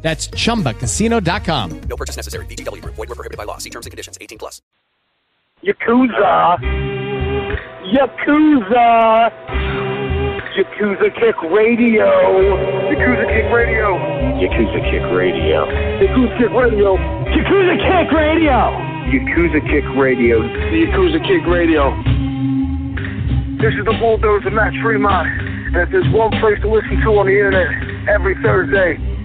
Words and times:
That's 0.00 0.28
chumbacasino.com. 0.28 1.80
No 1.88 1.96
purchase 1.96 2.16
necessary. 2.16 2.46
VGW 2.46 2.82
Group. 2.82 2.94
Void 2.94 3.08
were 3.08 3.14
prohibited 3.14 3.36
by 3.36 3.44
law. 3.44 3.58
See 3.58 3.70
terms 3.70 3.86
and 3.86 3.90
conditions. 3.90 4.16
18 4.20 4.38
plus. 4.38 4.62
Yakuza. 5.64 6.58
Yakuza. 7.92 9.32
Yakuza 10.56 11.10
Kick 11.18 11.36
Radio. 11.50 12.06
Yakuza 12.90 13.26
Kick 13.26 13.50
Radio. 13.52 13.98
Yakuza 14.38 14.80
Kick 14.90 15.02
Radio. 15.10 15.66
Yakuza 15.98 16.38
Kick 16.38 16.52
Radio. 16.52 16.96
Yakuza 17.34 17.76
Kick 17.78 18.12
Radio. 18.12 18.70
Yakuza 19.10 19.60
Kick 19.66 19.84
Radio. 19.96 20.42
The 20.42 20.86
Yakuza 20.86 21.20
Kick 21.26 21.46
Radio. 21.46 21.90
This 23.58 23.74
is 23.74 23.84
the 23.84 23.96
bulldozer 23.98 24.50
Matt 24.52 24.72
Tremont. 24.80 25.26
And 25.26 25.76
if 25.76 25.90
there's 25.90 26.08
one 26.14 26.30
place 26.38 26.60
to 26.62 26.70
listen 26.70 27.00
to 27.02 27.18
on 27.18 27.26
the 27.26 27.32
internet 27.34 27.66
every 28.08 28.34
Thursday, 28.42 28.94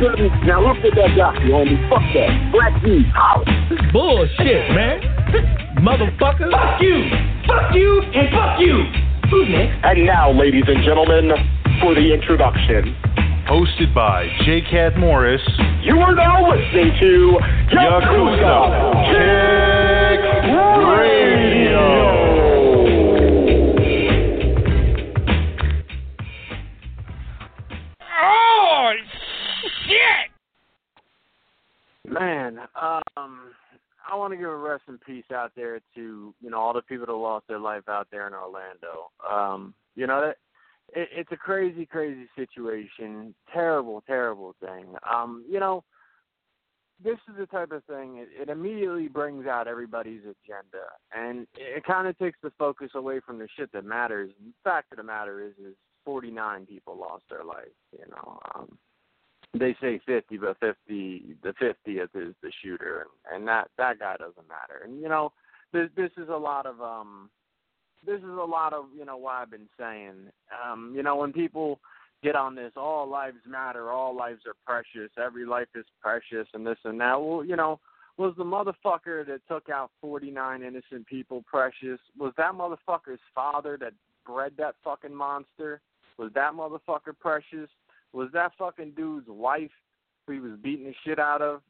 didn't. 0.00 0.46
Now 0.46 0.60
look 0.60 0.78
at 0.84 0.94
that 0.94 1.16
doctor, 1.16 1.40
homie. 1.40 1.78
Fuck 1.88 2.02
that. 2.14 2.52
Black 2.52 2.82
D, 2.82 3.04
holla. 3.14 3.44
Bullshit, 3.92 4.70
man. 4.74 5.00
Motherfucker. 5.80 6.50
Fuck 6.50 6.80
you. 6.80 7.10
Fuck 7.46 7.74
you 7.74 8.02
and 8.14 8.28
fuck 8.30 8.60
you. 8.60 8.84
Who's 9.30 9.48
next? 9.48 9.84
And 9.84 10.06
now, 10.06 10.30
ladies 10.30 10.64
and 10.66 10.84
gentlemen, 10.84 11.32
for 11.80 11.94
the 11.94 12.12
introduction. 12.12 12.96
Hosted 13.48 13.94
by 13.94 14.26
J. 14.46 14.62
Cat 14.70 14.96
Morris. 14.96 15.42
You 15.82 15.98
are 15.98 16.14
now 16.14 16.48
listening 16.50 16.96
to 16.98 17.38
Yakuza 17.72 19.04
Kick 19.12 20.20
Radio. 20.88 22.14
Shit! 29.86 30.30
Man, 32.12 32.58
um, 32.80 33.52
I 34.10 34.14
want 34.14 34.32
to 34.32 34.36
give 34.36 34.48
a 34.48 34.56
rest 34.56 34.82
in 34.88 34.98
peace 34.98 35.24
out 35.32 35.52
there 35.56 35.80
to 35.94 36.34
you 36.40 36.50
know 36.50 36.58
all 36.58 36.72
the 36.72 36.82
people 36.82 37.06
that 37.06 37.12
lost 37.12 37.48
their 37.48 37.58
life 37.58 37.88
out 37.88 38.08
there 38.10 38.26
in 38.26 38.34
Orlando. 38.34 39.10
Um, 39.30 39.74
you 39.94 40.06
know 40.06 40.20
that 40.20 40.36
it, 40.98 41.08
it's 41.14 41.32
a 41.32 41.36
crazy, 41.36 41.86
crazy 41.86 42.26
situation. 42.36 43.34
Terrible, 43.52 44.02
terrible 44.06 44.54
thing. 44.60 44.86
Um, 45.10 45.44
you 45.48 45.60
know, 45.60 45.82
this 47.02 47.18
is 47.28 47.36
the 47.38 47.46
type 47.46 47.72
of 47.72 47.84
thing. 47.84 48.18
It, 48.18 48.28
it 48.42 48.48
immediately 48.50 49.08
brings 49.08 49.46
out 49.46 49.66
everybody's 49.66 50.22
agenda, 50.22 50.86
and 51.14 51.46
it 51.56 51.84
kind 51.84 52.06
of 52.06 52.18
takes 52.18 52.38
the 52.42 52.52
focus 52.58 52.90
away 52.94 53.20
from 53.20 53.38
the 53.38 53.48
shit 53.56 53.72
that 53.72 53.84
matters. 53.84 54.30
The 54.44 54.52
fact 54.62 54.92
of 54.92 54.98
the 54.98 55.04
matter 55.04 55.42
is, 55.42 55.52
is 55.58 55.74
49 56.04 56.66
people 56.66 56.98
lost 56.98 57.24
their 57.30 57.44
life. 57.44 57.74
You 57.92 58.10
know. 58.10 58.38
Um, 58.54 58.78
they 59.58 59.76
say 59.80 60.00
50, 60.04 60.38
but 60.38 60.58
50, 60.60 61.36
the 61.42 61.54
50th 61.60 62.08
is 62.14 62.34
the 62.42 62.52
shooter, 62.62 63.06
and, 63.32 63.46
that 63.46 63.68
that 63.78 63.98
guy 63.98 64.16
doesn't 64.16 64.48
matter. 64.48 64.82
And 64.84 65.00
you 65.00 65.08
know, 65.08 65.32
this 65.72 65.88
this 65.96 66.10
is 66.16 66.28
a 66.28 66.36
lot 66.36 66.66
of 66.66 66.80
um, 66.80 67.30
this 68.06 68.18
is 68.18 68.24
a 68.24 68.46
lot 68.48 68.72
of 68.72 68.86
you 68.96 69.04
know 69.04 69.16
what 69.16 69.34
I've 69.34 69.50
been 69.50 69.68
saying. 69.78 70.30
Um, 70.64 70.92
you 70.96 71.02
know, 71.02 71.16
when 71.16 71.32
people 71.32 71.78
get 72.22 72.36
on 72.36 72.54
this, 72.54 72.72
all 72.76 73.08
lives 73.08 73.38
matter, 73.46 73.90
all 73.90 74.16
lives 74.16 74.42
are 74.46 74.54
precious, 74.66 75.10
every 75.22 75.44
life 75.44 75.68
is 75.74 75.84
precious, 76.00 76.48
and 76.54 76.66
this 76.66 76.78
and 76.84 77.00
that. 77.00 77.20
Well, 77.20 77.44
you 77.44 77.56
know, 77.56 77.80
was 78.16 78.34
the 78.36 78.44
motherfucker 78.44 79.26
that 79.26 79.40
took 79.48 79.68
out 79.68 79.90
49 80.00 80.62
innocent 80.62 81.06
people 81.06 81.44
precious? 81.46 82.00
Was 82.18 82.32
that 82.36 82.54
motherfucker's 82.54 83.20
father 83.34 83.76
that 83.80 83.92
bred 84.26 84.52
that 84.58 84.74
fucking 84.82 85.14
monster? 85.14 85.80
Was 86.18 86.30
that 86.34 86.52
motherfucker 86.52 87.18
precious? 87.18 87.68
Was 88.14 88.28
that 88.32 88.52
fucking 88.58 88.92
dude's 88.92 89.26
wife 89.28 89.70
who 90.26 90.34
he 90.34 90.38
was 90.40 90.52
beating 90.62 90.86
the 90.86 90.94
shit 91.04 91.18
out 91.18 91.42
of 91.42 91.60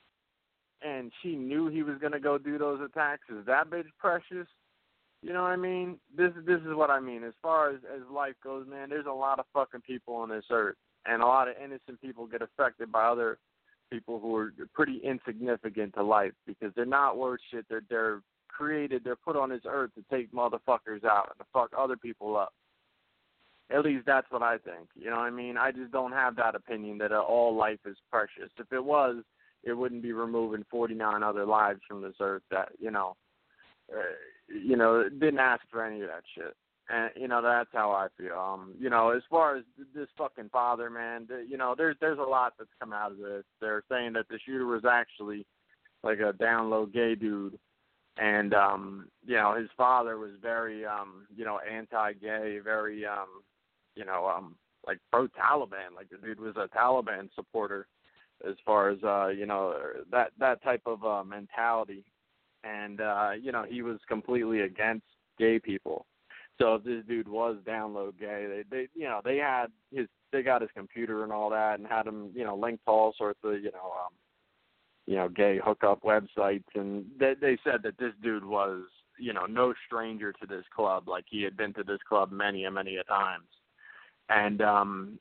and 0.82 1.10
she 1.22 1.34
knew 1.34 1.68
he 1.68 1.82
was 1.82 1.96
gonna 2.00 2.20
go 2.20 2.38
do 2.38 2.58
those 2.58 2.80
attacks? 2.80 3.24
Is 3.30 3.46
that 3.46 3.70
bitch 3.70 3.88
precious? 3.98 4.46
You 5.22 5.32
know 5.32 5.42
what 5.42 5.52
I 5.52 5.56
mean? 5.56 5.98
This 6.14 6.32
this 6.46 6.60
is 6.60 6.74
what 6.74 6.90
I 6.90 7.00
mean. 7.00 7.24
As 7.24 7.32
far 7.40 7.70
as 7.70 7.76
as 7.92 8.02
life 8.12 8.34
goes, 8.44 8.66
man, 8.68 8.90
there's 8.90 9.06
a 9.06 9.12
lot 9.12 9.38
of 9.38 9.46
fucking 9.54 9.80
people 9.80 10.14
on 10.14 10.28
this 10.28 10.44
earth 10.50 10.76
and 11.06 11.22
a 11.22 11.26
lot 11.26 11.48
of 11.48 11.54
innocent 11.62 12.00
people 12.00 12.26
get 12.26 12.42
affected 12.42 12.92
by 12.92 13.04
other 13.04 13.38
people 13.90 14.18
who 14.18 14.34
are 14.36 14.52
pretty 14.74 15.00
insignificant 15.04 15.94
to 15.94 16.02
life 16.02 16.32
because 16.46 16.72
they're 16.76 16.84
not 16.84 17.16
worth 17.16 17.40
shit. 17.50 17.64
They're 17.68 17.82
they're 17.88 18.20
created, 18.48 19.02
they're 19.02 19.16
put 19.16 19.36
on 19.36 19.50
this 19.50 19.62
earth 19.66 19.90
to 19.94 20.04
take 20.14 20.32
motherfuckers 20.32 21.04
out 21.04 21.30
and 21.30 21.38
to 21.38 21.46
fuck 21.52 21.70
other 21.76 21.96
people 21.96 22.36
up. 22.36 22.52
At 23.70 23.84
least 23.84 24.04
that's 24.06 24.30
what 24.30 24.42
I 24.42 24.58
think. 24.58 24.88
You 24.94 25.10
know 25.10 25.16
what 25.16 25.22
I 25.22 25.30
mean? 25.30 25.56
I 25.56 25.72
just 25.72 25.90
don't 25.90 26.12
have 26.12 26.36
that 26.36 26.54
opinion 26.54 26.98
that 26.98 27.12
uh, 27.12 27.20
all 27.20 27.56
life 27.56 27.80
is 27.86 27.96
precious. 28.10 28.50
If 28.58 28.72
it 28.72 28.84
was, 28.84 29.24
it 29.62 29.72
wouldn't 29.72 30.02
be 30.02 30.12
removing 30.12 30.66
49 30.70 31.22
other 31.22 31.46
lives 31.46 31.80
from 31.88 32.02
this 32.02 32.16
earth 32.20 32.42
that, 32.50 32.68
you 32.78 32.90
know, 32.90 33.16
uh, 33.92 34.00
you 34.48 34.76
know, 34.76 35.08
didn't 35.08 35.38
ask 35.38 35.62
for 35.70 35.84
any 35.84 36.02
of 36.02 36.08
that 36.08 36.22
shit. 36.34 36.54
And 36.90 37.10
you 37.16 37.28
know 37.28 37.40
that's 37.40 37.70
how 37.72 37.92
I 37.92 38.08
feel. 38.18 38.38
Um, 38.38 38.74
you 38.78 38.90
know, 38.90 39.08
as 39.08 39.22
far 39.30 39.56
as 39.56 39.64
this 39.94 40.08
fucking 40.18 40.50
father, 40.50 40.90
man, 40.90 41.26
you 41.48 41.56
know, 41.56 41.74
there's 41.74 41.96
there's 41.98 42.18
a 42.18 42.22
lot 42.22 42.52
that's 42.58 42.68
come 42.78 42.92
out 42.92 43.10
of 43.10 43.16
this. 43.16 43.44
They're 43.58 43.82
saying 43.90 44.12
that 44.12 44.28
the 44.28 44.38
shooter 44.44 44.66
was 44.66 44.84
actually 44.84 45.46
like 46.02 46.18
a 46.18 46.34
down 46.34 46.68
low 46.68 46.84
gay 46.84 47.14
dude, 47.14 47.58
and 48.18 48.52
um, 48.52 49.08
you 49.26 49.34
know 49.34 49.54
his 49.54 49.70
father 49.78 50.18
was 50.18 50.32
very 50.42 50.84
um, 50.84 51.26
you 51.34 51.46
know 51.46 51.58
anti-gay, 51.58 52.58
very 52.62 53.06
um, 53.06 53.28
you 53.94 54.04
know 54.04 54.26
um, 54.26 54.56
like 54.86 54.98
pro 55.12 55.28
Taliban. 55.28 55.94
Like 55.94 56.08
the 56.10 56.18
dude 56.18 56.40
was 56.40 56.56
a 56.56 56.68
Taliban 56.76 57.28
supporter, 57.34 57.86
as 58.48 58.54
far 58.64 58.90
as 58.90 58.98
uh, 59.02 59.28
you 59.28 59.46
know 59.46 59.74
that 60.10 60.30
that 60.38 60.62
type 60.62 60.82
of 60.86 61.04
uh, 61.04 61.24
mentality, 61.24 62.04
and 62.62 63.00
uh, 63.00 63.30
you 63.40 63.52
know 63.52 63.64
he 63.68 63.82
was 63.82 63.98
completely 64.08 64.60
against 64.60 65.06
gay 65.38 65.58
people. 65.58 66.06
So 66.60 66.76
if 66.76 66.84
this 66.84 67.02
dude 67.08 67.26
was 67.26 67.56
down 67.66 67.94
low 67.94 68.12
gay, 68.18 68.46
they 68.48 68.64
they 68.70 68.88
you 68.94 69.06
know 69.06 69.20
they 69.24 69.38
had 69.38 69.66
his 69.92 70.06
they 70.34 70.42
got 70.42 70.62
his 70.62 70.70
computer 70.76 71.22
and 71.22 71.32
all 71.32 71.48
that 71.50 71.78
and 71.78 71.86
had 71.86 72.06
him 72.06 72.30
you 72.34 72.44
know 72.44 72.56
linked 72.56 72.84
to 72.84 72.90
all 72.90 73.14
sorts 73.16 73.38
of 73.44 73.54
you 73.54 73.70
know 73.72 73.92
um 74.04 74.12
you 75.06 75.14
know 75.14 75.28
gay 75.28 75.60
hookup 75.64 76.02
websites 76.02 76.64
and 76.74 77.04
they 77.18 77.34
they 77.40 77.56
said 77.62 77.82
that 77.82 77.96
this 77.98 78.12
dude 78.22 78.44
was 78.44 78.82
you 79.18 79.32
know 79.32 79.46
no 79.46 79.72
stranger 79.86 80.32
to 80.32 80.46
this 80.46 80.64
club 80.74 81.08
like 81.08 81.24
he 81.28 81.42
had 81.42 81.56
been 81.56 81.72
to 81.72 81.84
this 81.84 82.00
club 82.08 82.32
many 82.32 82.64
and 82.64 82.74
many 82.74 82.96
a 82.96 83.04
times 83.04 83.46
and 84.28 84.62
um 84.62 85.18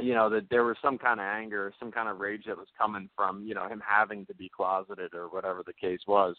you 0.00 0.14
know 0.14 0.30
that 0.30 0.48
there 0.50 0.64
was 0.64 0.76
some 0.82 0.96
kind 0.96 1.20
of 1.20 1.26
anger 1.26 1.72
some 1.78 1.92
kind 1.92 2.08
of 2.08 2.20
rage 2.20 2.44
that 2.46 2.56
was 2.56 2.68
coming 2.78 3.08
from 3.16 3.44
you 3.44 3.54
know 3.54 3.68
him 3.68 3.82
having 3.86 4.24
to 4.26 4.34
be 4.34 4.50
closeted 4.54 5.14
or 5.14 5.28
whatever 5.28 5.62
the 5.66 5.72
case 5.72 6.00
was 6.06 6.36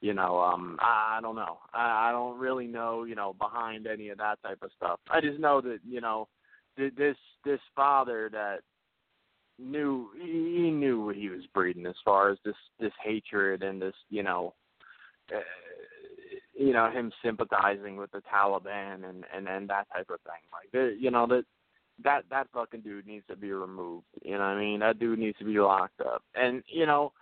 you 0.00 0.14
know 0.14 0.40
um 0.40 0.76
i, 0.80 1.16
I 1.18 1.20
don't 1.20 1.36
know. 1.36 1.58
I, 1.72 2.08
I 2.08 2.12
don't 2.12 2.38
really 2.38 2.66
know 2.66 3.04
you 3.04 3.14
know 3.14 3.34
behind 3.34 3.86
any 3.86 4.10
of 4.10 4.18
that 4.18 4.42
type 4.42 4.58
of 4.62 4.70
stuff. 4.76 5.00
I 5.10 5.20
just 5.20 5.38
know 5.38 5.60
that 5.60 5.78
you 5.88 6.00
know 6.00 6.28
th- 6.76 6.94
this 6.96 7.16
this 7.44 7.60
father 7.74 8.28
that 8.32 8.60
knew 9.58 10.08
he 10.20 10.70
knew 10.70 11.04
what 11.04 11.16
he 11.16 11.28
was 11.28 11.42
breeding 11.54 11.86
as 11.86 11.94
far 12.04 12.30
as 12.30 12.38
this 12.44 12.56
this 12.80 12.92
hatred 13.02 13.62
and 13.62 13.80
this 13.80 13.94
you 14.10 14.22
know 14.22 14.54
uh, 15.34 15.40
you 16.62 16.72
know 16.72 16.90
him 16.90 17.12
sympathizing 17.24 17.96
with 17.96 18.10
the 18.12 18.22
Taliban 18.32 19.08
and 19.08 19.24
and 19.34 19.48
and 19.48 19.68
that 19.68 19.86
type 19.92 20.10
of 20.10 20.20
thing. 20.20 20.42
Like 20.52 20.96
you 21.00 21.10
know 21.10 21.26
that 21.26 21.44
that 22.04 22.24
that 22.30 22.48
fucking 22.52 22.80
dude 22.80 23.06
needs 23.06 23.26
to 23.28 23.36
be 23.36 23.52
removed 23.52 24.06
you 24.22 24.32
know 24.32 24.38
what 24.38 24.44
I 24.44 24.60
mean? 24.60 24.80
That 24.80 24.98
dude 24.98 25.18
needs 25.18 25.38
to 25.38 25.44
be 25.44 25.58
locked 25.58 26.00
up. 26.00 26.22
And 26.34 26.62
you 26.66 26.86
know 26.86 27.12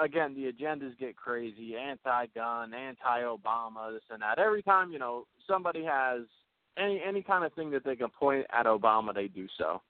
again 0.00 0.34
the 0.34 0.52
agendas 0.52 0.98
get 0.98 1.16
crazy. 1.16 1.76
Anti-gun 1.76 2.74
anti-Obama 2.74 3.92
this 3.92 4.02
and 4.10 4.22
that. 4.22 4.38
Every 4.38 4.62
time 4.62 4.92
you 4.92 4.98
know 4.98 5.26
somebody 5.48 5.84
has 5.84 6.22
any 6.78 7.00
any 7.06 7.22
kind 7.22 7.44
of 7.44 7.52
thing 7.54 7.70
that 7.70 7.84
they 7.84 7.96
can 7.96 8.10
point 8.10 8.46
at 8.56 8.66
Obama 8.66 9.14
they 9.14 9.28
do 9.28 9.46
so. 9.58 9.80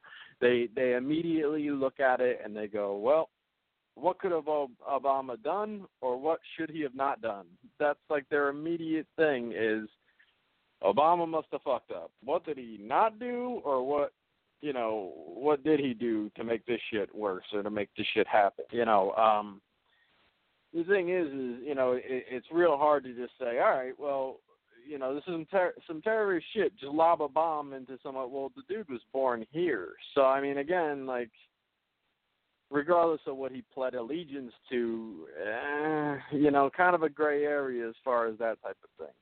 They 0.40 0.69
they 0.75 0.94
immediately 0.94 1.70
look 1.70 2.00
at 2.00 2.20
it 2.20 2.40
and 2.44 2.56
they 2.56 2.66
go, 2.66 2.96
well, 2.96 3.28
what 3.94 4.18
could 4.18 4.32
have 4.32 4.44
Obama 4.44 5.42
done, 5.42 5.82
or 6.00 6.18
what 6.18 6.40
should 6.56 6.70
he 6.70 6.80
have 6.82 6.94
not 6.94 7.20
done? 7.20 7.46
That's 7.78 7.98
like 8.08 8.28
their 8.28 8.48
immediate 8.48 9.06
thing 9.16 9.52
is 9.56 9.88
Obama 10.82 11.28
must 11.28 11.48
have 11.52 11.62
fucked 11.62 11.90
up. 11.90 12.10
What 12.24 12.44
did 12.44 12.58
he 12.58 12.78
not 12.80 13.18
do, 13.18 13.60
or 13.64 13.86
what? 13.86 14.12
You 14.60 14.72
know, 14.72 15.12
what 15.16 15.64
did 15.64 15.80
he 15.80 15.92
do 15.92 16.30
to 16.36 16.44
make 16.44 16.64
this 16.66 16.80
shit 16.92 17.12
worse 17.14 17.44
or 17.52 17.62
to 17.64 17.70
make 17.70 17.88
this 17.96 18.06
shit 18.14 18.28
happen? 18.28 18.64
You 18.70 18.84
know, 18.84 19.12
um, 19.12 19.60
the 20.72 20.84
thing 20.84 21.10
is, 21.10 21.26
is 21.26 21.66
you 21.66 21.74
know, 21.74 21.92
it, 21.92 22.02
it's 22.04 22.46
real 22.52 22.76
hard 22.76 23.04
to 23.04 23.12
just 23.12 23.32
say, 23.40 23.58
all 23.58 23.70
right, 23.70 23.92
well, 23.98 24.38
you 24.88 24.98
know, 24.98 25.14
this 25.14 25.24
is 25.26 25.32
some 25.32 25.46
ter- 25.50 25.74
some 25.86 26.00
terrorist 26.00 26.46
shit. 26.54 26.76
Just 26.78 26.92
lob 26.92 27.22
a 27.22 27.28
bomb 27.28 27.72
into 27.72 27.98
someone. 28.02 28.30
Well, 28.32 28.52
the 28.56 28.62
dude 28.72 28.88
was 28.88 29.00
born 29.12 29.44
here, 29.50 29.90
so 30.14 30.22
I 30.22 30.40
mean, 30.40 30.58
again, 30.58 31.06
like, 31.06 31.30
regardless 32.72 33.20
of 33.26 33.36
what 33.36 33.52
he 33.52 33.62
pled 33.72 33.94
allegiance 33.94 34.52
to, 34.70 35.26
eh, 35.46 36.16
you 36.32 36.50
know, 36.50 36.70
kind 36.74 36.94
of 36.94 37.02
a 37.02 37.08
gray 37.08 37.44
area 37.44 37.88
as 37.88 37.94
far 38.04 38.26
as 38.26 38.38
that 38.38 38.60
type 38.62 38.78
of 38.82 39.06
thing. 39.06 39.14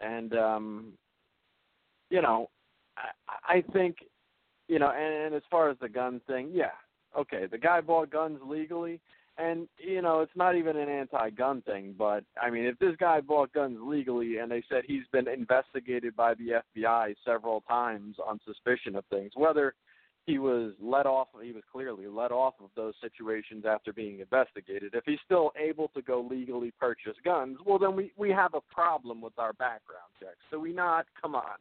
And 0.00 0.34
um, 0.36 0.92
you 2.10 2.20
know, 2.20 2.50
I, 2.96 3.58
I 3.58 3.64
think, 3.72 3.96
you 4.68 4.78
know, 4.78 4.90
and, 4.90 5.26
and 5.26 5.34
as 5.34 5.42
far 5.50 5.70
as 5.70 5.76
the 5.80 5.88
gun 5.88 6.20
thing, 6.26 6.50
yeah, 6.52 6.72
okay, 7.18 7.46
the 7.50 7.58
guy 7.58 7.80
bought 7.80 8.10
guns 8.10 8.40
legally 8.46 9.00
and 9.36 9.68
you 9.78 10.00
know 10.00 10.20
it's 10.20 10.36
not 10.36 10.56
even 10.56 10.76
an 10.76 10.88
anti-gun 10.88 11.62
thing 11.62 11.94
but 11.98 12.24
i 12.40 12.48
mean 12.48 12.64
if 12.64 12.78
this 12.78 12.94
guy 12.98 13.20
bought 13.20 13.52
guns 13.52 13.78
legally 13.82 14.38
and 14.38 14.50
they 14.50 14.62
said 14.68 14.82
he's 14.86 15.06
been 15.12 15.28
investigated 15.28 16.14
by 16.14 16.34
the 16.34 16.62
fbi 16.76 17.14
several 17.24 17.60
times 17.62 18.16
on 18.24 18.38
suspicion 18.46 18.94
of 18.94 19.04
things 19.06 19.32
whether 19.34 19.74
he 20.26 20.38
was 20.38 20.72
let 20.80 21.06
off 21.06 21.28
he 21.42 21.52
was 21.52 21.62
clearly 21.70 22.06
let 22.06 22.32
off 22.32 22.54
of 22.62 22.70
those 22.76 22.94
situations 23.00 23.64
after 23.68 23.92
being 23.92 24.20
investigated. 24.20 24.94
If 24.94 25.04
he's 25.06 25.18
still 25.24 25.52
able 25.56 25.88
to 25.88 26.02
go 26.02 26.26
legally 26.28 26.72
purchase 26.78 27.16
guns 27.24 27.58
well 27.66 27.78
then 27.78 27.94
we 27.94 28.12
we 28.16 28.30
have 28.30 28.54
a 28.54 28.60
problem 28.72 29.20
with 29.20 29.38
our 29.38 29.52
background 29.52 30.10
checks 30.20 30.38
so 30.50 30.58
we 30.58 30.72
not 30.72 31.06
come 31.20 31.34
on. 31.34 31.58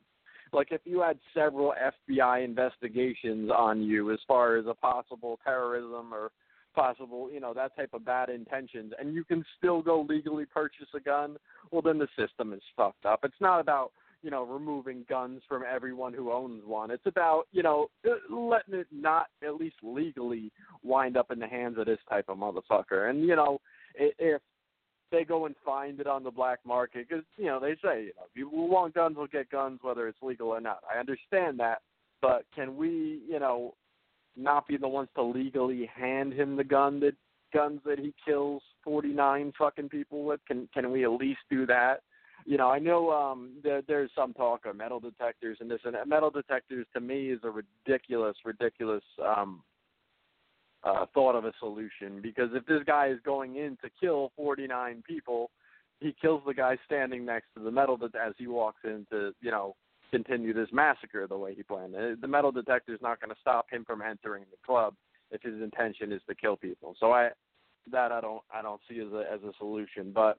Like 0.51 0.68
if 0.71 0.81
you 0.86 1.01
had 1.01 1.18
several 1.33 1.74
FBI 2.10 2.44
investigations 2.45 3.50
on 3.50 3.81
you 3.81 4.12
as 4.12 4.19
far 4.27 4.57
as 4.57 4.65
a 4.68 4.74
possible 4.74 5.39
terrorism 5.44 6.13
or 6.13 6.31
possible, 6.74 7.30
you 7.31 7.39
know, 7.39 7.54
that 7.54 7.75
type 7.75 7.92
of 7.94 8.06
bad 8.06 8.30
intentions, 8.30 8.94
and 9.00 9.13
you 9.13 9.24
can 9.24 9.45
still 9.57 9.81
go 9.81 10.06
legally 10.07 10.45
purchase 10.45 10.88
a 10.95 11.00
gun, 11.00 11.38
well, 11.71 11.81
then 11.81 11.98
the 11.98 12.07
system 12.18 12.54
is 12.54 12.62
fucked 12.75 13.06
up. 13.06 13.21
It's 13.24 13.33
not 13.39 13.60
about, 13.60 13.92
you 14.24 14.31
know, 14.31 14.44
removing 14.44 15.06
guns 15.10 15.42
from 15.48 15.64
everyone 15.70 16.14
who 16.14 16.31
owns 16.31 16.64
one. 16.66 16.90
It's 16.90 17.06
about, 17.06 17.44
you 17.52 17.62
know, 17.62 17.88
letting 18.30 18.74
it 18.74 18.88
not, 18.92 19.28
at 19.46 19.56
least 19.56 19.75
legally, 19.84 20.52
wind 20.81 21.18
up 21.18 21.30
in 21.30 21.40
the 21.40 21.48
hands 21.48 21.78
of 21.78 21.86
this 21.86 22.00
type 22.10 22.25
of 22.30 22.38
motherfucker. 22.38 23.10
And, 23.10 23.24
you 23.24 23.36
know, 23.36 23.60
if 23.96 24.42
they 25.12 25.25
go 25.25 25.46
and 25.46 25.56
find 25.64 26.00
it 26.00 26.08
on 26.08 26.24
the 26.24 26.31
black 26.31 26.60
market, 26.66 27.08
because, 27.08 27.25
you 27.38 27.46
know, 27.46 27.60
they 27.60 27.74
say, 27.84 28.06
you 28.06 28.14
know, 28.16 28.28
people 28.34 28.52
who 28.52 28.66
want 28.66 28.96
guns 28.96 29.18
will 29.18 29.28
get 29.28 29.52
guns 29.52 29.80
whether 29.81 30.08
it's 30.08 30.18
legal 30.22 30.48
or 30.48 30.62
not. 30.62 30.80
I 30.94 31.00
understand 31.00 31.60
that. 31.60 31.81
But 32.22 32.46
can 32.56 32.78
we, 32.78 33.20
you 33.30 33.40
know, 33.40 33.74
not 34.38 34.68
be 34.68 34.78
the 34.78 34.88
ones 34.88 35.10
to 35.16 35.22
legally 35.22 35.90
hand 35.94 36.31
him 36.31 36.56
the 36.56 36.64
gun 36.64 37.02
that 37.02 37.16
guns 37.54 37.81
that 37.86 38.00
he 38.00 38.14
kills 38.25 38.64
49 38.86 39.52
fucking 39.60 39.90
people 39.90 40.24
with? 40.24 40.40
Can 40.48 40.70
can 40.74 40.90
we 40.92 41.04
at 41.04 41.12
least 41.12 41.42
do 41.50 41.66
that? 41.66 42.02
You 42.45 42.57
know, 42.57 42.69
I 42.69 42.80
know 42.80 43.12
um 43.12 43.54
there, 43.63 43.81
there's 43.88 44.12
some 44.16 44.34
talk 44.34 44.66
of 44.66 44.75
metal 44.75 45.00
detectors 45.00 45.57
and 45.62 45.69
this 45.69 45.80
and 45.86 45.95
that. 45.95 46.07
metal 46.07 46.30
detectors 46.30 46.86
to 46.94 47.00
me 47.00 47.30
is 47.31 47.40
a 47.44 47.50
ridiculous, 47.50 48.36
ridiculous 48.45 49.04
um 49.25 49.63
uh 50.84 51.06
thought 51.13 51.36
of 51.36 51.45
a 51.45 51.54
solution 51.60 52.22
because 52.22 52.50
if 52.54 52.66
this 52.66 52.84
guy 52.86 53.07
is 53.07 53.19
going 53.24 53.56
in 53.56 53.78
to 53.81 53.90
kill 54.00 54.31
49 54.36 55.04
people, 55.07 55.51
he 56.00 56.13
kills 56.22 56.42
the 56.45 56.54
guy 56.54 56.77
standing 56.86 57.25
next 57.25 57.48
to 57.56 57.63
the 57.63 57.72
metal 57.72 57.96
det- 57.98 58.15
as 58.15 58.34
he 58.38 58.48
walks 58.48 58.82
in 58.84 59.06
to, 59.10 59.34
you 59.41 59.51
know, 59.51 59.75
continue 60.12 60.53
this 60.53 60.70
massacre 60.72 61.25
the 61.27 61.38
way 61.38 61.56
he 61.56 61.63
planned. 61.63 61.96
The 62.22 62.27
metal 62.27 62.51
detector 62.51 62.94
is 62.94 63.01
not 63.01 63.20
going 63.20 63.32
to 63.32 63.41
stop 63.41 63.65
him 63.72 63.84
from 63.86 64.01
entering 64.01 64.44
the 64.51 64.58
club 64.65 64.94
if 65.32 65.41
his 65.41 65.62
intention 65.62 66.12
is 66.12 66.22
to 66.29 66.36
kill 66.36 66.56
people. 66.56 66.96
So 67.00 67.12
I 67.12 67.29
that 67.91 68.12
I 68.12 68.22
don't 68.22 68.41
I 68.53 68.62
don't 68.62 68.82
see 68.89 69.00
as 69.00 69.12
a 69.12 69.24
as 69.32 69.41
a 69.44 69.53
solution. 69.58 70.12
But 70.13 70.38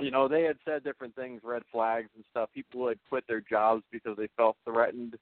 you 0.00 0.10
know 0.10 0.28
they 0.28 0.42
had 0.42 0.56
said 0.64 0.84
different 0.84 1.14
things, 1.14 1.40
red 1.44 1.62
flags 1.70 2.08
and 2.14 2.24
stuff. 2.30 2.50
People 2.54 2.88
had 2.88 2.98
quit 3.08 3.24
their 3.28 3.40
jobs 3.40 3.82
because 3.90 4.16
they 4.16 4.28
felt 4.36 4.56
threatened 4.64 5.16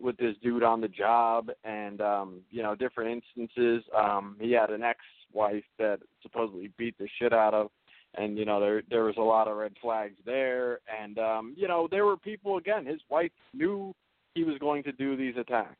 with 0.00 0.16
this 0.16 0.36
dude 0.42 0.62
on 0.62 0.80
the 0.80 0.88
job, 0.88 1.50
and 1.64 2.00
um, 2.00 2.40
you 2.50 2.62
know 2.62 2.74
different 2.74 3.22
instances. 3.36 3.82
Um, 3.96 4.36
he 4.40 4.52
had 4.52 4.70
an 4.70 4.82
ex-wife 4.82 5.64
that 5.78 5.98
supposedly 6.22 6.70
beat 6.76 6.96
the 6.98 7.08
shit 7.18 7.32
out 7.32 7.54
of 7.54 7.70
and 8.14 8.38
you 8.38 8.44
know 8.44 8.60
there 8.60 8.82
there 8.88 9.04
was 9.04 9.16
a 9.18 9.22
lot 9.22 9.48
of 9.48 9.56
red 9.56 9.72
flags 9.80 10.16
there 10.24 10.80
and 11.00 11.18
um 11.18 11.54
you 11.56 11.68
know 11.68 11.88
there 11.90 12.06
were 12.06 12.16
people 12.16 12.56
again 12.56 12.86
his 12.86 13.00
wife 13.10 13.30
knew 13.52 13.94
he 14.34 14.44
was 14.44 14.58
going 14.58 14.82
to 14.82 14.92
do 14.92 15.16
these 15.16 15.34
attacks 15.36 15.76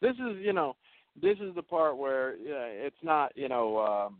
this 0.00 0.14
is 0.14 0.36
you 0.40 0.52
know 0.52 0.74
this 1.20 1.36
is 1.40 1.54
the 1.54 1.62
part 1.62 1.96
where 1.96 2.36
yeah, 2.36 2.66
it's 2.66 2.96
not 3.02 3.32
you 3.36 3.48
know 3.48 3.78
um 3.78 4.16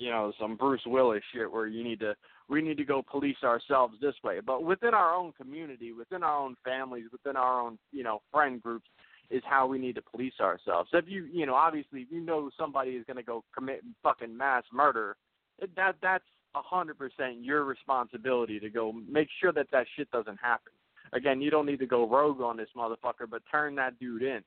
you 0.00 0.10
know 0.10 0.32
some 0.40 0.56
Bruce 0.56 0.82
Willis 0.86 1.22
shit 1.32 1.50
where 1.50 1.66
you 1.66 1.84
need 1.84 2.00
to 2.00 2.14
we 2.48 2.62
need 2.62 2.78
to 2.78 2.84
go 2.84 3.02
police 3.08 3.36
ourselves 3.44 3.94
this 4.00 4.14
way 4.24 4.40
but 4.44 4.64
within 4.64 4.94
our 4.94 5.14
own 5.14 5.32
community 5.32 5.92
within 5.92 6.22
our 6.22 6.36
own 6.36 6.56
families 6.64 7.04
within 7.12 7.36
our 7.36 7.60
own 7.60 7.78
you 7.92 8.02
know 8.02 8.20
friend 8.32 8.60
groups 8.62 8.86
is 9.30 9.42
how 9.48 9.66
we 9.66 9.78
need 9.78 9.94
to 9.94 10.02
police 10.02 10.34
ourselves. 10.40 10.88
So 10.90 10.98
if 10.98 11.04
you, 11.06 11.28
you 11.32 11.46
know, 11.46 11.54
obviously, 11.54 12.00
if 12.00 12.08
you 12.10 12.20
know 12.20 12.50
somebody 12.58 12.90
is 12.90 13.04
going 13.06 13.16
to 13.16 13.22
go 13.22 13.44
commit 13.54 13.82
fucking 14.02 14.36
mass 14.36 14.64
murder, 14.72 15.16
that 15.76 15.96
that's 16.02 16.24
a 16.56 16.62
hundred 16.62 16.98
percent 16.98 17.44
your 17.44 17.64
responsibility 17.64 18.58
to 18.58 18.68
go 18.68 18.92
make 19.08 19.28
sure 19.40 19.52
that 19.52 19.68
that 19.72 19.86
shit 19.96 20.10
doesn't 20.10 20.38
happen. 20.42 20.72
Again, 21.12 21.40
you 21.40 21.50
don't 21.50 21.66
need 21.66 21.78
to 21.78 21.86
go 21.86 22.08
rogue 22.08 22.40
on 22.40 22.56
this 22.56 22.68
motherfucker, 22.76 23.28
but 23.30 23.42
turn 23.50 23.76
that 23.76 23.98
dude 23.98 24.22
in. 24.22 24.40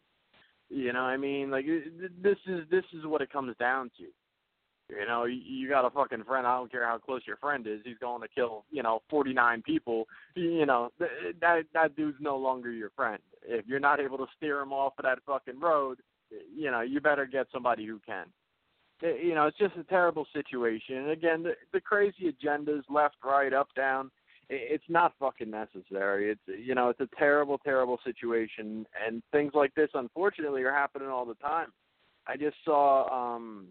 You 0.70 0.92
know, 0.92 1.04
what 1.04 1.10
I 1.10 1.18
mean, 1.18 1.50
like 1.50 1.66
this 2.22 2.38
is 2.46 2.62
this 2.70 2.86
is 2.94 3.06
what 3.06 3.22
it 3.22 3.32
comes 3.32 3.56
down 3.60 3.90
to. 3.98 4.06
You 5.00 5.08
know, 5.08 5.26
you 5.26 5.42
you 5.44 5.70
got 5.70 5.86
a 5.86 5.90
fucking 5.90 6.24
friend. 6.24 6.46
I 6.46 6.58
don't 6.58 6.72
care 6.72 6.86
how 6.86 6.98
close 6.98 7.22
your 7.26 7.38
friend 7.38 7.66
is. 7.68 7.80
He's 7.84 7.98
going 8.00 8.22
to 8.22 8.28
kill, 8.28 8.66
you 8.72 8.84
know, 8.84 9.02
49 9.10 9.62
people. 9.64 10.08
You 10.36 10.66
know, 10.66 10.90
that 11.00 11.64
that 11.74 11.96
dude's 11.96 12.18
no 12.20 12.38
longer 12.38 12.72
your 12.72 12.92
friend. 12.92 13.20
If 13.46 13.66
you're 13.68 13.80
not 13.80 14.00
able 14.00 14.18
to 14.18 14.28
steer 14.38 14.62
him 14.62 14.74
off 14.74 14.94
of 14.98 15.04
that 15.04 15.20
fucking 15.26 15.60
road, 15.60 16.00
you 16.56 16.72
know, 16.72 16.82
you 16.82 17.02
better 17.02 17.26
get 17.26 17.48
somebody 17.52 17.86
who 17.86 18.00
can. 18.06 18.26
you 19.02 19.36
know, 19.36 19.48
it's 19.48 19.58
just 19.58 19.76
a 19.76 19.84
terrible 19.84 20.26
situation. 20.34 20.98
And 20.98 21.12
again, 21.12 21.44
the, 21.44 21.54
the 21.72 21.82
crazy 21.82 22.32
agendas, 22.32 22.84
left, 22.90 23.16
right, 23.24 23.54
up, 23.54 23.68
down. 23.76 24.12
It's 24.50 24.84
not 24.90 25.14
fucking 25.20 25.50
necessary. 25.50 26.32
It's 26.32 26.62
you 26.64 26.76
know, 26.76 26.90
it's 26.90 27.00
a 27.00 27.10
terrible, 27.18 27.58
terrible 27.58 28.00
situation, 28.04 28.86
and 29.06 29.24
things 29.32 29.54
like 29.56 29.74
this, 29.74 29.90
unfortunately, 29.94 30.64
are 30.64 30.74
happening 30.74 31.08
all 31.08 31.26
the 31.26 31.36
time. 31.36 31.68
I 32.28 32.38
just 32.38 32.58
saw 32.64 33.36
um, 33.36 33.68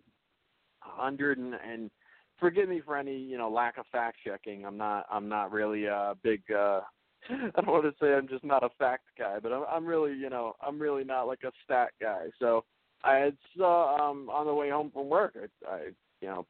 hundred 0.82 1.38
and, 1.38 1.54
and 1.54 1.90
forgive 2.38 2.68
me 2.68 2.82
for 2.84 2.96
any 2.96 3.16
you 3.16 3.38
know 3.38 3.50
lack 3.50 3.78
of 3.78 3.86
fact 3.90 4.18
checking. 4.24 4.64
I'm 4.64 4.76
not 4.76 5.06
I'm 5.10 5.28
not 5.28 5.52
really 5.52 5.86
a 5.86 6.14
big. 6.22 6.42
uh 6.50 6.80
I 7.30 7.60
don't 7.60 7.68
want 7.68 7.84
to 7.84 7.94
say 8.00 8.14
I'm 8.14 8.26
just 8.26 8.44
not 8.44 8.64
a 8.64 8.68
fact 8.78 9.04
guy, 9.18 9.38
but 9.40 9.52
I'm 9.52 9.64
I'm 9.70 9.86
really 9.86 10.12
you 10.12 10.28
know 10.28 10.54
I'm 10.60 10.78
really 10.80 11.04
not 11.04 11.24
like 11.24 11.44
a 11.44 11.52
stat 11.64 11.90
guy. 12.00 12.26
So 12.38 12.64
I 13.04 13.32
saw 13.56 14.10
um 14.10 14.28
on 14.28 14.46
the 14.46 14.54
way 14.54 14.70
home 14.70 14.90
from 14.92 15.08
work. 15.08 15.36
I, 15.36 15.72
I 15.72 15.78
you 16.20 16.28
know 16.28 16.46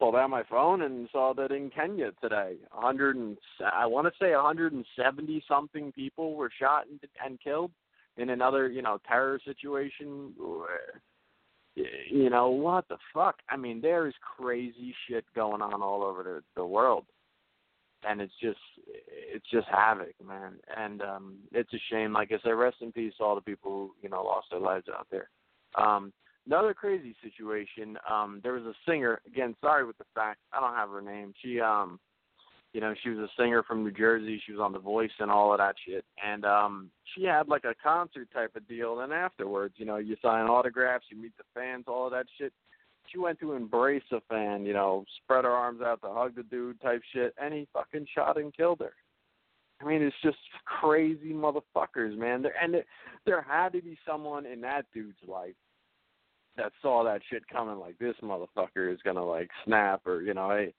pulled 0.00 0.16
out 0.16 0.30
my 0.30 0.42
phone 0.44 0.82
and 0.82 1.08
saw 1.12 1.34
that 1.34 1.52
in 1.52 1.68
Kenya 1.68 2.10
today, 2.22 2.54
100 2.72 3.16
and 3.16 3.36
I 3.70 3.84
want 3.84 4.06
to 4.06 4.12
say 4.18 4.34
170 4.34 5.44
something 5.46 5.92
people 5.92 6.34
were 6.34 6.50
shot 6.58 6.86
and, 6.88 6.98
and 7.22 7.38
killed 7.38 7.70
in 8.16 8.30
another 8.30 8.68
you 8.68 8.82
know 8.82 8.98
terror 9.06 9.40
situation. 9.44 10.32
You 11.76 12.30
know 12.30 12.50
what 12.50 12.88
the 12.88 12.98
fuck? 13.14 13.36
I 13.48 13.56
mean, 13.56 13.80
there 13.80 14.06
is 14.06 14.14
crazy 14.36 14.94
shit 15.08 15.24
going 15.34 15.62
on 15.62 15.82
all 15.82 16.02
over 16.02 16.22
the 16.22 16.42
the 16.56 16.66
world 16.66 17.06
and 18.06 18.20
it's 18.20 18.32
just 18.40 18.58
it's 18.86 19.48
just 19.50 19.66
havoc, 19.68 20.14
man. 20.26 20.54
And 20.76 21.02
um 21.02 21.36
it's 21.52 21.72
a 21.72 21.78
shame. 21.90 22.12
Like 22.12 22.32
I 22.32 22.38
said, 22.42 22.50
rest 22.50 22.76
in 22.80 22.92
peace 22.92 23.14
to 23.18 23.24
all 23.24 23.34
the 23.34 23.40
people 23.40 23.70
who, 23.70 23.94
you 24.02 24.08
know, 24.08 24.22
lost 24.22 24.48
their 24.50 24.60
lives 24.60 24.86
out 24.88 25.06
there. 25.10 25.28
Um 25.76 26.12
another 26.46 26.74
crazy 26.74 27.14
situation, 27.22 27.98
um, 28.10 28.40
there 28.42 28.54
was 28.54 28.64
a 28.64 28.74
singer, 28.88 29.20
again, 29.26 29.54
sorry 29.60 29.84
with 29.84 29.98
the 29.98 30.04
fact 30.14 30.40
I 30.52 30.60
don't 30.60 30.74
have 30.74 30.88
her 30.90 31.02
name. 31.02 31.32
She 31.42 31.60
um 31.60 32.00
you 32.72 32.80
know, 32.80 32.94
she 33.02 33.10
was 33.10 33.18
a 33.18 33.28
singer 33.40 33.62
from 33.62 33.82
New 33.82 33.90
Jersey, 33.90 34.40
she 34.44 34.52
was 34.52 34.60
on 34.60 34.72
The 34.72 34.78
Voice 34.78 35.10
and 35.18 35.30
all 35.30 35.52
of 35.52 35.58
that 35.58 35.74
shit. 35.86 36.04
And 36.24 36.44
um 36.44 36.90
she 37.14 37.24
had 37.24 37.48
like 37.48 37.64
a 37.64 37.74
concert 37.82 38.28
type 38.32 38.54
of 38.56 38.68
deal 38.68 39.00
and 39.00 39.12
afterwards, 39.12 39.74
you 39.78 39.86
know, 39.86 39.96
you 39.96 40.16
sign 40.22 40.46
autographs, 40.46 41.06
you 41.10 41.20
meet 41.20 41.36
the 41.36 41.44
fans, 41.54 41.84
all 41.88 42.06
of 42.06 42.12
that 42.12 42.26
shit 42.38 42.52
she 43.10 43.18
went 43.18 43.40
to 43.40 43.52
embrace 43.52 44.02
a 44.12 44.20
fan, 44.28 44.64
you 44.64 44.72
know, 44.72 45.04
spread 45.22 45.44
her 45.44 45.50
arms 45.50 45.80
out 45.82 46.00
to 46.02 46.08
hug 46.10 46.34
the 46.36 46.42
dude 46.44 46.80
type 46.80 47.02
shit, 47.12 47.34
and 47.40 47.52
he 47.52 47.66
fucking 47.72 48.06
shot 48.14 48.36
and 48.36 48.54
killed 48.56 48.80
her. 48.80 48.92
I 49.80 49.86
mean, 49.86 50.02
it's 50.02 50.16
just 50.22 50.36
crazy 50.64 51.32
motherfuckers, 51.32 52.16
man. 52.16 52.42
There, 52.42 52.54
and 52.62 52.74
there, 52.74 52.84
there 53.24 53.42
had 53.42 53.72
to 53.72 53.82
be 53.82 53.98
someone 54.06 54.46
in 54.46 54.60
that 54.60 54.84
dude's 54.92 55.16
life 55.26 55.54
that 56.56 56.72
saw 56.82 57.02
that 57.04 57.22
shit 57.30 57.48
coming. 57.48 57.78
Like 57.78 57.98
this 57.98 58.16
motherfucker 58.22 58.92
is 58.92 59.00
gonna 59.04 59.24
like 59.24 59.48
snap, 59.64 60.06
or 60.06 60.22
you 60.22 60.34
know, 60.34 60.50
hey, 60.50 60.74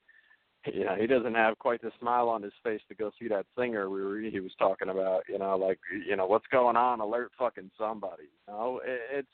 you 0.66 0.86
know, 0.86 0.96
he 0.96 1.08
doesn't 1.08 1.36
have 1.36 1.58
quite 1.60 1.82
the 1.82 1.92
smile 2.00 2.30
on 2.30 2.44
his 2.44 2.54
face 2.64 2.82
to 2.90 2.96
go 2.96 3.12
see 3.20 3.28
that 3.30 3.46
singer 3.58 3.90
we 3.90 4.04
were 4.04 4.20
he 4.20 4.40
was 4.40 4.52
talking 4.60 4.90
about. 4.90 5.24
You 5.28 5.40
know, 5.40 5.58
like 5.58 5.80
you 6.08 6.16
know, 6.16 6.28
what's 6.28 6.48
going 6.52 6.76
on? 6.76 7.00
Alert 7.00 7.32
fucking 7.38 7.72
somebody. 7.78 8.30
You 8.48 8.54
know, 8.54 8.82
it, 8.86 9.02
it's 9.12 9.28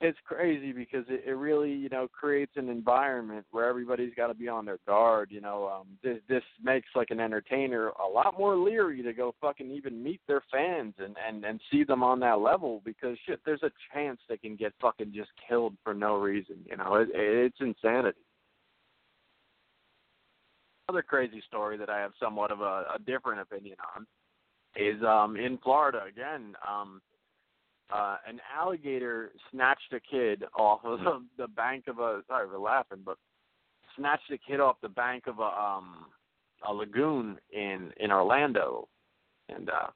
it's 0.00 0.18
crazy 0.26 0.72
because 0.72 1.04
it, 1.08 1.24
it 1.26 1.32
really 1.32 1.72
you 1.72 1.88
know 1.88 2.06
creates 2.08 2.52
an 2.56 2.68
environment 2.68 3.46
where 3.50 3.66
everybody's 3.66 4.14
got 4.14 4.26
to 4.26 4.34
be 4.34 4.46
on 4.46 4.64
their 4.66 4.78
guard 4.86 5.30
you 5.30 5.40
know 5.40 5.66
um 5.68 5.86
this 6.02 6.18
this 6.28 6.42
makes 6.62 6.88
like 6.94 7.10
an 7.10 7.20
entertainer 7.20 7.88
a 7.88 8.08
lot 8.08 8.38
more 8.38 8.56
leery 8.56 9.02
to 9.02 9.12
go 9.12 9.34
fucking 9.40 9.70
even 9.70 10.02
meet 10.02 10.20
their 10.28 10.42
fans 10.52 10.92
and 10.98 11.16
and 11.26 11.44
and 11.44 11.60
see 11.70 11.82
them 11.82 12.02
on 12.02 12.20
that 12.20 12.40
level 12.40 12.82
because 12.84 13.16
shit 13.26 13.40
there's 13.46 13.62
a 13.62 13.70
chance 13.92 14.20
they 14.28 14.36
can 14.36 14.54
get 14.54 14.72
fucking 14.80 15.12
just 15.14 15.30
killed 15.48 15.74
for 15.82 15.94
no 15.94 16.16
reason 16.16 16.56
you 16.68 16.76
know 16.76 16.96
it, 16.96 17.08
it's 17.14 17.60
insanity 17.60 18.18
another 20.88 21.02
crazy 21.02 21.42
story 21.46 21.76
that 21.76 21.90
i 21.90 21.98
have 21.98 22.12
somewhat 22.20 22.50
of 22.50 22.60
a, 22.60 22.84
a 22.94 22.98
different 23.06 23.40
opinion 23.40 23.76
on 23.96 24.06
is 24.76 25.02
um 25.04 25.36
in 25.36 25.58
florida 25.58 26.02
again 26.08 26.54
um 26.68 27.00
uh, 27.92 28.16
an 28.26 28.40
alligator 28.56 29.32
snatched 29.50 29.92
a 29.92 30.00
kid 30.00 30.44
off 30.58 30.80
of 30.84 30.98
the, 31.00 31.24
the 31.38 31.48
bank 31.48 31.84
of 31.88 31.98
a 31.98 32.22
sorry 32.26 32.48
for 32.48 32.58
laughing, 32.58 32.98
but 33.04 33.16
snatched 33.96 34.30
a 34.32 34.38
kid 34.38 34.60
off 34.60 34.76
the 34.82 34.88
bank 34.88 35.24
of 35.26 35.38
a 35.38 35.42
um 35.42 36.06
a 36.68 36.72
lagoon 36.72 37.38
in 37.52 37.92
in 37.98 38.10
Orlando, 38.10 38.88
and 39.48 39.70
uh, 39.70 39.88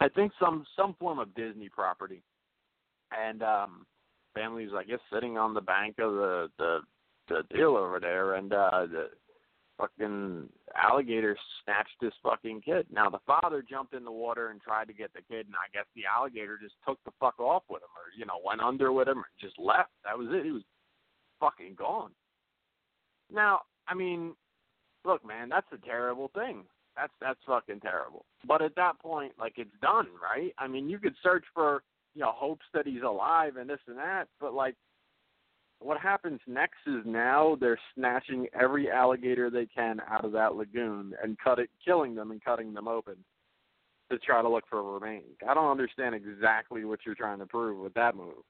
I 0.00 0.08
think 0.08 0.32
some 0.40 0.64
some 0.76 0.94
form 0.98 1.18
of 1.18 1.34
Disney 1.34 1.68
property, 1.68 2.22
and 3.16 3.42
um, 3.42 3.86
families 4.34 4.70
I 4.76 4.84
guess 4.84 4.98
sitting 5.12 5.38
on 5.38 5.54
the 5.54 5.60
bank 5.60 5.96
of 6.00 6.12
the 6.14 6.50
the 6.58 6.78
the 7.32 7.54
deal 7.54 7.76
over 7.76 7.98
there, 8.00 8.34
and 8.34 8.52
uh, 8.52 8.86
the 8.90 9.08
fucking 9.78 10.48
alligator 10.76 11.36
snatched 11.64 11.96
this 12.00 12.12
fucking 12.22 12.62
kid. 12.62 12.86
Now 12.92 13.10
the 13.10 13.18
father 13.26 13.64
jumped 13.68 13.94
in 13.94 14.04
the 14.04 14.12
water 14.12 14.50
and 14.50 14.60
tried 14.60 14.88
to 14.88 14.94
get 14.94 15.12
the 15.12 15.22
kid, 15.22 15.46
and 15.46 15.54
I 15.54 15.68
guess 15.72 15.86
the 15.94 16.02
alligator 16.06 16.58
just 16.62 16.74
took 16.86 16.98
the 17.04 17.12
fuck 17.18 17.38
off 17.40 17.64
with 17.68 17.82
him, 17.82 17.88
or 17.96 18.16
you 18.16 18.26
know, 18.26 18.40
went 18.44 18.60
under 18.60 18.92
with 18.92 19.08
him, 19.08 19.18
or 19.18 19.26
just 19.40 19.58
left. 19.58 19.90
That 20.04 20.18
was 20.18 20.28
it. 20.30 20.44
He 20.44 20.52
was 20.52 20.62
fucking 21.40 21.74
gone. 21.76 22.12
Now, 23.32 23.60
I 23.88 23.94
mean, 23.94 24.34
look, 25.04 25.26
man, 25.26 25.48
that's 25.48 25.66
a 25.72 25.86
terrible 25.86 26.30
thing. 26.34 26.64
That's 26.96 27.12
that's 27.20 27.40
fucking 27.46 27.80
terrible. 27.80 28.26
But 28.46 28.62
at 28.62 28.76
that 28.76 28.98
point, 29.00 29.32
like 29.38 29.54
it's 29.56 29.70
done, 29.80 30.06
right? 30.22 30.52
I 30.58 30.68
mean, 30.68 30.88
you 30.88 30.98
could 30.98 31.14
search 31.22 31.44
for 31.54 31.82
you 32.14 32.20
know 32.20 32.32
hopes 32.32 32.66
that 32.74 32.86
he's 32.86 33.02
alive 33.02 33.56
and 33.56 33.68
this 33.68 33.80
and 33.86 33.96
that, 33.96 34.26
but 34.40 34.54
like 34.54 34.76
what 35.82 36.00
happens 36.00 36.40
next 36.46 36.78
is 36.86 37.02
now 37.04 37.56
they're 37.60 37.78
snatching 37.94 38.46
every 38.58 38.90
alligator 38.90 39.50
they 39.50 39.66
can 39.66 40.00
out 40.08 40.24
of 40.24 40.32
that 40.32 40.54
lagoon 40.54 41.14
and 41.22 41.38
cut 41.38 41.58
it, 41.58 41.70
killing 41.84 42.14
them 42.14 42.30
and 42.30 42.42
cutting 42.44 42.72
them 42.72 42.88
open 42.88 43.16
to 44.10 44.18
try 44.18 44.42
to 44.42 44.48
look 44.48 44.64
for 44.68 44.82
remains. 44.98 45.36
I 45.48 45.54
don't 45.54 45.70
understand 45.70 46.14
exactly 46.14 46.84
what 46.84 47.00
you're 47.04 47.14
trying 47.14 47.38
to 47.38 47.46
prove 47.46 47.78
with 47.78 47.94
that 47.94 48.16
move. 48.16 48.44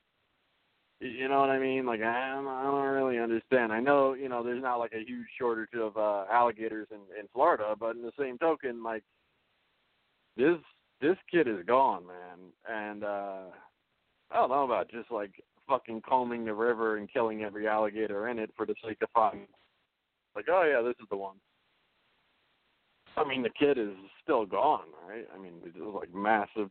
You 1.00 1.28
know 1.28 1.40
what 1.40 1.50
I 1.50 1.58
mean? 1.58 1.84
Like 1.84 2.00
I 2.00 2.38
I 2.38 2.62
don't 2.62 2.94
really 2.94 3.18
understand. 3.18 3.72
I 3.72 3.80
know 3.80 4.14
you 4.14 4.28
know 4.28 4.44
there's 4.44 4.62
not 4.62 4.76
like 4.76 4.92
a 4.92 5.04
huge 5.04 5.26
shortage 5.36 5.74
of 5.74 5.96
uh, 5.96 6.24
alligators 6.30 6.86
in 6.92 7.00
in 7.18 7.26
Florida, 7.32 7.74
but 7.78 7.96
in 7.96 8.02
the 8.02 8.12
same 8.18 8.38
token, 8.38 8.84
like 8.84 9.02
this 10.36 10.58
this 11.00 11.16
kid 11.30 11.48
is 11.48 11.64
gone, 11.66 12.04
man, 12.06 12.52
and 12.68 13.02
uh 13.04 13.40
I 14.30 14.36
don't 14.36 14.50
know 14.50 14.64
about 14.64 14.90
just 14.90 15.10
like 15.10 15.32
fucking 15.69 16.02
combing 16.09 16.45
the 16.45 16.54
river 16.54 16.97
and 16.97 17.12
killing 17.12 17.42
every 17.42 17.69
alligator 17.69 18.28
in 18.28 18.38
it 18.38 18.50
for 18.57 18.66
the 18.66 18.75
sake 18.85 18.99
of 19.02 19.11
fun. 19.11 19.47
Like, 20.35 20.47
oh 20.50 20.62
yeah, 20.62 20.83
this 20.83 20.97
is 21.00 21.09
the 21.11 21.16
one. 21.16 21.37
I 23.16 23.28
mean, 23.28 23.42
the 23.42 23.50
kid 23.50 23.78
is 23.78 23.95
still 24.23 24.47
gone, 24.47 24.87
right? 25.09 25.26
I 25.35 25.38
mean, 25.38 25.54
it's 25.64 25.76
like 25.95 26.14
massive, 26.14 26.71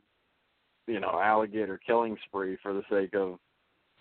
you 0.88 1.00
know, 1.00 1.19
alligator 1.24 1.79
killing 1.86 2.17
spree 2.25 2.57
for 2.63 2.74
the 2.74 2.81
sake 2.89 3.13
of 3.13 3.38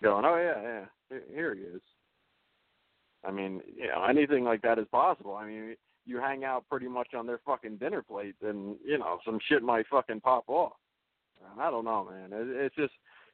going, 0.01 0.25
oh 0.25 0.37
yeah, 0.37 0.85
yeah, 1.11 1.19
here 1.33 1.53
he 1.53 1.61
is. 1.61 1.81
I 3.23 3.31
mean, 3.31 3.61
you 3.75 3.87
know, 3.87 4.03
anything 4.03 4.43
like 4.43 4.63
that 4.63 4.79
is 4.79 4.87
possible. 4.91 5.35
I 5.35 5.45
mean, 5.45 5.75
you 6.05 6.17
hang 6.17 6.43
out 6.43 6.65
pretty 6.67 6.87
much 6.87 7.13
on 7.13 7.27
their 7.27 7.39
fucking 7.45 7.77
dinner 7.77 8.01
plate, 8.01 8.35
and 8.41 8.75
you 8.83 8.97
know, 8.97 9.19
some 9.23 9.39
shit 9.47 9.61
might 9.61 9.85
fucking 9.91 10.21
pop 10.21 10.45
off. 10.47 10.73
I 11.59 11.69
don't 11.69 11.85
know, 11.85 12.07
man. 12.09 12.29
It's 12.33 12.75
just 12.75 12.93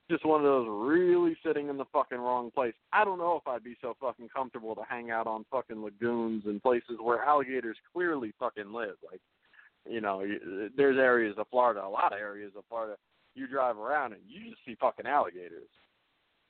just 0.10 0.26
one 0.26 0.40
of 0.40 0.46
those 0.46 0.68
really 0.70 1.36
sitting 1.46 1.70
in 1.70 1.78
the 1.78 1.86
fucking 1.92 2.18
wrong 2.18 2.50
place. 2.52 2.74
I 2.94 3.04
don't 3.04 3.18
know 3.18 3.36
if 3.36 3.48
I'd 3.48 3.64
be 3.64 3.76
so 3.82 3.96
fucking 4.00 4.30
comfortable 4.34 4.76
to 4.76 4.84
hang 4.88 5.12
out 5.12 5.28
on 5.28 5.46
fucking 5.52 5.84
lagoons 5.84 6.44
and 6.46 6.62
places 6.62 6.98
where 7.02 7.24
alligators 7.24 7.78
clearly 7.94 8.34
fucking 8.40 8.72
live. 8.72 8.96
Like, 9.10 9.20
you 9.90 10.02
know, 10.02 10.24
there's 10.76 10.98
areas 10.98 11.36
of 11.38 11.48
Florida, 11.50 11.84
a 11.84 11.90
lot 11.90 12.14
of 12.14 12.20
areas 12.20 12.54
of 12.58 12.64
Florida, 12.70 12.96
you 13.36 13.48
drive 13.48 13.78
around 13.78 14.14
and 14.14 14.22
you 14.28 14.50
just 14.50 14.66
see 14.66 14.76
fucking 14.80 15.06
alligators. 15.06 15.70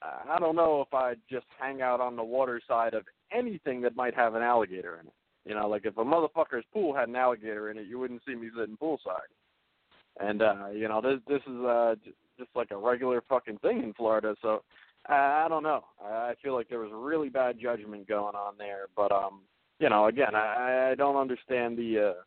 Uh, 0.02 0.32
I 0.34 0.40
don't 0.40 0.56
know 0.56 0.82
if 0.82 0.94
I'd 0.94 1.20
just 1.30 1.48
hang 1.60 1.82
out 1.82 2.00
on 2.00 2.16
the 2.16 2.24
water 2.24 2.62
side 2.68 2.94
of 2.94 3.04
anything 3.32 3.82
that 3.82 3.96
might 3.96 4.14
have 4.14 4.36
an 4.36 4.44
alligator 4.44 5.00
in 5.02 5.08
it. 5.08 5.14
You 5.46 5.56
know, 5.56 5.68
like 5.68 5.86
if 5.86 5.98
a 5.98 6.04
motherfucker's 6.04 6.66
pool 6.74 6.94
had 6.94 7.10
an 7.10 7.16
alligator 7.16 7.72
in 7.72 7.78
it, 7.78 7.88
you 7.88 7.98
wouldn't 7.98 8.22
see 8.28 8.36
me 8.36 8.50
sitting 8.58 8.78
poolside. 8.78 9.32
And 10.20 10.42
uh, 10.42 10.68
you 10.74 10.88
know, 10.88 11.02
this 11.02 11.20
this 11.28 11.42
is 11.48 11.64
uh 11.64 11.96
just 12.38 12.50
like 12.56 12.72
a 12.72 12.77
regular 12.77 13.24
fucking 13.27 13.60
thing 13.60 13.84
in 13.84 13.94
Florida. 13.94 14.36
So 14.41 14.63
uh, 15.10 15.13
I 15.13 15.48
don't 15.50 15.63
know. 15.63 15.84
I 16.03 16.08
I 16.08 16.36
feel 16.44 16.53
like 16.53 16.70
there 16.70 16.79
was 16.79 16.91
a 16.91 16.96
really 16.96 17.29
bad 17.29 17.60
judgment 17.60 18.08
going 18.08 18.36
on 18.36 18.53
there. 18.58 18.86
But 18.96 19.12
um, 19.12 19.41
you 19.79 19.89
know, 19.89 20.08
again, 20.08 20.36
I, 20.36 20.91
I 20.91 20.96
don't 20.96 21.15
understand 21.15 21.77
the 21.77 22.13
uh, 22.13 22.22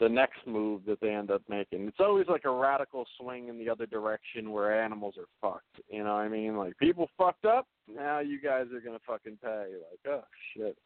the 0.00 0.08
next 0.08 0.46
move 0.46 0.82
that 0.86 1.00
they 1.00 1.10
end 1.10 1.30
up 1.30 1.42
making. 1.48 1.86
It's 1.86 2.00
always 2.00 2.26
like 2.28 2.44
a 2.44 2.50
radical 2.50 3.06
swing 3.18 3.48
in 3.48 3.58
the 3.58 3.68
other 3.68 3.86
direction 3.86 4.50
where 4.50 4.82
animals 4.82 5.14
are 5.18 5.28
fucked. 5.40 5.80
You 5.88 6.04
know 6.04 6.14
what 6.14 6.22
I 6.22 6.28
mean? 6.28 6.56
Like 6.56 6.76
people 6.78 7.08
fucked 7.16 7.44
up, 7.44 7.66
now 7.88 8.18
you 8.18 8.40
guys 8.40 8.66
are 8.74 8.80
gonna 8.80 8.98
fucking 9.06 9.38
pay. 9.42 9.66
Like, 9.72 10.14
oh 10.14 10.24
shit. 10.56 10.76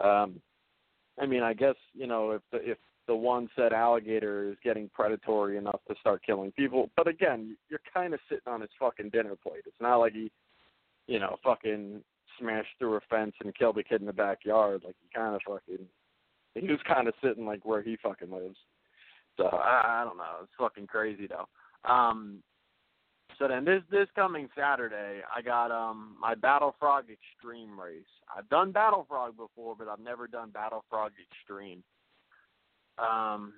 Um 0.00 0.40
I 1.20 1.26
mean 1.26 1.42
I 1.42 1.54
guess, 1.54 1.76
you 1.94 2.06
know, 2.06 2.32
if 2.32 2.42
the 2.50 2.58
if 2.70 2.78
the 3.12 3.16
one 3.16 3.46
said 3.54 3.74
alligator 3.74 4.48
is 4.48 4.56
getting 4.64 4.88
predatory 4.88 5.58
enough 5.58 5.80
to 5.86 5.94
start 6.00 6.22
killing 6.24 6.50
people. 6.52 6.88
But 6.96 7.08
again, 7.08 7.58
you're 7.68 7.82
kind 7.92 8.14
of 8.14 8.20
sitting 8.26 8.50
on 8.50 8.62
his 8.62 8.70
fucking 8.80 9.10
dinner 9.10 9.36
plate. 9.36 9.64
It's 9.66 9.76
not 9.82 9.96
like 9.96 10.14
he, 10.14 10.32
you 11.08 11.18
know, 11.18 11.36
fucking 11.44 12.00
smashed 12.40 12.70
through 12.78 12.94
a 12.94 13.00
fence 13.10 13.34
and 13.44 13.54
killed 13.54 13.76
a 13.76 13.84
kid 13.84 14.00
in 14.00 14.06
the 14.06 14.14
backyard. 14.14 14.80
Like 14.82 14.96
he 14.98 15.08
kind 15.14 15.34
of 15.34 15.42
fucking, 15.46 15.84
he 16.54 16.66
was 16.68 16.80
kind 16.88 17.06
of 17.06 17.12
sitting 17.22 17.44
like 17.44 17.66
where 17.66 17.82
he 17.82 17.98
fucking 18.02 18.30
lives. 18.30 18.56
So 19.36 19.44
I, 19.44 20.00
I 20.00 20.04
don't 20.04 20.16
know. 20.16 20.36
It's 20.42 20.52
fucking 20.58 20.86
crazy 20.86 21.28
though. 21.28 21.92
Um, 21.92 22.38
so 23.38 23.46
then 23.46 23.66
this 23.66 23.82
this 23.90 24.08
coming 24.14 24.48
Saturday, 24.56 25.20
I 25.36 25.42
got 25.42 25.70
um 25.70 26.16
my 26.18 26.34
Battle 26.34 26.74
Frog 26.80 27.04
Extreme 27.10 27.78
race. 27.78 28.04
I've 28.34 28.48
done 28.48 28.72
Battle 28.72 29.04
Frog 29.06 29.36
before, 29.36 29.76
but 29.78 29.88
I've 29.88 30.00
never 30.00 30.26
done 30.26 30.48
Battle 30.48 30.82
Frog 30.88 31.12
Extreme. 31.30 31.82
Um, 32.98 33.54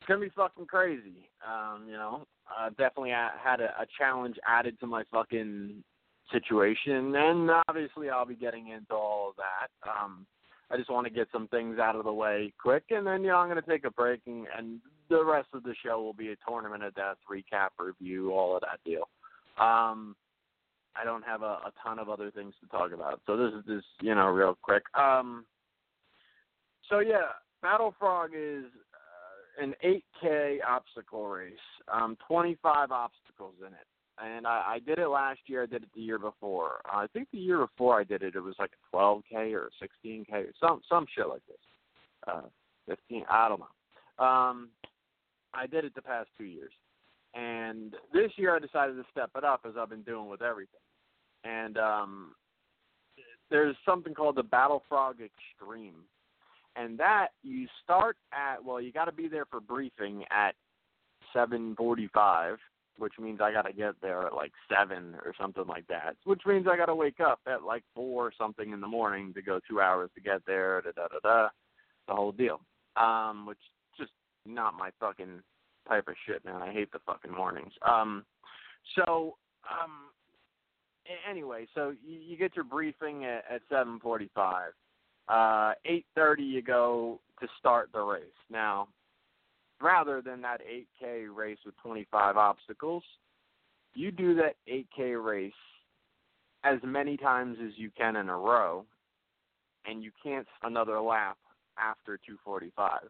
it's 0.00 0.08
gonna 0.08 0.20
be 0.20 0.30
fucking 0.36 0.66
crazy. 0.66 1.30
Um, 1.46 1.86
you 1.86 1.94
know, 1.94 2.26
I 2.48 2.68
definitely 2.70 3.10
had 3.10 3.60
a, 3.60 3.70
a 3.80 3.86
challenge 3.98 4.36
added 4.46 4.78
to 4.80 4.86
my 4.86 5.02
fucking 5.10 5.82
situation, 6.30 7.14
and 7.14 7.50
obviously 7.68 8.10
I'll 8.10 8.26
be 8.26 8.34
getting 8.34 8.68
into 8.68 8.94
all 8.94 9.30
of 9.30 9.36
that. 9.36 9.90
Um, 9.90 10.26
I 10.70 10.76
just 10.76 10.90
want 10.90 11.06
to 11.06 11.12
get 11.12 11.28
some 11.32 11.48
things 11.48 11.78
out 11.78 11.96
of 11.96 12.04
the 12.04 12.12
way 12.12 12.52
quick, 12.60 12.84
and 12.90 13.06
then 13.06 13.22
you 13.22 13.28
know 13.28 13.36
I'm 13.36 13.54
to 13.54 13.62
take 13.62 13.84
a 13.84 13.90
break, 13.90 14.20
and, 14.26 14.46
and 14.56 14.80
the 15.08 15.24
rest 15.24 15.48
of 15.52 15.62
the 15.62 15.74
show 15.84 16.02
will 16.02 16.14
be 16.14 16.30
a 16.30 16.36
tournament 16.48 16.82
of 16.82 16.94
death 16.94 17.16
recap, 17.30 17.68
review, 17.78 18.32
all 18.32 18.56
of 18.56 18.62
that 18.62 18.80
deal. 18.84 19.08
Um, 19.58 20.16
I 20.96 21.04
don't 21.04 21.24
have 21.24 21.42
a, 21.42 21.58
a 21.66 21.72
ton 21.82 21.98
of 21.98 22.08
other 22.08 22.30
things 22.30 22.54
to 22.60 22.68
talk 22.68 22.92
about, 22.92 23.20
so 23.26 23.36
this 23.36 23.52
is 23.54 23.64
just 23.66 23.86
you 24.00 24.14
know 24.14 24.26
real 24.26 24.56
quick. 24.60 24.82
Um, 24.98 25.44
so 26.88 27.00
yeah, 27.00 27.32
Battle 27.64 27.94
Frog 27.98 28.30
is 28.36 28.66
uh, 28.94 29.64
an 29.64 29.74
8K 29.84 30.58
obstacle 30.68 31.26
race, 31.26 31.52
um, 31.92 32.16
25 32.28 32.92
obstacles 32.92 33.54
in 33.60 33.72
it 33.72 33.86
and 34.22 34.46
I, 34.46 34.74
I 34.74 34.78
did 34.78 34.98
it 34.98 35.08
last 35.08 35.40
year. 35.46 35.64
I 35.64 35.66
did 35.66 35.82
it 35.82 35.88
the 35.94 36.00
year 36.00 36.18
before. 36.18 36.80
Uh, 36.84 36.98
I 36.98 37.06
think 37.12 37.28
the 37.32 37.38
year 37.38 37.58
before 37.58 37.98
I 37.98 38.04
did 38.04 38.22
it, 38.22 38.36
it 38.36 38.40
was 38.40 38.54
like 38.58 38.70
a 38.92 38.96
12k 38.96 39.52
or 39.52 39.66
a 39.68 40.06
16k, 40.08 40.46
some 40.60 40.80
some 40.88 41.06
shit 41.14 41.28
like 41.28 41.42
this. 41.46 41.56
Uh, 42.26 42.42
15, 42.88 43.24
I 43.28 43.48
don't 43.48 43.60
know. 43.60 44.24
Um, 44.24 44.68
I 45.52 45.66
did 45.66 45.84
it 45.84 45.94
the 45.94 46.02
past 46.02 46.28
two 46.38 46.44
years, 46.44 46.72
and 47.34 47.94
this 48.12 48.30
year 48.36 48.54
I 48.54 48.58
decided 48.58 48.94
to 48.94 49.04
step 49.10 49.30
it 49.36 49.44
up 49.44 49.62
as 49.66 49.74
I've 49.78 49.90
been 49.90 50.02
doing 50.02 50.28
with 50.28 50.42
everything. 50.42 50.80
And 51.44 51.76
um, 51.76 52.34
there's 53.50 53.76
something 53.84 54.14
called 54.14 54.36
the 54.36 54.42
Battle 54.42 54.82
Frog 54.88 55.16
Extreme, 55.16 56.04
and 56.76 56.98
that 56.98 57.28
you 57.42 57.66
start 57.82 58.16
at 58.32 58.64
well, 58.64 58.80
you 58.80 58.92
got 58.92 59.06
to 59.06 59.12
be 59.12 59.28
there 59.28 59.46
for 59.46 59.60
briefing 59.60 60.24
at 60.30 60.54
7:45 61.34 62.56
which 62.98 63.14
means 63.20 63.40
I 63.40 63.52
got 63.52 63.62
to 63.62 63.72
get 63.72 63.94
there 64.00 64.26
at 64.26 64.34
like 64.34 64.52
seven 64.68 65.16
or 65.24 65.34
something 65.40 65.66
like 65.66 65.86
that. 65.88 66.16
Which 66.24 66.42
means 66.46 66.66
I 66.70 66.76
got 66.76 66.86
to 66.86 66.94
wake 66.94 67.20
up 67.20 67.40
at 67.46 67.64
like 67.64 67.82
four 67.94 68.26
or 68.26 68.32
something 68.36 68.72
in 68.72 68.80
the 68.80 68.86
morning 68.86 69.32
to 69.34 69.42
go 69.42 69.60
two 69.68 69.80
hours 69.80 70.10
to 70.14 70.20
get 70.20 70.42
there. 70.46 70.80
Da 70.82 70.90
da 70.92 71.08
da 71.08 71.18
da, 71.22 71.48
the 72.08 72.14
whole 72.14 72.32
deal. 72.32 72.60
Um, 72.96 73.46
which 73.46 73.58
just 73.98 74.12
not 74.46 74.74
my 74.74 74.90
fucking 75.00 75.40
type 75.88 76.08
of 76.08 76.14
shit, 76.26 76.44
man. 76.44 76.62
I 76.62 76.72
hate 76.72 76.92
the 76.92 77.00
fucking 77.04 77.32
mornings. 77.32 77.72
Um, 77.86 78.24
so 78.94 79.36
um, 79.68 80.10
anyway, 81.28 81.66
so 81.74 81.92
you, 82.06 82.20
you 82.20 82.36
get 82.36 82.54
your 82.54 82.64
briefing 82.64 83.24
at, 83.24 83.44
at 83.50 83.62
seven 83.68 83.98
forty-five. 83.98 84.72
Uh, 85.28 85.72
eight 85.86 86.06
thirty, 86.14 86.42
you 86.42 86.62
go 86.62 87.20
to 87.40 87.48
start 87.58 87.90
the 87.92 88.00
race. 88.00 88.24
Now, 88.50 88.88
rather 89.80 90.20
than 90.22 90.40
that 90.42 90.60
8K 91.02 91.34
race 91.34 91.58
with 91.64 91.74
25 91.82 92.36
obstacles, 92.36 93.02
you 93.94 94.10
do 94.10 94.34
that 94.36 94.56
8K 94.68 95.22
race 95.22 95.52
as 96.64 96.78
many 96.82 97.16
times 97.16 97.58
as 97.64 97.72
you 97.76 97.90
can 97.96 98.16
in 98.16 98.28
a 98.28 98.36
row, 98.36 98.84
and 99.86 100.02
you 100.02 100.10
can't 100.22 100.46
another 100.62 101.00
lap 101.00 101.36
after 101.78 102.16
245. 102.16 103.00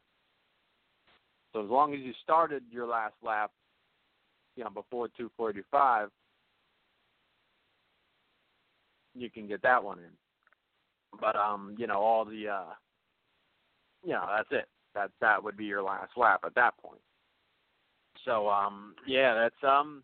So 1.52 1.62
as 1.62 1.70
long 1.70 1.94
as 1.94 2.00
you 2.00 2.12
started 2.22 2.64
your 2.70 2.86
last 2.86 3.14
lap, 3.22 3.52
you 4.56 4.64
know, 4.64 4.70
before 4.70 5.06
245, 5.08 6.10
you 9.14 9.30
can 9.30 9.46
get 9.46 9.62
that 9.62 9.82
one 9.82 9.98
in. 9.98 10.23
But 11.20 11.36
um, 11.36 11.74
you 11.78 11.86
know, 11.86 12.00
all 12.00 12.24
the 12.24 12.48
uh, 12.48 12.74
you 14.04 14.12
know, 14.12 14.26
that's 14.28 14.48
it 14.50 14.68
that 14.94 15.10
that 15.20 15.42
would 15.42 15.56
be 15.56 15.64
your 15.64 15.82
last 15.82 16.12
lap 16.16 16.40
at 16.44 16.54
that 16.54 16.76
point. 16.78 17.00
So 18.24 18.48
um 18.48 18.94
yeah, 19.06 19.34
that's 19.34 19.72
um 19.72 20.02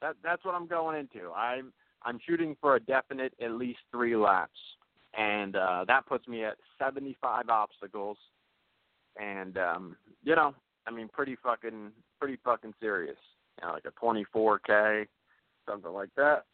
that 0.00 0.16
that's 0.22 0.44
what 0.44 0.54
I'm 0.54 0.66
going 0.66 0.98
into. 0.98 1.30
I'm 1.32 1.72
I'm 2.02 2.18
shooting 2.26 2.56
for 2.60 2.76
a 2.76 2.80
definite 2.80 3.32
at 3.40 3.52
least 3.52 3.78
3 3.92 4.16
laps. 4.16 4.58
And 5.16 5.56
uh 5.56 5.84
that 5.86 6.06
puts 6.06 6.26
me 6.28 6.44
at 6.44 6.56
75 6.78 7.48
obstacles 7.48 8.18
and 9.18 9.56
um 9.56 9.96
you 10.22 10.34
know, 10.34 10.54
I 10.86 10.90
mean 10.90 11.08
pretty 11.08 11.36
fucking 11.42 11.92
pretty 12.18 12.38
fucking 12.44 12.74
serious. 12.80 13.18
You 13.60 13.68
know, 13.68 13.74
like 13.74 13.84
a 13.86 14.04
24k 14.04 15.06
something 15.68 15.92
like 15.92 16.10
that. 16.16 16.44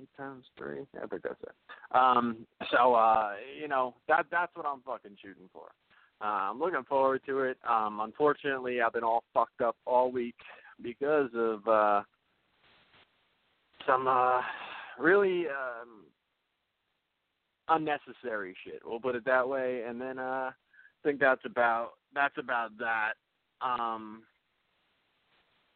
Eight 0.00 0.08
times 0.16 0.44
three. 0.58 0.80
I 1.02 1.06
think 1.06 1.22
that's 1.22 1.42
it. 1.42 1.96
Um, 1.96 2.46
so 2.70 2.94
uh, 2.94 3.32
you 3.58 3.68
know 3.68 3.94
that 4.08 4.26
that's 4.30 4.54
what 4.54 4.66
I'm 4.66 4.82
fucking 4.82 5.16
shooting 5.22 5.48
for. 5.52 5.68
Uh, 6.20 6.50
I'm 6.50 6.58
looking 6.58 6.84
forward 6.88 7.22
to 7.26 7.40
it. 7.40 7.58
Um, 7.68 8.00
unfortunately, 8.00 8.80
I've 8.80 8.92
been 8.92 9.04
all 9.04 9.24
fucked 9.34 9.60
up 9.60 9.76
all 9.86 10.10
week 10.10 10.34
because 10.82 11.30
of 11.34 11.66
uh, 11.66 12.02
some 13.86 14.06
uh, 14.08 14.40
really 14.98 15.46
um, 15.46 16.04
unnecessary 17.68 18.54
shit. 18.64 18.80
We'll 18.84 19.00
put 19.00 19.14
it 19.14 19.24
that 19.24 19.48
way. 19.48 19.82
And 19.86 20.00
then 20.00 20.18
uh, 20.18 20.50
I 20.50 20.52
think 21.04 21.20
that's 21.20 21.44
about 21.44 21.92
that's 22.14 22.36
about 22.38 22.70
that. 22.78 23.12
Um, 23.60 24.22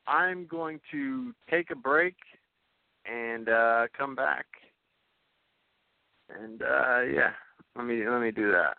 I'm 0.06 0.46
going 0.46 0.80
to 0.90 1.32
take 1.50 1.70
a 1.70 1.76
break 1.76 2.16
and 3.10 3.48
uh, 3.48 3.86
come 3.96 4.14
back. 4.14 4.46
And 6.28 6.62
uh, 6.62 7.02
yeah, 7.02 7.32
let 7.76 7.84
me 7.86 8.08
let 8.08 8.20
me 8.20 8.30
do 8.30 8.52
that. 8.52 8.76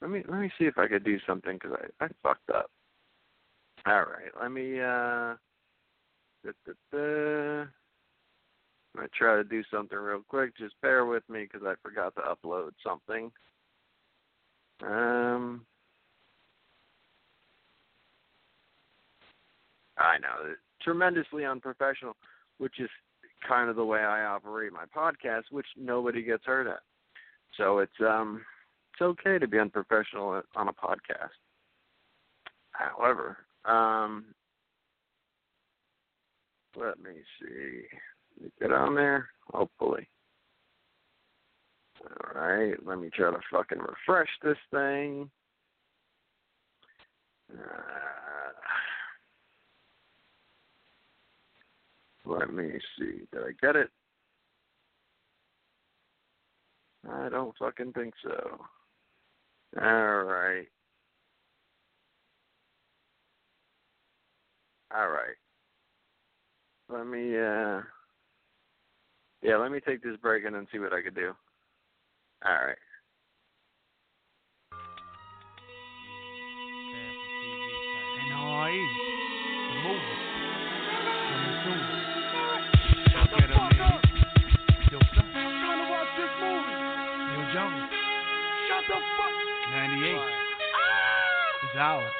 Let 0.00 0.10
me 0.10 0.22
let 0.28 0.40
me 0.40 0.50
see 0.58 0.66
if 0.66 0.78
I 0.78 0.88
could 0.88 1.04
do 1.04 1.18
something 1.26 1.54
because 1.54 1.76
I 2.00 2.04
I 2.04 2.08
fucked 2.22 2.50
up. 2.50 2.70
All 3.86 4.00
right, 4.00 4.30
let 4.40 4.50
me 4.52 4.80
uh. 4.80 5.36
Da, 6.44 6.50
da, 6.66 6.72
da. 6.92 7.60
I'm 7.62 7.68
gonna 8.96 9.08
try 9.16 9.36
to 9.36 9.44
do 9.44 9.62
something 9.72 9.96
real 9.96 10.22
quick. 10.28 10.56
Just 10.58 10.74
bear 10.82 11.06
with 11.06 11.22
me 11.28 11.44
because 11.50 11.66
I 11.66 11.74
forgot 11.82 12.14
to 12.16 12.22
upload 12.22 12.72
something. 12.84 13.30
Um. 14.82 15.64
I 19.98 20.18
know, 20.18 20.54
tremendously 20.82 21.44
unprofessional, 21.44 22.16
which 22.62 22.78
is 22.78 22.88
kind 23.46 23.68
of 23.68 23.74
the 23.74 23.84
way 23.84 23.98
I 23.98 24.24
operate 24.24 24.70
my 24.72 24.84
podcast, 24.96 25.42
which 25.50 25.66
nobody 25.76 26.22
gets 26.22 26.44
hurt 26.46 26.68
at. 26.68 26.78
So 27.56 27.80
it's 27.80 28.00
um 28.00 28.44
it's 28.92 29.02
okay 29.02 29.36
to 29.40 29.48
be 29.48 29.58
unprofessional 29.58 30.40
on 30.54 30.68
a 30.68 30.72
podcast. 30.72 31.34
However, 32.70 33.38
um, 33.64 34.26
let 36.78 37.02
me 37.02 37.10
see. 37.40 37.82
Me 38.40 38.50
get 38.60 38.70
on 38.70 38.94
there. 38.94 39.30
Hopefully. 39.52 40.08
All 42.04 42.40
right. 42.40 42.74
Let 42.86 43.00
me 43.00 43.10
try 43.12 43.32
to 43.32 43.40
fucking 43.50 43.78
refresh 43.78 44.30
this 44.44 44.56
thing. 44.70 45.28
Uh, 47.52 48.52
let 52.24 52.52
me 52.52 52.70
see. 52.98 53.22
Did 53.32 53.42
I 53.42 53.52
get 53.60 53.76
it? 53.76 53.90
I 57.10 57.28
don't 57.28 57.56
fucking 57.58 57.92
think 57.92 58.14
so. 58.22 58.58
All 59.80 60.22
right. 60.24 60.66
All 64.94 65.08
right. 65.08 65.36
Let 66.88 67.06
me 67.06 67.36
uh 67.38 67.80
Yeah, 69.42 69.56
let 69.56 69.72
me 69.72 69.80
take 69.80 70.02
this 70.02 70.16
break 70.20 70.44
and 70.44 70.54
then 70.54 70.68
see 70.70 70.78
what 70.78 70.92
I 70.92 71.02
could 71.02 71.14
do. 71.14 71.32
All 72.44 72.52
right. 72.52 72.76
NRE, 78.30 79.11
98. 90.02 90.18
Ah! 90.18 91.78
dollar. 91.78 92.10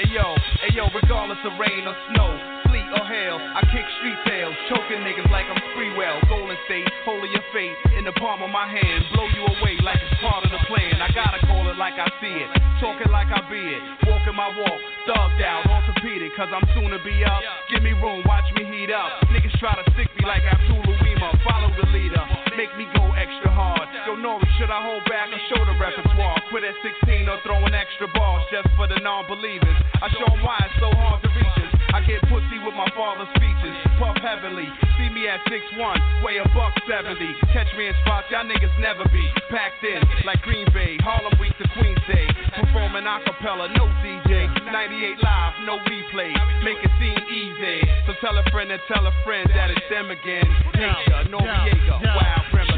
Hey 0.00 0.08
yo, 0.16 0.32
hey 0.64 0.72
yo, 0.72 0.88
regardless 0.96 1.36
of 1.44 1.60
rain 1.60 1.84
or 1.84 1.92
snow, 2.08 2.30
sleet 2.64 2.88
or 2.88 3.04
hail, 3.04 3.36
I 3.36 3.60
kick 3.68 3.84
street 4.00 4.16
tails, 4.24 4.56
choking 4.72 5.04
niggas 5.04 5.28
like 5.28 5.44
I'm 5.44 5.60
Freewell. 5.76 6.16
Golden 6.24 6.56
State, 6.64 6.88
holding 7.04 7.28
your 7.28 7.44
fate 7.52 7.76
in 8.00 8.08
the 8.08 8.14
palm 8.16 8.40
of 8.40 8.48
my 8.48 8.64
hand, 8.64 9.04
blow 9.12 9.28
you 9.28 9.44
away 9.44 9.76
like 9.84 10.00
it's 10.00 10.16
part 10.24 10.40
of 10.40 10.50
the 10.56 10.62
plan. 10.72 11.04
I 11.04 11.12
gotta 11.12 11.44
call 11.44 11.68
it 11.68 11.76
like 11.76 12.00
I 12.00 12.08
see 12.16 12.32
it, 12.32 12.48
talking 12.80 13.12
like 13.12 13.28
I 13.28 13.44
be 13.52 13.60
it, 13.60 13.82
walking 14.08 14.32
my 14.32 14.48
walk, 14.56 14.80
thugged 15.04 15.42
out, 15.44 15.68
orthopedic, 15.68 16.32
cause 16.32 16.48
I'm 16.48 16.64
soon 16.72 16.96
to 16.96 17.00
be 17.04 17.20
up. 17.20 17.44
Give 17.68 17.84
me 17.84 17.92
room, 17.92 18.24
watch 18.24 18.48
me 18.56 18.64
heat 18.64 18.88
up. 18.88 19.28
Niggas 19.28 19.52
try 19.60 19.76
to 19.76 19.84
stick 19.92 20.08
me 20.16 20.24
like 20.24 20.48
Abdul 20.48 20.80
Uema, 21.20 21.44
follow 21.44 21.70
the 21.76 21.86
leader, 21.92 22.24
make 22.56 22.74
me 22.76 22.86
go 22.96 23.12
extra 23.12 23.50
hard. 23.52 23.88
Yo, 24.06 24.16
Nori, 24.16 24.46
should 24.56 24.70
I 24.70 24.82
hold 24.82 25.04
back 25.04 25.28
or 25.28 25.38
show 25.52 25.64
the 25.64 25.76
repertoire? 25.78 26.40
Quit 26.48 26.64
at 26.64 26.74
16 26.82 27.28
or 27.28 27.38
throwing 27.44 27.74
extra 27.74 28.08
balls 28.14 28.42
just 28.50 28.68
for 28.76 28.88
the 28.88 28.98
non-believers. 29.00 29.76
I 30.00 30.08
show 30.16 30.18
show 30.18 30.32
'em 30.32 30.42
why 30.42 30.56
it's 30.64 30.80
so 30.80 30.90
hard 30.96 31.22
to 31.22 31.28
reach. 31.28 31.59
I 31.90 32.00
get 32.06 32.22
pussy 32.30 32.58
with 32.62 32.74
my 32.74 32.86
father's 32.94 33.28
speeches. 33.34 33.74
Puff 33.98 34.16
heavily. 34.22 34.68
See 34.96 35.10
me 35.10 35.26
at 35.26 35.42
6'1, 35.50 36.24
weigh 36.24 36.38
a 36.38 36.46
buck 36.54 36.74
70. 36.86 37.18
Catch 37.52 37.70
me 37.76 37.88
in 37.88 37.94
spots 38.06 38.30
y'all 38.30 38.46
niggas 38.46 38.72
never 38.80 39.02
be. 39.10 39.24
Packed 39.50 39.82
in 39.82 40.00
like 40.24 40.40
Green 40.42 40.66
Bay, 40.72 40.96
Harlem 41.02 41.34
Week 41.40 41.56
to 41.58 41.66
Queens 41.74 41.98
Day. 42.06 42.26
Performing 42.54 43.06
a 43.06 43.18
cappella, 43.26 43.68
no 43.74 43.86
DJ. 44.06 44.46
98 44.70 45.18
live, 45.22 45.54
no 45.66 45.78
replay. 45.82 46.30
Make 46.62 46.78
it 46.78 46.92
seem 47.02 47.18
easy. 47.26 47.82
So 48.06 48.14
tell 48.20 48.38
a 48.38 48.44
friend 48.50 48.70
and 48.70 48.80
tell 48.86 49.06
a 49.06 49.14
friend 49.24 49.48
that 49.54 49.70
it's 49.70 49.88
them 49.90 50.10
again. 50.10 50.46
Asia, 50.74 51.26
Noriega, 51.26 51.98
Wild 52.06 52.46
Remedy. 52.54 52.69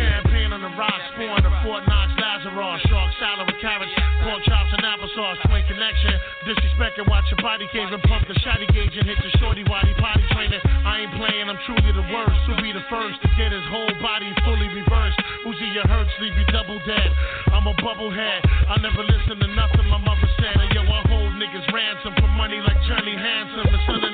The 0.62 0.70
rocks, 0.78 1.02
pouring 1.18 1.42
the 1.42 1.50
Fort 1.66 1.82
Knox 1.90 2.14
Lazarus, 2.22 2.78
shark 2.86 3.10
salad 3.18 3.50
with 3.50 3.58
carrots, 3.58 3.90
pork 4.22 4.46
chops 4.46 4.70
and 4.70 4.86
applesauce, 4.86 5.42
twin 5.50 5.66
connection. 5.66 6.14
Disrespect 6.46 7.02
and 7.02 7.10
watch 7.10 7.26
your 7.34 7.42
body 7.42 7.66
cave 7.74 7.90
and 7.90 7.98
pump 8.06 8.30
the 8.30 8.38
shotty 8.46 8.70
gauge 8.70 8.94
and 8.94 9.10
hit 9.10 9.18
the 9.26 9.34
shorty 9.42 9.66
waddy 9.66 9.90
potty 9.98 10.22
trainer. 10.30 10.62
I 10.86 11.02
ain't 11.02 11.18
playing, 11.18 11.50
I'm 11.50 11.58
truly 11.66 11.90
the 11.90 12.06
worst. 12.14 12.38
To 12.46 12.54
be 12.62 12.70
the 12.70 12.86
first 12.86 13.18
to 13.26 13.28
get 13.34 13.50
his 13.50 13.66
whole 13.74 13.90
body 13.98 14.30
fully 14.46 14.70
reversed. 14.70 15.18
Uzi 15.50 15.66
your 15.74 15.82
hurts, 15.90 16.14
leave 16.22 16.38
you 16.38 16.46
double 16.54 16.78
dead. 16.86 17.10
I'm 17.50 17.66
a 17.66 17.74
bubblehead. 17.82 18.46
I 18.70 18.78
never 18.78 19.02
listen 19.02 19.42
to 19.42 19.48
nothing 19.58 19.90
my 19.90 19.98
mother 19.98 20.30
said. 20.38 20.62
And 20.62 20.70
yo, 20.78 20.86
I 20.86 21.02
hold 21.10 21.34
niggas 21.42 21.66
ransom 21.74 22.14
for 22.22 22.30
money 22.38 22.62
like 22.62 22.78
Johnny 22.86 23.18
Handsome. 23.18 23.66
The 23.66 23.82
son 23.90 23.98
of 23.98 24.11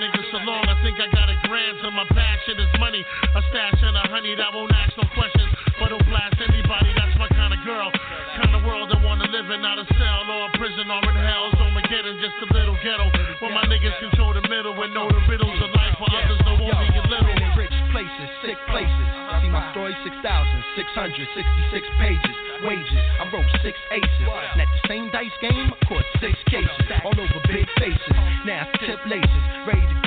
think 0.82 1.00
I 1.00 1.08
got 1.10 1.28
a 1.30 1.36
grandson. 1.46 1.94
My 1.94 2.06
passion 2.12 2.56
is 2.60 2.70
money. 2.78 3.02
A 3.34 3.40
stash 3.50 3.80
and 3.82 3.96
a 3.96 4.04
honey 4.10 4.34
that 4.38 4.50
won't 4.54 4.72
ask 4.74 4.94
no 4.94 5.06
questions, 5.14 5.50
but 5.80 5.90
don't 5.90 6.04
blast 6.06 6.38
anybody. 6.38 6.90
That's 6.94 7.16
my 7.18 7.28
kind 7.34 7.54
of 7.54 7.60
girl. 7.66 7.90
Kind 8.38 8.54
of 8.54 8.62
world 8.62 8.90
I 8.94 8.98
wanna 9.02 9.26
live 9.30 9.50
in, 9.50 9.62
not 9.62 9.78
a 9.78 9.86
cell 9.98 10.22
or 10.30 10.46
a 10.46 10.50
prison 10.58 10.86
or 10.90 11.02
in 11.02 11.18
hell. 11.18 11.50
Armageddon, 11.58 12.22
just 12.22 12.38
a 12.42 12.48
little 12.54 12.78
ghetto. 12.82 13.10
Where 13.42 13.54
my 13.54 13.64
niggas 13.66 13.96
control 13.98 14.34
the 14.34 14.44
middle 14.46 14.74
and 14.78 14.94
know 14.94 15.10
the 15.10 15.22
riddles 15.26 15.58
of 15.62 15.70
life, 15.74 15.96
while 15.98 16.14
others 16.14 16.40
know 16.46 16.58
only 16.58 16.98
a 16.98 17.04
little. 17.10 17.34
Rich 17.58 17.74
places, 17.90 18.28
sick 18.46 18.58
places. 18.70 19.06
See 19.42 19.50
my 19.50 19.66
story, 19.74 19.94
6,666 20.06 21.86
pages. 21.98 22.36
Wages, 22.62 23.04
I 23.18 23.26
wrote 23.34 23.46
six 23.62 23.78
aces. 23.90 24.26
And 24.26 24.62
at 24.62 24.70
the 24.70 24.82
same 24.86 25.10
dice 25.10 25.34
game, 25.42 25.70
I 25.74 25.78
caught 25.86 26.06
six 26.22 26.34
cases. 26.50 26.86
All 27.02 27.14
over 27.18 27.40
big 27.46 27.66
faces. 27.78 28.16
Now 28.46 28.66
tip 28.86 28.98
laces, 29.06 29.44
ready 29.66 29.82
to 29.82 29.97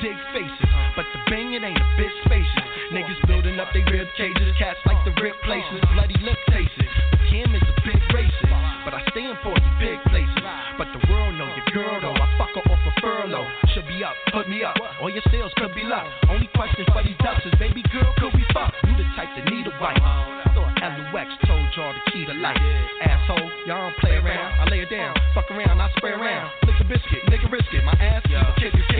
they 3.73 3.83
rib 3.91 4.07
cages. 4.17 4.55
Cats 4.57 4.79
like 4.85 4.99
the 5.05 5.13
rip 5.21 5.35
places. 5.43 5.81
Bloody 5.93 6.17
lip 6.21 6.37
tastes. 6.49 6.75
But 7.11 7.19
Kim 7.29 7.55
is 7.55 7.63
a 7.63 7.75
big 7.83 8.01
racist. 8.11 8.53
But 8.83 8.93
I 8.93 9.01
stand 9.11 9.37
for 9.43 9.55
the 9.55 9.71
big 9.79 9.99
places. 10.11 10.43
But 10.77 10.87
the 10.93 11.01
world 11.11 11.35
know 11.35 11.47
your 11.47 11.67
girl 11.71 11.95
though. 12.01 12.17
I 12.17 12.27
fuck 12.37 12.53
her 12.55 12.65
off 12.65 12.83
a 12.83 12.93
furlough. 13.01 13.47
Should 13.73 13.87
be 13.87 14.03
up, 14.03 14.15
put 14.31 14.49
me 14.49 14.63
up. 14.63 14.75
All 15.01 15.09
your 15.09 15.23
sales 15.31 15.51
could 15.57 15.73
be 15.75 15.83
locked. 15.83 16.11
Only 16.29 16.49
question 16.55 16.85
for 16.91 17.03
these 17.03 17.17
ducks 17.19 17.45
is, 17.45 17.53
baby 17.59 17.83
girl, 17.91 18.11
could 18.17 18.33
we 18.33 18.43
fuck? 18.53 18.73
You 18.83 18.95
the 18.97 19.05
type 19.15 19.29
that 19.35 19.45
need 19.51 19.67
a 19.67 19.73
wife. 19.79 20.01
LUX 20.81 21.29
told 21.45 21.67
y'all 21.75 21.93
the 21.93 22.11
key 22.11 22.25
to 22.25 22.33
life. 22.33 22.57
Asshole, 23.01 23.51
y'all 23.67 23.91
don't 23.91 23.97
play 23.97 24.15
around. 24.15 24.59
I 24.59 24.69
lay 24.69 24.79
it 24.81 24.89
down, 24.89 25.15
fuck 25.35 25.49
around, 25.51 25.79
I 25.79 25.89
spray 25.97 26.11
around. 26.11 26.49
Lick 26.65 26.75
a 26.79 26.83
biscuit, 26.83 27.21
nigga 27.27 27.51
risk 27.51 27.67
it. 27.73 27.83
My 27.83 27.93
ass, 27.93 28.23
kick 28.57 28.73
no 28.73 28.90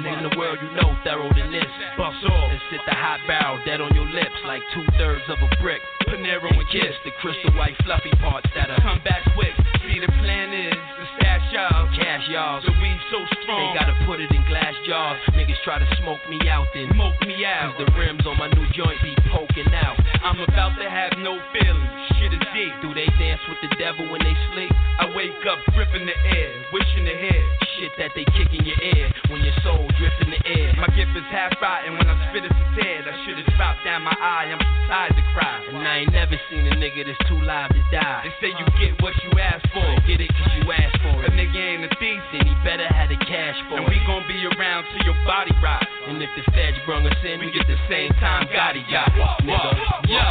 niggas 0.00 0.22
in 0.22 0.30
the 0.30 0.36
world 0.36 0.58
you 0.60 0.70
know 0.76 0.96
thorough 1.04 1.32
than 1.32 1.52
this. 1.52 1.68
Bust 1.96 2.20
off 2.28 2.50
and 2.50 2.60
sit 2.70 2.80
the 2.86 2.94
hot 2.94 3.20
barrel 3.26 3.58
dead 3.64 3.80
on 3.80 3.94
your 3.94 4.08
lips 4.08 4.36
like 4.44 4.62
two 4.74 4.84
thirds 4.98 5.24
of 5.28 5.38
a 5.40 5.50
brick. 5.62 5.80
Panero 6.08 6.50
and 6.52 6.68
kiss 6.68 6.94
the 7.04 7.12
crystal 7.20 7.52
white 7.56 7.76
fluffy 7.84 8.12
parts 8.20 8.48
that'll 8.54 8.80
come 8.82 9.00
back 9.04 9.22
quick. 9.34 9.54
See 9.86 10.00
the 10.00 10.10
plan 10.20 10.52
is 10.52 10.74
to 10.74 11.04
stash 11.16 11.44
y'all, 11.52 11.88
cash 12.16 12.28
y'all. 12.30 12.60
The 12.62 12.72
weed 12.80 13.00
so 13.10 13.20
strong, 13.42 13.60
they 13.60 13.78
gotta 13.78 13.96
put 14.06 14.20
it 14.20 14.30
in 14.30 14.42
glass 14.48 14.74
jars. 14.86 15.20
Niggas 15.32 15.60
try 15.64 15.78
to 15.78 15.88
smoke 16.00 16.20
me 16.28 16.48
out, 16.48 16.66
then 16.74 16.88
smoke 16.92 17.18
me 17.26 17.44
out. 17.44 17.76
Cause 17.76 17.86
the 17.86 17.92
rims 17.98 18.26
on 18.26 18.38
my 18.38 18.48
new 18.48 18.66
joint 18.72 18.96
be 19.02 19.14
poking 19.30 19.72
out. 19.74 19.96
I'm 20.24 20.40
about 20.40 20.76
to 20.78 20.88
have 20.88 21.12
no 21.18 21.38
feelings. 21.52 21.90
Shit 22.16 22.32
is 22.32 22.44
deep. 22.54 22.72
Do 22.82 22.94
they 22.94 23.06
dance 23.18 23.40
with 23.48 23.58
the 23.62 23.76
devil 23.76 24.08
when 24.10 24.22
they 24.22 24.34
sleep? 24.54 24.72
I 24.98 25.12
wake 25.14 25.44
up 25.48 25.58
gripping 25.74 26.06
the 26.06 26.16
air, 26.16 26.52
wishing 26.72 27.04
to 27.04 27.14
hear 27.16 27.42
shit 27.76 27.92
that 27.98 28.10
they 28.16 28.24
kick 28.32 28.48
in 28.56 28.64
your 28.64 28.80
ear 28.80 29.12
when 29.28 29.44
your 29.44 29.54
soul 29.60 29.84
drifts 30.00 30.20
in 30.24 30.30
the 30.32 30.40
air. 30.46 30.72
My 30.80 30.88
gift 30.96 31.12
is 31.12 31.26
half 31.28 31.52
rotten 31.60 31.98
when 31.98 32.08
I 32.08 32.16
spit 32.30 32.44
it's 32.44 32.54
a 32.54 32.66
tear. 32.80 33.04
That 33.04 33.16
shit 33.24 33.36
is 33.36 33.48
dropped 33.56 33.84
down 33.84 34.02
my 34.02 34.16
eye. 34.16 34.48
I'm 34.48 34.60
too 34.60 34.78
tired 34.88 35.12
to 35.12 35.24
cry. 35.36 35.56
And 35.68 35.84
I 35.84 36.04
ain't 36.04 36.12
never 36.12 36.36
seen 36.48 36.64
a 36.66 36.74
nigga 36.80 37.04
that's 37.04 37.20
too 37.28 37.40
live 37.44 37.70
to 37.70 37.82
die. 37.92 38.24
They 38.24 38.32
say 38.40 38.50
you 38.56 38.66
get 38.80 38.96
what 39.02 39.12
you 39.20 39.30
ask 39.36 39.60
for. 39.72 39.84
Get 40.08 40.20
it 40.24 40.30
cause 40.32 40.52
you 40.56 40.64
asked 40.72 41.00
for 41.04 41.20
it. 41.20 41.28
A 41.28 41.32
nigga 41.36 41.60
ain't 41.60 41.84
a 41.84 41.92
thief, 42.00 42.05
then 42.32 42.46
he 42.46 42.54
better 42.62 42.86
have 42.86 43.08
the 43.10 43.18
cash 43.26 43.58
for 43.68 43.78
And 43.82 43.86
it. 43.86 43.90
we 43.90 43.98
gon' 44.06 44.22
be 44.30 44.38
around 44.54 44.86
till 44.94 45.02
your 45.06 45.18
body 45.26 45.50
rot. 45.62 45.82
And 46.06 46.22
if 46.22 46.30
the 46.38 46.44
feds 46.54 46.78
brung 46.86 47.02
us 47.06 47.18
in, 47.26 47.40
we 47.42 47.50
get 47.50 47.66
the 47.66 47.78
same 47.90 48.10
time 48.22 48.46
Gotti 48.54 48.82
got. 48.90 49.10
Nigga. 49.42 49.72
Yo, 50.06 50.22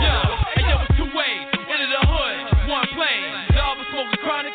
yo, 0.00 0.16
hey 0.56 0.64
yo, 0.64 0.74
it's 0.88 0.96
two 0.96 1.08
ways. 1.12 1.44
Into 1.68 1.86
the 1.92 2.00
hood, 2.08 2.68
one 2.72 2.86
plane. 2.96 3.28
Y'all 3.52 3.76
been 3.76 3.84
smoking 3.92 4.20
chronic 4.24 4.54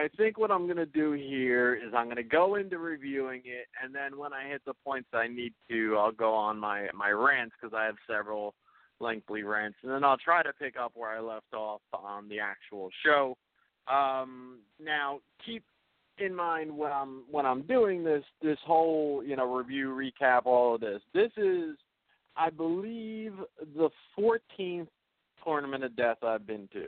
I 0.00 0.08
think 0.16 0.38
what 0.38 0.50
I'm 0.50 0.64
going 0.64 0.78
to 0.78 0.86
do 0.86 1.12
here 1.12 1.74
is 1.74 1.92
I'm 1.94 2.06
going 2.06 2.16
to 2.16 2.22
go 2.22 2.54
into 2.54 2.78
reviewing 2.78 3.42
it, 3.44 3.66
and 3.82 3.94
then 3.94 4.18
when 4.18 4.32
I 4.32 4.48
hit 4.48 4.62
the 4.64 4.72
points 4.82 5.08
I 5.12 5.28
need 5.28 5.52
to, 5.70 5.96
I'll 5.98 6.10
go 6.10 6.32
on 6.32 6.58
my 6.58 6.88
my 6.94 7.10
rants 7.10 7.54
because 7.60 7.76
I 7.76 7.84
have 7.84 7.96
several 8.08 8.54
lengthy 8.98 9.42
rants, 9.42 9.76
and 9.82 9.92
then 9.92 10.02
I'll 10.02 10.16
try 10.16 10.42
to 10.42 10.54
pick 10.54 10.76
up 10.78 10.92
where 10.94 11.10
I 11.10 11.20
left 11.20 11.52
off 11.52 11.82
on 11.92 12.30
the 12.30 12.40
actual 12.40 12.88
show. 13.04 13.36
Um, 13.92 14.60
now, 14.82 15.20
keep 15.44 15.64
in 16.16 16.34
mind 16.34 16.74
when 16.74 16.92
I'm 16.92 17.24
when 17.30 17.44
I'm 17.44 17.62
doing 17.62 18.02
this 18.02 18.24
this 18.40 18.58
whole 18.64 19.22
you 19.22 19.36
know 19.36 19.52
review 19.52 19.90
recap 19.90 20.46
all 20.46 20.76
of 20.76 20.80
this. 20.80 21.02
This 21.12 21.30
is, 21.36 21.76
I 22.38 22.48
believe, 22.48 23.34
the 23.76 23.90
14th 24.18 24.88
tournament 25.44 25.84
of 25.84 25.94
death 25.94 26.24
I've 26.24 26.46
been 26.46 26.70
to. 26.72 26.86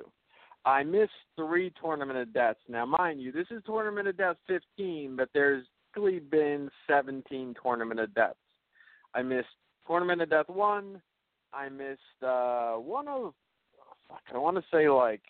I 0.65 0.83
missed 0.85 1.11
three 1.37 1.73
tournament 1.81 2.19
of 2.19 2.33
deaths. 2.33 2.61
Now, 2.69 2.87
mind 2.87 3.21
you, 3.21 3.33
this 3.33 3.47
is 3.51 3.63
tournament 3.67 4.07
of 4.09 4.17
death 4.17 4.37
15, 4.47 5.17
but 5.17 5.29
there's 5.35 5.65
actually 5.91 6.21
been 6.21 6.71
17 6.89 7.55
tournament 7.63 8.01
of 8.01 8.15
deaths. 8.15 8.37
I 9.15 9.23
missed 9.23 9.49
tournament 9.87 10.23
of 10.23 10.31
death 10.31 10.49
one. 10.49 11.03
I 11.53 11.69
missed 11.69 12.23
uh 12.27 12.75
one 12.77 13.09
of 13.09 13.35
fuck, 14.09 14.23
I 14.33 14.39
want 14.39 14.57
to 14.57 14.65
say 14.73 14.89
like 14.89 15.21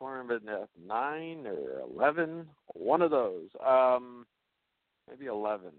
tournament 0.00 0.42
of 0.42 0.46
death 0.46 0.68
nine 0.84 1.46
or 1.46 1.80
eleven, 1.80 2.46
one 2.74 3.02
of 3.02 3.10
those. 3.10 3.48
Um, 3.64 4.26
maybe 5.08 5.26
eleven. 5.26 5.72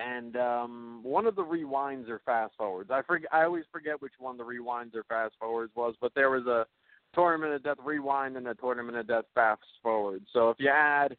And 0.00 0.36
um 0.36 1.00
one 1.02 1.26
of 1.26 1.36
the 1.36 1.44
rewinds 1.44 2.08
or 2.08 2.20
fast 2.24 2.54
forwards. 2.56 2.90
I 2.90 3.02
forget. 3.02 3.28
I 3.32 3.44
always 3.44 3.64
forget 3.70 4.00
which 4.00 4.14
one 4.18 4.36
the 4.36 4.44
rewinds 4.44 4.94
or 4.94 5.04
fast 5.04 5.34
forwards 5.38 5.72
was, 5.74 5.94
but 6.00 6.12
there 6.14 6.30
was 6.30 6.46
a 6.46 6.66
tournament 7.14 7.52
of 7.52 7.62
death 7.62 7.76
rewind 7.84 8.36
and 8.36 8.48
a 8.48 8.54
tournament 8.54 8.96
of 8.96 9.06
death 9.08 9.24
fast 9.34 9.62
forward. 9.82 10.22
So 10.32 10.50
if 10.50 10.56
you 10.58 10.68
add 10.68 11.16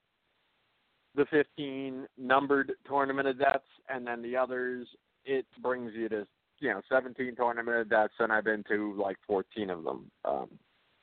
the 1.16 1.26
15 1.30 2.08
numbered 2.18 2.72
tournament 2.88 3.28
of 3.28 3.38
deaths 3.38 3.66
and 3.90 4.08
then 4.08 4.22
the 4.22 4.38
others, 4.38 4.88
it 5.26 5.46
brings 5.62 5.92
you 5.94 6.10
to 6.10 6.26
you 6.60 6.70
know 6.70 6.82
17 6.90 7.36
tournament 7.36 7.78
of 7.78 7.90
deaths, 7.90 8.14
and 8.20 8.32
I've 8.32 8.46
been 8.46 8.64
to 8.70 9.00
like 9.02 9.18
14 9.28 9.70
of 9.70 9.84
them. 9.84 10.12
Um, 10.26 10.50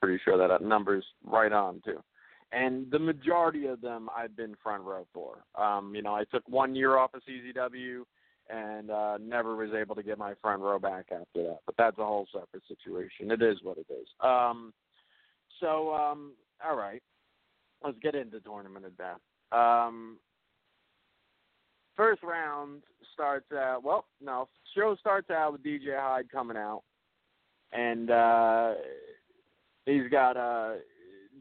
pretty 0.01 0.21
sure 0.25 0.39
that 0.39 0.63
number's 0.63 1.05
right 1.25 1.53
on 1.53 1.83
too. 1.85 2.03
And 2.51 2.91
the 2.91 2.99
majority 2.99 3.67
of 3.67 3.81
them 3.81 4.09
I've 4.17 4.37
been 4.37 4.55
front 4.63 4.83
row 4.83 5.07
for. 5.13 5.45
Um, 5.55 5.95
you 5.95 6.03
know, 6.03 6.15
I 6.15 6.25
took 6.25 6.49
one 6.49 6.75
year 6.75 6.97
off 6.97 7.13
of 7.15 7.23
CZW 7.29 8.03
and 8.51 8.91
uh, 8.91 9.19
never 9.21 9.55
was 9.57 9.71
able 9.79 9.95
to 9.95 10.03
get 10.03 10.19
my 10.19 10.33
front 10.41 10.63
row 10.63 10.79
back 10.79 11.07
after 11.13 11.43
that. 11.43 11.59
But 11.67 11.75
that's 11.77 11.99
a 11.99 12.05
whole 12.05 12.27
separate 12.33 12.63
situation. 12.67 13.31
It 13.31 13.43
is 13.43 13.59
what 13.63 13.77
it 13.77 13.87
is. 13.91 14.07
Um, 14.21 14.73
so, 15.61 15.95
um, 15.95 16.33
all 16.67 16.77
right, 16.77 17.03
let's 17.85 17.99
get 18.03 18.15
into 18.15 18.41
tournament 18.41 18.87
of 18.87 18.97
death. 18.97 19.21
Um, 19.53 20.17
first 21.97 22.23
round 22.23 22.83
starts 23.13 23.51
out. 23.53 23.83
Well, 23.85 24.07
no, 24.23 24.49
show 24.75 24.97
starts 24.99 25.31
out 25.31 25.53
with 25.53 25.63
DJ 25.63 25.99
Hyde 25.99 26.31
coming 26.31 26.57
out, 26.57 26.83
and 27.73 28.11
uh, 28.11 28.75
he's 29.85 30.09
got 30.11 30.37
uh, 30.37 30.75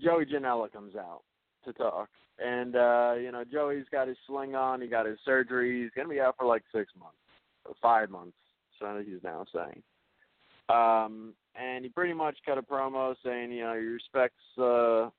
Joey 0.02 0.26
Janela 0.26 0.72
comes 0.72 0.96
out 0.96 1.22
to 1.66 1.74
talk, 1.74 2.10
and 2.40 2.76
uh, 2.76 3.14
you 3.20 3.32
know 3.32 3.44
Joey's 3.52 3.86
got 3.92 4.08
his 4.08 4.18
sling 4.28 4.56
on. 4.56 4.82
He 4.82 4.88
got 4.88 5.06
his 5.06 5.20
surgery. 5.26 5.82
He's 5.82 5.92
gonna 5.96 6.10
be 6.10 6.20
out 6.20 6.36
for 6.38 6.46
like 6.46 6.64
six 6.74 6.92
months, 6.98 7.18
or 7.66 7.74
five 7.82 8.10
months. 8.10 8.38
So 8.80 9.02
he's 9.06 9.24
now 9.24 9.46
saying. 9.54 9.84
Um, 10.70 11.34
and 11.56 11.84
he 11.84 11.90
pretty 11.90 12.14
much 12.14 12.38
cut 12.46 12.58
a 12.58 12.62
promo 12.62 13.16
saying, 13.24 13.52
you 13.52 13.64
know, 13.64 13.74
he 13.74 13.86
respects, 13.86 14.36
uh, 14.58 15.10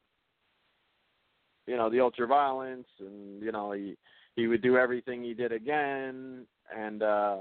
you 1.67 1.77
know, 1.77 1.91
the 1.91 2.01
ultra 2.01 2.27
violence, 2.27 2.87
and 3.01 3.43
you 3.43 3.53
know, 3.53 3.73
he 3.73 3.97
he 4.37 4.47
would 4.47 4.63
do 4.63 4.77
everything 4.77 5.23
he 5.23 5.35
did 5.35 5.53
again, 5.53 6.47
and 6.75 7.03
uh, 7.03 7.39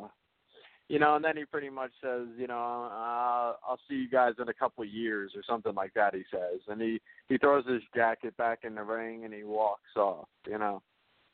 you 0.89 0.99
know, 0.99 1.15
and 1.15 1.25
then 1.25 1.35
he 1.35 1.43
pretty 1.43 1.69
much 1.69 1.91
says, 2.01 2.27
you 2.37 2.47
know, 2.47 2.89
uh, 2.91 3.53
I'll 3.67 3.79
see 3.89 3.95
you 3.95 4.09
guys 4.09 4.33
in 4.39 4.47
a 4.47 4.53
couple 4.53 4.83
of 4.83 4.89
years 4.89 5.33
or 5.35 5.41
something 5.47 5.75
like 5.75 5.93
that. 5.95 6.15
He 6.15 6.23
says, 6.31 6.61
and 6.67 6.81
he 6.81 7.01
he 7.27 7.37
throws 7.37 7.67
his 7.67 7.81
jacket 7.93 8.35
back 8.37 8.59
in 8.63 8.75
the 8.75 8.83
ring 8.83 9.25
and 9.25 9.33
he 9.33 9.43
walks 9.43 9.95
off, 9.97 10.27
you 10.47 10.57
know. 10.57 10.81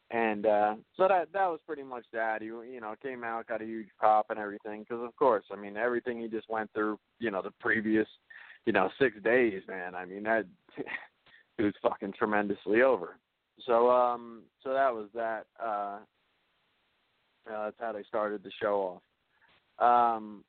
And 0.10 0.46
uh 0.46 0.76
so 0.98 1.08
that 1.08 1.32
that 1.34 1.48
was 1.48 1.60
pretty 1.68 1.84
much 1.84 2.06
that. 2.14 2.42
He 2.42 2.48
you 2.48 2.80
know 2.82 2.96
came 3.02 3.24
out, 3.24 3.48
got 3.48 3.62
a 3.62 3.66
huge 3.66 3.90
pop 4.00 4.28
and 4.30 4.40
everything. 4.40 4.82
Because 4.82 5.04
of 5.04 5.16
course, 5.16 5.46
I 5.52 5.56
mean 5.56 5.78
everything 5.78 6.20
he 6.20 6.28
just 6.28 6.50
went 6.50 6.72
through, 6.74 6.98
you 7.20 7.30
know, 7.30 7.42
the 7.42 7.52
previous, 7.60 8.08
you 8.66 8.74
know, 8.74 8.90
six 9.00 9.16
days, 9.24 9.62
man. 9.68 9.94
I 9.94 10.06
mean 10.06 10.24
that 10.24 10.46
it 11.58 11.64
was 11.64 11.74
fucking 11.82 12.14
tremendously 12.18 12.82
over. 12.82 13.18
So 13.68 13.92
um 13.92 14.44
so 14.64 14.74
that 14.74 14.94
was 14.94 15.10
that. 15.14 15.46
Uh, 15.64 16.00
uh 17.52 17.66
that's 17.66 17.78
how 17.80 17.92
they 17.92 18.04
started 18.04 18.44
the 18.44 18.52
show 18.60 18.96
off. 18.96 19.02
Um 19.80 20.44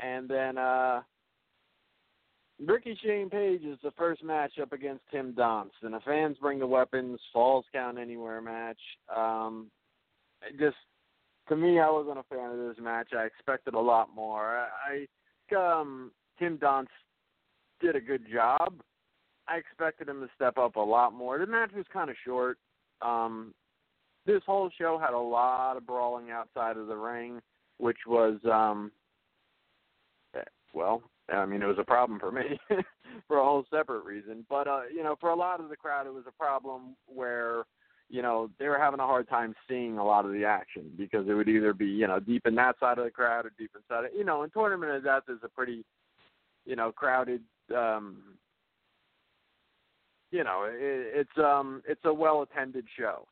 and 0.00 0.28
then 0.28 0.58
uh 0.58 1.02
Ricky 2.64 2.98
Shane 3.02 3.30
Page 3.30 3.62
is 3.62 3.78
the 3.84 3.92
first 3.92 4.24
matchup 4.24 4.72
against 4.72 5.04
Tim 5.12 5.32
Donst, 5.32 5.70
and 5.82 5.94
the 5.94 6.00
fans 6.00 6.36
bring 6.40 6.58
the 6.58 6.66
weapons, 6.66 7.20
falls 7.32 7.64
count 7.72 7.98
anywhere 7.98 8.40
match. 8.40 8.80
Um, 9.16 9.70
just 10.58 10.76
to 11.48 11.56
me, 11.56 11.78
I 11.78 11.88
wasn't 11.88 12.18
a 12.18 12.24
fan 12.24 12.50
of 12.50 12.58
this 12.58 12.82
match. 12.82 13.10
I 13.16 13.24
expected 13.24 13.74
a 13.74 13.80
lot 13.80 14.08
more. 14.14 14.58
I, 14.58 15.06
I 15.52 15.80
um, 15.80 16.10
Tim 16.38 16.58
Donst 16.58 16.88
did 17.80 17.94
a 17.94 18.00
good 18.00 18.24
job. 18.32 18.74
I 19.46 19.56
expected 19.56 20.08
him 20.08 20.20
to 20.20 20.28
step 20.34 20.58
up 20.58 20.76
a 20.76 20.80
lot 20.80 21.12
more. 21.12 21.38
The 21.38 21.46
match 21.46 21.70
was 21.74 21.86
kind 21.92 22.10
of 22.10 22.16
short. 22.24 22.58
Um, 23.02 23.54
this 24.26 24.42
whole 24.44 24.68
show 24.76 24.98
had 24.98 25.14
a 25.14 25.18
lot 25.18 25.76
of 25.76 25.86
brawling 25.86 26.30
outside 26.30 26.76
of 26.76 26.88
the 26.88 26.96
ring, 26.96 27.40
which 27.78 27.98
was 28.06 28.38
um, 28.44 28.92
well, 30.74 31.02
I 31.32 31.44
mean, 31.46 31.62
it 31.62 31.66
was 31.66 31.78
a 31.78 31.84
problem 31.84 32.18
for 32.18 32.30
me 32.30 32.58
for 33.28 33.38
a 33.38 33.44
whole 33.44 33.64
separate 33.70 34.04
reason. 34.04 34.44
But 34.48 34.66
uh, 34.68 34.82
you 34.94 35.02
know, 35.02 35.16
for 35.20 35.30
a 35.30 35.36
lot 35.36 35.60
of 35.60 35.68
the 35.68 35.76
crowd, 35.76 36.06
it 36.06 36.14
was 36.14 36.24
a 36.26 36.32
problem 36.32 36.96
where 37.06 37.64
you 38.08 38.22
know 38.22 38.50
they 38.58 38.68
were 38.68 38.78
having 38.78 39.00
a 39.00 39.06
hard 39.06 39.28
time 39.28 39.54
seeing 39.68 39.98
a 39.98 40.04
lot 40.04 40.24
of 40.24 40.32
the 40.32 40.44
action 40.44 40.90
because 40.96 41.28
it 41.28 41.34
would 41.34 41.48
either 41.48 41.72
be 41.72 41.86
you 41.86 42.06
know 42.06 42.20
deep 42.20 42.46
in 42.46 42.54
that 42.56 42.78
side 42.78 42.98
of 42.98 43.04
the 43.04 43.10
crowd 43.10 43.46
or 43.46 43.52
deep 43.58 43.70
inside 43.74 44.06
of 44.06 44.10
you 44.14 44.24
know. 44.24 44.42
And 44.42 44.52
tournament 44.52 44.92
of 44.92 45.04
death 45.04 45.24
is 45.28 45.40
a 45.42 45.48
pretty 45.48 45.84
you 46.64 46.76
know 46.76 46.92
crowded. 46.92 47.42
um 47.74 48.22
you 50.30 50.44
know, 50.44 50.64
it, 50.68 50.76
it's 50.80 51.38
um 51.38 51.82
it's 51.88 52.04
a 52.04 52.12
well 52.12 52.42
attended 52.42 52.86
show. 52.98 53.26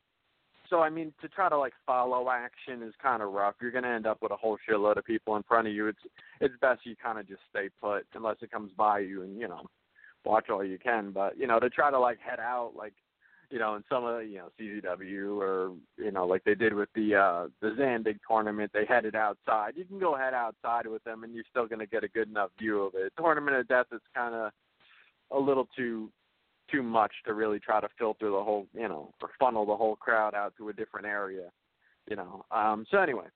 So 0.70 0.80
I 0.80 0.90
mean, 0.90 1.12
to 1.20 1.28
try 1.28 1.48
to 1.48 1.58
like 1.58 1.74
follow 1.86 2.28
action 2.30 2.82
is 2.82 2.94
kind 3.02 3.22
of 3.22 3.32
rough. 3.32 3.54
You're 3.60 3.70
gonna 3.70 3.88
end 3.88 4.06
up 4.06 4.18
with 4.22 4.32
a 4.32 4.36
whole 4.36 4.58
shitload 4.68 4.96
of 4.96 5.04
people 5.04 5.36
in 5.36 5.42
front 5.42 5.68
of 5.68 5.74
you. 5.74 5.88
It's 5.88 5.98
it's 6.40 6.54
best 6.60 6.80
you 6.84 6.96
kind 6.96 7.18
of 7.18 7.28
just 7.28 7.40
stay 7.50 7.68
put 7.80 8.06
unless 8.14 8.36
it 8.42 8.50
comes 8.50 8.72
by 8.76 9.00
you 9.00 9.22
and 9.22 9.38
you 9.38 9.48
know 9.48 9.66
watch 10.24 10.50
all 10.50 10.64
you 10.64 10.78
can. 10.78 11.12
But 11.12 11.38
you 11.38 11.46
know, 11.46 11.60
to 11.60 11.70
try 11.70 11.90
to 11.90 11.98
like 11.98 12.18
head 12.20 12.40
out 12.40 12.72
like 12.76 12.94
you 13.50 13.58
know 13.58 13.76
in 13.76 13.84
some 13.88 14.04
of 14.04 14.18
the, 14.18 14.24
you 14.24 14.38
know 14.38 14.48
CZW 14.60 15.40
or 15.40 15.72
you 15.96 16.10
know 16.10 16.26
like 16.26 16.44
they 16.44 16.54
did 16.54 16.74
with 16.74 16.88
the 16.94 17.14
uh 17.14 17.48
the 17.60 17.74
Zandig 17.78 18.18
tournament, 18.28 18.70
they 18.74 18.84
headed 18.86 19.14
outside. 19.14 19.74
You 19.76 19.84
can 19.84 19.98
go 19.98 20.16
head 20.16 20.34
outside 20.34 20.86
with 20.86 21.04
them 21.04 21.24
and 21.24 21.34
you're 21.34 21.44
still 21.50 21.66
gonna 21.66 21.86
get 21.86 22.04
a 22.04 22.08
good 22.08 22.28
enough 22.28 22.50
view 22.58 22.82
of 22.82 22.94
it. 22.94 23.12
Tournament 23.18 23.56
of 23.56 23.68
Death 23.68 23.86
is 23.92 24.00
kind 24.14 24.34
of 24.34 24.52
a 25.30 25.38
little 25.38 25.68
too 25.76 26.10
too 26.70 26.82
much 26.82 27.12
to 27.26 27.34
really 27.34 27.58
try 27.58 27.80
to 27.80 27.88
filter 27.98 28.30
the 28.30 28.42
whole, 28.42 28.66
you 28.74 28.88
know, 28.88 29.12
or 29.22 29.30
funnel 29.38 29.66
the 29.66 29.76
whole 29.76 29.96
crowd 29.96 30.34
out 30.34 30.54
to 30.58 30.68
a 30.68 30.72
different 30.72 31.06
area, 31.06 31.50
you 32.08 32.16
know. 32.16 32.44
Um, 32.50 32.86
so 32.90 32.98
anyway, 32.98 33.26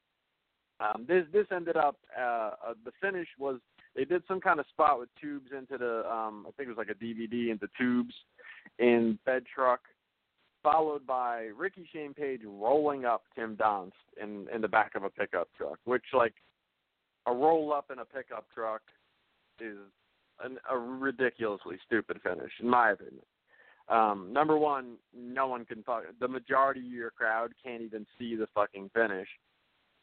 um, 0.81 1.05
this 1.07 1.25
this 1.33 1.47
ended 1.53 1.77
up 1.77 1.97
uh, 2.19 2.51
uh, 2.69 2.75
the 2.85 2.93
finish 3.01 3.29
was 3.39 3.61
they 3.95 4.05
did 4.05 4.23
some 4.27 4.41
kind 4.41 4.61
of 4.61 4.67
spot 4.69 4.99
with 4.99 5.09
tubes 5.21 5.51
into 5.57 5.77
the 5.77 6.11
um, 6.11 6.47
I 6.47 6.51
think 6.53 6.69
it 6.69 6.77
was 6.77 6.79
like 6.79 6.91
a 6.91 7.05
DVD 7.05 7.51
into 7.51 7.69
tubes 7.79 8.15
in 8.79 9.19
bed 9.27 9.45
truck, 9.53 9.81
followed 10.63 11.07
by 11.07 11.49
Ricky 11.57 11.89
Shane 11.93 12.15
Page 12.15 12.41
rolling 12.45 13.05
up 13.05 13.25
Tim 13.35 13.57
Donst 13.57 13.93
in 14.21 14.47
in 14.55 14.61
the 14.61 14.69
back 14.69 14.95
of 14.95 15.05
a 15.05 15.11
pickup 15.11 15.49
truck, 15.57 15.79
which 15.85 16.05
like 16.13 16.35
a 17.27 17.33
roll 17.33 17.73
up 17.73 17.91
in 17.93 17.99
a 17.99 18.05
pickup 18.05 18.47
truck 18.55 18.83
is 19.61 19.77
an, 20.45 20.59
a 20.71 20.77
ridiculously 20.77 21.77
stupid 21.87 22.21
finish, 22.23 22.53
in 22.61 22.69
my 22.69 22.91
opinion. 22.91 23.23
Um, 23.89 24.33
number 24.33 24.57
one, 24.57 24.97
no 25.17 25.49
one 25.49 25.65
can 25.65 25.83
fuck. 25.83 26.05
The 26.21 26.29
majority 26.29 26.81
of 26.81 26.93
your 26.93 27.11
crowd 27.11 27.53
can't 27.63 27.83
even 27.83 28.07
see 28.19 28.37
the 28.37 28.47
fucking 28.55 28.91
finish. 28.95 29.29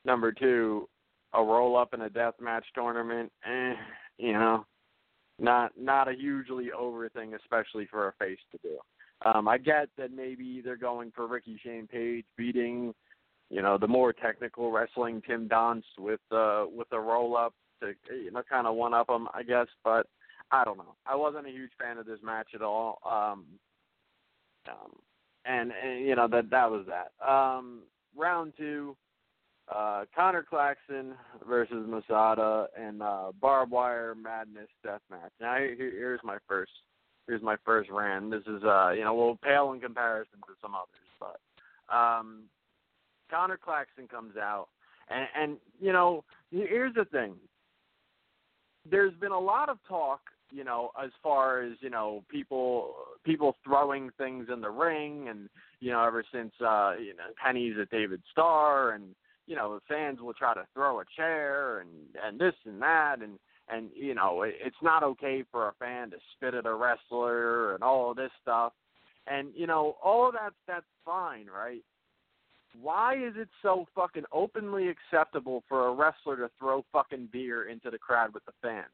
Number 0.04 0.32
two, 0.32 0.89
a 1.34 1.41
roll 1.41 1.78
up 1.78 1.93
in 1.93 2.02
a 2.02 2.10
death 2.10 2.36
match 2.41 2.65
tournament, 2.76 3.32
eh, 3.45 3.73
you 4.17 4.34
know, 4.34 4.65
not 5.39 5.71
not 5.78 6.08
a 6.08 6.13
hugely 6.13 6.71
over 6.71 7.08
thing, 7.10 7.34
especially 7.34 7.86
for 7.86 8.08
a 8.08 8.13
face 8.13 8.39
to 8.52 8.58
do. 8.63 8.78
Um, 9.26 9.47
I 9.47 9.58
get 9.58 9.89
that 9.97 10.12
maybe 10.12 10.62
they're 10.63 10.78
going 10.78 11.12
for 11.15 11.28
Ricky 11.28 11.60
Shane 11.63 11.88
Page 11.88 12.26
beating, 12.38 12.93
you 13.50 13.62
know, 13.62 13.78
the 13.78 13.88
more 13.88 14.13
technical 14.13 14.71
wrestling 14.71 15.21
Tim 15.26 15.47
Donst 15.47 15.84
with 15.97 16.19
uh 16.32 16.65
with 16.69 16.88
a 16.91 17.00
roll 17.00 17.38
up 17.38 17.54
to 17.82 17.93
you 18.13 18.32
know 18.32 18.41
kind 18.50 18.67
of 18.67 18.76
one 18.76 18.93
up 18.93 19.10
him, 19.10 19.28
I 19.34 19.43
guess. 19.43 19.67
But 19.84 20.08
I 20.51 20.63
don't 20.63 20.77
know. 20.77 20.95
I 21.05 21.15
wasn't 21.15 21.47
a 21.47 21.51
huge 21.51 21.71
fan 21.79 21.97
of 21.97 22.05
this 22.05 22.19
match 22.23 22.49
at 22.55 22.62
all. 22.62 22.99
Um, 23.05 23.45
um, 24.69 24.91
and, 25.45 25.71
and 25.71 26.05
you 26.05 26.15
know 26.15 26.27
that 26.27 26.49
that 26.49 26.69
was 26.69 26.86
that. 26.88 27.12
Um, 27.25 27.83
round 28.15 28.53
two, 28.57 28.95
uh, 29.73 30.05
Conor 30.15 30.45
Claxton 30.47 31.13
versus 31.47 31.86
Masada 31.88 32.67
and 32.77 33.01
uh, 33.01 33.31
barbed 33.41 33.71
wire 33.71 34.15
madness 34.15 34.69
death 34.83 35.01
match. 35.10 35.31
Now 35.39 35.57
here, 35.57 35.75
here's 35.77 36.21
my 36.23 36.38
first 36.47 36.71
here's 37.27 37.41
my 37.41 37.55
first 37.65 37.89
rant. 37.89 38.31
This 38.31 38.43
is 38.47 38.63
uh 38.63 38.91
you 38.91 39.03
know 39.03 39.13
well 39.13 39.39
pale 39.43 39.71
in 39.73 39.79
comparison 39.79 40.39
to 40.47 40.53
some 40.62 40.73
others, 40.75 41.10
but 41.19 41.95
um, 41.95 42.43
Conor 43.29 43.60
Claxton 43.62 44.07
comes 44.07 44.36
out 44.38 44.67
and 45.10 45.27
and 45.36 45.57
you 45.79 45.91
know 45.91 46.23
here's 46.51 46.93
the 46.95 47.05
thing. 47.05 47.33
There's 48.89 49.13
been 49.15 49.31
a 49.31 49.39
lot 49.39 49.69
of 49.69 49.77
talk 49.88 50.21
you 50.51 50.63
know, 50.63 50.91
as 51.01 51.12
far 51.21 51.62
as 51.62 51.73
you 51.81 51.89
know, 51.89 52.23
people 52.29 52.95
people 53.23 53.55
throwing 53.63 54.10
things 54.17 54.47
in 54.51 54.62
the 54.62 54.69
ring, 54.69 55.27
and 55.29 55.49
you 55.79 55.91
know, 55.91 56.03
ever 56.03 56.23
since 56.33 56.51
uh, 56.62 56.93
you 56.99 57.15
know 57.15 57.25
Penny's 57.43 57.75
at 57.79 57.89
David 57.89 58.21
Starr, 58.31 58.91
and 58.91 59.15
you 59.45 59.55
know, 59.55 59.75
the 59.75 59.81
fans 59.88 60.19
will 60.19 60.33
try 60.33 60.53
to 60.53 60.65
throw 60.73 60.99
a 60.99 61.05
chair 61.15 61.79
and 61.79 61.89
and 62.23 62.39
this 62.39 62.55
and 62.65 62.81
that, 62.81 63.17
and 63.21 63.39
and 63.69 63.89
you 63.95 64.13
know, 64.13 64.43
it, 64.43 64.55
it's 64.63 64.75
not 64.81 65.03
okay 65.03 65.43
for 65.51 65.69
a 65.69 65.73
fan 65.79 66.12
to 66.12 66.17
spit 66.36 66.53
at 66.53 66.65
a 66.65 66.73
wrestler 66.73 67.73
and 67.73 67.83
all 67.83 68.12
of 68.12 68.17
this 68.17 68.31
stuff, 68.41 68.73
and 69.27 69.49
you 69.55 69.67
know, 69.67 69.95
all 70.03 70.27
of 70.27 70.33
that 70.33 70.53
that's 70.67 70.86
fine, 71.05 71.47
right? 71.47 71.83
Why 72.79 73.15
is 73.15 73.33
it 73.36 73.49
so 73.62 73.88
fucking 73.95 74.25
openly 74.31 74.89
acceptable 74.89 75.63
for 75.67 75.88
a 75.88 75.93
wrestler 75.93 76.38
to 76.38 76.49
throw 76.60 76.86
fucking 76.91 77.29
beer 77.31 77.69
into 77.69 77.89
the 77.89 77.97
crowd 77.97 78.33
with 78.33 78.45
the 78.45 78.51
fans? 78.62 78.86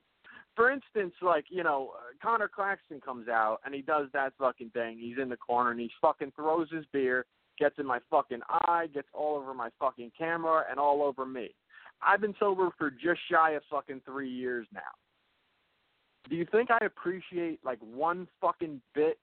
For 0.55 0.71
instance, 0.71 1.13
like 1.21 1.45
you 1.49 1.63
know, 1.63 1.93
uh, 1.95 2.13
Conor 2.21 2.49
Claxton 2.53 3.01
comes 3.01 3.27
out 3.27 3.59
and 3.65 3.73
he 3.73 3.81
does 3.81 4.07
that 4.13 4.33
fucking 4.37 4.69
thing. 4.69 4.97
He's 4.99 5.17
in 5.21 5.29
the 5.29 5.37
corner 5.37 5.71
and 5.71 5.79
he 5.79 5.89
fucking 6.01 6.33
throws 6.35 6.69
his 6.71 6.85
beer, 6.93 7.25
gets 7.57 7.75
in 7.79 7.85
my 7.85 7.99
fucking 8.09 8.41
eye, 8.49 8.87
gets 8.93 9.07
all 9.13 9.37
over 9.37 9.53
my 9.53 9.69
fucking 9.79 10.11
camera 10.17 10.63
and 10.69 10.79
all 10.79 11.01
over 11.01 11.25
me. 11.25 11.55
I've 12.05 12.21
been 12.21 12.35
sober 12.39 12.69
for 12.77 12.91
just 12.91 13.19
shy 13.31 13.51
of 13.51 13.63
fucking 13.71 14.01
three 14.05 14.29
years 14.29 14.67
now. 14.73 14.81
Do 16.29 16.35
you 16.35 16.45
think 16.51 16.69
I 16.71 16.85
appreciate 16.85 17.59
like 17.63 17.79
one 17.79 18.27
fucking 18.39 18.81
bit 18.93 19.17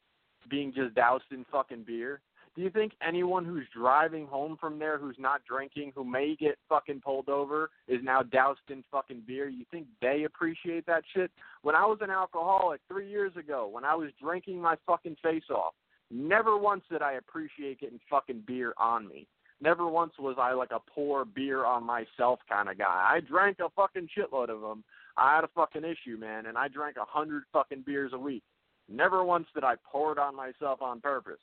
being 0.51 0.73
just 0.75 0.95
doused 0.95 1.25
in 1.31 1.45
fucking 1.51 1.85
beer? 1.87 2.21
Do 2.57 2.63
you 2.63 2.71
think 2.71 2.93
anyone 3.07 3.45
who's 3.45 3.67
driving 3.73 4.27
home 4.27 4.57
from 4.61 4.79
there 4.79 4.99
who's 4.99 5.17
not 5.19 5.43
drinking, 5.49 5.93
who 5.95 6.05
may 6.05 6.35
get 6.35 6.59
fucking 6.69 7.01
pulled 7.05 7.29
over, 7.29 7.71
is 7.87 8.01
now 8.03 8.23
doused 8.23 8.59
in 8.71 8.83
fucking 8.91 9.23
beer? 9.27 9.49
You 9.49 9.65
think 9.71 9.87
they 10.01 10.25
appreciate 10.25 10.85
that 10.87 11.05
shit? 11.15 11.31
When 11.63 11.77
I 11.77 11.87
was 11.87 11.99
an 12.01 12.11
alcoholic 12.11 12.81
three 12.89 13.09
years 13.09 13.37
ago, 13.37 13.69
when 13.69 13.85
I 13.85 13.95
was 13.95 14.11
drinking 14.21 14.61
my 14.61 14.75
fucking 14.85 15.17
face 15.23 15.49
off, 15.49 15.75
never 16.11 16.59
once 16.59 16.83
did 16.91 17.03
I 17.03 17.13
appreciate 17.13 17.81
getting 17.81 18.01
fucking 18.11 18.43
beer 18.47 18.75
on 18.79 19.07
me. 19.07 19.29
Never 19.63 19.87
once 19.87 20.13
was 20.19 20.37
I 20.41 20.53
like 20.53 20.73
a 20.73 20.81
pour 20.93 21.25
beer 21.25 21.65
on 21.65 21.85
myself 21.85 22.41
kind 22.49 22.69
of 22.69 22.79
guy. 22.79 23.11
I 23.15 23.21
drank 23.21 23.59
a 23.61 23.69
fucking 23.77 24.09
shitload 24.17 24.49
of 24.49 24.61
them. 24.61 24.83
I 25.17 25.37
had 25.37 25.45
a 25.45 25.51
fucking 25.55 25.85
issue, 25.85 26.17
man, 26.17 26.47
and 26.47 26.59
I 26.59 26.67
drank 26.67 26.97
a 26.97 27.05
hundred 27.05 27.45
fucking 27.53 27.85
beers 27.87 28.13
a 28.13 28.19
week. 28.19 28.43
Never 28.89 29.23
once 29.23 29.47
did 29.55 29.63
I 29.63 29.75
pour 29.85 30.13
it 30.13 30.19
on 30.19 30.35
myself 30.35 30.83
on 30.83 31.01
purpose. 31.01 31.39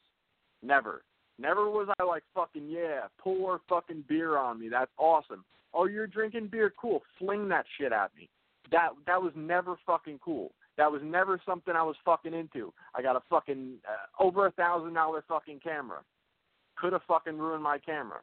Never. 0.63 1.04
Never 1.39 1.70
was 1.70 1.88
I 2.00 2.04
like 2.04 2.24
fucking 2.34 2.67
yeah, 2.67 3.02
pour 3.20 3.62
fucking 3.70 4.06
beer 4.08 4.38
on 4.38 4.60
me. 4.60 4.70
That's 4.70 4.91
awesome. 4.98 5.46
Oh, 5.74 5.86
you're 5.86 6.08
drinking 6.08 6.48
beer, 6.48 6.74
cool. 6.80 7.04
Fling 7.20 7.48
that 7.50 7.65
shit 7.78 7.91
at 7.91 8.12
me. 8.15 8.30
That 8.72 8.89
that 9.06 9.22
was 9.22 9.34
never 9.36 9.78
fucking 9.86 10.20
cool. 10.24 10.52
That 10.78 10.91
was 10.91 11.02
never 11.04 11.39
something 11.46 11.76
I 11.76 11.84
was 11.84 11.96
fucking 12.04 12.34
into. 12.34 12.74
I 12.96 13.02
got 13.02 13.15
a 13.15 13.22
fucking 13.30 13.76
uh, 13.88 14.24
over 14.24 14.48
a 14.48 14.52
thousand 14.52 14.93
dollar 14.93 15.24
fucking 15.28 15.60
camera. 15.63 16.00
Could 16.76 16.93
have 16.93 17.02
fucking 17.08 17.38
ruined 17.38 17.63
my 17.63 17.78
camera 17.78 18.20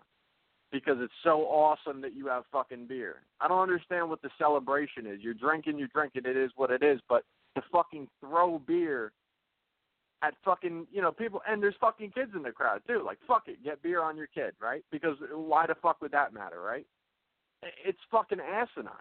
because 0.70 0.96
it's 1.00 1.12
so 1.22 1.42
awesome 1.42 2.00
that 2.02 2.14
you 2.14 2.26
have 2.26 2.44
fucking 2.50 2.86
beer. 2.86 3.16
I 3.40 3.46
don't 3.46 3.62
understand 3.62 4.08
what 4.08 4.22
the 4.22 4.30
celebration 4.38 5.06
is. 5.06 5.20
You're 5.20 5.34
drinking, 5.34 5.78
you're 5.78 5.88
drinking. 5.88 6.22
It 6.26 6.36
is 6.36 6.50
what 6.56 6.70
it 6.70 6.82
is. 6.82 7.00
But 7.08 7.24
to 7.56 7.62
fucking 7.72 8.08
throw 8.20 8.58
beer 8.58 9.12
at 10.24 10.34
fucking 10.44 10.86
you 10.92 11.02
know 11.02 11.12
people 11.12 11.40
and 11.48 11.62
there's 11.62 11.74
fucking 11.80 12.10
kids 12.10 12.32
in 12.34 12.42
the 12.42 12.50
crowd 12.50 12.80
too. 12.86 13.02
Like 13.04 13.18
fuck 13.26 13.44
it, 13.46 13.62
get 13.64 13.82
beer 13.82 14.02
on 14.02 14.16
your 14.16 14.26
kid, 14.26 14.54
right? 14.60 14.84
Because 14.90 15.16
why 15.32 15.66
the 15.66 15.74
fuck 15.82 16.00
would 16.00 16.12
that 16.12 16.32
matter, 16.32 16.60
right? 16.60 16.86
It's 17.84 17.98
fucking 18.10 18.40
asinine. 18.40 18.92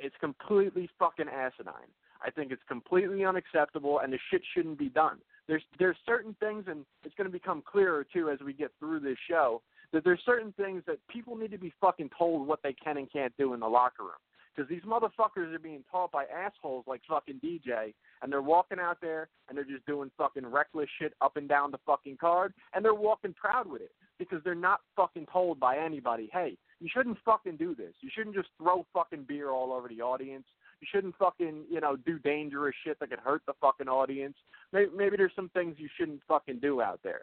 It's 0.00 0.16
completely 0.20 0.88
fucking 0.98 1.28
asinine. 1.28 1.92
I 2.20 2.30
think 2.30 2.50
it's 2.50 2.62
completely 2.66 3.24
unacceptable, 3.24 4.00
and 4.00 4.12
the 4.12 4.18
shit 4.30 4.42
shouldn't 4.54 4.78
be 4.78 4.88
done. 4.88 5.18
There's 5.46 5.62
there's 5.78 5.96
certain 6.04 6.34
things, 6.40 6.64
and 6.68 6.84
it's 7.04 7.14
going 7.14 7.28
to 7.28 7.32
become 7.32 7.62
clearer 7.64 8.04
too 8.12 8.30
as 8.30 8.40
we 8.44 8.52
get 8.52 8.70
through 8.78 9.00
this 9.00 9.18
show. 9.28 9.62
That 9.92 10.04
there's 10.04 10.20
certain 10.26 10.52
things 10.52 10.82
that 10.86 10.98
people 11.08 11.34
need 11.36 11.50
to 11.52 11.58
be 11.58 11.72
fucking 11.80 12.10
told 12.18 12.46
what 12.46 12.62
they 12.62 12.74
can 12.74 12.98
and 12.98 13.10
can't 13.10 13.32
do 13.38 13.54
in 13.54 13.60
the 13.60 13.66
locker 13.66 14.02
room 14.02 14.20
because 14.58 14.68
these 14.68 14.82
motherfuckers 14.82 15.54
are 15.54 15.58
being 15.60 15.84
taught 15.90 16.10
by 16.10 16.24
assholes 16.24 16.84
like 16.88 17.00
fucking 17.08 17.40
DJ, 17.44 17.94
and 18.22 18.32
they're 18.32 18.42
walking 18.42 18.80
out 18.80 18.98
there 19.00 19.28
and 19.48 19.56
they're 19.56 19.64
just 19.64 19.86
doing 19.86 20.10
fucking 20.18 20.44
reckless 20.44 20.88
shit 21.00 21.12
up 21.20 21.36
and 21.36 21.48
down 21.48 21.70
the 21.70 21.78
fucking 21.86 22.16
card, 22.20 22.52
and 22.74 22.84
they're 22.84 22.92
walking 22.92 23.32
proud 23.34 23.70
with 23.70 23.82
it 23.82 23.92
because 24.18 24.40
they're 24.42 24.56
not 24.56 24.80
fucking 24.96 25.26
told 25.32 25.60
by 25.60 25.76
anybody, 25.76 26.28
hey, 26.32 26.56
you 26.80 26.88
shouldn't 26.92 27.18
fucking 27.24 27.56
do 27.56 27.76
this. 27.76 27.94
You 28.00 28.10
shouldn't 28.12 28.34
just 28.34 28.48
throw 28.60 28.84
fucking 28.92 29.26
beer 29.28 29.50
all 29.50 29.72
over 29.72 29.86
the 29.88 30.02
audience. 30.02 30.46
You 30.80 30.88
shouldn't 30.92 31.16
fucking, 31.16 31.64
you 31.70 31.80
know, 31.80 31.96
do 31.96 32.18
dangerous 32.18 32.74
shit 32.84 32.98
that 32.98 33.10
could 33.10 33.20
hurt 33.20 33.42
the 33.46 33.54
fucking 33.60 33.88
audience. 33.88 34.36
Maybe, 34.72 34.90
maybe 34.96 35.16
there's 35.16 35.32
some 35.36 35.50
things 35.50 35.76
you 35.78 35.88
shouldn't 35.96 36.20
fucking 36.26 36.58
do 36.60 36.80
out 36.80 36.98
there. 37.04 37.22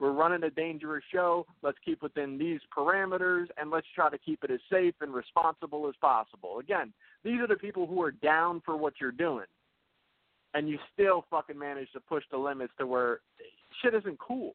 We're 0.00 0.12
running 0.12 0.42
a 0.44 0.50
dangerous 0.50 1.04
show. 1.12 1.46
Let's 1.62 1.76
keep 1.84 2.02
within 2.02 2.38
these 2.38 2.60
parameters 2.76 3.46
and 3.58 3.70
let's 3.70 3.86
try 3.94 4.08
to 4.08 4.16
keep 4.16 4.42
it 4.42 4.50
as 4.50 4.60
safe 4.72 4.94
and 5.02 5.12
responsible 5.12 5.86
as 5.88 5.94
possible. 6.00 6.58
Again, 6.58 6.94
these 7.22 7.38
are 7.38 7.46
the 7.46 7.54
people 7.54 7.86
who 7.86 8.00
are 8.02 8.10
down 8.10 8.62
for 8.64 8.76
what 8.78 8.94
you're 8.98 9.12
doing. 9.12 9.44
And 10.54 10.68
you 10.68 10.78
still 10.94 11.26
fucking 11.30 11.58
manage 11.58 11.92
to 11.92 12.00
push 12.00 12.24
the 12.30 12.38
limits 12.38 12.72
to 12.78 12.86
where 12.86 13.20
shit 13.82 13.94
isn't 13.94 14.18
cool. 14.18 14.54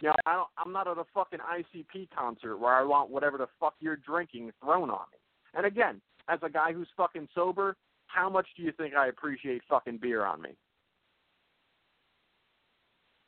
You 0.00 0.08
know, 0.08 0.14
I 0.26 0.34
don't, 0.34 0.48
I'm 0.58 0.72
not 0.72 0.88
at 0.88 0.98
a 0.98 1.04
fucking 1.14 1.38
ICP 1.38 2.08
concert 2.14 2.58
where 2.58 2.74
I 2.74 2.82
want 2.82 3.10
whatever 3.10 3.38
the 3.38 3.46
fuck 3.60 3.74
you're 3.80 3.96
drinking 3.96 4.50
thrown 4.62 4.90
on 4.90 5.06
me. 5.12 5.18
And 5.54 5.64
again, 5.64 6.02
as 6.28 6.40
a 6.42 6.50
guy 6.50 6.72
who's 6.72 6.88
fucking 6.96 7.28
sober, 7.34 7.76
how 8.08 8.28
much 8.28 8.46
do 8.56 8.64
you 8.64 8.72
think 8.72 8.94
I 8.94 9.06
appreciate 9.06 9.62
fucking 9.70 9.98
beer 10.02 10.24
on 10.24 10.42
me? 10.42 10.50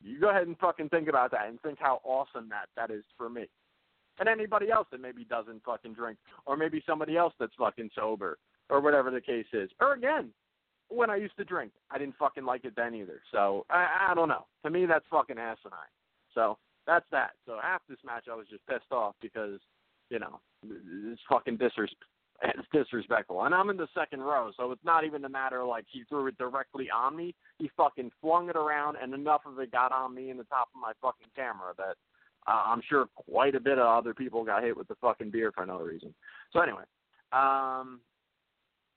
You 0.02 0.20
go 0.20 0.30
ahead 0.30 0.46
and 0.46 0.58
fucking 0.58 0.88
think 0.90 1.08
about 1.08 1.30
that 1.32 1.48
and 1.48 1.60
think 1.60 1.78
how 1.80 2.00
awesome 2.04 2.48
that 2.50 2.68
that 2.76 2.90
is 2.90 3.04
for 3.16 3.28
me. 3.28 3.46
And 4.20 4.28
anybody 4.28 4.70
else 4.70 4.86
that 4.90 5.00
maybe 5.00 5.24
doesn't 5.24 5.62
fucking 5.64 5.94
drink, 5.94 6.18
or 6.46 6.56
maybe 6.56 6.82
somebody 6.86 7.16
else 7.16 7.32
that's 7.38 7.52
fucking 7.58 7.90
sober, 7.94 8.38
or 8.68 8.80
whatever 8.80 9.10
the 9.10 9.20
case 9.20 9.46
is. 9.52 9.70
Or 9.80 9.94
again, 9.94 10.30
when 10.88 11.10
I 11.10 11.16
used 11.16 11.36
to 11.36 11.44
drink, 11.44 11.72
I 11.90 11.98
didn't 11.98 12.16
fucking 12.18 12.44
like 12.44 12.64
it 12.64 12.74
then 12.76 12.94
either. 12.94 13.20
So 13.30 13.64
I, 13.70 14.08
I 14.10 14.14
don't 14.14 14.28
know. 14.28 14.46
To 14.64 14.70
me, 14.70 14.86
that's 14.86 15.04
fucking 15.10 15.38
asinine. 15.38 15.92
So 16.34 16.58
that's 16.86 17.06
that. 17.12 17.32
So 17.46 17.58
after 17.62 17.92
this 17.92 18.04
match, 18.04 18.24
I 18.30 18.34
was 18.34 18.46
just 18.48 18.66
pissed 18.66 18.90
off 18.90 19.14
because 19.20 19.60
you 20.10 20.18
know 20.18 20.40
it's 20.64 21.20
fucking 21.30 21.58
disres- 21.58 21.88
it's 22.42 22.68
disrespectful. 22.72 23.44
And 23.44 23.54
I'm 23.54 23.70
in 23.70 23.76
the 23.76 23.88
second 23.94 24.20
row, 24.20 24.50
so 24.56 24.70
it's 24.72 24.84
not 24.84 25.04
even 25.04 25.24
a 25.24 25.28
matter 25.28 25.64
like 25.64 25.84
he 25.90 26.04
threw 26.08 26.26
it 26.28 26.38
directly 26.38 26.88
on 26.90 27.16
me. 27.16 27.34
He 27.58 27.70
fucking 27.76 28.10
flung 28.20 28.48
it 28.48 28.56
around, 28.56 28.96
and 29.00 29.12
enough 29.12 29.42
of 29.46 29.58
it 29.58 29.72
got 29.72 29.92
on 29.92 30.14
me 30.14 30.30
in 30.30 30.36
the 30.36 30.44
top 30.44 30.68
of 30.74 30.80
my 30.80 30.92
fucking 31.00 31.28
camera 31.34 31.72
that 31.78 31.96
uh, 32.46 32.62
I'm 32.66 32.80
sure 32.88 33.06
quite 33.14 33.54
a 33.54 33.60
bit 33.60 33.78
of 33.78 33.86
other 33.86 34.14
people 34.14 34.44
got 34.44 34.62
hit 34.62 34.76
with 34.76 34.88
the 34.88 34.94
fucking 35.00 35.30
beer 35.30 35.52
for 35.52 35.66
no 35.66 35.80
reason. 35.80 36.14
So 36.52 36.60
anyway, 36.60 36.84
um, 37.32 38.00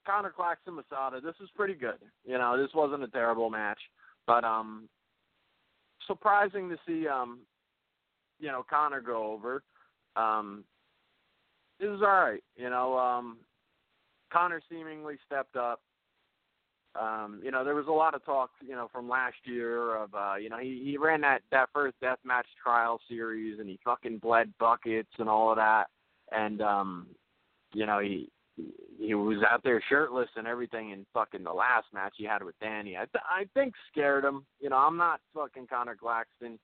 Conor 0.05 0.33
Claxton 0.35 0.75
Masada, 0.75 1.19
this 1.21 1.35
is 1.41 1.49
pretty 1.55 1.73
good. 1.73 1.99
You 2.23 2.37
know, 2.37 2.61
this 2.61 2.73
wasn't 2.73 3.03
a 3.03 3.07
terrible 3.07 3.49
match, 3.49 3.79
but 4.27 4.43
um, 4.43 4.87
surprising 6.07 6.69
to 6.69 6.77
see 6.87 7.07
um, 7.07 7.39
you 8.39 8.47
know, 8.47 8.65
Conor 8.69 9.01
go 9.01 9.31
over. 9.31 9.63
Um, 10.15 10.65
it 11.81 11.87
was 11.87 12.01
all 12.01 12.07
right. 12.07 12.43
You 12.55 12.69
know, 12.69 12.97
um, 12.97 13.37
Conor 14.31 14.61
seemingly 14.69 15.15
stepped 15.25 15.55
up. 15.55 15.81
Um, 16.99 17.39
you 17.43 17.51
know, 17.51 17.63
there 17.63 17.75
was 17.75 17.87
a 17.87 17.91
lot 17.91 18.15
of 18.15 18.25
talk, 18.25 18.49
you 18.61 18.75
know, 18.75 18.89
from 18.91 19.07
last 19.07 19.37
year 19.45 19.95
of, 19.95 20.13
uh, 20.13 20.35
you 20.35 20.49
know, 20.49 20.57
he, 20.57 20.81
he 20.83 20.97
ran 20.97 21.21
that, 21.21 21.41
that 21.51 21.69
first 21.73 21.95
deathmatch 22.03 22.43
trial 22.61 22.99
series 23.07 23.59
and 23.59 23.69
he 23.69 23.79
fucking 23.83 24.17
bled 24.17 24.53
buckets 24.59 25.09
and 25.17 25.29
all 25.29 25.51
of 25.51 25.55
that. 25.55 25.85
And, 26.33 26.61
um, 26.61 27.07
you 27.73 27.85
know, 27.85 27.99
he, 27.99 28.29
he 28.99 29.13
was 29.13 29.37
out 29.49 29.63
there 29.63 29.81
shirtless 29.87 30.27
and 30.35 30.45
everything 30.45 30.91
in 30.91 31.05
fucking 31.13 31.43
the 31.43 31.53
last 31.53 31.85
match 31.93 32.13
he 32.17 32.25
had 32.25 32.43
with 32.43 32.59
Danny. 32.59 32.97
I, 32.97 33.05
th- 33.05 33.23
I 33.23 33.45
think 33.53 33.73
scared 33.89 34.25
him. 34.25 34.45
You 34.59 34.69
know, 34.69 34.77
I'm 34.77 34.97
not 34.97 35.21
fucking 35.33 35.67
Conor 35.67 35.95
Claxton 35.95 36.59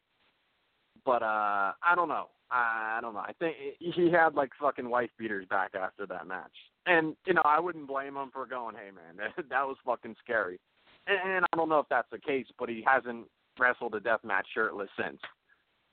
but 1.08 1.24
uh, 1.24 1.72
I 1.82 1.96
don't 1.96 2.10
know. 2.10 2.28
I, 2.52 3.00
don't 3.02 3.14
know. 3.14 3.22
I 3.22 3.32
think 3.40 3.56
he 3.80 4.12
had 4.12 4.36
like 4.36 4.52
fucking 4.60 4.90
wife 4.90 5.10
beaters 5.18 5.46
back 5.50 5.72
after 5.74 6.06
that 6.06 6.28
match, 6.28 6.52
and 6.86 7.16
you 7.26 7.34
know 7.34 7.42
I 7.46 7.60
wouldn't 7.62 7.88
blame 7.88 8.18
him 8.18 8.30
for 8.32 8.46
going, 8.46 8.76
"Hey 8.76 8.92
man, 8.92 9.16
that, 9.18 9.46
that 9.50 9.66
was 9.66 9.78
fucking 9.86 10.16
scary." 10.24 10.60
And, 11.08 11.18
and 11.36 11.46
I 11.46 11.56
don't 11.56 11.70
know 11.70 11.80
if 11.80 11.88
that's 11.90 12.10
the 12.12 12.20
case, 12.20 12.46
but 12.60 12.68
he 12.68 12.84
hasn't 12.86 13.26
wrestled 13.58 13.96
a 13.96 14.02
death 14.02 14.20
match 14.26 14.48
shirtless 14.54 14.90
since. 15.02 15.20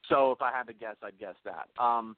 So 0.09 0.33
if 0.33 0.43
I 0.43 0.51
had 0.51 0.67
to 0.67 0.73
guess, 0.73 0.97
I'd 1.03 1.19
guess 1.19 1.37
that. 1.45 1.69
Um, 1.83 2.17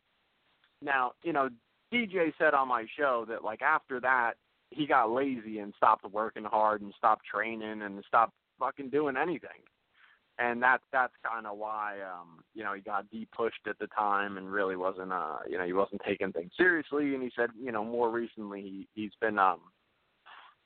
now, 0.82 1.12
you 1.22 1.34
know, 1.34 1.50
DJ 1.92 2.32
said 2.38 2.54
on 2.54 2.68
my 2.68 2.86
show 2.98 3.26
that 3.28 3.44
like 3.44 3.60
after 3.60 4.00
that 4.00 4.32
he 4.70 4.86
got 4.86 5.10
lazy 5.10 5.58
and 5.58 5.74
stopped 5.76 6.10
working 6.10 6.44
hard 6.44 6.80
and 6.80 6.92
stopped 6.96 7.26
training 7.32 7.82
and 7.82 8.02
stopped 8.08 8.32
fucking 8.58 8.88
doing 8.88 9.16
anything. 9.16 9.60
And 10.38 10.62
that 10.62 10.82
that's 10.92 11.14
kind 11.24 11.46
of 11.46 11.56
why 11.56 11.96
um 12.02 12.40
you 12.54 12.62
know 12.62 12.74
he 12.74 12.82
got 12.82 13.10
de 13.10 13.26
pushed 13.34 13.66
at 13.66 13.78
the 13.78 13.86
time 13.88 14.36
and 14.36 14.52
really 14.52 14.76
wasn't 14.76 15.12
uh 15.12 15.38
you 15.48 15.56
know 15.56 15.64
he 15.64 15.72
wasn't 15.72 16.02
taking 16.06 16.32
things 16.32 16.52
seriously 16.56 17.14
and 17.14 17.22
he 17.22 17.30
said 17.34 17.50
you 17.58 17.72
know 17.72 17.82
more 17.82 18.10
recently 18.10 18.60
he 18.60 18.88
he's 18.94 19.12
been 19.20 19.38
um 19.38 19.60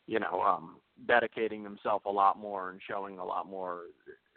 you 0.08 0.18
know 0.18 0.42
um 0.42 0.76
dedicating 1.06 1.62
himself 1.62 2.04
a 2.04 2.10
lot 2.10 2.36
more 2.36 2.70
and 2.70 2.80
showing 2.88 3.18
a 3.18 3.24
lot 3.24 3.46
more 3.46 3.82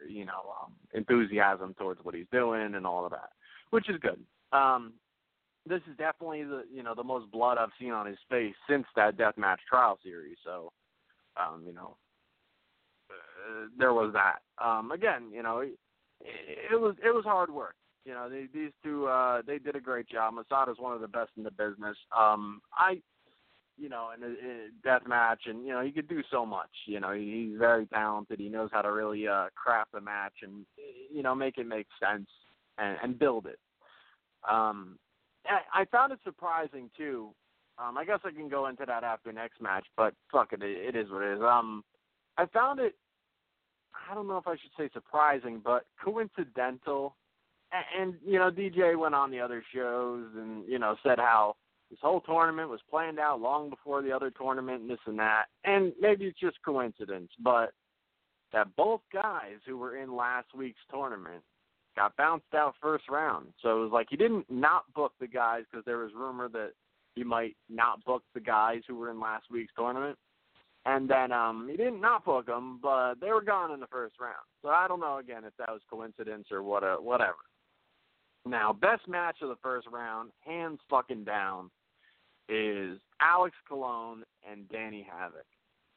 you 0.07 0.23
know 0.23 0.53
um 0.61 0.73
enthusiasm 0.93 1.73
towards 1.79 1.99
what 2.03 2.13
he's 2.13 2.27
doing 2.31 2.75
and 2.75 2.85
all 2.85 3.03
of 3.03 3.11
that 3.11 3.29
which 3.71 3.89
is 3.89 3.99
good 4.01 4.19
um 4.55 4.93
this 5.67 5.81
is 5.89 5.97
definitely 5.97 6.43
the 6.43 6.63
you 6.73 6.83
know 6.83 6.93
the 6.95 7.03
most 7.03 7.31
blood 7.31 7.57
I've 7.57 7.69
seen 7.79 7.91
on 7.91 8.05
his 8.05 8.17
face 8.29 8.55
since 8.69 8.85
that 8.95 9.17
deathmatch 9.17 9.59
trial 9.67 9.97
series. 10.03 10.37
So, 10.43 10.71
um, 11.37 11.63
you 11.65 11.73
know, 11.73 11.95
there 13.77 13.93
was 13.93 14.13
that. 14.13 14.39
Um, 14.63 14.91
again, 14.91 15.23
you 15.31 15.43
know, 15.43 15.59
it, 15.59 15.73
it 16.71 16.79
was 16.79 16.95
it 17.03 17.13
was 17.13 17.25
hard 17.25 17.49
work. 17.49 17.75
You 18.05 18.13
know, 18.13 18.29
they, 18.29 18.47
these 18.53 18.71
two 18.83 19.07
uh, 19.07 19.41
they 19.45 19.59
did 19.59 19.75
a 19.75 19.81
great 19.81 20.07
job. 20.07 20.33
Masada 20.33 20.71
is 20.71 20.77
one 20.79 20.93
of 20.93 21.01
the 21.01 21.07
best 21.07 21.31
in 21.37 21.43
the 21.43 21.51
business. 21.51 21.97
Um, 22.17 22.61
I, 22.73 23.01
you 23.77 23.89
know, 23.89 24.09
in 24.15 24.23
a, 24.23 24.27
in 24.27 24.59
a 24.67 24.67
death 24.83 25.07
match, 25.07 25.43
and 25.45 25.65
you 25.65 25.71
know, 25.71 25.81
he 25.81 25.91
could 25.91 26.07
do 26.07 26.21
so 26.29 26.45
much. 26.45 26.69
You 26.85 26.99
know, 26.99 27.13
he, 27.13 27.49
he's 27.49 27.59
very 27.59 27.85
talented. 27.87 28.39
He 28.39 28.49
knows 28.49 28.69
how 28.71 28.81
to 28.81 28.91
really 28.91 29.27
uh, 29.27 29.47
craft 29.55 29.91
a 29.95 30.01
match 30.01 30.33
and 30.41 30.65
you 31.11 31.23
know 31.23 31.33
make 31.33 31.57
it 31.57 31.67
make 31.67 31.87
sense 32.01 32.27
and, 32.77 32.97
and 33.01 33.19
build 33.19 33.45
it. 33.45 33.59
Um, 34.49 34.97
I, 35.45 35.81
I 35.81 35.85
found 35.85 36.11
it 36.11 36.19
surprising 36.23 36.89
too. 36.97 37.33
Um, 37.79 37.97
I 37.97 38.05
guess 38.05 38.19
I 38.23 38.31
can 38.31 38.49
go 38.49 38.67
into 38.67 38.85
that 38.85 39.03
after 39.03 39.31
next 39.31 39.61
match, 39.61 39.85
but 39.97 40.13
fuck 40.31 40.53
it, 40.53 40.61
it, 40.61 40.95
it 40.95 40.99
is 40.99 41.09
what 41.09 41.23
it 41.23 41.37
is. 41.37 41.41
Um, 41.41 41.83
I 42.37 42.45
found 42.47 42.79
it. 42.79 42.95
I 44.09 44.15
don't 44.15 44.27
know 44.27 44.37
if 44.37 44.47
I 44.47 44.53
should 44.53 44.71
say 44.77 44.89
surprising, 44.93 45.61
but 45.63 45.85
coincidental. 46.03 47.15
And, 47.71 47.85
and 48.01 48.15
you 48.25 48.39
know, 48.39 48.51
DJ 48.51 48.97
went 48.97 49.15
on 49.15 49.31
the 49.31 49.39
other 49.39 49.63
shows 49.73 50.27
and 50.35 50.67
you 50.67 50.79
know 50.79 50.95
said 51.03 51.19
how 51.19 51.55
this 51.89 51.99
whole 52.01 52.21
tournament 52.21 52.69
was 52.69 52.79
planned 52.89 53.19
out 53.19 53.39
long 53.39 53.69
before 53.69 54.01
the 54.01 54.11
other 54.11 54.31
tournament 54.31 54.81
and 54.81 54.89
this 54.89 54.99
and 55.05 55.19
that. 55.19 55.45
And 55.63 55.93
maybe 55.99 56.25
it's 56.25 56.39
just 56.39 56.57
coincidence, 56.65 57.29
but 57.43 57.71
that 58.51 58.75
both 58.75 59.01
guys 59.11 59.57
who 59.65 59.77
were 59.77 59.97
in 59.97 60.15
last 60.15 60.47
week's 60.55 60.79
tournament 60.91 61.43
got 61.95 62.15
bounced 62.15 62.53
out 62.55 62.75
first 62.81 63.09
round. 63.09 63.47
So 63.61 63.77
it 63.77 63.83
was 63.83 63.91
like 63.91 64.07
he 64.09 64.17
didn't 64.17 64.49
not 64.49 64.91
book 64.95 65.13
the 65.19 65.27
guys 65.27 65.63
because 65.69 65.85
there 65.85 65.97
was 65.97 66.11
rumor 66.15 66.49
that 66.49 66.71
he 67.15 67.23
might 67.23 67.55
not 67.69 68.03
book 68.05 68.23
the 68.33 68.39
guys 68.39 68.81
who 68.87 68.95
were 68.95 69.11
in 69.11 69.19
last 69.19 69.45
week's 69.51 69.73
tournament. 69.77 70.17
And 70.85 71.09
then 71.09 71.31
um 71.31 71.67
he 71.69 71.77
didn't 71.77 72.01
not 72.01 72.25
book 72.25 72.47
them, 72.47 72.79
but 72.81 73.15
they 73.21 73.31
were 73.31 73.41
gone 73.41 73.71
in 73.71 73.79
the 73.79 73.87
first 73.87 74.15
round. 74.19 74.35
So 74.61 74.69
I 74.69 74.87
don't 74.87 74.99
know 74.99 75.17
again 75.17 75.43
if 75.45 75.53
that 75.57 75.69
was 75.69 75.81
coincidence 75.89 76.47
or 76.51 76.61
what 76.63 76.83
a, 76.83 76.95
whatever. 76.99 77.35
Now, 78.45 78.73
best 78.73 79.07
match 79.07 79.37
of 79.41 79.49
the 79.49 79.55
first 79.63 79.87
round, 79.87 80.31
hands 80.41 80.79
fucking 80.89 81.23
down, 81.23 81.69
is 82.49 82.99
Alex 83.21 83.55
Colon 83.69 84.23
and 84.49 84.67
Danny 84.67 85.07
Havoc. 85.09 85.45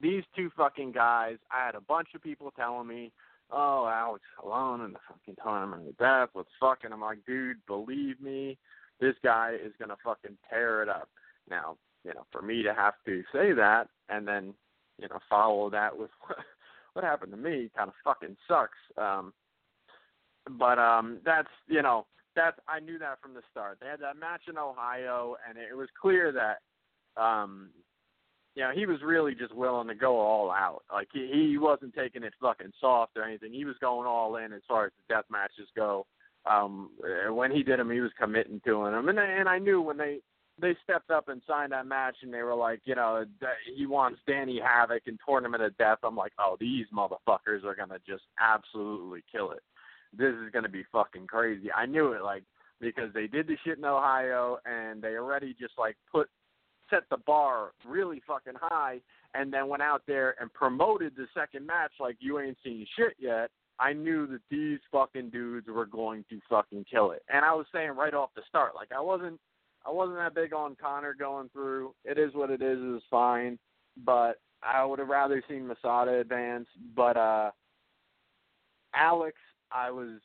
These 0.00 0.22
two 0.36 0.50
fucking 0.56 0.92
guys, 0.92 1.38
I 1.50 1.66
had 1.66 1.74
a 1.74 1.80
bunch 1.80 2.08
of 2.14 2.22
people 2.22 2.52
telling 2.56 2.86
me, 2.86 3.10
oh, 3.50 3.90
Alex 3.92 4.22
Colon 4.40 4.82
in 4.82 4.92
the 4.92 4.98
fucking 5.08 5.36
time 5.42 5.72
and 5.72 5.88
the 5.88 5.92
death 5.92 6.28
was 6.34 6.46
fucking. 6.60 6.92
I'm 6.92 7.00
like, 7.00 7.18
dude, 7.26 7.56
believe 7.66 8.20
me, 8.20 8.58
this 9.00 9.14
guy 9.24 9.54
is 9.54 9.72
gonna 9.80 9.96
fucking 10.04 10.36
tear 10.48 10.82
it 10.82 10.88
up. 10.88 11.08
Now, 11.50 11.76
you 12.04 12.14
know, 12.14 12.26
for 12.30 12.42
me 12.42 12.62
to 12.62 12.72
have 12.72 12.94
to 13.06 13.22
say 13.32 13.52
that 13.52 13.88
and 14.08 14.26
then, 14.28 14.54
you 15.00 15.08
know, 15.08 15.18
follow 15.28 15.70
that 15.70 15.96
with 15.96 16.10
what, 16.92 17.04
happened 17.04 17.32
to 17.32 17.36
me 17.36 17.70
kind 17.76 17.88
of 17.88 17.94
fucking 18.04 18.36
sucks. 18.48 18.78
Um, 18.96 19.32
but 20.58 20.78
um, 20.78 21.18
that's 21.24 21.48
you 21.68 21.82
know, 21.82 22.06
that's 22.34 22.58
I 22.68 22.80
knew 22.80 22.98
that 22.98 23.20
from 23.20 23.34
the 23.34 23.42
start. 23.50 23.78
They 23.80 23.88
had 23.88 24.00
that 24.00 24.18
match 24.18 24.42
in 24.48 24.58
Ohio, 24.58 25.36
and 25.48 25.58
it 25.58 25.76
was 25.76 25.88
clear 26.00 26.32
that 26.32 26.58
um, 27.20 27.70
you 28.56 28.62
know, 28.62 28.70
he 28.74 28.86
was 28.86 29.02
really 29.04 29.34
just 29.34 29.54
willing 29.54 29.88
to 29.88 29.94
go 29.94 30.18
all 30.18 30.50
out. 30.50 30.82
Like 30.92 31.08
he 31.12 31.28
he 31.30 31.58
wasn't 31.58 31.94
taking 31.94 32.22
it 32.22 32.32
fucking 32.40 32.72
soft 32.80 33.16
or 33.16 33.22
anything. 33.22 33.52
He 33.52 33.66
was 33.66 33.76
going 33.80 34.08
all 34.08 34.36
in 34.36 34.52
as 34.52 34.62
far 34.66 34.86
as 34.86 34.92
the 34.96 35.14
death 35.14 35.26
matches 35.30 35.68
go. 35.76 36.06
Um 36.50 36.90
when 37.28 37.50
he 37.50 37.62
did 37.62 37.78
them 37.78 37.90
he 37.90 38.00
was 38.00 38.12
committing 38.18 38.60
to 38.64 38.84
them. 38.84 39.08
And 39.08 39.18
and 39.18 39.48
I 39.48 39.58
knew 39.58 39.82
when 39.82 39.98
they 39.98 40.20
they 40.60 40.74
stepped 40.82 41.10
up 41.10 41.28
and 41.28 41.42
signed 41.46 41.72
that 41.72 41.86
match 41.86 42.16
and 42.22 42.32
they 42.32 42.42
were 42.42 42.54
like, 42.54 42.80
you 42.84 42.94
know, 42.94 43.24
he 43.76 43.86
wants 43.86 44.20
Danny 44.26 44.60
Havoc 44.62 45.02
and 45.06 45.18
Tournament 45.26 45.62
of 45.62 45.76
Death. 45.76 45.98
I'm 46.02 46.16
like, 46.16 46.32
oh, 46.38 46.56
these 46.58 46.86
motherfuckers 46.94 47.64
are 47.64 47.74
gonna 47.74 47.98
just 48.06 48.24
absolutely 48.40 49.22
kill 49.30 49.52
it. 49.52 49.62
This 50.16 50.34
is 50.34 50.50
gonna 50.52 50.68
be 50.68 50.84
fucking 50.92 51.26
crazy. 51.26 51.70
I 51.72 51.86
knew 51.86 52.12
it, 52.12 52.22
like 52.22 52.44
because 52.80 53.12
they 53.14 53.26
did 53.26 53.46
the 53.46 53.56
shit 53.64 53.78
in 53.78 53.84
Ohio 53.84 54.58
and 54.64 55.02
they 55.02 55.16
already 55.16 55.54
just 55.58 55.74
like 55.78 55.96
put 56.10 56.28
set 56.90 57.02
the 57.10 57.16
bar 57.26 57.72
really 57.86 58.22
fucking 58.26 58.54
high 58.60 59.00
and 59.34 59.52
then 59.52 59.68
went 59.68 59.82
out 59.82 60.02
there 60.06 60.34
and 60.40 60.52
promoted 60.52 61.12
the 61.16 61.26
second 61.34 61.66
match 61.66 61.92
like 62.00 62.16
you 62.20 62.38
ain't 62.38 62.56
seen 62.62 62.86
shit 62.96 63.14
yet, 63.18 63.50
I 63.78 63.92
knew 63.92 64.26
that 64.28 64.40
these 64.50 64.78
fucking 64.90 65.30
dudes 65.30 65.66
were 65.68 65.86
going 65.86 66.24
to 66.30 66.40
fucking 66.48 66.86
kill 66.90 67.10
it. 67.10 67.22
And 67.28 67.44
I 67.44 67.52
was 67.52 67.66
saying 67.74 67.90
right 67.90 68.14
off 68.14 68.30
the 68.34 68.42
start, 68.48 68.74
like 68.74 68.90
I 68.96 69.00
wasn't 69.00 69.38
I 69.86 69.90
wasn't 69.90 70.18
that 70.18 70.34
big 70.34 70.52
on 70.52 70.76
Conor 70.80 71.14
going 71.14 71.48
through. 71.50 71.94
It 72.04 72.18
is 72.18 72.34
what 72.34 72.50
it 72.50 72.62
is, 72.62 72.78
it 72.78 72.92
was 72.92 73.02
fine. 73.10 73.58
But 74.04 74.34
I 74.62 74.84
would 74.84 74.98
have 74.98 75.08
rather 75.08 75.42
seen 75.48 75.66
Masada 75.66 76.18
advance. 76.20 76.66
But 76.94 77.16
uh 77.16 77.50
Alex 78.94 79.36
I 79.72 79.90
was 79.90 80.20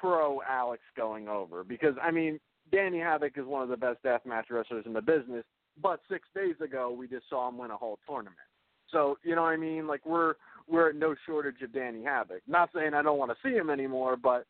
pro 0.00 0.40
Alex 0.48 0.82
going 0.96 1.28
over 1.28 1.64
because 1.64 1.94
I 2.02 2.10
mean 2.10 2.38
Danny 2.72 2.98
Havoc 2.98 3.36
is 3.36 3.46
one 3.46 3.62
of 3.62 3.68
the 3.68 3.76
best 3.76 4.02
deathmatch 4.04 4.50
wrestlers 4.50 4.86
in 4.86 4.92
the 4.92 5.00
business, 5.00 5.44
but 5.80 6.00
six 6.10 6.28
days 6.34 6.56
ago 6.62 6.90
we 6.90 7.08
just 7.08 7.28
saw 7.28 7.48
him 7.48 7.58
win 7.58 7.70
a 7.70 7.76
whole 7.76 7.98
tournament. 8.06 8.36
So 8.90 9.18
you 9.22 9.34
know 9.34 9.42
what 9.42 9.48
I 9.48 9.56
mean? 9.56 9.86
Like 9.86 10.04
we're 10.06 10.34
we're 10.68 10.90
at 10.90 10.96
no 10.96 11.14
shortage 11.26 11.62
of 11.62 11.72
Danny 11.72 12.04
Havoc. 12.04 12.42
Not 12.46 12.70
saying 12.74 12.94
I 12.94 13.02
don't 13.02 13.18
want 13.18 13.30
to 13.30 13.48
see 13.48 13.54
him 13.54 13.70
anymore, 13.70 14.16
but 14.16 14.46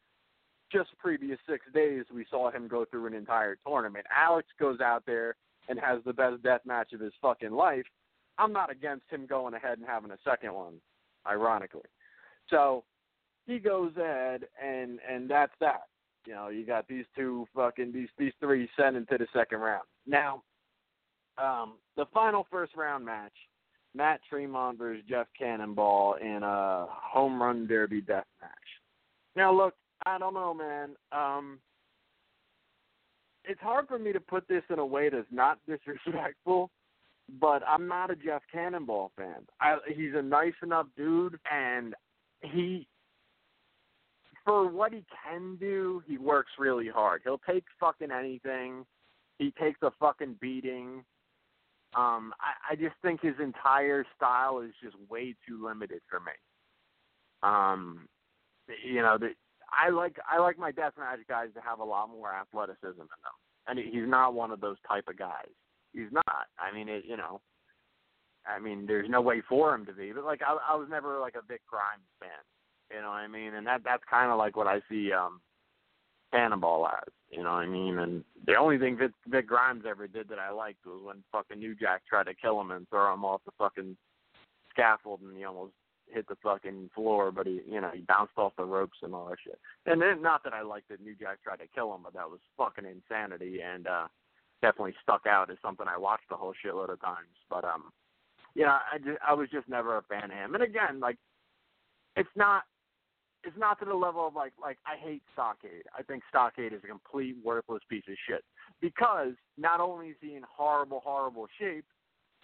just 0.73 0.91
previous 0.99 1.39
six 1.49 1.65
days 1.75 2.05
we 2.13 2.27
saw 2.31 2.51
him 2.51 2.69
go 2.69 2.85
through 2.85 3.07
an 3.07 3.15
entire 3.15 3.57
tournament. 3.67 4.07
Alex 4.15 4.49
goes 4.59 4.81
out 4.81 5.05
there 5.07 5.37
and 5.69 5.79
has 5.79 6.01
the 6.05 6.13
best 6.13 6.43
death 6.43 6.61
match 6.65 6.93
of 6.93 7.01
his 7.01 7.13
fucking 7.21 7.53
life. 7.53 7.85
I'm 8.39 8.53
not 8.53 8.71
against 8.71 9.05
him 9.11 9.27
going 9.27 9.55
ahead 9.55 9.79
and 9.79 9.87
having 9.87 10.11
a 10.11 10.19
second 10.25 10.53
one, 10.53 10.75
ironically. 11.27 11.89
So 12.51 12.85
he 13.47 13.59
goes 13.59 13.93
ahead 13.97 14.45
and 14.63 14.99
and 15.09 15.29
that's 15.29 15.53
that. 15.61 15.83
You 16.27 16.35
know, 16.35 16.49
you 16.49 16.67
got 16.67 16.89
these 16.89 17.05
two 17.17 17.47
fucking 17.55 17.93
these 17.93 18.09
these 18.19 18.33
three 18.41 18.69
sent 18.79 18.97
into 18.97 19.17
the 19.19 19.27
second 19.33 19.61
round. 19.61 19.85
Now, 20.07 20.43
um, 21.39 21.75
the 21.97 22.07
final 22.13 22.47
first 22.51 22.75
round 22.77 23.05
match, 23.05 23.33
Matt 23.95 24.21
Tremont 24.29 24.79
versus 24.79 25.05
Jeff 25.09 25.29
Cannonball 25.39 26.15
in 26.21 26.43
a 26.43 26.87
home 26.91 27.41
run 27.41 27.67
derby 27.67 28.01
death 28.01 28.27
match. 28.41 28.51
Now, 29.37 29.55
look, 29.55 29.75
I 30.05 30.19
don't 30.19 30.35
know, 30.35 30.53
man. 30.53 30.91
Um, 31.13 31.59
it's 33.45 33.61
hard 33.61 33.89
for 33.89 33.99
me 33.99 34.13
to 34.13 34.21
put 34.21 34.47
this 34.49 34.63
in 34.71 34.79
a 34.79 34.87
way 34.87 35.09
that's 35.09 35.27
not 35.31 35.59
disrespectful, 35.69 36.71
but 37.41 37.63
I'm 37.67 37.89
not 37.89 38.11
a 38.11 38.17
Jeff 38.17 38.43
Cannonball 38.53 39.13
fan. 39.17 39.47
I, 39.61 39.79
he's 39.89 40.15
a 40.15 40.23
nice 40.23 40.55
enough 40.63 40.87
dude, 40.97 41.39
and 41.51 41.95
he 42.43 42.87
for 44.45 44.69
what 44.69 44.93
he 44.93 45.05
can 45.25 45.57
do, 45.57 46.03
he 46.07 46.19
works 46.19 46.53
really 46.57 46.89
hard. 46.89 47.21
He'll 47.25 47.41
take 47.51 47.65
fucking 47.81 48.13
anything. 48.13 48.87
He 49.39 49.53
takes 49.61 49.81
a 49.83 49.91
fucking 49.99 50.37
beating. 50.41 51.05
Um, 51.97 52.33
I, 52.41 52.73
I 52.73 52.77
just 52.77 52.95
think 53.03 53.21
his 53.23 53.35
entire 53.43 54.05
style 54.17 54.61
is 54.61 54.71
just 54.83 54.95
way 55.11 55.35
too 55.47 55.67
limited 55.67 56.01
for 56.09 56.21
me. 56.21 56.33
Um, 57.43 58.07
you 58.85 59.03
know, 59.03 59.19
the, 59.19 59.31
I 59.71 59.91
like 59.91 60.17
I 60.31 60.39
like 60.39 60.59
my 60.59 60.73
deathmatch 60.73 61.27
guys 61.29 61.49
to 61.55 61.61
have 61.61 61.81
a 61.81 61.85
lot 61.85 62.09
more 62.09 62.33
athleticism 62.33 62.87
in 62.89 62.97
them, 62.97 63.37
and 63.67 63.79
he's 63.79 64.09
not 64.09 64.35
one 64.35 64.51
of 64.51 64.61
those 64.61 64.77
type 64.89 65.05
of 65.09 65.19
guys. 65.19 65.51
He's 65.93 66.13
not. 66.13 66.47
I 66.59 66.75
mean, 66.75 66.89
it, 66.89 67.05
you 67.07 67.17
know, 67.17 67.41
I 68.47 68.61
mean, 68.61 68.87
there's 68.87 69.11
no 69.11 69.21
way 69.21 69.43
for 69.49 69.75
him 69.75 69.87
to 69.87 69.93
be. 69.93 70.13
But 70.13 70.25
like, 70.25 70.41
I, 70.47 70.57
I 70.73 70.77
was 70.77 70.89
never 70.91 71.19
like 71.21 71.35
a 71.35 71.47
Vic 71.47 71.63
Grimes 71.69 72.07
fan. 72.21 72.31
You 72.95 73.03
know 73.03 73.09
what 73.09 73.17
I 73.17 73.29
mean? 73.29 73.55
And 73.55 73.67
that 73.67 73.83
that's 73.85 74.05
kind 74.09 74.31
of 74.31 74.39
like 74.39 74.57
what 74.57 74.67
I 74.67 74.81
see 74.89 75.13
um 75.13 75.41
Cannonball 76.33 76.87
as. 76.87 77.13
You 77.31 77.43
know 77.43 77.53
what 77.53 77.65
I 77.65 77.67
mean? 77.67 77.99
And 77.99 78.25
the 78.47 78.55
only 78.55 78.79
thing 78.79 78.97
Vic, 78.97 79.11
Vic 79.27 79.47
Grimes 79.49 79.85
ever 79.89 80.07
did 80.07 80.29
that 80.29 80.39
I 80.39 80.51
liked 80.51 80.87
was 80.87 81.01
when 81.03 81.25
fucking 81.33 81.59
New 81.59 81.75
Jack 81.75 82.03
tried 82.09 82.27
to 82.27 82.35
kill 82.35 82.61
him 82.61 82.71
and 82.71 82.89
throw 82.89 83.13
him 83.13 83.25
off 83.25 83.41
the 83.45 83.53
fucking 83.59 83.97
scaffold 84.71 85.21
and 85.23 85.37
he 85.37 85.45
almost 85.45 85.73
hit 86.09 86.27
the 86.29 86.37
fucking 86.43 86.91
floor, 86.95 87.33
but 87.33 87.47
he, 87.47 87.61
you 87.69 87.81
know, 87.81 87.91
he 87.93 88.01
bounced 88.01 88.37
off 88.37 88.53
the 88.57 88.65
ropes 88.65 88.99
and 89.03 89.15
all 89.15 89.29
that 89.29 89.39
shit. 89.43 89.59
And 89.87 90.01
then, 90.01 90.23
not 90.23 90.45
that 90.45 90.53
I 90.53 90.63
liked 90.63 90.89
that 90.89 91.01
New 91.01 91.15
Jack 91.15 91.43
tried 91.43 91.59
to 91.59 91.69
kill 91.75 91.95
him, 91.95 92.03
but 92.05 92.15
that 92.15 92.31
was 92.31 92.41
fucking 92.57 92.85
insanity 92.85 93.61
and 93.63 93.87
uh 93.87 94.07
definitely 94.63 94.95
stuck 95.03 95.27
out 95.27 95.51
as 95.51 95.57
something 95.63 95.87
I 95.89 95.99
watched 95.99 96.31
a 96.31 96.37
whole 96.37 96.55
shitload 96.65 96.91
of 96.91 97.01
times. 97.01 97.37
But 97.49 97.65
um, 97.65 97.93
yeah, 98.55 98.79
I 98.93 98.99
just, 98.99 99.19
I 99.27 99.35
was 99.35 99.49
just 99.51 99.69
never 99.69 99.97
a 99.97 100.03
fan 100.03 100.25
of 100.25 100.31
him. 100.31 100.55
And 100.55 100.63
again, 100.63 101.01
like, 101.01 101.17
it's 102.17 102.29
not. 102.37 102.63
It's 103.45 103.57
not 103.57 103.79
to 103.79 103.85
the 103.85 103.95
level 103.95 104.27
of 104.27 104.35
like 104.35 104.55
like 104.61 104.79
I 104.85 104.97
hate 104.97 105.23
Stockade. 105.33 105.85
I 105.97 106.03
think 106.03 106.25
Stockade 106.29 106.73
is 106.73 106.81
a 106.83 106.89
complete 106.89 107.37
worthless 107.45 107.83
piece 107.89 108.03
of 108.09 108.17
shit 108.29 108.43
because 108.81 109.35
not 109.57 109.79
only 109.79 110.09
is 110.09 110.17
he 110.21 110.35
in 110.35 110.43
horrible 110.51 111.01
horrible 111.05 111.47
shape, 111.61 111.85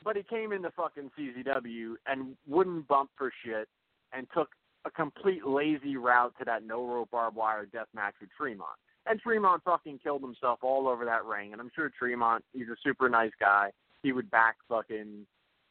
but 0.04 0.16
he 0.16 0.22
came 0.22 0.52
into 0.52 0.70
fucking 0.72 1.10
CZW 1.18 1.94
and 2.06 2.36
wouldn't 2.46 2.88
bump 2.88 3.10
for 3.16 3.32
shit 3.44 3.68
and 4.12 4.26
took 4.34 4.48
a 4.84 4.90
complete 4.90 5.46
lazy 5.46 5.96
route 5.96 6.34
to 6.38 6.44
that 6.44 6.64
no 6.64 6.84
rope 6.86 7.10
barbed 7.10 7.36
wire 7.36 7.66
death 7.66 7.86
match 7.94 8.14
with 8.20 8.30
Tremont. 8.36 8.70
And 9.06 9.20
Tremont 9.20 9.62
fucking 9.64 10.00
killed 10.02 10.22
himself 10.22 10.60
all 10.62 10.88
over 10.88 11.04
that 11.04 11.24
ring. 11.24 11.52
And 11.52 11.60
I'm 11.60 11.70
sure 11.74 11.90
Tremont, 11.98 12.44
he's 12.52 12.68
a 12.68 12.76
super 12.84 13.08
nice 13.08 13.32
guy. 13.40 13.70
He 14.02 14.12
would 14.12 14.30
back 14.30 14.56
fucking 14.68 15.26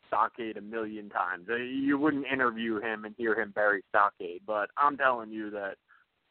Stockade 0.08 0.58
a 0.58 0.62
million 0.62 1.10
times. 1.10 1.48
Uh, 1.50 1.56
You 1.56 1.98
wouldn't 1.98 2.26
interview 2.32 2.82
him 2.82 3.06
and 3.06 3.16
hear 3.18 3.40
him 3.40 3.52
bury 3.56 3.84
Stockade, 3.90 4.42
but 4.46 4.70
I'm 4.78 4.98
telling 4.98 5.32
you 5.32 5.50
that 5.52 5.76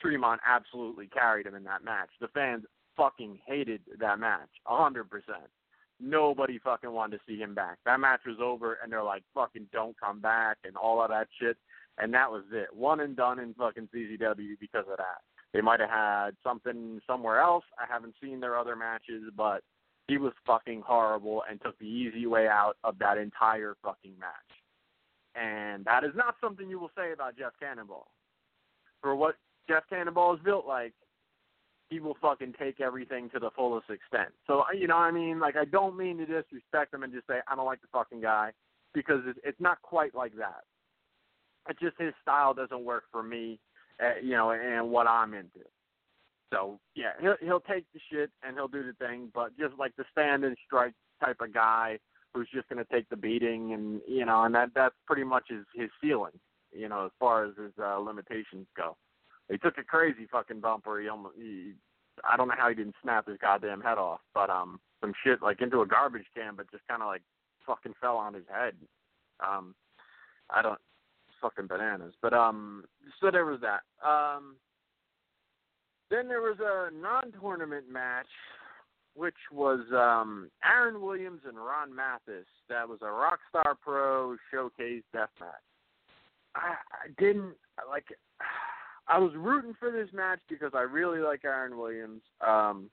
Tremont 0.01 0.41
absolutely 0.47 1.07
carried 1.07 1.47
him 1.47 1.55
in 1.55 1.65
that 1.65 1.85
match. 1.85 2.11
The 2.21 2.29
fans 2.29 2.65
fucking 2.97 3.39
hated 3.47 3.81
that 3.99 4.19
match, 4.19 4.49
a 4.67 4.77
hundred 4.77 5.09
percent. 5.09 5.49
Nobody 6.01 6.59
fucking 6.59 6.91
wanted 6.91 7.19
to 7.19 7.23
see 7.27 7.39
him 7.39 7.55
back. 7.55 7.79
That 7.85 8.01
match 8.01 8.21
was 8.27 8.39
over, 8.41 8.79
and 8.83 8.91
they're 8.91 9.03
like, 9.03 9.23
"Fucking 9.35 9.69
don't 9.73 9.99
come 10.01 10.21
back," 10.21 10.59
and 10.65 10.77
all 10.77 11.03
of 11.03 11.11
that 11.11 11.29
shit. 11.39 11.59
And 11.99 12.15
that 12.15 12.31
was 12.31 12.45
it, 12.53 12.75
one 12.75 13.01
and 13.01 13.15
done 13.15 13.39
in 13.39 13.53
fucking 13.55 13.89
CZW 13.93 14.59
because 14.59 14.87
of 14.89 14.97
that. 14.97 15.21
They 15.53 15.61
might 15.61 15.81
have 15.81 15.91
had 15.91 16.31
something 16.43 17.01
somewhere 17.07 17.41
else. 17.41 17.65
I 17.79 17.85
haven't 17.87 18.15
seen 18.23 18.41
their 18.41 18.57
other 18.57 18.77
matches, 18.77 19.25
but 19.37 19.63
he 20.09 20.17
was 20.17 20.33
fucking 20.47 20.83
horrible 20.87 21.45
and 21.49 21.61
took 21.61 21.79
the 21.79 21.87
easy 21.87 22.27
way 22.27 22.49
out 22.49 22.77
of 22.85 22.99
that 22.99 23.19
entire 23.19 23.77
fucking 23.83 24.19
match. 24.19 24.63
And 25.35 25.85
that 25.85 26.05
is 26.05 26.15
not 26.15 26.37
something 26.41 26.69
you 26.69 26.79
will 26.79 26.91
say 26.97 27.13
about 27.13 27.37
Jeff 27.37 27.53
Cannonball. 27.61 28.09
For 29.03 29.15
what 29.15 29.37
Jeff 29.69 29.85
Cannonball 29.89 30.35
is 30.35 30.41
built 30.43 30.67
like, 30.67 30.95
he 31.91 31.99
will 31.99 32.16
fucking 32.22 32.55
take 32.59 32.80
everything 32.80 33.28
to 33.30 33.41
the 33.41 33.51
fullest 33.51 33.91
extent. 33.91 34.30
So 34.47 34.62
you 34.72 34.86
know, 34.86 34.97
I 34.97 35.11
mean, 35.11 35.41
like 35.41 35.57
I 35.57 35.64
don't 35.64 35.97
mean 35.97 36.18
to 36.18 36.26
disrespect 36.26 36.95
him 36.95 37.03
and 37.03 37.12
just 37.12 37.26
say 37.26 37.41
I 37.47 37.57
don't 37.57 37.66
like 37.66 37.82
the 37.82 37.88
fucking 37.93 38.20
guy 38.20 38.53
because 38.95 39.20
it's, 39.26 39.38
it's 39.45 39.61
not 39.61 39.82
quite 39.82 40.14
like 40.14 40.36
that. 40.36 40.62
It's 41.68 41.80
just 41.80 41.97
his 41.99 42.14
style 42.22 42.55
doesn't 42.55 42.84
work 42.84 43.05
for 43.12 43.22
me, 43.22 43.59
uh, 44.01 44.20
you 44.22 44.30
know, 44.30 44.53
and 44.53 44.91
what 44.91 45.07
I'm 45.07 45.34
into. 45.34 45.66
So 46.53 46.78
yeah, 46.95 47.12
he'll 47.20 47.36
he'll 47.43 47.61
take 47.61 47.84
the 47.93 48.01
shit 48.11 48.30
and 48.43 48.57
he'll 48.57 48.68
do 48.68 48.84
the 48.84 49.05
thing, 49.05 49.28
but 49.34 49.57
just 49.59 49.76
like 49.76 49.95
the 49.97 50.05
stand 50.12 50.45
and 50.45 50.57
strike 50.64 50.95
type 51.22 51.41
of 51.41 51.53
guy 51.53 51.99
who's 52.32 52.49
just 52.55 52.68
gonna 52.68 52.86
take 52.91 53.09
the 53.09 53.16
beating 53.16 53.72
and 53.72 54.01
you 54.07 54.24
know, 54.24 54.45
and 54.45 54.55
that 54.55 54.70
that's 54.74 54.95
pretty 55.07 55.24
much 55.24 55.45
his 55.49 55.64
his 55.74 55.91
ceiling, 56.01 56.38
you 56.72 56.88
know, 56.88 57.07
as 57.07 57.12
far 57.18 57.45
as 57.45 57.53
his 57.57 57.72
uh, 57.82 57.99
limitations 57.99 58.66
go. 58.76 58.97
He 59.51 59.59
took 59.59 59.79
a 59.79 59.83
crazy 59.83 60.27
fucking 60.31 60.61
bump 60.61 60.87
where 60.87 61.01
he 61.01 61.09
almost 61.09 61.35
he, 61.37 61.73
I 62.31 62.37
don't 62.37 62.49
know 62.49 62.55
how 62.57 62.69
he 62.69 62.75
didn't 62.75 62.95
snap 63.03 63.27
his 63.27 63.39
goddamn 63.41 63.81
head 63.81 63.99
off, 63.99 64.21
but 64.35 64.51
um 64.51 64.81
some 65.01 65.13
shit 65.25 65.43
like 65.43 65.61
into 65.61 65.81
a 65.81 65.87
garbage 65.87 66.27
can, 66.35 66.55
but 66.57 66.71
just 66.71 66.87
kind 66.89 67.03
of 67.03 67.09
like 67.09 67.23
fucking 67.67 67.95
fell 68.01 68.17
on 68.17 68.35
his 68.35 68.45
head. 68.53 68.75
Um, 69.47 69.75
I 70.51 70.63
don't 70.63 70.79
fucking 71.41 71.67
bananas, 71.67 72.15
but 72.21 72.33
um, 72.33 72.85
so 73.21 73.31
there 73.31 73.47
was 73.47 73.61
that. 73.61 73.83
Um. 74.07 74.57
Then 76.11 76.27
there 76.27 76.41
was 76.41 76.57
a 76.59 76.93
non-tournament 76.93 77.85
match, 77.89 78.27
which 79.15 79.37
was 79.53 79.79
um, 79.93 80.51
Aaron 80.65 81.01
Williams 81.01 81.43
and 81.47 81.57
Ron 81.57 81.95
Mathis. 81.95 82.49
That 82.69 82.89
was 82.89 82.99
a 83.01 83.05
Rockstar 83.05 83.75
Pro 83.81 84.37
Showcase 84.51 85.05
death 85.13 85.29
match. 85.39 85.51
I, 86.57 86.75
I 86.93 87.09
didn't 87.17 87.55
like. 87.89 88.07
I 89.11 89.19
was 89.19 89.33
rooting 89.35 89.75
for 89.79 89.91
this 89.91 90.09
match 90.13 90.39
because 90.49 90.71
I 90.73 90.83
really 90.83 91.19
like 91.19 91.45
Aaron 91.45 91.77
Williams. 91.77 92.23
Um, 92.47 92.89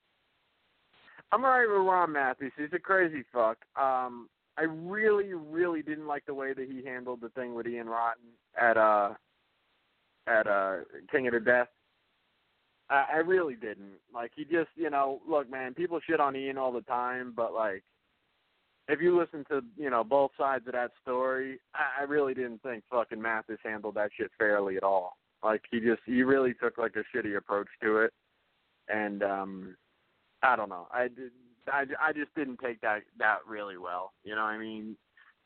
I'm 1.32 1.44
alright 1.44 1.70
with 1.70 1.86
Ron 1.88 2.14
Mathis. 2.14 2.52
He's 2.58 2.74
a 2.74 2.80
crazy 2.80 3.24
fuck. 3.32 3.58
Um, 3.80 4.28
I 4.58 4.64
really, 4.64 5.34
really 5.34 5.84
didn't 5.84 6.08
like 6.08 6.26
the 6.26 6.34
way 6.34 6.54
that 6.54 6.68
he 6.68 6.84
handled 6.84 7.22
the 7.22 7.30
thing 7.30 7.54
with 7.54 7.68
Ian 7.68 7.88
Rotten 7.88 8.26
at 8.60 8.78
uh 8.78 9.14
at 10.26 10.48
uh 10.48 10.78
King 11.12 11.28
of 11.28 11.34
the 11.34 11.40
Death. 11.40 11.68
I, 12.90 13.06
I 13.14 13.18
really 13.18 13.56
didn't. 13.56 14.00
Like 14.12 14.32
he 14.36 14.44
just, 14.44 14.70
you 14.76 14.90
know, 14.90 15.22
look, 15.30 15.52
man, 15.52 15.76
people 15.76 16.00
shit 16.08 16.20
on 16.20 16.36
Ian 16.36 16.58
all 16.58 16.72
the 16.72 16.82
time, 16.82 17.34
but 17.36 17.54
like, 17.54 17.84
if 18.88 19.02
you 19.02 19.20
listen 19.20 19.46
to, 19.52 19.62
you 19.78 19.92
know, 19.92 20.04
both 20.04 20.32
sides 20.38 20.66
of 20.66 20.74
that 20.74 20.92
story, 21.04 21.60
I, 21.76 22.02
I 22.02 22.04
really 22.06 22.34
didn't 22.34 22.64
think 22.64 22.84
fucking 22.90 23.22
Mathis 23.22 23.60
handled 23.64 23.96
that 23.96 24.10
shit 24.18 24.32
fairly 24.40 24.78
at 24.78 24.84
all. 24.84 25.18
Like 25.44 25.62
he 25.70 25.80
just, 25.80 26.02
he 26.06 26.24
really 26.24 26.54
took 26.54 26.78
like 26.78 26.96
a 26.96 27.04
shitty 27.16 27.38
approach 27.38 27.68
to 27.84 27.98
it, 27.98 28.14
and 28.90 29.24
um, 29.24 29.76
I 30.44 30.56
don't 30.56 30.70
know, 30.70 30.88
I 30.92 31.04
did, 31.04 31.32
I, 31.72 31.86
I 32.02 32.14
just 32.14 32.34
didn't 32.36 32.60
take 32.64 32.82
that 32.82 33.02
that 33.20 33.40
really 33.48 33.78
well. 33.78 34.14
You 34.24 34.36
know 34.36 34.44
what 34.44 34.52
I 34.52 34.58
mean? 34.58 34.96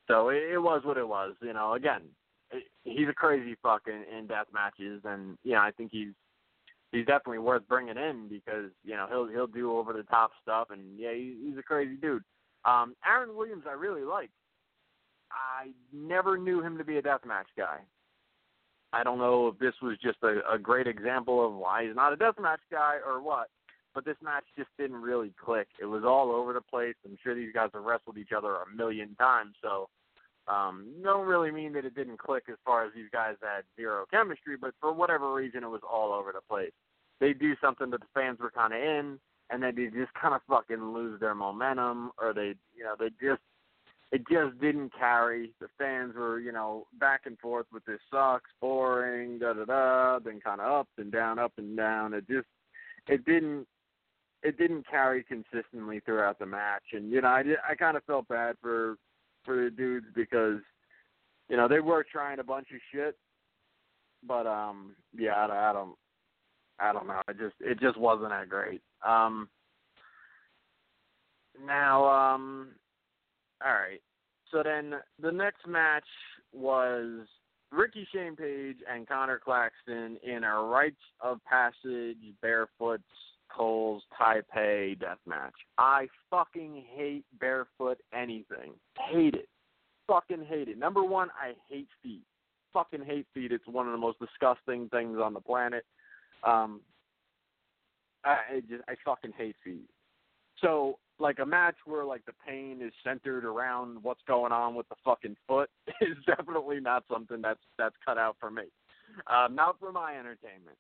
So 0.08 0.30
it, 0.30 0.44
it 0.54 0.60
was 0.60 0.82
what 0.84 0.98
it 0.98 1.08
was. 1.08 1.34
You 1.42 1.54
know, 1.54 1.74
again, 1.74 2.02
it, 2.52 2.64
he's 2.84 3.10
a 3.10 3.14
crazy 3.14 3.56
fuck 3.62 3.84
in, 3.88 4.04
in 4.18 4.28
death 4.28 4.48
matches, 4.54 5.02
and 5.04 5.38
you 5.44 5.54
know, 5.54 5.60
I 5.60 5.72
think 5.72 5.92
he's 5.92 6.14
he's 6.92 7.06
definitely 7.06 7.40
worth 7.40 7.68
bringing 7.68 7.98
in 7.98 8.28
because 8.30 8.72
you 8.84 8.96
know 8.96 9.08
he'll 9.10 9.28
he'll 9.28 9.48
do 9.48 9.78
over 9.78 9.94
the 9.94 10.04
top 10.04 10.32
stuff, 10.42 10.68
and 10.72 10.98
yeah, 10.98 11.14
he, 11.14 11.38
he's 11.46 11.58
a 11.58 11.64
crazy 11.64 11.96
dude. 11.96 12.24
Um, 12.66 12.96
Aaron 13.08 13.36
Williams, 13.36 13.64
I 13.68 13.74
really 13.74 14.04
like. 14.04 14.30
I 15.32 15.70
never 15.94 16.38
knew 16.38 16.62
him 16.62 16.78
to 16.78 16.84
be 16.84 16.98
a 16.98 17.02
deathmatch 17.02 17.50
guy. 17.58 17.80
I 18.94 19.04
don't 19.04 19.20
know 19.20 19.48
if 19.48 19.60
this 19.60 19.74
was 19.82 19.98
just 20.02 20.18
a, 20.24 20.42
a 20.52 20.60
great 20.60 20.88
example 20.88 21.46
of 21.46 21.54
why 21.54 21.86
he's 21.86 21.96
not 21.96 22.14
a 22.14 22.18
deathmatch 22.18 22.58
guy 22.70 22.96
or 23.06 23.22
what, 23.22 23.48
but 23.94 24.06
this 24.06 24.18
match 24.22 24.44
just 24.58 24.70
didn't 24.78 25.02
really 25.02 25.34
click. 25.44 25.68
It 25.82 25.86
was 25.86 26.04
all 26.06 26.32
over 26.32 26.54
the 26.54 26.62
place. 26.62 26.96
I'm 27.06 27.18
sure 27.24 27.34
these 27.34 27.54
guys 27.54 27.70
have 27.74 27.84
wrestled 27.84 28.18
each 28.18 28.32
other 28.36 28.56
a 28.56 28.76
million 28.76 29.16
times, 29.16 29.56
so 29.62 29.88
um, 30.48 30.88
don't 31.04 31.28
really 31.28 31.52
mean 31.52 31.74
that 31.74 31.86
it 31.86 31.96
didn't 31.96 32.20
click 32.20 32.44
as 32.50 32.58
far 32.66 32.86
as 32.86 32.92
these 32.94 33.10
guys 33.12 33.36
had 33.42 33.64
zero 33.76 34.06
chemistry, 34.12 34.58
but 34.60 34.74
for 34.82 34.92
whatever 34.92 35.34
reason, 35.34 35.64
it 35.64 35.70
was 35.70 35.82
all 35.90 36.12
over 36.14 36.32
the 36.32 36.42
place. 36.50 36.72
They 37.20 37.34
do 37.34 37.56
something 37.62 37.90
that 37.92 38.02
the 38.02 38.08
fans 38.14 38.40
were 38.40 38.52
kind 38.52 38.74
of 38.74 38.82
in, 38.82 39.20
and 39.50 39.62
then 39.62 39.76
they 39.76 39.86
just 39.86 40.14
kind 40.20 40.34
of 40.34 40.42
fucking 40.50 40.94
lose 40.94 41.20
their 41.20 41.36
momentum, 41.36 42.12
or 42.20 42.34
they, 42.34 42.56
you 42.76 42.84
know, 42.84 42.96
they 43.00 43.10
just, 43.22 43.42
it 44.12 44.24
just 44.30 44.60
didn't 44.60 44.92
carry. 44.98 45.54
The 45.60 45.68
fans 45.78 46.16
were, 46.16 46.40
you 46.40 46.52
know, 46.52 46.88
back 47.00 47.22
and 47.26 47.40
forth 47.40 47.66
with 47.72 47.86
this 47.86 48.00
sucks, 48.12 48.50
boring, 48.60 49.40
da 49.40 49.54
da 49.54 49.66
da, 49.66 50.20
then 50.20 50.42
kind 50.42 50.60
of 50.60 50.72
up 50.72 50.88
and 50.98 51.12
down, 51.12 51.40
up 51.40 51.54
and 51.58 51.78
down. 51.78 52.14
It 52.14 52.28
just, 52.28 52.48
it 53.08 53.26
didn't, 53.26 53.68
it 54.44 54.58
didn't 54.58 54.88
carry 54.90 55.24
consistently 55.24 56.02
throughout 56.02 56.40
the 56.40 56.46
match, 56.46 56.84
and 56.94 57.12
you 57.12 57.22
know, 57.22 57.30
I 57.30 57.44
did, 57.44 57.58
I 57.68 57.76
kind 57.76 57.96
of 57.96 58.04
felt 58.06 58.28
bad 58.28 58.56
for 58.62 58.98
for 59.46 59.66
the 59.66 59.70
dudes 59.72 60.08
because 60.16 60.60
you 61.50 61.58
know 61.58 61.68
they 61.68 61.80
were 61.80 62.06
trying 62.10 62.40
a 62.40 62.44
bunch 62.44 62.68
of 62.74 62.80
shit, 62.94 63.18
but 64.28 64.48
um 64.48 64.96
yeah 65.18 65.34
I, 65.34 65.70
I 65.70 65.74
don't 65.74 65.96
I 66.80 66.94
don't 66.94 67.08
know 67.08 67.22
it 67.28 67.38
just 67.38 67.56
it 67.60 67.80
just 67.80 67.98
wasn't 67.98 68.30
that 68.30 68.50
great. 68.50 68.82
Um 69.06 69.50
now 71.66 72.06
um 72.06 72.70
all 73.66 73.74
right 73.74 74.02
so 74.52 74.62
then 74.64 74.96
the 75.22 75.32
next 75.32 75.68
match 75.68 76.08
was 76.54 77.28
Ricky 77.72 78.06
Shane 78.14 78.36
Page 78.36 78.78
and 78.92 79.08
Conor 79.08 79.40
Claxton 79.44 80.18
in 80.24 80.44
a 80.44 80.62
rites 80.62 80.96
of 81.22 81.40
passage 81.46 82.18
barefoot 82.42 83.02
coals 83.56 84.04
Taipei 84.20 85.00
death 85.00 85.20
match. 85.26 85.54
I 85.78 86.08
fucking 86.30 86.84
hate 86.94 87.26
barefoot 87.40 88.00
anything. 88.14 88.74
Hate 89.12 89.36
it. 89.36 89.48
Fucking 90.08 90.46
hate 90.48 90.68
it. 90.68 90.78
Number 90.78 91.04
one, 91.04 91.30
I 91.30 91.54
hate 91.70 91.88
feet. 92.04 92.24
Fucking 92.74 93.06
hate 93.06 93.28
feet. 93.34 93.52
It's 93.52 93.68
one 93.68 93.88
of 93.88 93.94
the 93.94 93.98
most 93.98 94.20
disgusting 94.20 94.90
things 94.90 95.18
on 95.22 95.34
the 95.34 95.42
planet. 95.42 95.86
Um, 96.46 96.82
I, 98.24 98.38
I 98.56 98.60
just 98.70 98.84
I 98.90 98.96
fucking 99.06 99.34
hate 99.38 99.56
feet. 99.64 99.90
So 100.60 101.00
like 101.22 101.40
a 101.40 101.46
match 101.46 101.76
where 101.86 102.04
like 102.04 102.26
the 102.26 102.34
pain 102.46 102.80
is 102.82 102.92
centered 103.04 103.46
around 103.46 103.98
what's 104.02 104.22
going 104.28 104.52
on 104.52 104.76
with 104.76 104.90
the 104.90 104.96
fucking 105.06 105.38
foot 105.48 105.70
is 106.02 106.18
definitely 106.26 106.80
not 106.80 107.04
something 107.10 107.42
that's 107.42 107.62
that's 107.78 107.96
cut 108.06 108.18
out 108.18 108.36
for 108.40 108.52
me. 108.52 108.64
Um, 109.28 109.56
not 109.56 109.80
for 109.80 109.92
my 109.92 110.18
entertainment. 110.18 110.78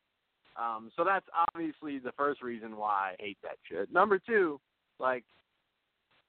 Um, 0.60 0.92
so 0.98 1.04
that's 1.04 1.26
obviously 1.54 2.00
the 2.00 2.12
first 2.18 2.42
reason 2.42 2.76
why 2.76 3.14
I 3.14 3.24
hate 3.24 3.38
that 3.44 3.58
shit. 3.70 3.92
Number 3.94 4.20
two, 4.20 4.60
like 5.00 5.24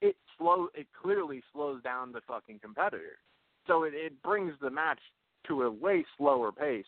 it 0.00 0.16
slow 0.38 0.68
it 0.74 0.86
clearly 1.00 1.42
slows 1.52 1.82
down 1.82 2.12
the 2.12 2.20
fucking 2.28 2.60
competitor. 2.60 3.18
So 3.66 3.84
it, 3.84 3.94
it 3.94 4.22
brings 4.22 4.52
the 4.60 4.70
match 4.70 5.00
to 5.48 5.62
a 5.62 5.70
way 5.70 6.04
slower 6.18 6.52
pace 6.52 6.84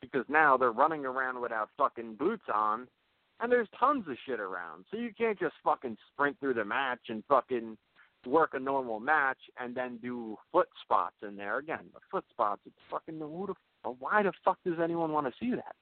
because 0.00 0.24
now 0.28 0.56
they're 0.56 0.72
running 0.72 1.04
around 1.04 1.40
without 1.40 1.68
fucking 1.76 2.14
boots 2.14 2.44
on 2.52 2.88
and 3.44 3.52
there's 3.52 3.68
tons 3.78 4.06
of 4.08 4.16
shit 4.26 4.40
around. 4.40 4.86
So 4.90 4.96
you 4.96 5.10
can't 5.16 5.38
just 5.38 5.52
fucking 5.62 5.98
sprint 6.10 6.40
through 6.40 6.54
the 6.54 6.64
match 6.64 7.00
and 7.10 7.22
fucking 7.28 7.76
work 8.26 8.52
a 8.54 8.58
normal 8.58 9.00
match 9.00 9.36
and 9.60 9.74
then 9.74 9.98
do 9.98 10.38
foot 10.50 10.68
spots 10.82 11.16
in 11.22 11.36
there. 11.36 11.58
Again, 11.58 11.80
the 11.92 12.00
foot 12.10 12.24
spots, 12.30 12.62
it's 12.64 12.74
fucking 12.90 13.18
who 13.18 13.48
the 13.84 13.90
why 13.98 14.22
the 14.22 14.32
fuck 14.46 14.56
does 14.64 14.80
anyone 14.82 15.12
want 15.12 15.26
to 15.26 15.32
see 15.38 15.50
that? 15.50 15.76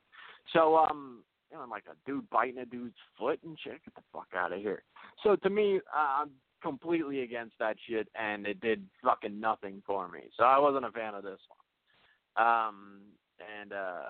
So 0.52 0.76
um 0.76 1.22
you 1.52 1.56
know, 1.56 1.66
like 1.70 1.84
a 1.86 1.94
dude 2.04 2.28
biting 2.30 2.58
a 2.58 2.66
dude's 2.66 2.96
foot 3.16 3.38
and 3.44 3.56
shit. 3.62 3.84
Get 3.84 3.94
the 3.94 4.02
fuck 4.12 4.26
out 4.36 4.52
of 4.52 4.58
here. 4.58 4.82
So 5.22 5.36
to 5.36 5.48
me, 5.48 5.76
uh, 5.94 6.22
I'm 6.22 6.30
completely 6.62 7.20
against 7.20 7.54
that 7.60 7.76
shit, 7.88 8.08
and 8.18 8.44
it 8.46 8.60
did 8.60 8.84
fucking 9.04 9.38
nothing 9.38 9.82
for 9.86 10.08
me. 10.08 10.20
So 10.36 10.44
I 10.44 10.58
wasn't 10.58 10.86
a 10.86 10.90
fan 10.90 11.14
of 11.14 11.22
this 11.22 11.38
one. 12.36 12.46
Um, 12.46 13.00
and 13.60 13.72
uh, 13.74 14.08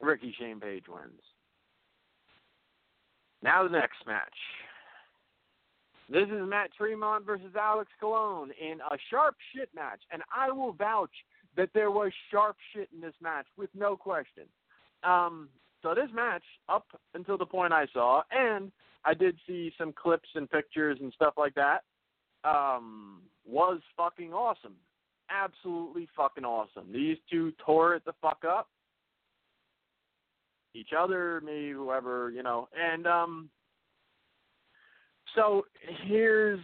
Ricky 0.00 0.34
Shane 0.38 0.60
Page 0.60 0.84
wins. 0.88 1.20
Now 3.42 3.62
the 3.62 3.70
next 3.70 4.06
match. 4.06 4.34
This 6.08 6.28
is 6.28 6.48
Matt 6.48 6.70
Tremont 6.76 7.24
versus 7.24 7.54
Alex 7.58 7.90
Colon 8.00 8.50
in 8.60 8.80
a 8.80 8.98
sharp 9.10 9.36
shit 9.54 9.68
match, 9.74 10.00
and 10.12 10.22
I 10.34 10.50
will 10.50 10.72
vouch 10.72 11.10
that 11.56 11.70
there 11.72 11.90
was 11.90 12.12
sharp 12.30 12.56
shit 12.72 12.88
in 12.92 13.00
this 13.00 13.14
match 13.22 13.46
with 13.56 13.70
no 13.74 13.96
question. 13.96 14.44
Um, 15.04 15.48
so 15.82 15.94
this 15.94 16.10
match, 16.12 16.42
up 16.68 16.86
until 17.14 17.38
the 17.38 17.46
point 17.46 17.72
I 17.72 17.86
saw, 17.92 18.22
and 18.30 18.70
I 19.04 19.14
did 19.14 19.38
see 19.46 19.72
some 19.78 19.92
clips 19.92 20.28
and 20.34 20.50
pictures 20.50 20.98
and 21.00 21.12
stuff 21.14 21.34
like 21.38 21.54
that, 21.54 21.84
um, 22.44 23.22
was 23.46 23.80
fucking 23.96 24.32
awesome. 24.32 24.74
Absolutely 25.30 26.08
fucking 26.16 26.44
awesome. 26.44 26.92
These 26.92 27.18
two 27.30 27.52
tore 27.64 27.94
it 27.94 28.04
the 28.04 28.14
fuck 28.20 28.42
up. 28.46 28.68
Each 30.74 30.90
other, 30.96 31.40
me, 31.40 31.70
whoever, 31.70 32.30
you 32.30 32.42
know, 32.42 32.68
and 32.78 33.06
um 33.06 33.50
so 35.34 35.66
here's 36.04 36.60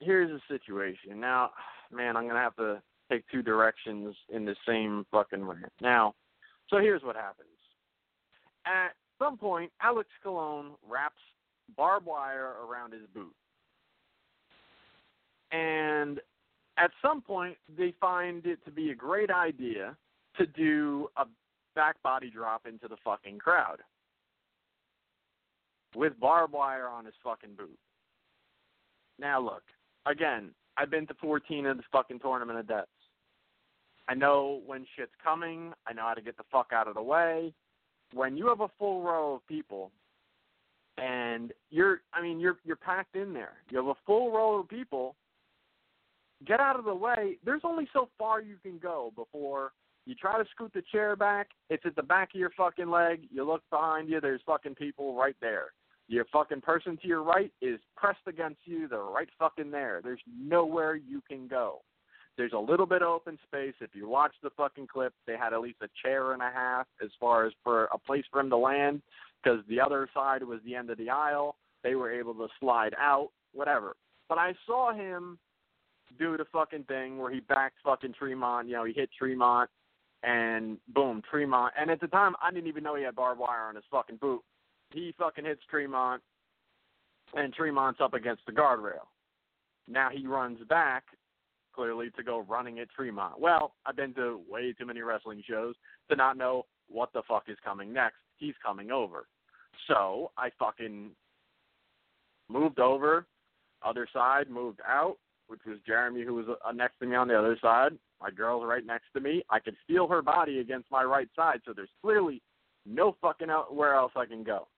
here's 0.00 0.30
the 0.30 0.40
situation. 0.54 1.20
Now, 1.20 1.50
man, 1.92 2.16
I'm 2.16 2.26
gonna 2.26 2.40
have 2.40 2.56
to 2.56 2.82
take 3.10 3.24
two 3.30 3.42
directions 3.42 4.14
in 4.28 4.44
the 4.44 4.56
same 4.66 5.06
fucking 5.10 5.46
way. 5.46 5.56
Now, 5.80 6.14
so 6.68 6.78
here's 6.78 7.02
what 7.02 7.16
happens. 7.16 7.48
At 8.66 8.90
some 9.18 9.36
point, 9.36 9.72
Alex 9.82 10.08
Colon 10.22 10.72
wraps 10.88 11.20
barbed 11.76 12.06
wire 12.06 12.54
around 12.66 12.92
his 12.92 13.02
boot. 13.14 13.34
And 15.52 16.20
at 16.78 16.90
some 17.02 17.20
point, 17.20 17.56
they 17.76 17.94
find 18.00 18.46
it 18.46 18.64
to 18.64 18.70
be 18.70 18.90
a 18.90 18.94
great 18.94 19.30
idea 19.30 19.96
to 20.36 20.46
do 20.46 21.08
a 21.16 21.24
back 21.74 22.00
body 22.02 22.30
drop 22.30 22.66
into 22.66 22.88
the 22.88 22.96
fucking 23.04 23.38
crowd 23.38 23.78
with 25.94 26.18
barbed 26.20 26.52
wire 26.52 26.88
on 26.88 27.04
his 27.04 27.14
fucking 27.22 27.54
boot. 27.56 27.78
Now, 29.18 29.40
look, 29.40 29.62
again, 30.06 30.50
I've 30.76 30.90
been 30.90 31.06
to 31.08 31.14
14 31.14 31.66
of 31.66 31.76
the 31.76 31.82
fucking 31.92 32.20
tournament 32.20 32.58
of 32.58 32.68
deaths. 32.68 32.88
I 34.08 34.14
know 34.14 34.60
when 34.66 34.86
shit's 34.96 35.12
coming. 35.22 35.72
I 35.86 35.92
know 35.92 36.02
how 36.02 36.14
to 36.14 36.22
get 36.22 36.36
the 36.36 36.44
fuck 36.50 36.68
out 36.72 36.88
of 36.88 36.94
the 36.94 37.02
way. 37.02 37.52
When 38.12 38.36
you 38.36 38.48
have 38.48 38.60
a 38.60 38.70
full 38.78 39.02
row 39.02 39.34
of 39.34 39.46
people 39.46 39.92
and 40.98 41.52
you're 41.70 42.00
I 42.12 42.20
mean 42.20 42.40
you're 42.40 42.58
you're 42.64 42.76
packed 42.76 43.14
in 43.14 43.32
there. 43.32 43.52
You 43.70 43.78
have 43.78 43.86
a 43.86 43.94
full 44.04 44.32
row 44.32 44.58
of 44.58 44.68
people. 44.68 45.14
Get 46.44 46.58
out 46.58 46.78
of 46.78 46.84
the 46.84 46.94
way. 46.94 47.36
There's 47.44 47.60
only 47.64 47.86
so 47.92 48.08
far 48.18 48.40
you 48.40 48.56
can 48.62 48.78
go 48.78 49.12
before 49.14 49.72
you 50.10 50.16
try 50.16 50.42
to 50.42 50.50
scoot 50.50 50.72
the 50.74 50.82
chair 50.90 51.14
back. 51.14 51.50
It's 51.68 51.86
at 51.86 51.94
the 51.94 52.02
back 52.02 52.34
of 52.34 52.40
your 52.40 52.50
fucking 52.56 52.90
leg. 52.90 53.28
You 53.30 53.44
look 53.44 53.62
behind 53.70 54.08
you. 54.08 54.20
There's 54.20 54.40
fucking 54.44 54.74
people 54.74 55.14
right 55.14 55.36
there. 55.40 55.66
Your 56.08 56.24
fucking 56.32 56.62
person 56.62 56.98
to 57.00 57.06
your 57.06 57.22
right 57.22 57.52
is 57.62 57.78
pressed 57.96 58.26
against 58.26 58.58
you. 58.64 58.88
They're 58.88 59.04
right 59.04 59.28
fucking 59.38 59.70
there. 59.70 60.00
There's 60.02 60.20
nowhere 60.36 60.96
you 60.96 61.22
can 61.28 61.46
go. 61.46 61.82
There's 62.36 62.54
a 62.54 62.58
little 62.58 62.86
bit 62.86 63.02
of 63.02 63.08
open 63.08 63.38
space. 63.46 63.74
If 63.80 63.90
you 63.94 64.08
watch 64.08 64.32
the 64.42 64.50
fucking 64.56 64.88
clip, 64.88 65.12
they 65.28 65.36
had 65.36 65.52
at 65.52 65.60
least 65.60 65.78
a 65.80 65.88
chair 66.02 66.32
and 66.32 66.42
a 66.42 66.50
half 66.52 66.88
as 67.00 67.10
far 67.20 67.46
as 67.46 67.52
for 67.62 67.84
a 67.94 67.98
place 67.98 68.24
for 68.32 68.40
him 68.40 68.50
to 68.50 68.56
land 68.56 69.02
because 69.40 69.60
the 69.68 69.80
other 69.80 70.08
side 70.12 70.42
was 70.42 70.58
the 70.64 70.74
end 70.74 70.90
of 70.90 70.98
the 70.98 71.08
aisle. 71.08 71.54
They 71.84 71.94
were 71.94 72.10
able 72.10 72.34
to 72.34 72.48
slide 72.58 72.96
out, 72.98 73.28
whatever. 73.52 73.94
But 74.28 74.38
I 74.38 74.54
saw 74.66 74.92
him 74.92 75.38
do 76.18 76.36
the 76.36 76.46
fucking 76.52 76.84
thing 76.84 77.18
where 77.18 77.30
he 77.30 77.38
backed 77.38 77.76
fucking 77.84 78.14
Tremont. 78.18 78.66
You 78.66 78.74
know, 78.74 78.84
he 78.84 78.92
hit 78.92 79.10
Tremont, 79.16 79.70
and 80.22 80.78
boom, 80.88 81.22
Tremont. 81.30 81.72
And 81.78 81.90
at 81.90 82.00
the 82.00 82.06
time, 82.06 82.34
I 82.42 82.50
didn't 82.50 82.68
even 82.68 82.82
know 82.82 82.96
he 82.96 83.04
had 83.04 83.16
barbed 83.16 83.40
wire 83.40 83.68
on 83.68 83.74
his 83.74 83.84
fucking 83.90 84.16
boot. 84.16 84.42
He 84.92 85.14
fucking 85.18 85.44
hits 85.44 85.62
Tremont, 85.70 86.22
and 87.34 87.54
Tremont's 87.54 88.00
up 88.00 88.14
against 88.14 88.44
the 88.46 88.52
guardrail. 88.52 89.06
Now 89.88 90.10
he 90.12 90.26
runs 90.26 90.58
back, 90.68 91.04
clearly 91.74 92.10
to 92.16 92.22
go 92.22 92.40
running 92.48 92.80
at 92.80 92.90
Tremont. 92.90 93.40
Well, 93.40 93.74
I've 93.86 93.96
been 93.96 94.14
to 94.14 94.40
way 94.48 94.72
too 94.72 94.86
many 94.86 95.00
wrestling 95.00 95.42
shows 95.48 95.74
to 96.10 96.16
not 96.16 96.36
know 96.36 96.66
what 96.88 97.12
the 97.12 97.22
fuck 97.28 97.44
is 97.48 97.56
coming 97.64 97.92
next. 97.92 98.16
He's 98.36 98.54
coming 98.64 98.90
over. 98.90 99.26
So 99.86 100.32
I 100.36 100.50
fucking 100.58 101.10
moved 102.48 102.80
over, 102.80 103.26
other 103.82 104.06
side, 104.12 104.50
moved 104.50 104.80
out, 104.86 105.16
which 105.46 105.60
was 105.66 105.78
Jeremy, 105.86 106.24
who 106.24 106.34
was 106.34 106.46
uh, 106.64 106.72
next 106.72 106.98
to 107.00 107.06
me 107.06 107.16
on 107.16 107.28
the 107.28 107.38
other 107.38 107.56
side. 107.62 107.92
My 108.20 108.30
girl's 108.30 108.64
right 108.66 108.84
next 108.84 109.06
to 109.14 109.20
me. 109.20 109.42
I 109.50 109.58
could 109.58 109.76
feel 109.86 110.06
her 110.08 110.22
body 110.22 110.58
against 110.60 110.90
my 110.90 111.02
right 111.02 111.28
side, 111.34 111.60
so 111.64 111.72
there's 111.74 111.88
clearly 112.02 112.42
no 112.86 113.16
fucking 113.20 113.50
out 113.50 113.74
where 113.74 113.94
else 113.94 114.12
I 114.16 114.26
can 114.26 114.42
go. 114.42 114.68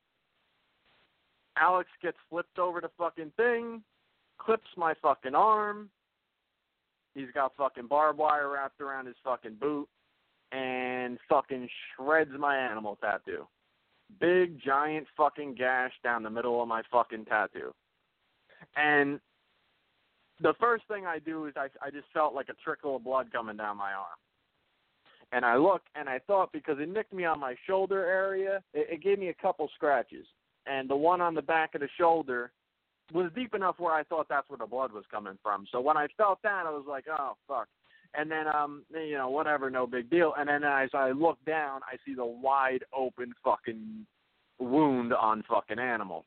Alex 1.56 1.88
gets 2.02 2.16
flipped 2.30 2.58
over 2.58 2.80
the 2.80 2.90
fucking 2.96 3.32
thing, 3.36 3.82
clips 4.38 4.68
my 4.76 4.94
fucking 5.02 5.34
arm. 5.34 5.90
He's 7.14 7.28
got 7.34 7.52
fucking 7.56 7.88
barbed 7.88 8.18
wire 8.18 8.50
wrapped 8.50 8.80
around 8.80 9.06
his 9.06 9.16
fucking 9.22 9.56
boot 9.60 9.88
and 10.52 11.18
fucking 11.28 11.68
shreds 11.94 12.30
my 12.38 12.56
animal 12.56 12.96
tattoo. 12.96 13.46
Big 14.20 14.60
giant 14.62 15.06
fucking 15.16 15.54
gash 15.54 15.92
down 16.02 16.22
the 16.22 16.30
middle 16.30 16.62
of 16.62 16.68
my 16.68 16.82
fucking 16.90 17.24
tattoo. 17.26 17.74
And 18.76 19.20
the 20.40 20.54
first 20.60 20.84
thing 20.88 21.06
I 21.06 21.18
do 21.18 21.46
is 21.46 21.54
I 21.56 21.68
I 21.84 21.90
just 21.90 22.06
felt 22.12 22.34
like 22.34 22.48
a 22.48 22.54
trickle 22.64 22.96
of 22.96 23.04
blood 23.04 23.30
coming 23.32 23.56
down 23.56 23.76
my 23.76 23.92
arm. 23.92 24.18
And 25.32 25.44
I 25.46 25.56
look 25.56 25.82
and 25.94 26.08
I 26.08 26.18
thought 26.20 26.52
because 26.52 26.76
it 26.78 26.88
nicked 26.88 27.12
me 27.12 27.24
on 27.24 27.40
my 27.40 27.54
shoulder 27.66 28.04
area, 28.04 28.62
it, 28.74 28.88
it 28.90 29.02
gave 29.02 29.18
me 29.18 29.28
a 29.28 29.34
couple 29.34 29.68
scratches. 29.74 30.26
And 30.66 30.88
the 30.88 30.96
one 30.96 31.20
on 31.20 31.34
the 31.34 31.42
back 31.42 31.74
of 31.74 31.80
the 31.80 31.88
shoulder 31.98 32.52
was 33.12 33.30
deep 33.34 33.54
enough 33.54 33.76
where 33.78 33.94
I 33.94 34.04
thought 34.04 34.28
that's 34.28 34.48
where 34.48 34.58
the 34.58 34.66
blood 34.66 34.92
was 34.92 35.04
coming 35.10 35.38
from. 35.42 35.66
So 35.72 35.80
when 35.80 35.96
I 35.96 36.06
felt 36.16 36.40
that, 36.42 36.66
I 36.66 36.70
was 36.70 36.84
like, 36.88 37.06
oh 37.10 37.36
fuck. 37.48 37.68
And 38.14 38.30
then 38.30 38.46
um, 38.46 38.84
you 38.90 39.16
know, 39.16 39.30
whatever, 39.30 39.70
no 39.70 39.86
big 39.86 40.10
deal. 40.10 40.34
And 40.38 40.48
then 40.48 40.64
as 40.64 40.90
I 40.92 41.12
look 41.12 41.38
down, 41.46 41.80
I 41.90 41.96
see 42.04 42.14
the 42.14 42.26
wide 42.26 42.84
open 42.94 43.32
fucking 43.42 44.06
wound 44.58 45.14
on 45.14 45.44
fucking 45.48 45.78
animal, 45.78 46.26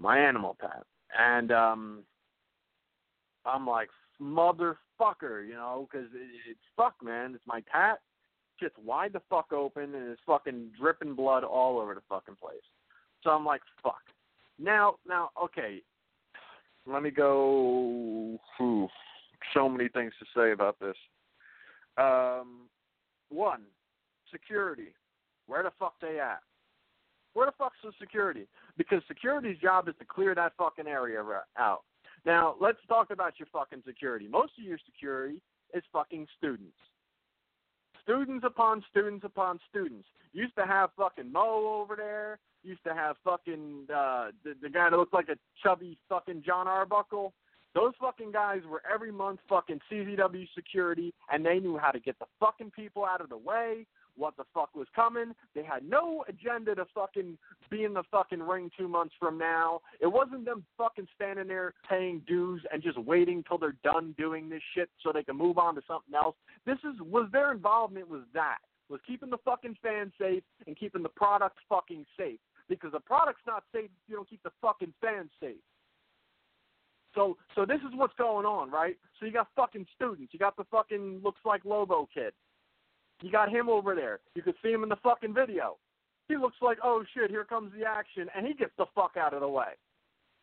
my 0.00 0.18
animal 0.18 0.56
pet. 0.60 0.84
And 1.18 1.50
um, 1.50 2.02
I'm 3.46 3.66
like, 3.66 3.88
motherfucker, 4.20 5.46
you 5.46 5.54
know, 5.54 5.88
because 5.90 6.08
it, 6.14 6.28
it's 6.50 6.60
fuck, 6.76 6.94
man. 7.02 7.34
It's 7.34 7.46
my 7.46 7.62
tat. 7.72 8.00
Shit's 8.60 8.74
wide 8.84 9.12
the 9.12 9.22
fuck 9.28 9.52
open 9.52 9.94
and 9.94 10.10
it's 10.10 10.20
fucking 10.26 10.70
dripping 10.80 11.14
blood 11.14 11.44
all 11.44 11.78
over 11.80 11.94
the 11.94 12.02
fucking 12.08 12.36
place. 12.40 12.62
So 13.22 13.30
I'm 13.30 13.44
like, 13.44 13.62
fuck. 13.82 14.02
Now, 14.58 14.96
now, 15.06 15.30
okay. 15.42 15.82
Let 16.86 17.02
me 17.02 17.10
go. 17.10 18.38
So 19.52 19.68
many 19.68 19.88
things 19.88 20.12
to 20.20 20.26
say 20.36 20.52
about 20.52 20.78
this. 20.78 20.96
Um, 21.96 22.68
one, 23.30 23.62
security. 24.30 24.94
Where 25.46 25.62
the 25.62 25.72
fuck 25.78 25.94
they 26.00 26.20
at? 26.20 26.40
Where 27.34 27.46
the 27.46 27.52
fuck's 27.58 27.76
the 27.82 27.92
security? 28.00 28.46
Because 28.78 29.02
security's 29.08 29.58
job 29.58 29.88
is 29.88 29.94
to 29.98 30.04
clear 30.04 30.34
that 30.34 30.52
fucking 30.56 30.86
area 30.86 31.22
out. 31.58 31.82
Now, 32.26 32.56
let's 32.60 32.78
talk 32.88 33.10
about 33.10 33.34
your 33.38 33.48
fucking 33.52 33.82
security. 33.86 34.26
Most 34.28 34.52
of 34.58 34.64
your 34.64 34.78
security 34.84 35.40
is 35.74 35.82
fucking 35.92 36.26
students. 36.38 36.76
Students 38.02 38.44
upon 38.46 38.82
students 38.90 39.24
upon 39.24 39.58
students. 39.68 40.06
Used 40.32 40.54
to 40.56 40.66
have 40.66 40.90
fucking 40.96 41.30
Mo 41.30 41.80
over 41.80 41.96
there. 41.96 42.38
Used 42.62 42.82
to 42.84 42.94
have 42.94 43.16
fucking 43.24 43.86
uh 43.94 44.28
the, 44.42 44.54
the 44.62 44.68
guy 44.70 44.90
that 44.90 44.96
looked 44.96 45.14
like 45.14 45.28
a 45.28 45.36
chubby 45.62 45.98
fucking 46.08 46.42
Jon 46.46 46.66
Arbuckle. 46.66 47.32
Those 47.74 47.92
fucking 48.00 48.30
guys 48.32 48.60
were 48.70 48.82
every 48.92 49.10
month 49.10 49.40
fucking 49.48 49.80
CZW 49.90 50.46
security, 50.54 51.12
and 51.32 51.44
they 51.44 51.58
knew 51.58 51.76
how 51.76 51.90
to 51.90 51.98
get 51.98 52.18
the 52.18 52.26
fucking 52.38 52.70
people 52.70 53.04
out 53.04 53.20
of 53.20 53.28
the 53.28 53.36
way 53.36 53.86
what 54.16 54.36
the 54.36 54.44
fuck 54.52 54.74
was 54.74 54.86
coming. 54.94 55.34
They 55.54 55.62
had 55.62 55.88
no 55.88 56.24
agenda 56.28 56.74
to 56.74 56.86
fucking 56.94 57.36
be 57.70 57.84
in 57.84 57.94
the 57.94 58.02
fucking 58.10 58.40
ring 58.40 58.70
two 58.76 58.88
months 58.88 59.14
from 59.18 59.38
now. 59.38 59.80
It 60.00 60.06
wasn't 60.06 60.44
them 60.44 60.64
fucking 60.76 61.08
standing 61.14 61.48
there 61.48 61.74
paying 61.88 62.22
dues 62.26 62.62
and 62.72 62.82
just 62.82 62.98
waiting 62.98 63.44
till 63.46 63.58
they're 63.58 63.76
done 63.84 64.14
doing 64.18 64.48
this 64.48 64.62
shit 64.74 64.90
so 65.02 65.12
they 65.12 65.22
can 65.22 65.36
move 65.36 65.58
on 65.58 65.74
to 65.74 65.82
something 65.86 66.14
else. 66.14 66.36
This 66.66 66.78
is 66.78 67.00
was 67.00 67.28
their 67.32 67.52
involvement 67.52 68.08
was 68.08 68.22
that 68.34 68.58
was 68.88 69.00
keeping 69.06 69.30
the 69.30 69.38
fucking 69.44 69.76
fans 69.82 70.12
safe 70.20 70.42
and 70.66 70.76
keeping 70.76 71.02
the 71.02 71.08
product 71.08 71.58
fucking 71.68 72.04
safe 72.18 72.38
because 72.68 72.92
the 72.92 73.00
product's 73.00 73.42
not 73.46 73.64
safe 73.72 73.84
if 73.84 74.08
you 74.08 74.16
don't 74.16 74.28
keep 74.28 74.42
the 74.42 74.52
fucking 74.60 74.92
fans 75.00 75.30
safe. 75.40 75.56
So 77.14 77.36
so 77.54 77.64
this 77.64 77.78
is 77.78 77.94
what's 77.94 78.14
going 78.14 78.46
on, 78.46 78.70
right? 78.70 78.96
So 79.18 79.26
you 79.26 79.32
got 79.32 79.48
fucking 79.56 79.86
students. 79.94 80.32
You 80.32 80.38
got 80.38 80.56
the 80.56 80.64
fucking 80.70 81.20
looks 81.22 81.40
like 81.44 81.64
Lobo 81.64 82.08
kid. 82.12 82.32
You 83.24 83.30
got 83.30 83.48
him 83.48 83.70
over 83.70 83.94
there. 83.94 84.20
You 84.34 84.42
could 84.42 84.54
see 84.62 84.70
him 84.70 84.82
in 84.82 84.90
the 84.90 84.96
fucking 85.02 85.32
video. 85.32 85.78
He 86.28 86.36
looks 86.36 86.56
like, 86.60 86.76
oh 86.84 87.02
shit, 87.14 87.30
here 87.30 87.44
comes 87.44 87.72
the 87.72 87.86
action, 87.86 88.28
and 88.36 88.46
he 88.46 88.52
gets 88.52 88.72
the 88.76 88.84
fuck 88.94 89.12
out 89.18 89.32
of 89.32 89.40
the 89.40 89.48
way. 89.48 89.72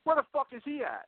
Where 0.03 0.15
the 0.15 0.25
fuck 0.33 0.47
is 0.51 0.63
he 0.65 0.81
at? 0.81 1.05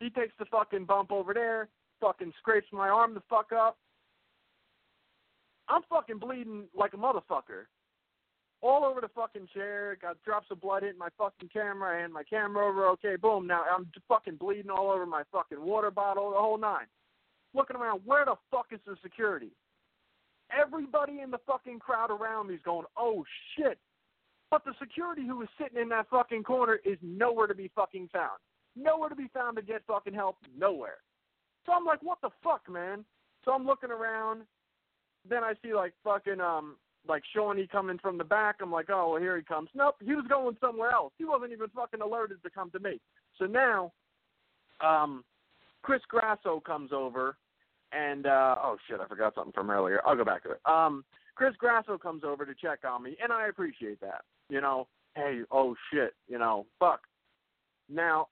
He 0.00 0.08
takes 0.08 0.32
the 0.38 0.46
fucking 0.46 0.86
bump 0.86 1.12
over 1.12 1.34
there, 1.34 1.68
fucking 2.00 2.32
scrapes 2.38 2.66
my 2.72 2.88
arm 2.88 3.12
the 3.12 3.22
fuck 3.28 3.52
up. 3.52 3.76
I'm 5.68 5.82
fucking 5.90 6.20
bleeding 6.20 6.64
like 6.74 6.94
a 6.94 6.96
motherfucker 6.96 7.66
all 8.62 8.86
over 8.86 9.02
the 9.02 9.08
fucking 9.08 9.48
chair. 9.52 9.98
Got 10.00 10.22
drops 10.24 10.46
of 10.50 10.62
blood 10.62 10.84
in 10.84 10.96
my 10.96 11.08
fucking 11.18 11.50
camera. 11.52 11.98
I 11.98 12.00
hand 12.00 12.14
my 12.14 12.22
camera 12.22 12.66
over. 12.66 12.86
Okay, 12.88 13.16
boom. 13.16 13.46
Now 13.46 13.62
I'm 13.70 13.90
fucking 14.08 14.36
bleeding 14.36 14.70
all 14.70 14.90
over 14.90 15.04
my 15.04 15.22
fucking 15.30 15.60
water 15.60 15.90
bottle. 15.90 16.30
The 16.30 16.38
whole 16.38 16.58
nine. 16.58 16.86
Looking 17.52 17.76
around, 17.76 18.00
where 18.06 18.24
the 18.24 18.36
fuck 18.50 18.68
is 18.72 18.80
the 18.86 18.96
security? 19.02 19.50
Everybody 20.50 21.20
in 21.20 21.30
the 21.30 21.38
fucking 21.46 21.78
crowd 21.78 22.10
around 22.10 22.48
me 22.48 22.54
is 22.54 22.60
going, 22.64 22.86
oh 22.96 23.24
shit. 23.56 23.78
But 24.50 24.64
the 24.64 24.74
security 24.80 25.26
who 25.26 25.38
was 25.38 25.48
sitting 25.60 25.80
in 25.80 25.88
that 25.88 26.08
fucking 26.10 26.44
corner 26.44 26.78
is 26.84 26.98
nowhere 27.02 27.46
to 27.46 27.54
be 27.54 27.70
fucking 27.74 28.10
found. 28.12 28.38
Nowhere 28.76 29.08
to 29.08 29.16
be 29.16 29.28
found 29.32 29.56
to 29.56 29.62
get 29.62 29.82
fucking 29.86 30.14
help. 30.14 30.36
Nowhere. 30.56 30.98
So 31.66 31.72
I'm 31.72 31.84
like, 31.84 32.02
what 32.02 32.18
the 32.22 32.30
fuck, 32.42 32.62
man? 32.70 33.04
So 33.44 33.52
I'm 33.52 33.66
looking 33.66 33.90
around. 33.90 34.42
Then 35.28 35.42
I 35.42 35.54
see 35.62 35.74
like 35.74 35.92
fucking 36.04 36.40
um 36.40 36.76
like 37.06 37.22
Shawnee 37.34 37.68
coming 37.70 37.98
from 37.98 38.18
the 38.18 38.24
back. 38.24 38.56
I'm 38.60 38.72
like, 38.72 38.90
oh, 38.90 39.12
well, 39.12 39.20
here 39.20 39.36
he 39.36 39.42
comes. 39.42 39.68
Nope, 39.74 39.96
he 40.02 40.14
was 40.14 40.24
going 40.28 40.56
somewhere 40.60 40.90
else. 40.90 41.12
He 41.18 41.24
wasn't 41.24 41.52
even 41.52 41.68
fucking 41.74 42.00
alerted 42.00 42.42
to 42.42 42.50
come 42.50 42.70
to 42.70 42.78
me. 42.78 43.00
So 43.38 43.46
now, 43.46 43.92
um, 44.80 45.24
Chris 45.82 46.00
Grasso 46.08 46.60
comes 46.60 46.92
over, 46.92 47.36
and 47.94 48.26
uh, 48.26 48.56
oh 48.62 48.76
shit, 48.88 49.00
I 49.00 49.06
forgot 49.06 49.34
something 49.34 49.52
from 49.52 49.70
earlier. 49.70 50.00
I'll 50.06 50.16
go 50.16 50.24
back 50.24 50.42
to 50.44 50.50
it. 50.52 50.60
Um, 50.66 51.04
Chris 51.34 51.54
Grasso 51.58 51.98
comes 51.98 52.22
over 52.24 52.44
to 52.44 52.54
check 52.54 52.80
on 52.88 53.02
me, 53.02 53.16
and 53.22 53.32
I 53.32 53.48
appreciate 53.48 54.00
that. 54.00 54.22
You 54.48 54.60
know, 54.60 54.88
hey, 55.14 55.40
oh 55.50 55.74
shit, 55.92 56.14
you 56.28 56.38
know, 56.38 56.66
fuck. 56.78 57.00
Now, 57.88 58.28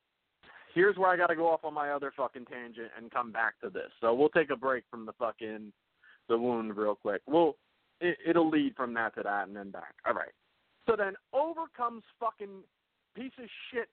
here's 0.74 0.96
where 0.96 1.10
I 1.10 1.16
got 1.16 1.28
to 1.28 1.36
go 1.36 1.48
off 1.48 1.64
on 1.64 1.74
my 1.74 1.90
other 1.90 2.12
fucking 2.16 2.46
tangent 2.46 2.90
and 2.96 3.10
come 3.10 3.32
back 3.32 3.60
to 3.62 3.70
this. 3.70 3.90
So 4.00 4.14
we'll 4.14 4.28
take 4.30 4.50
a 4.50 4.56
break 4.56 4.84
from 4.90 5.06
the 5.06 5.12
fucking 5.12 5.72
the 6.28 6.38
wound 6.38 6.76
real 6.76 6.94
quick. 6.94 7.22
We'll 7.26 7.56
it, 8.00 8.16
it'll 8.26 8.48
lead 8.48 8.74
from 8.76 8.94
that 8.94 9.14
to 9.16 9.22
that 9.22 9.46
and 9.46 9.56
then 9.56 9.70
back. 9.70 9.94
All 10.06 10.14
right. 10.14 10.32
So 10.88 10.96
then 10.96 11.14
over 11.32 11.62
comes 11.76 12.02
fucking 12.18 12.62
piece 13.14 13.32
of 13.38 13.48
shit 13.70 13.88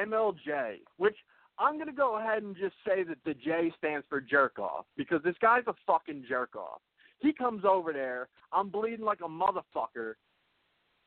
Emil 0.00 0.34
J, 0.44 0.80
which 0.96 1.16
I'm 1.58 1.78
gonna 1.78 1.92
go 1.92 2.18
ahead 2.18 2.42
and 2.42 2.56
just 2.56 2.74
say 2.86 3.04
that 3.04 3.18
the 3.24 3.34
J 3.34 3.72
stands 3.78 4.06
for 4.08 4.20
jerk 4.20 4.58
off 4.58 4.86
because 4.96 5.22
this 5.22 5.36
guy's 5.40 5.66
a 5.66 5.74
fucking 5.86 6.24
jerk 6.28 6.56
off. 6.56 6.80
He 7.18 7.32
comes 7.32 7.64
over 7.64 7.92
there, 7.92 8.28
I'm 8.52 8.68
bleeding 8.68 9.04
like 9.04 9.20
a 9.20 9.28
motherfucker, 9.28 10.14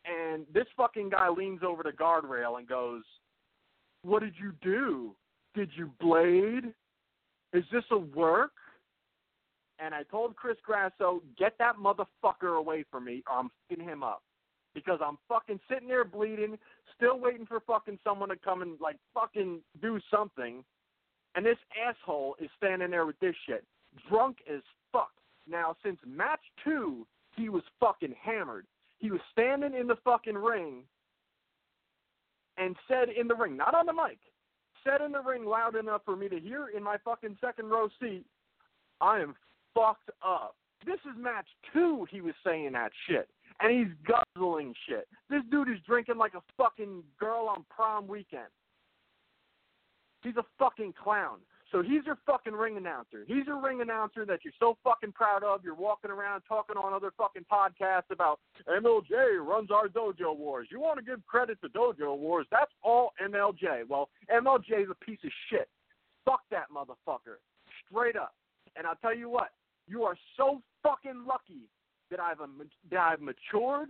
and 0.05 0.45
this 0.53 0.67
fucking 0.75 1.09
guy 1.09 1.29
leans 1.29 1.61
over 1.63 1.83
the 1.83 1.91
guardrail 1.91 2.59
and 2.59 2.67
goes, 2.67 3.03
"What 4.03 4.21
did 4.21 4.35
you 4.39 4.53
do? 4.61 5.15
Did 5.53 5.69
you 5.75 5.91
blade? 5.99 6.73
Is 7.53 7.65
this 7.71 7.85
a 7.91 7.97
work?" 7.97 8.53
and 9.79 9.93
I 9.93 10.03
told 10.03 10.35
Chris 10.35 10.57
Grasso, 10.63 11.21
get 11.37 11.57
that 11.59 11.75
motherfucker 11.77 12.57
away 12.57 12.83
from 12.89 13.05
me 13.05 13.23
or 13.29 13.37
I'm 13.37 13.51
fucking 13.69 13.83
him 13.83 14.03
up. 14.03 14.23
Because 14.77 14.99
I'm 15.03 15.17
fucking 15.27 15.59
sitting 15.67 15.87
there 15.87 16.05
bleeding, 16.05 16.55
still 16.95 17.19
waiting 17.19 17.47
for 17.47 17.59
fucking 17.61 17.97
someone 18.03 18.29
to 18.29 18.35
come 18.35 18.61
and 18.61 18.79
like 18.79 18.97
fucking 19.11 19.61
do 19.81 19.99
something. 20.11 20.63
And 21.33 21.43
this 21.43 21.57
asshole 21.83 22.35
is 22.39 22.47
standing 22.57 22.91
there 22.91 23.07
with 23.07 23.19
this 23.19 23.33
shit. 23.47 23.63
Drunk 24.07 24.37
as 24.47 24.61
fuck. 24.91 25.09
Now, 25.49 25.75
since 25.83 25.97
match 26.05 26.41
two, 26.63 27.07
he 27.35 27.49
was 27.49 27.63
fucking 27.79 28.13
hammered. 28.21 28.67
He 28.99 29.09
was 29.09 29.19
standing 29.31 29.73
in 29.73 29.87
the 29.87 29.97
fucking 30.03 30.37
ring 30.37 30.83
and 32.59 32.75
said 32.87 33.09
in 33.09 33.27
the 33.27 33.35
ring, 33.35 33.57
not 33.57 33.73
on 33.73 33.87
the 33.87 33.93
mic, 33.93 34.19
said 34.83 35.01
in 35.01 35.11
the 35.11 35.23
ring 35.23 35.43
loud 35.43 35.75
enough 35.75 36.01
for 36.05 36.15
me 36.15 36.29
to 36.29 36.39
hear 36.39 36.67
in 36.75 36.83
my 36.83 36.97
fucking 37.03 37.35
second 37.41 37.69
row 37.69 37.87
seat, 37.99 38.25
I 39.01 39.21
am 39.21 39.33
fucked 39.73 40.11
up. 40.23 40.55
This 40.85 40.99
is 40.99 41.17
match 41.17 41.47
two. 41.73 42.05
He 42.11 42.21
was 42.21 42.35
saying 42.45 42.73
that 42.73 42.91
shit, 43.07 43.27
and 43.59 43.71
he's 43.71 43.93
guzzling 44.05 44.73
shit. 44.87 45.07
This 45.29 45.41
dude 45.49 45.69
is 45.69 45.77
drinking 45.85 46.17
like 46.17 46.33
a 46.33 46.41
fucking 46.57 47.03
girl 47.19 47.47
on 47.49 47.65
prom 47.69 48.07
weekend. 48.07 48.51
He's 50.23 50.37
a 50.37 50.45
fucking 50.59 50.93
clown. 51.01 51.39
So 51.71 51.81
he's 51.81 52.05
your 52.05 52.17
fucking 52.25 52.53
ring 52.53 52.77
announcer. 52.77 53.25
He's 53.27 53.45
your 53.45 53.61
ring 53.61 53.81
announcer 53.81 54.25
that 54.25 54.39
you're 54.43 54.53
so 54.57 54.77
fucking 54.85 55.11
proud 55.11 55.43
of. 55.43 55.65
You're 55.65 55.75
walking 55.75 56.11
around 56.11 56.43
talking 56.47 56.77
on 56.77 56.93
other 56.93 57.11
fucking 57.17 57.45
podcasts 57.51 58.09
about 58.09 58.39
Emil 58.73 59.01
J 59.01 59.15
runs 59.41 59.69
our 59.69 59.89
Dojo 59.89 60.37
Wars. 60.37 60.69
You 60.71 60.79
want 60.79 60.97
to 60.97 61.03
give 61.03 61.25
credit 61.25 61.59
to 61.61 61.69
Dojo 61.69 62.17
Wars? 62.17 62.47
That's 62.51 62.71
all 62.83 63.11
Emil 63.23 63.51
J. 63.51 63.81
Well, 63.87 64.09
Emil 64.33 64.59
J 64.59 64.75
is 64.75 64.89
a 64.89 65.05
piece 65.05 65.19
of 65.25 65.31
shit. 65.49 65.67
Fuck 66.23 66.41
that 66.51 66.67
motherfucker. 66.73 67.35
Straight 67.89 68.15
up. 68.15 68.33
And 68.77 68.87
I'll 68.87 68.95
tell 68.95 69.15
you 69.15 69.29
what, 69.29 69.49
you 69.87 70.03
are 70.03 70.17
so 70.37 70.61
fucking 70.83 71.25
lucky 71.27 71.67
that 72.11 72.19
I've 72.19 72.39
um, 72.41 72.61
that 72.91 72.99
I've 72.99 73.21
matured 73.21 73.89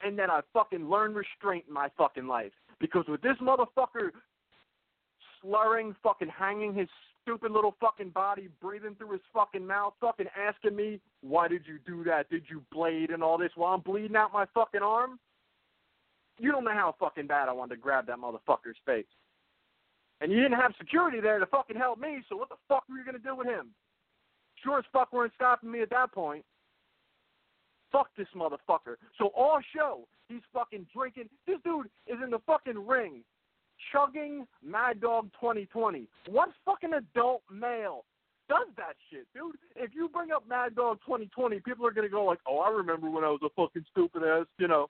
and 0.00 0.18
that 0.18 0.30
I've 0.30 0.44
fucking 0.52 0.88
learned 0.88 1.14
restraint 1.14 1.64
in 1.68 1.74
my 1.74 1.88
fucking 1.96 2.26
life. 2.26 2.52
Because 2.80 3.04
with 3.08 3.22
this 3.22 3.36
motherfucker 3.40 4.10
slurring, 5.40 5.94
fucking 6.02 6.28
hanging 6.28 6.74
his 6.74 6.88
stupid 7.22 7.52
little 7.52 7.76
fucking 7.80 8.10
body, 8.10 8.48
breathing 8.60 8.96
through 8.96 9.12
his 9.12 9.20
fucking 9.32 9.64
mouth, 9.64 9.94
fucking 10.00 10.26
asking 10.36 10.74
me, 10.74 11.00
why 11.20 11.46
did 11.46 11.62
you 11.66 11.78
do 11.86 12.02
that? 12.04 12.28
Did 12.30 12.44
you 12.50 12.62
blade 12.72 13.10
and 13.10 13.22
all 13.22 13.38
this 13.38 13.52
while 13.54 13.74
I'm 13.74 13.80
bleeding 13.80 14.16
out 14.16 14.32
my 14.32 14.46
fucking 14.54 14.82
arm? 14.82 15.20
You 16.38 16.50
don't 16.50 16.64
know 16.64 16.72
how 16.72 16.96
fucking 16.98 17.28
bad 17.28 17.48
I 17.48 17.52
wanted 17.52 17.76
to 17.76 17.80
grab 17.80 18.06
that 18.08 18.18
motherfucker's 18.18 18.78
face. 18.84 19.06
And 20.20 20.32
you 20.32 20.40
didn't 20.40 20.58
have 20.58 20.72
security 20.78 21.20
there 21.20 21.38
to 21.38 21.46
fucking 21.46 21.76
help 21.76 22.00
me, 22.00 22.22
so 22.28 22.36
what 22.36 22.48
the 22.48 22.56
fuck 22.68 22.84
were 22.88 22.96
you 22.96 23.04
gonna 23.04 23.18
do 23.18 23.36
with 23.36 23.46
him? 23.46 23.72
sure 24.62 24.78
as 24.78 24.84
fuck 24.92 25.12
weren't 25.12 25.32
stopping 25.34 25.70
me 25.70 25.82
at 25.82 25.90
that 25.90 26.12
point. 26.12 26.44
Fuck 27.92 28.08
this 28.16 28.28
motherfucker. 28.34 28.96
So 29.18 29.26
all 29.36 29.60
show, 29.74 30.08
he's 30.28 30.40
fucking 30.52 30.86
drinking. 30.94 31.28
This 31.46 31.58
dude 31.64 31.86
is 32.06 32.16
in 32.22 32.30
the 32.30 32.38
fucking 32.46 32.86
ring, 32.86 33.22
chugging 33.92 34.46
Mad 34.64 35.00
Dog 35.00 35.30
2020. 35.40 36.08
What 36.28 36.48
fucking 36.64 36.94
adult 36.94 37.42
male 37.50 38.04
does 38.48 38.68
that 38.76 38.94
shit, 39.10 39.26
dude? 39.34 39.56
If 39.76 39.94
you 39.94 40.08
bring 40.08 40.30
up 40.30 40.48
Mad 40.48 40.74
Dog 40.74 40.98
2020, 41.04 41.60
people 41.60 41.86
are 41.86 41.92
gonna 41.92 42.08
go 42.08 42.24
like, 42.24 42.40
"Oh, 42.46 42.58
I 42.58 42.70
remember 42.70 43.10
when 43.10 43.24
I 43.24 43.28
was 43.28 43.42
a 43.42 43.50
fucking 43.50 43.84
stupid 43.90 44.24
ass, 44.24 44.46
you 44.58 44.68
know, 44.68 44.88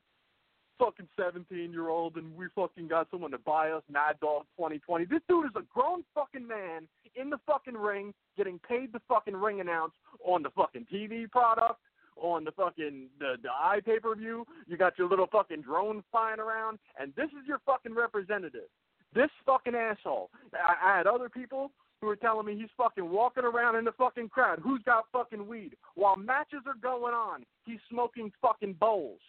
fucking 0.78 1.08
17 1.16 1.70
year 1.70 1.88
old 1.88 2.16
and 2.16 2.34
we 2.36 2.46
fucking 2.54 2.88
got 2.88 3.08
someone 3.10 3.30
to 3.30 3.38
buy 3.38 3.70
us 3.70 3.82
Mad 3.90 4.18
Dog 4.20 4.46
2020. 4.56 5.04
This 5.04 5.20
dude 5.28 5.46
is 5.46 5.52
a 5.54 5.62
grown 5.72 6.02
fucking 6.14 6.46
man 6.46 6.88
in 7.14 7.30
the 7.30 7.38
fucking 7.46 7.76
ring 7.76 8.12
getting 8.36 8.58
paid 8.66 8.92
the 8.92 9.00
fucking 9.08 9.36
ring 9.36 9.60
announce 9.60 9.92
on 10.24 10.42
the 10.42 10.50
fucking 10.50 10.86
TV 10.92 11.30
product, 11.30 11.78
on 12.16 12.44
the 12.44 12.52
fucking 12.52 13.08
the 13.18 13.36
the 13.42 13.50
eye 13.50 13.80
pay 13.84 13.98
per 13.98 14.14
view. 14.14 14.46
You 14.66 14.76
got 14.76 14.98
your 14.98 15.08
little 15.08 15.28
fucking 15.30 15.62
drone 15.62 16.02
flying 16.10 16.40
around, 16.40 16.78
and 16.98 17.12
this 17.16 17.28
is 17.28 17.46
your 17.46 17.60
fucking 17.66 17.94
representative. 17.94 18.68
This 19.14 19.30
fucking 19.44 19.74
asshole. 19.74 20.30
I, 20.54 20.92
I 20.92 20.96
had 20.96 21.06
other 21.06 21.28
people 21.28 21.70
who 22.00 22.08
were 22.08 22.16
telling 22.16 22.46
me 22.46 22.56
he's 22.56 22.70
fucking 22.76 23.08
walking 23.08 23.44
around 23.44 23.76
in 23.76 23.84
the 23.84 23.92
fucking 23.92 24.28
crowd. 24.28 24.58
Who's 24.62 24.82
got 24.84 25.04
fucking 25.12 25.46
weed? 25.46 25.76
While 25.94 26.16
matches 26.16 26.60
are 26.66 26.74
going 26.82 27.14
on, 27.14 27.44
he's 27.64 27.78
smoking 27.88 28.32
fucking 28.42 28.74
bowls. 28.74 29.20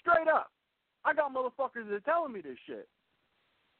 Straight 0.00 0.28
up. 0.28 0.50
I 1.04 1.14
got 1.14 1.34
motherfuckers 1.34 1.88
that 1.88 1.94
are 1.94 2.00
telling 2.00 2.32
me 2.32 2.40
this 2.40 2.58
shit. 2.66 2.88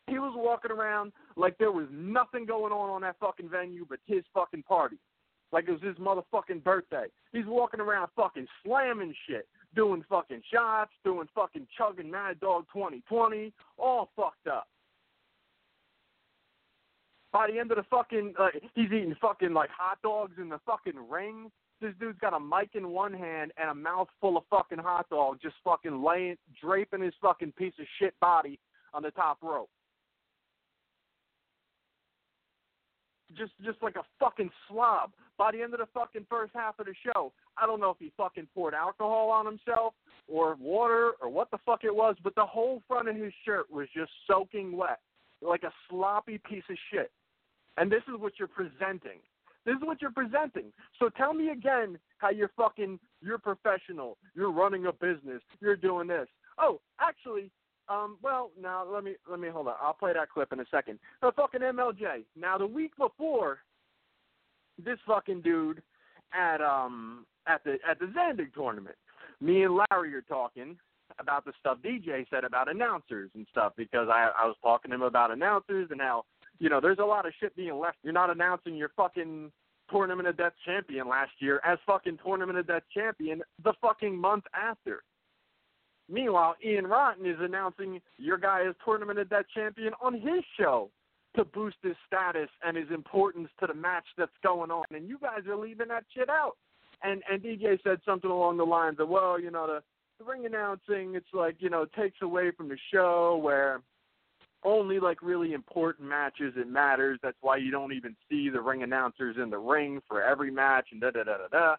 He 0.09 0.19
was 0.19 0.33
walking 0.35 0.73
around 0.73 1.13
like 1.37 1.57
there 1.59 1.71
was 1.71 1.87
nothing 1.93 2.45
going 2.45 2.73
on 2.73 2.91
on 2.91 3.03
that 3.03 3.17
fucking 3.21 3.49
venue 3.49 3.87
but 3.89 4.01
his 4.07 4.25
fucking 4.35 4.65
party. 4.65 4.99
Like 5.53 5.69
it 5.69 5.73
was 5.73 5.83
his 5.83 5.97
motherfucking 5.97 6.63
birthday. 6.63 7.07
He's 7.33 7.47
walking 7.47 7.81
around 7.81 8.09
fucking 8.15 8.47
slamming 8.65 9.15
shit, 9.29 9.49
doing 9.75 10.05
fucking 10.09 10.43
shots, 10.53 10.93
doing 11.05 11.29
fucking 11.35 11.67
chugging 11.77 12.11
Mad 12.11 12.41
Dog 12.41 12.67
2020, 12.73 13.53
all 13.79 14.11
fucked 14.17 14.47
up. 14.47 14.69
By 17.33 17.49
the 17.51 17.59
end 17.59 17.71
of 17.71 17.77
the 17.77 17.85
fucking, 17.85 18.35
like, 18.39 18.61
he's 18.75 18.87
eating 18.87 19.15
fucking 19.21 19.53
like 19.53 19.71
hot 19.71 19.99
dogs 20.03 20.35
in 20.39 20.49
the 20.49 20.59
fucking 20.67 21.09
ring. 21.09 21.51
this 21.81 21.95
dude's 22.01 22.19
got 22.19 22.35
a 22.35 22.41
mic 22.41 22.71
in 22.75 22.89
one 22.89 23.13
hand 23.13 23.53
and 23.57 23.71
a 23.71 23.75
mouth 23.75 24.09
full 24.21 24.37
of 24.37 24.45
fucking 24.51 24.79
hot 24.79 25.09
dog, 25.11 25.39
just 25.41 25.55
fucking 25.65 26.03
laying, 26.03 26.37
draping 26.61 27.03
his 27.03 27.15
fucking 27.23 27.53
piece 27.53 27.75
of 27.79 27.87
shit 28.01 28.15
body 28.21 28.59
on 28.93 29.03
the 29.03 29.13
top 29.13 29.39
rope. 29.43 29.71
Just, 33.37 33.53
just 33.65 33.83
like 33.83 33.97
a 33.97 34.03
fucking 34.19 34.51
slob. 34.69 35.13
By 35.39 35.53
the 35.53 35.63
end 35.63 35.73
of 35.73 35.81
the 35.81 35.87
fucking 35.95 36.27
first 36.29 36.53
half 36.55 36.79
of 36.79 36.87
the 36.87 36.95
show, 37.03 37.33
I 37.57 37.67
don't 37.67 37.81
know 37.81 37.91
if 37.91 37.97
he 37.99 38.13
fucking 38.17 38.49
poured 38.55 38.75
alcohol 38.75 39.31
on 39.31 39.47
himself 39.47 39.95
or 40.29 40.57
water 40.57 41.13
or 41.23 41.31
what 41.31 41.51
the 41.51 41.59
fuck 41.65 41.85
it 41.85 41.95
was, 41.95 42.17
but 42.23 42.35
the 42.35 42.45
whole 42.45 42.83
front 42.87 43.09
of 43.09 43.17
his 43.17 43.33
shirt 43.45 43.71
was 43.71 43.89
just 43.97 44.11
soaking 44.27 44.77
wet, 44.77 45.01
like 45.41 45.63
a 45.63 45.73
sloppy 45.89 46.39
piece 46.49 46.65
of 46.69 46.77
shit. 46.93 47.11
And 47.77 47.91
this 47.91 48.03
is 48.09 48.21
what 48.21 48.35
you're 48.39 48.49
presenting. 48.49 49.21
This 49.65 49.77
is 49.77 49.83
what 49.83 50.03
you're 50.03 50.11
presenting. 50.11 50.73
So 50.99 51.09
tell 51.09 51.33
me 51.35 51.51
again 51.51 51.99
how 52.19 52.31
you're 52.31 52.51
fucking 52.57 52.99
you're 53.23 53.39
professional. 53.39 54.17
You're 54.35 54.53
running 54.53 54.87
a 54.87 54.93
business. 54.93 55.43
You're 55.61 55.77
doing 55.77 56.07
this. 56.09 56.29
Oh, 56.59 56.81
actually, 57.01 57.51
um, 57.91 58.19
well, 58.23 58.51
now 58.61 58.85
let 58.89 59.05
me 59.05 59.15
let 59.29 59.41
me 59.41 59.49
hold 59.49 59.69
on. 59.69 59.75
I'll 59.81 59.95
play 59.95 60.13
that 60.13 60.31
clip 60.31 60.53
in 60.53 60.61
a 60.61 60.65
second. 60.71 60.99
The 61.21 61.33
fucking 61.33 61.63
Emil 61.63 61.93
J. 61.93 62.23
Now 62.37 62.59
the 62.59 62.67
week 62.67 62.93
before, 62.97 63.59
this 64.83 64.99
fucking 65.07 65.43
dude 65.43 65.83
at 66.33 66.61
um 66.61 67.27
at 67.47 67.63
the 67.65 67.79
at 67.89 67.99
the 67.99 68.07
Zandig 68.07 68.55
tournament, 68.55 68.97
me 69.41 69.65
and 69.65 69.77
Larry 69.91 70.15
are 70.15 70.23
talking 70.23 70.77
about 71.19 71.45
the 71.45 71.53
stuff 71.59 71.79
DJ 71.85 72.25
said 72.31 72.45
about 72.45 72.71
announcers 72.71 73.31
and 73.35 73.47
stuff 73.51 73.73
because 73.77 74.09
I 74.09 74.31
I 74.39 74.47
was 74.47 74.57
talking 74.63 74.91
to 74.91 74.95
him 74.95 75.03
about 75.03 75.31
announcers 75.31 75.89
and 75.91 76.01
how 76.01 76.25
you 76.61 76.69
know, 76.69 76.79
there's 76.81 76.99
a 76.99 77.05
lot 77.05 77.27
of 77.27 77.33
shit 77.41 77.57
being 77.57 77.77
left. 77.79 77.97
You're 78.05 78.13
not 78.13 78.31
announcing 78.31 78.77
your 78.77 78.91
fucking 78.95 79.51
Tournament 79.91 80.29
of 80.29 80.37
Death 80.37 80.53
champion 80.65 81.09
last 81.09 81.33
year 81.41 81.61
as 81.65 81.79
fucking 81.87 82.19
Tournament 82.25 82.59
of 82.59 82.67
Death 82.67 82.83
champion 82.95 83.43
the 83.65 83.73
fucking 83.81 84.17
month 84.17 84.45
after. 84.55 85.03
Meanwhile, 86.11 86.57
Ian 86.65 86.87
Rotten 86.87 87.25
is 87.25 87.37
announcing 87.41 88.01
your 88.19 88.37
guy 88.37 88.67
as 88.69 88.75
Tournament 88.85 89.19
of 89.19 89.31
champion 89.55 89.93
on 90.03 90.15
his 90.15 90.43
show 90.59 90.91
to 91.37 91.45
boost 91.45 91.77
his 91.83 91.95
status 92.07 92.49
and 92.65 92.77
his 92.77 92.91
importance 92.93 93.49
to 93.61 93.67
the 93.69 93.75
match 93.75 94.07
that's 94.19 94.33
going 94.43 94.71
on. 94.71 94.85
And 94.91 95.09
you 95.09 95.19
guys 95.21 95.47
are 95.49 95.57
leaving 95.57 95.89
that 95.89 96.05
shit 96.15 96.29
out. 96.29 96.57
And 97.03 97.23
and 97.31 97.43
DJ 97.43 97.83
said 97.83 98.01
something 98.05 98.31
along 98.31 98.57
the 98.57 98.65
lines 98.65 98.99
of, 98.99 99.09
well, 99.09 99.41
you 99.41 99.51
know, 99.51 99.67
the, 99.67 99.83
the 100.19 100.25
ring 100.25 100.45
announcing, 100.45 101.15
it's 101.15 101.33
like, 101.33 101.57
you 101.61 101.71
know, 101.71 101.87
takes 101.97 102.19
away 102.21 102.51
from 102.51 102.69
the 102.69 102.77
show 102.93 103.41
where 103.43 103.81
only 104.65 104.99
like 105.01 105.23
really 105.23 105.53
important 105.53 106.09
matches 106.09 106.55
it 106.57 106.69
matters. 106.69 107.19
That's 107.23 107.39
why 107.41 107.57
you 107.57 107.71
don't 107.71 107.93
even 107.93 108.17
see 108.29 108.51
the 108.51 108.61
ring 108.61 108.83
announcers 108.83 109.37
in 109.43 109.49
the 109.49 109.59
ring 109.59 110.03
for 110.09 110.23
every 110.23 110.51
match 110.51 110.89
and 110.93 111.01
da 111.01 111.11
da 111.11 111.23
da 111.23 111.39
da 111.39 111.49
da. 111.49 111.77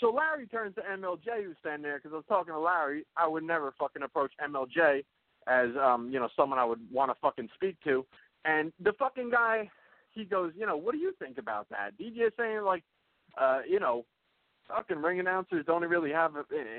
So 0.00 0.10
Larry 0.10 0.46
turns 0.46 0.74
to 0.76 0.82
Emil 0.92 1.16
J 1.16 1.44
who's 1.44 1.56
standing 1.60 1.82
there 1.82 1.98
because 1.98 2.12
I 2.12 2.16
was 2.16 2.24
talking 2.28 2.54
to 2.54 2.58
Larry. 2.58 3.04
I 3.16 3.28
would 3.28 3.44
never 3.44 3.74
fucking 3.78 4.02
approach 4.02 4.32
Emil 4.42 4.66
J 4.66 5.04
as 5.46 5.68
um, 5.80 6.10
you 6.10 6.18
know, 6.18 6.28
someone 6.36 6.58
I 6.58 6.64
would 6.64 6.80
want 6.90 7.10
to 7.10 7.16
fucking 7.20 7.48
speak 7.54 7.76
to. 7.84 8.04
And 8.44 8.72
the 8.82 8.92
fucking 8.98 9.30
guy, 9.30 9.70
he 10.12 10.24
goes, 10.24 10.52
you 10.56 10.66
know, 10.66 10.76
what 10.76 10.92
do 10.92 10.98
you 10.98 11.12
think 11.18 11.38
about 11.38 11.68
that? 11.68 11.90
DJ 12.00 12.30
saying 12.38 12.62
like, 12.64 12.82
uh, 13.40 13.60
you 13.68 13.78
know, 13.78 14.04
fucking 14.68 14.98
ring 14.98 15.20
announcers 15.20 15.66
don't 15.66 15.82
really 15.82 16.12
have 16.12 16.32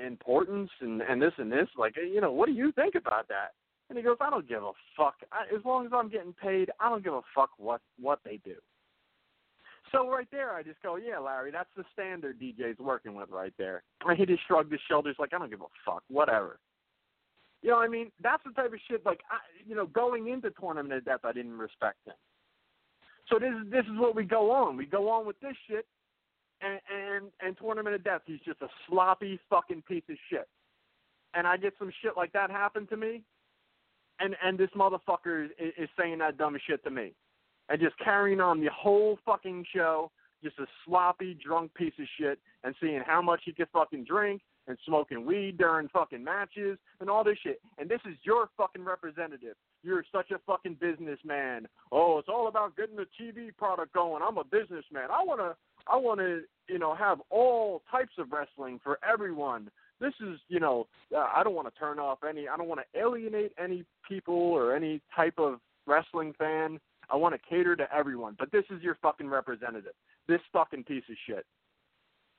importance 0.06 0.70
and 0.80 1.02
and 1.02 1.22
this 1.22 1.32
and 1.38 1.50
this. 1.50 1.68
Like, 1.76 1.94
you 1.96 2.20
know, 2.20 2.32
what 2.32 2.46
do 2.46 2.52
you 2.52 2.72
think 2.72 2.94
about 2.94 3.28
that? 3.28 3.52
And 3.88 3.98
he 3.98 4.02
goes, 4.02 4.16
I 4.20 4.30
don't 4.30 4.48
give 4.48 4.62
a 4.62 4.72
fuck. 4.96 5.16
I, 5.30 5.54
as 5.54 5.64
long 5.64 5.86
as 5.86 5.92
I'm 5.94 6.08
getting 6.08 6.32
paid, 6.32 6.70
I 6.80 6.88
don't 6.88 7.04
give 7.04 7.14
a 7.14 7.20
fuck 7.34 7.50
what 7.58 7.80
what 8.00 8.20
they 8.24 8.40
do. 8.44 8.54
So 9.92 10.08
right 10.08 10.26
there, 10.32 10.52
I 10.52 10.62
just 10.62 10.82
go, 10.82 10.96
yeah, 10.96 11.18
Larry, 11.18 11.50
that's 11.50 11.68
the 11.76 11.84
standard 11.92 12.40
DJ's 12.40 12.78
working 12.78 13.14
with 13.14 13.28
right 13.30 13.52
there. 13.58 13.82
And 14.04 14.18
he 14.18 14.24
just 14.24 14.40
shrugged 14.46 14.72
his 14.72 14.80
shoulders 14.88 15.16
like, 15.18 15.34
I 15.34 15.38
don't 15.38 15.50
give 15.50 15.60
a 15.60 15.66
fuck, 15.84 16.02
whatever. 16.08 16.58
You 17.62 17.70
know, 17.70 17.76
what 17.76 17.84
I 17.84 17.88
mean, 17.88 18.10
that's 18.22 18.42
the 18.44 18.52
type 18.52 18.72
of 18.72 18.80
shit. 18.88 19.04
Like, 19.06 19.20
I, 19.30 19.36
you 19.66 19.76
know, 19.76 19.86
going 19.86 20.28
into 20.28 20.50
Tournament 20.58 20.94
of 20.94 21.04
Death, 21.04 21.20
I 21.24 21.32
didn't 21.32 21.56
respect 21.58 21.98
him. 22.06 22.14
So 23.28 23.38
this 23.38 23.52
is 23.54 23.70
this 23.70 23.84
is 23.84 23.98
what 23.98 24.16
we 24.16 24.24
go 24.24 24.50
on. 24.50 24.76
We 24.76 24.84
go 24.84 25.08
on 25.08 25.26
with 25.26 25.38
this 25.40 25.54
shit, 25.68 25.86
and 26.60 26.80
and 26.92 27.26
and 27.40 27.56
Tournament 27.56 27.94
of 27.94 28.02
Death, 28.02 28.22
he's 28.26 28.40
just 28.44 28.60
a 28.62 28.68
sloppy 28.88 29.38
fucking 29.48 29.82
piece 29.86 30.02
of 30.10 30.16
shit. 30.28 30.48
And 31.34 31.46
I 31.46 31.56
get 31.56 31.72
some 31.78 31.92
shit 32.02 32.16
like 32.16 32.32
that 32.32 32.50
happen 32.50 32.86
to 32.88 32.96
me, 32.96 33.22
and 34.18 34.34
and 34.44 34.58
this 34.58 34.70
motherfucker 34.76 35.44
is, 35.44 35.50
is 35.78 35.88
saying 35.96 36.18
that 36.18 36.36
dumb 36.36 36.58
shit 36.66 36.82
to 36.82 36.90
me, 36.90 37.12
and 37.68 37.80
just 37.80 37.98
carrying 37.98 38.40
on 38.40 38.60
the 38.60 38.70
whole 38.70 39.18
fucking 39.24 39.64
show, 39.74 40.10
just 40.42 40.58
a 40.58 40.66
sloppy 40.84 41.34
drunk 41.34 41.72
piece 41.74 41.92
of 41.98 42.06
shit, 42.18 42.38
and 42.64 42.74
seeing 42.80 43.02
how 43.06 43.22
much 43.22 43.42
he 43.44 43.52
could 43.52 43.68
fucking 43.72 44.04
drink 44.04 44.42
and 44.68 44.78
smoking 44.86 45.26
weed 45.26 45.58
during 45.58 45.88
fucking 45.88 46.22
matches 46.22 46.78
and 47.00 47.10
all 47.10 47.24
this 47.24 47.38
shit. 47.42 47.60
And 47.78 47.88
this 47.88 48.00
is 48.08 48.16
your 48.22 48.48
fucking 48.56 48.84
representative. 48.84 49.56
You're 49.82 50.04
such 50.12 50.30
a 50.30 50.38
fucking 50.46 50.78
businessman. 50.80 51.66
Oh, 51.90 52.18
it's 52.18 52.28
all 52.28 52.46
about 52.46 52.76
getting 52.76 52.96
the 52.96 53.06
TV 53.20 53.56
product 53.56 53.92
going. 53.92 54.22
I'm 54.24 54.38
a 54.38 54.44
businessman. 54.44 55.10
I 55.10 55.24
wanna 55.24 55.56
I 55.88 55.96
wanna 55.96 56.40
you 56.68 56.78
know 56.78 56.94
have 56.94 57.20
all 57.30 57.82
types 57.90 58.12
of 58.18 58.30
wrestling 58.30 58.78
for 58.84 58.98
everyone 59.08 59.68
this 60.02 60.12
is, 60.20 60.40
you 60.48 60.58
know, 60.58 60.88
uh, 61.16 61.28
I 61.34 61.44
don't 61.44 61.54
want 61.54 61.72
to 61.72 61.78
turn 61.78 62.00
off 62.00 62.18
any, 62.28 62.48
I 62.48 62.56
don't 62.56 62.68
want 62.68 62.80
to 62.80 63.00
alienate 63.00 63.52
any 63.56 63.84
people 64.06 64.34
or 64.34 64.74
any 64.74 65.00
type 65.14 65.38
of 65.38 65.60
wrestling 65.86 66.34
fan. 66.36 66.80
I 67.12 67.16
want 67.16 67.34
to 67.34 67.40
cater 67.48 67.76
to 67.76 67.86
everyone. 67.94 68.36
But 68.38 68.50
this 68.50 68.64
is 68.70 68.82
your 68.82 68.96
fucking 69.02 69.28
representative. 69.28 69.92
This 70.26 70.40
fucking 70.52 70.84
piece 70.84 71.04
of 71.10 71.16
shit 71.26 71.44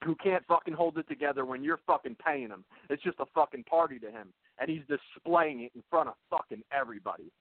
who 0.04 0.16
can't 0.16 0.44
fucking 0.48 0.74
hold 0.74 0.98
it 0.98 1.08
together 1.08 1.46
when 1.46 1.64
you're 1.64 1.80
fucking 1.88 2.18
paying 2.26 2.50
him. 2.50 2.66
It's 2.90 3.04
just 3.04 3.20
a 3.20 3.26
fucking 3.34 3.64
party 3.64 4.00
to 4.00 4.12
him. 4.12 4.34
And 4.60 4.70
he's 4.70 4.82
displaying 4.90 5.62
it 5.62 5.72
in 5.76 5.84
front 5.90 6.10
of 6.10 6.16
fucking 6.30 6.64
everybody. 6.78 7.32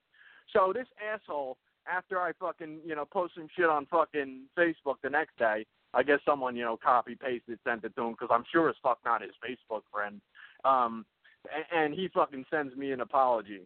So 0.53 0.73
this 0.75 0.87
asshole, 1.03 1.57
after 1.93 2.21
I 2.21 2.33
fucking, 2.39 2.81
you 2.85 2.95
know, 2.95 3.05
post 3.05 3.35
some 3.35 3.49
shit 3.57 3.69
on 3.69 3.87
fucking 3.87 4.43
Facebook 4.57 4.97
the 5.03 5.11
next 5.11 5.37
day, 5.39 5.67
I 5.95 6.03
guess 6.03 6.21
someone 6.25 6.57
you 6.57 6.65
know 6.65 6.79
copy 6.83 7.15
pasted 7.15 7.59
sent 7.67 7.85
it 7.85 7.95
to 7.97 8.03
him 8.03 8.13
because 8.13 8.29
I'm 8.31 8.45
sure 8.51 8.69
as 8.69 8.77
fuck 8.83 8.99
not 9.05 9.23
his 9.23 9.33
Facebook 9.45 9.83
friend. 9.93 10.21
Um, 10.65 11.05
and, 11.55 11.85
and 11.85 11.95
he 11.95 12.09
fucking 12.15 12.45
sends 12.51 12.75
me 12.77 12.93
an 12.93 13.01
apology. 13.01 13.63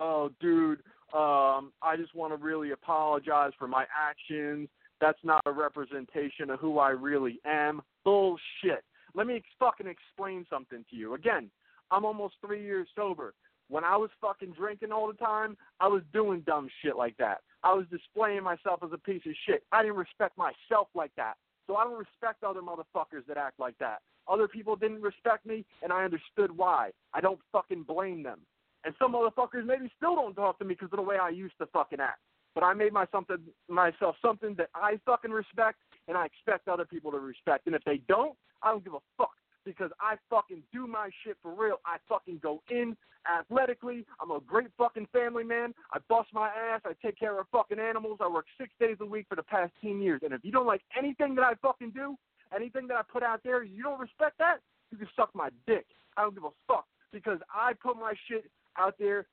Oh, 0.00 0.30
dude, 0.40 0.82
um, 1.14 1.72
I 1.82 1.96
just 1.96 2.14
want 2.14 2.32
to 2.32 2.44
really 2.44 2.72
apologize 2.72 3.52
for 3.58 3.66
my 3.66 3.86
actions. 3.96 4.68
That's 5.00 5.18
not 5.22 5.42
a 5.46 5.52
representation 5.52 6.50
of 6.50 6.58
who 6.58 6.78
I 6.78 6.90
really 6.90 7.40
am. 7.46 7.80
Bullshit. 8.04 8.84
Let 9.14 9.26
me 9.26 9.42
fucking 9.58 9.86
explain 9.86 10.44
something 10.50 10.84
to 10.90 10.96
you. 10.96 11.14
Again, 11.14 11.50
I'm 11.90 12.04
almost 12.04 12.34
three 12.44 12.62
years 12.62 12.88
sober. 12.94 13.34
When 13.68 13.84
I 13.84 13.96
was 13.96 14.10
fucking 14.20 14.52
drinking 14.52 14.92
all 14.92 15.06
the 15.06 15.14
time, 15.14 15.56
I 15.80 15.88
was 15.88 16.02
doing 16.12 16.42
dumb 16.46 16.68
shit 16.82 16.96
like 16.96 17.16
that. 17.18 17.38
I 17.62 17.74
was 17.74 17.86
displaying 17.90 18.42
myself 18.42 18.80
as 18.82 18.90
a 18.92 18.98
piece 18.98 19.22
of 19.26 19.32
shit. 19.46 19.62
I 19.72 19.82
didn't 19.82 19.96
respect 19.96 20.38
myself 20.38 20.88
like 20.94 21.12
that. 21.16 21.34
So 21.66 21.76
I 21.76 21.84
don't 21.84 21.98
respect 21.98 22.44
other 22.44 22.60
motherfuckers 22.62 23.26
that 23.28 23.36
act 23.36 23.60
like 23.60 23.76
that. 23.78 23.98
Other 24.26 24.48
people 24.48 24.76
didn't 24.76 25.02
respect 25.02 25.46
me, 25.46 25.64
and 25.82 25.92
I 25.92 26.04
understood 26.04 26.56
why. 26.56 26.90
I 27.14 27.20
don't 27.20 27.40
fucking 27.52 27.84
blame 27.84 28.22
them. 28.22 28.40
And 28.84 28.94
some 28.98 29.12
motherfuckers 29.12 29.66
maybe 29.66 29.90
still 29.96 30.14
don't 30.14 30.34
talk 30.34 30.58
to 30.58 30.64
me 30.64 30.74
because 30.74 30.92
of 30.92 30.98
the 30.98 31.02
way 31.02 31.16
I 31.20 31.30
used 31.30 31.54
to 31.58 31.66
fucking 31.66 32.00
act. 32.00 32.20
But 32.54 32.64
I 32.64 32.74
made 32.74 32.92
my 32.92 33.06
something, 33.12 33.38
myself 33.68 34.16
something 34.22 34.54
that 34.56 34.70
I 34.74 34.98
fucking 35.04 35.30
respect, 35.30 35.78
and 36.06 36.16
I 36.16 36.26
expect 36.26 36.68
other 36.68 36.84
people 36.84 37.10
to 37.12 37.18
respect. 37.18 37.66
And 37.66 37.74
if 37.74 37.84
they 37.84 38.00
don't, 38.08 38.36
I 38.62 38.70
don't 38.70 38.82
give 38.82 38.94
a 38.94 39.04
fuck 39.16 39.30
because 39.64 39.90
I 40.00 40.16
fucking 40.30 40.62
do 40.72 40.86
my 40.86 41.10
shit 41.24 41.36
for 41.42 41.54
real. 41.54 41.76
I 41.84 41.98
fucking 42.08 42.40
go 42.42 42.62
in 42.70 42.96
athletically. 43.28 44.06
I'm 44.20 44.30
a 44.30 44.40
great 44.40 44.68
fucking 44.78 45.08
family 45.12 45.44
man. 45.44 45.74
I 45.92 45.98
bust 46.08 46.30
my 46.32 46.48
ass. 46.48 46.80
I 46.84 46.92
take 47.04 47.18
care 47.18 47.38
of 47.38 47.46
fucking 47.52 47.78
animals. 47.78 48.18
I 48.20 48.28
work 48.28 48.46
six 48.58 48.70
days 48.80 48.96
a 49.00 49.06
week 49.06 49.26
for 49.28 49.36
the 49.36 49.42
past 49.42 49.72
10 49.82 50.00
years. 50.00 50.22
And 50.24 50.32
if 50.32 50.40
you 50.42 50.52
don't 50.52 50.66
like 50.66 50.82
anything 50.96 51.34
that 51.34 51.44
I 51.44 51.54
fucking 51.60 51.90
do, 51.90 52.16
anything 52.54 52.88
that 52.88 52.96
I 52.96 53.02
put 53.02 53.22
out 53.22 53.40
there, 53.44 53.62
you 53.62 53.82
don't 53.82 54.00
respect 54.00 54.38
that, 54.38 54.58
you 54.90 54.98
can 54.98 55.08
suck 55.14 55.30
my 55.34 55.50
dick. 55.66 55.86
I 56.16 56.22
don't 56.22 56.34
give 56.34 56.44
a 56.44 56.56
fuck 56.66 56.86
because 57.12 57.38
I 57.52 57.72
put 57.74 57.96
my 57.96 58.14
shit 58.28 58.50
out 58.78 58.94
there 58.98 59.26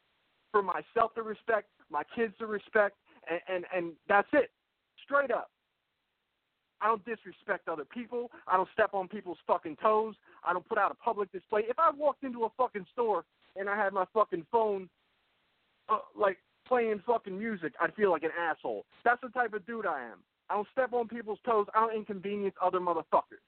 for 0.51 0.61
myself 0.61 1.13
to 1.15 1.23
respect, 1.23 1.67
my 1.89 2.03
kids 2.15 2.33
to 2.39 2.45
respect, 2.45 2.95
and, 3.29 3.39
and, 3.47 3.65
and 3.75 3.93
that's 4.07 4.27
it. 4.33 4.51
Straight 5.03 5.31
up. 5.31 5.49
I 6.81 6.87
don't 6.87 7.03
disrespect 7.05 7.67
other 7.67 7.85
people. 7.85 8.31
I 8.47 8.57
don't 8.57 8.69
step 8.73 8.91
on 8.93 9.07
people's 9.07 9.37
fucking 9.47 9.77
toes. 9.81 10.15
I 10.43 10.53
don't 10.53 10.67
put 10.67 10.77
out 10.77 10.91
a 10.91 10.95
public 10.95 11.31
display. 11.31 11.63
If 11.67 11.79
I 11.79 11.89
walked 11.95 12.23
into 12.23 12.43
a 12.43 12.49
fucking 12.57 12.85
store 12.91 13.25
and 13.55 13.69
I 13.69 13.75
had 13.75 13.93
my 13.93 14.05
fucking 14.13 14.45
phone 14.51 14.89
uh, 15.89 15.99
like 16.17 16.37
playing 16.67 17.01
fucking 17.05 17.37
music, 17.37 17.73
I'd 17.81 17.93
feel 17.95 18.11
like 18.11 18.23
an 18.23 18.31
asshole. 18.39 18.85
That's 19.03 19.21
the 19.21 19.29
type 19.29 19.53
of 19.53 19.65
dude 19.65 19.85
I 19.85 20.01
am. 20.03 20.19
I 20.49 20.55
don't 20.55 20.67
step 20.71 20.93
on 20.93 21.07
people's 21.07 21.39
toes. 21.45 21.65
I 21.73 21.79
don't 21.79 21.95
inconvenience 21.95 22.55
other 22.61 22.79
motherfuckers. 22.79 23.43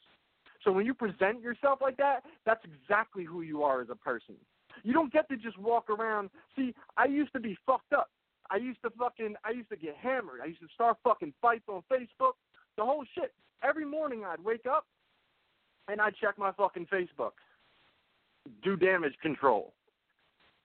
So 0.64 0.72
when 0.72 0.86
you 0.86 0.94
present 0.94 1.42
yourself 1.42 1.80
like 1.82 1.98
that, 1.98 2.24
that's 2.46 2.64
exactly 2.66 3.24
who 3.24 3.42
you 3.42 3.64
are 3.64 3.82
as 3.82 3.90
a 3.90 3.96
person. 3.96 4.36
You 4.84 4.94
don't 4.94 5.12
get 5.12 5.28
to 5.30 5.38
just 5.38 5.58
walk 5.58 5.90
around. 5.90 6.30
See, 6.56 6.74
I 6.98 7.06
used 7.06 7.34
to 7.34 7.40
be 7.40 7.58
fucked 7.66 7.94
up. 7.94 8.10
I 8.50 8.58
used 8.58 8.82
to 8.84 8.90
fucking 8.92 9.36
I 9.44 9.52
used 9.52 9.70
to 9.70 9.76
get 9.76 9.96
hammered. 9.96 10.40
I 10.42 10.48
used 10.48 10.62
to 10.62 10.68
start 10.74 10.98
fucking 11.04 11.34
fights 11.42 11.66
on 11.68 11.84
Facebook. 11.92 12.34
The 12.78 12.86
whole 12.86 13.04
shit. 13.16 13.34
Every 13.64 13.86
morning 13.86 14.24
I'd 14.24 14.44
wake 14.44 14.66
up 14.70 14.86
and 15.88 16.02
I'd 16.02 16.16
check 16.16 16.38
my 16.38 16.52
fucking 16.52 16.88
Facebook, 16.92 17.32
do 18.64 18.76
damage 18.76 19.16
control. 19.22 19.74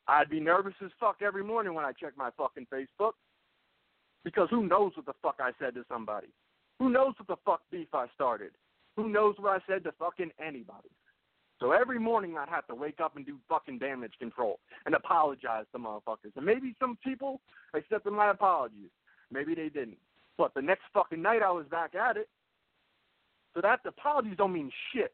I'd 0.08 0.28
be 0.28 0.40
nervous 0.40 0.74
as 0.84 0.90
fuck 0.98 1.16
every 1.22 1.44
morning 1.44 1.74
when 1.74 1.84
I 1.84 1.92
check 1.92 2.12
my 2.16 2.30
fucking 2.36 2.66
Facebook 2.72 3.12
because 4.24 4.48
who 4.50 4.66
knows 4.66 4.92
what 4.96 5.06
the 5.06 5.14
fuck 5.22 5.36
I 5.40 5.52
said 5.58 5.74
to 5.74 5.84
somebody? 5.88 6.28
Who 6.78 6.90
knows 6.90 7.14
what 7.18 7.28
the 7.28 7.36
fuck 7.44 7.62
beef 7.70 7.88
I 7.92 8.06
started? 8.14 8.50
Who 8.96 9.08
knows 9.08 9.36
what 9.38 9.52
I 9.52 9.72
said 9.72 9.84
to 9.84 9.92
fucking 9.92 10.30
anybody? 10.44 10.90
So 11.62 11.70
every 11.70 12.00
morning 12.00 12.36
I'd 12.36 12.48
have 12.48 12.66
to 12.66 12.74
wake 12.74 13.00
up 13.00 13.14
and 13.16 13.24
do 13.24 13.38
fucking 13.48 13.78
damage 13.78 14.14
control 14.18 14.58
and 14.84 14.96
apologize 14.96 15.64
to 15.70 15.78
motherfuckers. 15.78 16.34
And 16.34 16.44
maybe 16.44 16.74
some 16.80 16.98
people 17.04 17.40
accepted 17.72 18.12
my 18.12 18.32
apologies. 18.32 18.90
Maybe 19.30 19.54
they 19.54 19.68
didn't. 19.68 19.98
But 20.36 20.54
the 20.54 20.60
next 20.60 20.82
fucking 20.92 21.22
night 21.22 21.40
I 21.40 21.52
was 21.52 21.64
back 21.70 21.94
at 21.94 22.16
it. 22.16 22.28
So 23.54 23.60
that 23.60 23.78
apologies 23.86 24.34
don't 24.36 24.52
mean 24.52 24.72
shit. 24.92 25.12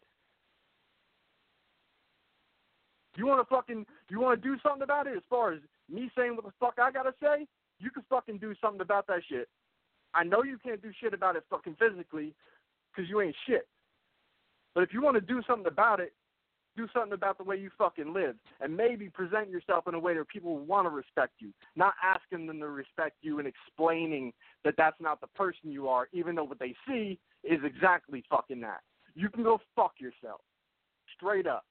You 3.16 3.26
want 3.26 3.46
to 3.46 3.54
fucking 3.54 3.84
you 4.08 4.18
want 4.18 4.40
to 4.40 4.48
do 4.48 4.56
something 4.62 4.82
about 4.82 5.06
it 5.06 5.16
as 5.18 5.22
far 5.28 5.52
as 5.52 5.58
me 5.92 6.10
saying 6.16 6.34
what 6.34 6.46
the 6.46 6.52
fuck 6.58 6.78
I 6.80 6.90
gotta 6.90 7.12
say? 7.22 7.46
You 7.78 7.90
can 7.90 8.04
fucking 8.08 8.38
do 8.38 8.54
something 8.62 8.80
about 8.80 9.06
that 9.08 9.20
shit. 9.28 9.48
I 10.14 10.24
know 10.24 10.44
you 10.44 10.56
can't 10.64 10.80
do 10.80 10.92
shit 10.98 11.12
about 11.12 11.36
it 11.36 11.44
fucking 11.50 11.76
physically 11.78 12.32
because 12.90 13.10
you 13.10 13.20
ain't 13.20 13.36
shit. 13.46 13.68
But 14.74 14.84
if 14.84 14.94
you 14.94 15.02
want 15.02 15.16
to 15.16 15.20
do 15.20 15.42
something 15.46 15.66
about 15.66 16.00
it, 16.00 16.12
do 16.78 16.86
something 16.94 17.12
about 17.12 17.36
the 17.36 17.44
way 17.44 17.56
you 17.56 17.70
fucking 17.76 18.14
live 18.14 18.36
and 18.60 18.74
maybe 18.74 19.10
present 19.10 19.50
yourself 19.50 19.88
in 19.88 19.94
a 19.94 19.98
way 19.98 20.14
where 20.14 20.24
people 20.24 20.58
want 20.58 20.86
to 20.86 20.90
respect 20.90 21.32
you, 21.40 21.52
not 21.74 21.94
asking 22.02 22.46
them 22.46 22.60
to 22.60 22.68
respect 22.68 23.16
you 23.20 23.40
and 23.40 23.48
explaining 23.48 24.32
that 24.64 24.74
that's 24.78 25.00
not 25.00 25.20
the 25.20 25.26
person 25.28 25.72
you 25.72 25.88
are, 25.88 26.08
even 26.12 26.36
though 26.36 26.44
what 26.44 26.60
they 26.60 26.74
see 26.86 27.18
is 27.42 27.58
exactly 27.64 28.22
fucking 28.30 28.60
that. 28.60 28.80
You 29.14 29.28
can 29.28 29.42
go 29.42 29.60
fuck 29.74 29.94
yourself. 29.98 30.40
Straight 31.16 31.48
up. 31.48 31.64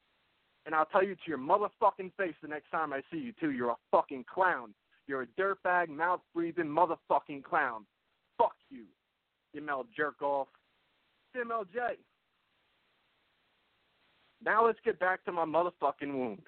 And 0.65 0.75
I'll 0.75 0.85
tell 0.85 1.03
you 1.03 1.15
to 1.15 1.21
your 1.27 1.37
motherfucking 1.37 2.11
face 2.17 2.35
the 2.41 2.49
next 2.49 2.69
time 2.69 2.91
I 2.91 3.01
see 3.09 3.19
you, 3.19 3.31
too. 3.39 3.51
You're 3.51 3.69
a 3.69 3.77
fucking 3.89 4.25
clown. 4.31 4.73
You're 5.07 5.21
a 5.21 5.27
dirtbag, 5.39 5.87
mouth 5.87 6.19
breathing 6.35 6.65
motherfucking 6.65 7.43
clown. 7.43 7.85
Fuck 8.37 8.55
you, 8.69 8.83
Emil 9.55 9.85
jerk 9.95 10.21
off. 10.21 10.49
Emil 11.39 11.63
J. 11.73 11.95
Now 14.43 14.65
let's 14.65 14.79
get 14.85 14.99
back 14.99 15.23
to 15.25 15.31
my 15.31 15.45
motherfucking 15.45 16.13
wound. 16.13 16.41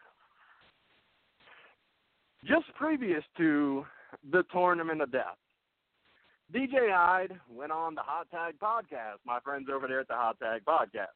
Just 2.46 2.66
previous 2.76 3.24
to 3.38 3.86
the 4.32 4.44
tournament 4.52 5.02
of 5.02 5.12
death, 5.12 5.38
DJ 6.54 6.90
Hyde 6.92 7.34
went 7.52 7.72
on 7.72 7.96
the 7.96 8.02
Hot 8.02 8.30
Tag 8.32 8.56
Podcast, 8.62 9.18
my 9.26 9.40
friends 9.42 9.68
over 9.74 9.88
there 9.88 10.00
at 10.00 10.08
the 10.08 10.16
Hot 10.16 10.40
Tag 10.40 10.62
Podcast. 10.66 11.08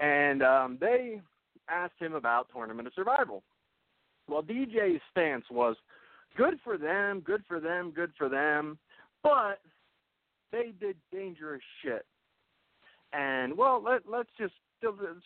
And 0.00 0.42
um, 0.42 0.78
they 0.80 1.20
asked 1.68 1.98
him 1.98 2.14
about 2.14 2.48
Tournament 2.52 2.88
of 2.88 2.94
Survival. 2.94 3.42
Well, 4.28 4.42
DJ's 4.42 5.00
stance 5.10 5.44
was 5.50 5.76
good 6.36 6.54
for 6.64 6.76
them, 6.76 7.20
good 7.20 7.42
for 7.46 7.60
them, 7.60 7.90
good 7.90 8.12
for 8.18 8.28
them, 8.28 8.78
but 9.22 9.60
they 10.52 10.72
did 10.80 10.96
dangerous 11.12 11.62
shit. 11.82 12.04
And 13.12 13.56
well, 13.56 13.82
let 13.82 14.02
let's 14.08 14.28
just 14.38 14.54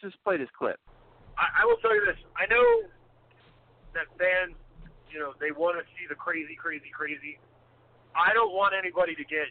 just 0.00 0.16
play 0.22 0.36
this 0.36 0.50
clip. 0.56 0.78
I, 1.38 1.62
I 1.62 1.66
will 1.66 1.78
tell 1.82 1.94
you 1.94 2.04
this. 2.06 2.18
I 2.36 2.46
know 2.46 2.88
that 3.94 4.10
fans, 4.18 4.54
you 5.10 5.18
know, 5.18 5.34
they 5.38 5.50
want 5.50 5.78
to 5.78 5.84
see 5.94 6.06
the 6.08 6.14
crazy, 6.14 6.54
crazy, 6.54 6.90
crazy. 6.90 7.38
I 8.14 8.34
don't 8.34 8.54
want 8.54 8.74
anybody 8.74 9.14
to 9.14 9.24
get 9.26 9.50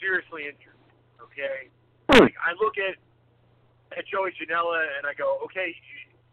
seriously 0.00 0.48
injured. 0.48 0.76
Okay, 1.20 1.68
like 2.08 2.36
I 2.40 2.56
look 2.56 2.80
at 2.80 2.96
at 3.96 4.04
Joey 4.08 4.32
Janela 4.36 4.88
and 4.96 5.04
I 5.04 5.12
go, 5.12 5.38
okay, 5.44 5.74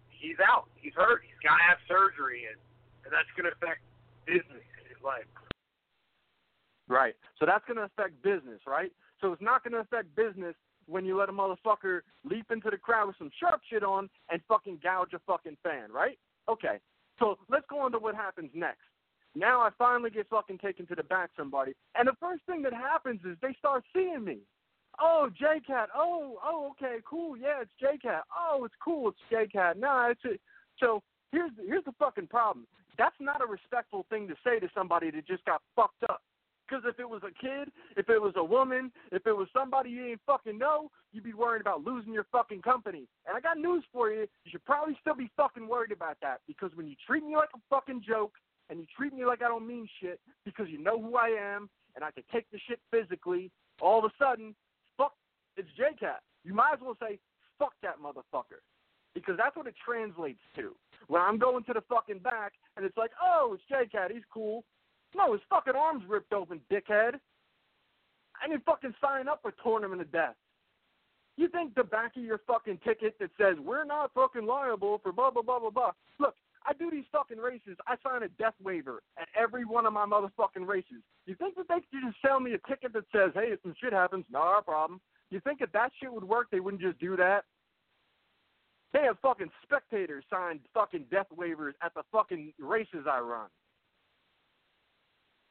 he's 0.09 0.39
out, 0.39 0.71
he's 0.75 0.93
hurt, 0.95 1.23
he's 1.27 1.39
got 1.43 1.57
to 1.59 1.63
have 1.63 1.79
surgery, 1.88 2.47
and 2.47 2.59
and 3.03 3.11
that's 3.11 3.27
going 3.35 3.47
to 3.47 3.55
affect 3.55 3.83
business 4.27 4.63
in 4.79 4.85
his 4.88 4.99
life. 5.03 5.27
Right. 6.88 7.15
So 7.39 7.45
that's 7.45 7.63
going 7.67 7.77
to 7.77 7.88
affect 7.88 8.21
business, 8.23 8.59
right? 8.67 8.91
So 9.19 9.31
it's 9.31 9.41
not 9.41 9.63
going 9.63 9.73
to 9.73 9.79
affect 9.79 10.15
business 10.15 10.55
when 10.88 11.05
you 11.05 11.17
let 11.17 11.29
a 11.29 11.33
motherfucker 11.33 12.01
leap 12.23 12.45
into 12.51 12.69
the 12.69 12.77
crowd 12.77 13.07
with 13.07 13.17
some 13.17 13.31
sharp 13.39 13.61
shit 13.69 13.83
on 13.83 14.09
and 14.31 14.41
fucking 14.47 14.79
gouge 14.83 15.13
a 15.13 15.19
fucking 15.27 15.57
fan, 15.63 15.91
right? 15.91 16.17
Okay. 16.49 16.79
So 17.19 17.38
let's 17.49 17.65
go 17.69 17.79
on 17.79 17.91
to 17.91 17.99
what 17.99 18.15
happens 18.15 18.51
next. 18.53 18.81
Now 19.35 19.61
I 19.61 19.69
finally 19.77 20.09
get 20.09 20.27
fucking 20.29 20.59
taken 20.59 20.88
to 20.88 20.95
the 20.95 21.03
back 21.03 21.29
somebody, 21.38 21.73
and 21.95 22.07
the 22.07 22.15
first 22.19 22.41
thing 22.45 22.61
that 22.63 22.73
happens 22.73 23.19
is 23.23 23.38
they 23.41 23.55
start 23.59 23.83
seeing 23.93 24.23
me. 24.23 24.39
Oh, 24.99 25.29
J 25.38 25.59
Cat. 25.65 25.89
Oh, 25.95 26.38
oh, 26.43 26.71
okay, 26.71 26.97
cool. 27.07 27.38
Yeah, 27.38 27.61
it's 27.61 27.71
J 27.79 27.99
Cat. 28.01 28.23
Oh, 28.35 28.65
it's 28.65 28.73
cool. 28.83 29.09
It's 29.09 29.19
J 29.29 29.47
Cat. 29.47 29.77
Nah, 29.79 30.09
it's 30.09 30.25
a, 30.25 30.39
so 30.79 31.03
here's 31.31 31.51
here's 31.65 31.85
the 31.85 31.93
fucking 31.99 32.27
problem. 32.27 32.65
That's 32.97 33.15
not 33.19 33.43
a 33.43 33.45
respectful 33.45 34.07
thing 34.09 34.27
to 34.27 34.35
say 34.43 34.59
to 34.59 34.69
somebody 34.73 35.11
that 35.11 35.27
just 35.27 35.45
got 35.45 35.61
fucked 35.75 36.03
up. 36.09 36.23
Because 36.68 36.84
if 36.88 36.99
it 36.99 37.09
was 37.09 37.22
a 37.24 37.32
kid, 37.32 37.72
if 37.95 38.09
it 38.09 38.22
was 38.22 38.34
a 38.36 38.43
woman, 38.43 38.91
if 39.11 39.26
it 39.26 39.32
was 39.36 39.47
somebody 39.53 39.89
you 39.91 40.03
didn't 40.07 40.22
fucking 40.26 40.57
know, 40.57 40.91
you'd 41.13 41.24
be 41.24 41.34
worried 41.34 41.61
about 41.61 41.84
losing 41.84 42.13
your 42.13 42.26
fucking 42.32 42.61
company. 42.61 43.07
And 43.26 43.38
I 43.38 43.39
got 43.39 43.57
news 43.57 43.84
for 43.93 44.11
you. 44.11 44.22
You 44.22 44.51
should 44.51 44.65
probably 44.65 44.97
still 44.99 45.15
be 45.15 45.30
fucking 45.38 45.68
worried 45.68 45.91
about 45.91 46.18
that. 46.22 46.41
Because 46.47 46.72
when 46.76 46.88
you 46.88 46.95
treat 47.05 47.24
me 47.24 47.36
like 47.36 47.49
a 47.55 47.59
fucking 47.70 48.03
joke 48.07 48.34
and 48.70 48.80
you 48.80 48.86
treat 48.97 49.13
me 49.13 49.26
like 49.26 49.41
I 49.41 49.47
don't 49.47 49.68
mean 49.68 49.88
shit 50.01 50.20
because 50.43 50.68
you 50.70 50.78
know 50.78 51.01
who 51.01 51.15
I 51.15 51.30
am 51.30 51.70
and 51.95 52.03
I 52.03 52.11
can 52.11 52.24
take 52.32 52.49
the 52.51 52.59
shit 52.68 52.80
physically, 52.91 53.49
all 53.82 53.99
of 53.99 54.05
a 54.05 54.24
sudden, 54.24 54.53
fuck, 54.97 55.13
it's 55.55 55.70
J-Cat. 55.78 56.22
You 56.43 56.53
might 56.53 56.74
as 56.74 56.80
well 56.82 56.97
say, 57.01 57.20
fuck 57.57 57.74
that 57.82 57.95
motherfucker. 58.03 58.59
Because 59.15 59.36
that's 59.38 59.55
what 59.55 59.68
it 59.68 59.74
translates 59.84 60.41
to. 60.57 60.76
When 61.07 61.22
I'm 61.22 61.39
going 61.39 61.63
to 61.63 61.74
the 61.74 61.82
fucking 61.89 62.20
back 62.20 62.53
and 62.76 62.86
it's 62.86 62.97
like, 62.97 63.11
oh, 63.24 63.55
it's 63.55 63.63
J-Cat, 63.70 64.11
he's 64.13 64.24
cool. 64.32 64.63
No, 65.16 65.34
his 65.34 65.41
fucking 65.49 65.76
arms 65.76 66.03
ripped 66.08 66.34
open, 66.34 66.62
dickhead. 66.72 67.20
I 68.41 68.47
didn't 68.47 68.66
fucking 68.66 68.93
sign 69.01 69.28
up 69.28 69.41
for 69.41 69.53
Tournament 69.64 70.01
of 70.01 70.12
Death. 70.12 70.36
You 71.38 71.47
think 71.47 71.76
the 71.76 71.84
back 71.84 72.18
of 72.18 72.24
your 72.24 72.39
fucking 72.47 72.80
ticket 72.84 73.18
that 73.20 73.30
says 73.38 73.58
we're 73.64 73.86
not 73.86 74.12
fucking 74.14 74.45
liable 74.45 74.99
for 75.03 75.12
blah 75.12 75.30
blah 75.30 75.43
blah 75.43 75.60
blah 75.60 75.70
blah. 75.70 75.91
Look, 76.20 76.36
I 76.66 76.74
do 76.74 76.89
these 76.91 77.05
fucking 77.12 77.38
races. 77.38 77.78
I 77.88 77.95
sign 78.03 78.24
a 78.24 78.28
death 78.28 78.55
waiver 78.62 79.01
at 79.20 79.28
every 79.39 79.64
one 79.64 79.86
of 79.86 79.93
my 79.93 80.05
motherfucking 80.05 80.68
races. 80.68 81.01
You 81.26 81.36
think 81.36 81.55
that 81.55 81.68
they 81.70 81.76
could 81.76 82.05
just 82.05 82.18
sell 82.26 82.39
me 82.39 82.53
a 82.53 82.68
ticket 82.68 82.91
that 82.93 83.05
says, 83.12 83.32
hey, 83.36 83.51
if 83.53 83.62
some 83.62 83.76
shit 83.82 83.93
happens, 83.93 84.26
not 84.32 84.60
a 84.60 84.62
problem. 84.62 84.99
You 85.30 85.39
think 85.39 85.62
if 85.62 85.72
that 85.72 85.91
shit 85.99 86.12
would 86.12 86.24
work, 86.24 86.47
they 86.51 86.60
wouldn't 86.60 86.82
just 86.82 86.99
do 86.99 87.16
that? 87.18 87.45
They 88.93 89.03
have 89.03 89.18
fucking 89.22 89.49
spectators 89.64 90.24
sign 90.30 90.60
fucking 90.74 91.05
death 91.12 91.28
waivers 91.38 91.74
at 91.84 91.93
the 91.93 92.03
fucking 92.12 92.53
races 92.60 93.05
I 93.10 93.20
run. 93.20 93.47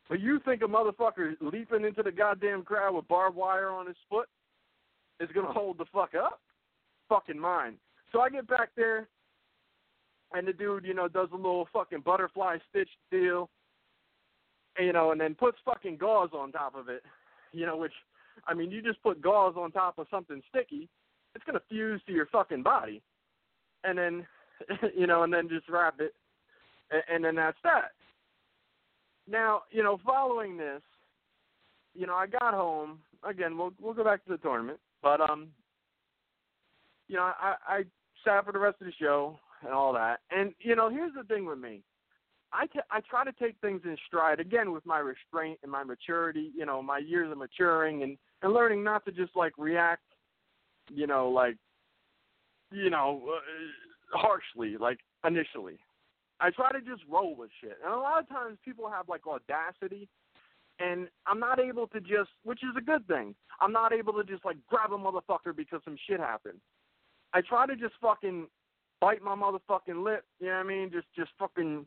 But 0.08 0.20
you 0.20 0.40
think 0.44 0.62
a 0.62 0.66
motherfucker 0.66 1.34
leaping 1.40 1.84
into 1.84 2.02
the 2.02 2.12
goddamn 2.12 2.62
crowd 2.62 2.94
with 2.94 3.08
barbed 3.08 3.36
wire 3.36 3.70
on 3.70 3.86
his 3.86 3.96
foot 4.08 4.28
is 5.20 5.28
gonna 5.34 5.52
hold 5.52 5.78
the 5.78 5.86
fuck 5.92 6.14
up? 6.14 6.40
Fucking 7.08 7.38
mine. 7.38 7.74
So 8.12 8.20
I 8.20 8.30
get 8.30 8.46
back 8.46 8.70
there, 8.76 9.08
and 10.32 10.46
the 10.46 10.52
dude, 10.52 10.84
you 10.84 10.94
know, 10.94 11.08
does 11.08 11.28
a 11.32 11.36
little 11.36 11.68
fucking 11.72 12.00
butterfly 12.00 12.58
stitch 12.70 12.88
deal, 13.10 13.50
you 14.78 14.92
know, 14.92 15.10
and 15.10 15.20
then 15.20 15.34
puts 15.34 15.58
fucking 15.64 15.96
gauze 15.96 16.30
on 16.32 16.52
top 16.52 16.74
of 16.76 16.88
it, 16.88 17.02
you 17.52 17.66
know, 17.66 17.76
which, 17.76 17.92
I 18.46 18.54
mean, 18.54 18.70
you 18.70 18.82
just 18.82 19.02
put 19.02 19.20
gauze 19.20 19.54
on 19.56 19.72
top 19.72 19.98
of 19.98 20.06
something 20.10 20.42
sticky, 20.48 20.88
it's 21.34 21.44
gonna 21.44 21.62
fuse 21.68 22.00
to 22.06 22.12
your 22.12 22.26
fucking 22.26 22.62
body, 22.62 23.02
and 23.82 23.98
then, 23.98 24.26
you 24.96 25.06
know, 25.06 25.24
and 25.24 25.32
then 25.32 25.48
just 25.48 25.68
wrap 25.68 26.00
it, 26.00 26.14
and, 26.90 27.02
and 27.08 27.24
then 27.24 27.34
that's 27.34 27.58
that. 27.64 27.92
Now, 29.28 29.62
you 29.70 29.82
know, 29.82 29.98
following 30.04 30.56
this, 30.56 30.82
you 31.94 32.06
know, 32.06 32.14
I 32.14 32.26
got 32.26 32.54
home. 32.54 32.98
Again, 33.28 33.56
we'll 33.56 33.72
we'll 33.80 33.94
go 33.94 34.04
back 34.04 34.24
to 34.24 34.30
the 34.30 34.38
tournament, 34.38 34.78
but 35.02 35.20
um, 35.20 35.48
you 37.08 37.16
know, 37.16 37.22
I 37.40 37.54
I 37.66 37.84
sat 38.24 38.44
for 38.44 38.52
the 38.52 38.58
rest 38.58 38.76
of 38.80 38.86
the 38.86 38.92
show 39.00 39.38
and 39.62 39.72
all 39.72 39.92
that. 39.94 40.20
And 40.30 40.52
you 40.60 40.76
know, 40.76 40.90
here's 40.90 41.14
the 41.14 41.24
thing 41.24 41.46
with 41.46 41.58
me. 41.58 41.82
I, 42.52 42.66
t- 42.66 42.80
I 42.90 43.00
try 43.00 43.24
to 43.24 43.32
take 43.32 43.56
things 43.60 43.82
in 43.84 43.96
stride 44.06 44.40
again 44.40 44.72
with 44.72 44.86
my 44.86 44.98
restraint 44.98 45.58
and 45.62 45.70
my 45.70 45.82
maturity, 45.82 46.52
you 46.56 46.64
know, 46.64 46.80
my 46.80 46.98
years 46.98 47.30
of 47.30 47.38
maturing 47.38 48.02
and 48.02 48.16
and 48.42 48.52
learning 48.52 48.84
not 48.84 49.04
to 49.06 49.12
just 49.12 49.34
like 49.34 49.52
react, 49.58 50.02
you 50.88 51.06
know, 51.06 51.28
like 51.28 51.56
you 52.70 52.90
know, 52.90 53.22
uh, 53.28 54.18
harshly 54.18 54.76
like 54.78 54.98
initially. 55.24 55.78
I 56.40 56.50
try 56.50 56.72
to 56.72 56.80
just 56.80 57.02
roll 57.08 57.34
with 57.34 57.50
shit. 57.60 57.78
And 57.84 57.92
a 57.92 57.96
lot 57.96 58.20
of 58.20 58.28
times 58.28 58.58
people 58.64 58.90
have 58.90 59.08
like 59.08 59.26
audacity 59.26 60.08
and 60.78 61.08
I'm 61.26 61.40
not 61.40 61.58
able 61.58 61.86
to 61.88 62.00
just 62.00 62.30
which 62.44 62.62
is 62.62 62.76
a 62.76 62.82
good 62.82 63.06
thing. 63.06 63.34
I'm 63.60 63.72
not 63.72 63.92
able 63.92 64.12
to 64.14 64.24
just 64.24 64.44
like 64.44 64.56
grab 64.68 64.92
a 64.92 64.98
motherfucker 64.98 65.56
because 65.56 65.80
some 65.84 65.96
shit 66.08 66.20
happened. 66.20 66.60
I 67.32 67.40
try 67.40 67.66
to 67.66 67.76
just 67.76 67.94
fucking 68.00 68.46
bite 69.00 69.22
my 69.22 69.34
motherfucking 69.34 70.02
lip, 70.02 70.24
you 70.40 70.46
know 70.46 70.54
what 70.54 70.60
I 70.60 70.62
mean? 70.64 70.90
Just 70.92 71.06
just 71.16 71.30
fucking 71.38 71.86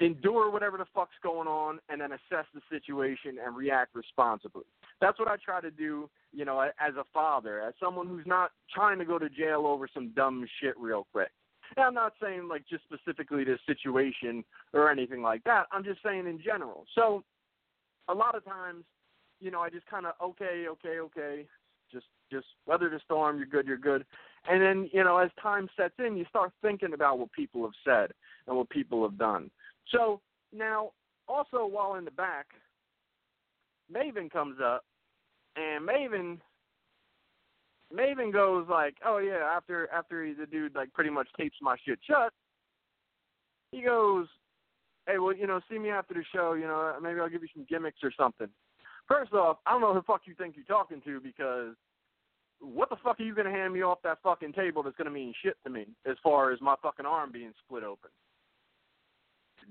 endure 0.00 0.50
whatever 0.50 0.76
the 0.76 0.84
fuck's 0.94 1.16
going 1.22 1.48
on, 1.48 1.78
and 1.88 2.00
then 2.00 2.12
assess 2.12 2.44
the 2.54 2.60
situation 2.68 3.38
and 3.44 3.56
react 3.56 3.94
responsibly. 3.94 4.64
That's 5.00 5.18
what 5.18 5.28
I 5.28 5.36
try 5.42 5.60
to 5.62 5.70
do, 5.70 6.10
you 6.32 6.44
know, 6.44 6.60
as 6.60 6.94
a 6.98 7.04
father, 7.14 7.62
as 7.62 7.72
someone 7.80 8.06
who's 8.06 8.26
not 8.26 8.50
trying 8.74 8.98
to 8.98 9.06
go 9.06 9.18
to 9.18 9.30
jail 9.30 9.66
over 9.66 9.88
some 9.92 10.10
dumb 10.14 10.46
shit 10.60 10.74
real 10.78 11.06
quick. 11.12 11.30
And 11.76 11.84
I'm 11.84 11.94
not 11.94 12.12
saying 12.22 12.48
like 12.48 12.64
just 12.68 12.84
specifically 12.84 13.44
this 13.44 13.60
situation 13.66 14.44
or 14.72 14.90
anything 14.90 15.22
like 15.22 15.44
that. 15.44 15.66
I'm 15.72 15.84
just 15.84 16.02
saying 16.04 16.26
in 16.26 16.40
general. 16.42 16.84
So 16.94 17.24
a 18.08 18.14
lot 18.14 18.34
of 18.34 18.44
times, 18.44 18.84
you 19.40 19.50
know, 19.50 19.60
I 19.60 19.70
just 19.70 19.86
kind 19.86 20.06
of 20.06 20.14
okay, 20.22 20.66
okay, 20.68 21.00
okay, 21.00 21.46
just 21.92 22.06
just 22.30 22.46
weather 22.66 22.88
the 22.88 23.00
storm. 23.04 23.38
You're 23.38 23.46
good. 23.46 23.66
You're 23.66 23.76
good. 23.76 24.04
And 24.48 24.62
then 24.62 24.90
you 24.92 25.04
know, 25.04 25.18
as 25.18 25.30
time 25.42 25.68
sets 25.76 25.94
in, 25.98 26.16
you 26.16 26.24
start 26.28 26.52
thinking 26.62 26.92
about 26.92 27.18
what 27.18 27.32
people 27.32 27.62
have 27.62 27.74
said 27.84 28.12
and 28.46 28.56
what 28.56 28.70
people 28.70 29.02
have 29.02 29.18
done. 29.18 29.50
So 29.92 30.20
now, 30.52 30.90
also 31.28 31.66
while 31.66 31.96
in 31.96 32.04
the 32.04 32.10
back, 32.10 32.46
Maven 33.92 34.30
comes 34.30 34.58
up, 34.62 34.84
and 35.56 35.86
Maven 35.86 36.38
Maven 37.94 38.32
goes 38.32 38.66
like, 38.68 38.96
"Oh 39.04 39.18
yeah," 39.18 39.48
after 39.54 39.88
after 39.92 40.34
the 40.34 40.46
dude 40.46 40.74
like 40.74 40.92
pretty 40.92 41.10
much 41.10 41.28
tapes 41.38 41.56
my 41.62 41.76
shit 41.84 41.98
shut. 42.08 42.32
He 43.70 43.82
goes, 43.82 44.26
"Hey, 45.06 45.18
well, 45.18 45.34
you 45.34 45.46
know, 45.46 45.60
see 45.70 45.78
me 45.78 45.90
after 45.90 46.14
the 46.14 46.24
show. 46.34 46.54
You 46.54 46.66
know, 46.66 46.96
maybe 47.00 47.20
I'll 47.20 47.28
give 47.28 47.42
you 47.42 47.48
some 47.54 47.66
gimmicks 47.68 48.02
or 48.02 48.12
something." 48.16 48.48
First 49.06 49.32
off, 49.32 49.58
I 49.66 49.72
don't 49.72 49.80
know 49.80 49.92
who 49.92 50.00
the 50.00 50.02
fuck 50.02 50.22
you 50.26 50.34
think 50.34 50.56
you're 50.56 50.64
talking 50.64 51.00
to 51.02 51.20
because 51.20 51.76
what 52.60 52.88
the 52.90 52.96
fuck 52.96 53.20
are 53.20 53.22
you 53.22 53.34
gonna 53.34 53.50
hand 53.50 53.72
me 53.72 53.82
off 53.82 53.98
that 54.02 54.18
fucking 54.22 54.52
table 54.52 54.82
that's 54.82 54.96
gonna 54.96 55.10
mean 55.10 55.32
shit 55.42 55.56
to 55.64 55.70
me 55.70 55.86
as 56.06 56.16
far 56.22 56.52
as 56.52 56.60
my 56.60 56.74
fucking 56.82 57.06
arm 57.06 57.30
being 57.30 57.52
split 57.64 57.84
open? 57.84 58.10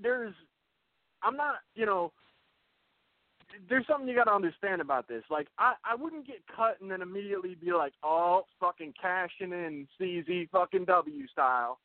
There's, 0.02 0.34
I'm 1.22 1.36
not, 1.36 1.56
you 1.74 1.84
know, 1.84 2.12
there's 3.68 3.86
something 3.86 4.08
you 4.08 4.14
got 4.14 4.24
to 4.24 4.34
understand 4.34 4.80
about 4.80 5.08
this. 5.08 5.22
Like, 5.30 5.48
I 5.58 5.74
I 5.84 5.94
wouldn't 5.94 6.26
get 6.26 6.40
cut 6.54 6.78
and 6.80 6.90
then 6.90 7.02
immediately 7.02 7.54
be 7.54 7.72
like, 7.72 7.92
oh, 8.02 8.42
fucking 8.60 8.94
cashing 9.00 9.52
in 9.52 9.86
CZ 10.00 10.50
fucking 10.50 10.84
W 10.84 11.26
style. 11.28 11.78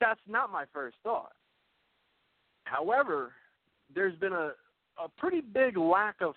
That's 0.00 0.20
not 0.28 0.52
my 0.52 0.64
first 0.72 0.96
thought. 1.02 1.32
However, 2.64 3.32
there's 3.94 4.16
been 4.18 4.32
a 4.32 4.52
a 5.02 5.08
pretty 5.18 5.40
big 5.40 5.76
lack 5.76 6.16
of 6.20 6.34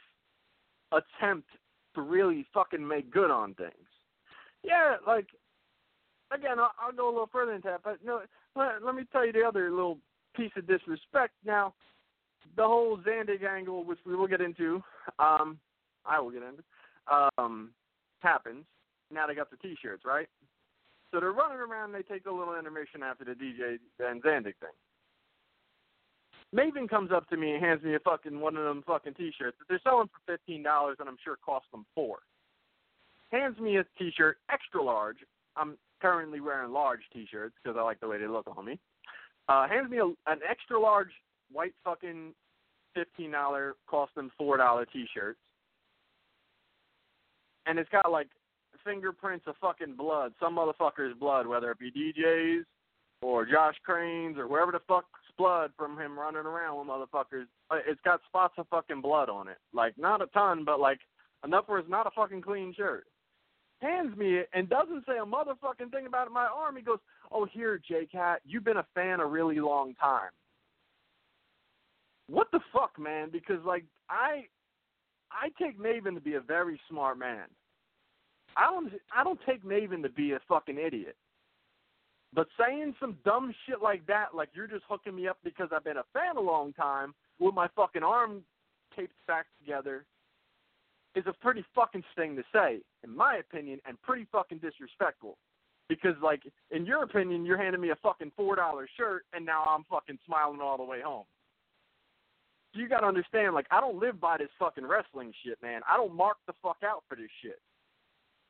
attempt 0.91 1.47
to 1.95 2.01
really 2.01 2.45
fucking 2.53 2.85
make 2.85 3.11
good 3.11 3.31
on 3.31 3.53
things. 3.55 3.71
Yeah, 4.63 4.95
like 5.05 5.27
again, 6.31 6.59
I'll, 6.59 6.71
I'll 6.79 6.91
go 6.91 7.07
a 7.07 7.11
little 7.11 7.29
further 7.31 7.53
into 7.53 7.67
that, 7.67 7.81
but 7.83 7.99
no, 8.05 8.21
let, 8.55 8.83
let 8.83 8.95
me 8.95 9.03
tell 9.11 9.25
you 9.25 9.31
the 9.31 9.43
other 9.43 9.69
little 9.71 9.97
piece 10.35 10.51
of 10.57 10.67
disrespect. 10.67 11.33
Now, 11.45 11.73
the 12.55 12.63
whole 12.63 12.97
Zandig 12.99 13.43
angle, 13.43 13.83
which 13.83 13.99
we 14.05 14.15
will 14.15 14.27
get 14.27 14.41
into, 14.41 14.83
um, 15.19 15.59
I 16.05 16.19
will 16.19 16.31
get 16.31 16.43
into, 16.43 16.63
um, 17.37 17.71
happens. 18.19 18.65
Now 19.11 19.27
they 19.27 19.35
got 19.35 19.49
the 19.51 19.57
T-shirts, 19.57 20.03
right? 20.05 20.27
So 21.11 21.19
they're 21.19 21.31
running 21.31 21.59
around. 21.59 21.93
They 21.93 22.01
take 22.01 22.25
a 22.25 22.31
little 22.31 22.57
intermission 22.57 23.01
after 23.03 23.23
the 23.23 23.31
DJ 23.31 23.77
and 23.99 24.21
Zandig 24.21 24.55
thing. 24.59 24.75
Maven 26.55 26.89
comes 26.89 27.11
up 27.11 27.27
to 27.29 27.37
me 27.37 27.51
and 27.51 27.63
hands 27.63 27.83
me 27.83 27.95
a 27.95 27.99
fucking 27.99 28.39
one 28.39 28.55
of 28.55 28.63
them 28.63 28.83
fucking 28.85 29.15
T-shirts 29.15 29.57
that 29.59 29.65
they're 29.67 29.81
selling 29.83 30.07
for 30.07 30.31
fifteen 30.31 30.63
dollars, 30.63 30.97
and 30.99 31.09
I'm 31.09 31.17
sure 31.23 31.37
cost 31.45 31.65
them 31.71 31.85
four. 31.93 32.19
Hands 33.31 33.57
me 33.59 33.77
a 33.77 33.85
T-shirt, 33.97 34.37
extra 34.51 34.81
large. 34.81 35.17
I'm 35.57 35.77
currently 36.01 36.39
wearing 36.39 36.71
large 36.71 37.01
T-shirts 37.11 37.55
because 37.61 37.77
I 37.77 37.83
like 37.83 37.99
the 37.99 38.07
way 38.07 38.17
they 38.17 38.27
look 38.27 38.47
on 38.55 38.65
me. 38.65 38.79
Uh, 39.49 39.67
hands 39.67 39.89
me 39.89 39.97
a, 39.97 40.05
an 40.05 40.39
extra 40.49 40.79
large 40.79 41.11
white 41.51 41.73
fucking 41.83 42.33
fifteen 42.93 43.31
dollar, 43.31 43.75
cost 43.87 44.13
them 44.15 44.31
four 44.37 44.57
dollar 44.57 44.85
T-shirts, 44.85 45.39
and 47.65 47.77
it's 47.79 47.89
got 47.89 48.11
like 48.11 48.27
fingerprints 48.85 49.45
of 49.47 49.55
fucking 49.59 49.95
blood, 49.95 50.33
some 50.39 50.55
motherfucker's 50.55 51.17
blood, 51.19 51.45
whether 51.45 51.71
it 51.71 51.79
be 51.79 51.91
DJ's 51.91 52.65
or 53.21 53.45
Josh 53.45 53.75
Crane's 53.83 54.37
or 54.37 54.47
wherever 54.47 54.71
the 54.71 54.79
fuck's 54.87 55.07
blood 55.37 55.71
from 55.77 55.97
him 55.97 56.17
running 56.17 56.45
around 56.45 56.77
with 56.77 56.87
motherfuckers. 56.87 57.45
Uh, 57.69 57.79
It's 57.87 58.01
got 58.01 58.21
spots 58.27 58.53
of 58.57 58.67
fucking 58.69 59.01
blood 59.01 59.29
on 59.29 59.47
it. 59.47 59.57
Like 59.73 59.93
not 59.97 60.21
a 60.21 60.27
ton, 60.27 60.63
but 60.63 60.79
like 60.79 60.99
enough 61.43 61.65
where 61.67 61.79
it's 61.79 61.89
not 61.89 62.07
a 62.07 62.11
fucking 62.11 62.41
clean 62.41 62.73
shirt. 62.75 63.05
Hands 63.81 64.15
me 64.17 64.37
it 64.37 64.49
and 64.53 64.69
doesn't 64.69 65.05
say 65.05 65.17
a 65.17 65.25
motherfucking 65.25 65.91
thing 65.91 66.07
about 66.07 66.31
my 66.31 66.45
arm. 66.45 66.75
He 66.77 66.81
goes, 66.81 66.99
"Oh, 67.31 67.45
here, 67.45 67.77
J 67.77 68.07
Cat, 68.11 68.41
you've 68.45 68.63
been 68.63 68.77
a 68.77 68.87
fan 68.95 69.19
a 69.19 69.25
really 69.25 69.59
long 69.59 69.93
time." 69.95 70.31
What 72.29 72.47
the 72.51 72.59
fuck, 72.73 72.99
man? 72.99 73.29
Because 73.31 73.63
like 73.65 73.85
I, 74.09 74.45
I 75.31 75.49
take 75.61 75.79
Maven 75.79 76.13
to 76.15 76.21
be 76.21 76.35
a 76.35 76.41
very 76.41 76.79
smart 76.89 77.17
man. 77.17 77.45
I 78.55 78.71
don't, 78.71 78.91
I 79.15 79.23
don't 79.23 79.39
take 79.45 79.63
Maven 79.63 80.01
to 80.03 80.09
be 80.09 80.31
a 80.31 80.39
fucking 80.47 80.77
idiot. 80.77 81.15
But 82.33 82.47
saying 82.59 82.95
some 82.99 83.17
dumb 83.23 83.53
shit 83.65 83.81
like 83.81 84.05
that, 84.07 84.35
like 84.35 84.49
you're 84.53 84.67
just 84.67 84.83
hooking 84.89 85.15
me 85.15 85.27
up 85.27 85.37
because 85.43 85.69
I've 85.71 85.83
been 85.83 85.97
a 85.97 86.03
fan 86.13 86.37
a 86.37 86.41
long 86.41 86.73
time 86.73 87.13
with 87.39 87.53
my 87.53 87.67
fucking 87.75 88.03
arm 88.03 88.43
taped 88.95 89.13
back 89.27 89.45
together, 89.59 90.05
is 91.15 91.23
a 91.27 91.33
pretty 91.33 91.63
fucking 91.73 92.03
thing 92.15 92.35
to 92.35 92.43
say, 92.53 92.79
in 93.03 93.15
my 93.15 93.37
opinion, 93.37 93.79
and 93.87 94.01
pretty 94.01 94.27
fucking 94.31 94.59
disrespectful. 94.59 95.37
Because 95.87 96.15
like, 96.21 96.41
in 96.71 96.85
your 96.85 97.03
opinion, 97.03 97.45
you're 97.45 97.57
handing 97.57 97.81
me 97.81 97.91
a 97.91 97.95
fucking 98.03 98.33
four 98.35 98.55
dollar 98.55 98.87
shirt, 98.97 99.23
and 99.33 99.45
now 99.45 99.63
I'm 99.63 99.85
fucking 99.89 100.19
smiling 100.25 100.59
all 100.61 100.77
the 100.77 100.83
way 100.83 101.01
home. 101.01 101.25
You 102.73 102.87
gotta 102.87 103.07
understand, 103.07 103.55
like, 103.55 103.67
I 103.71 103.79
don't 103.81 103.99
live 103.99 104.19
by 104.19 104.37
this 104.37 104.49
fucking 104.59 104.85
wrestling 104.85 105.33
shit, 105.43 105.57
man. 105.61 105.81
I 105.89 105.97
don't 105.97 106.13
mark 106.13 106.37
the 106.45 106.53
fuck 106.61 106.77
out 106.83 107.03
for 107.07 107.15
this 107.15 107.29
shit. 107.41 107.59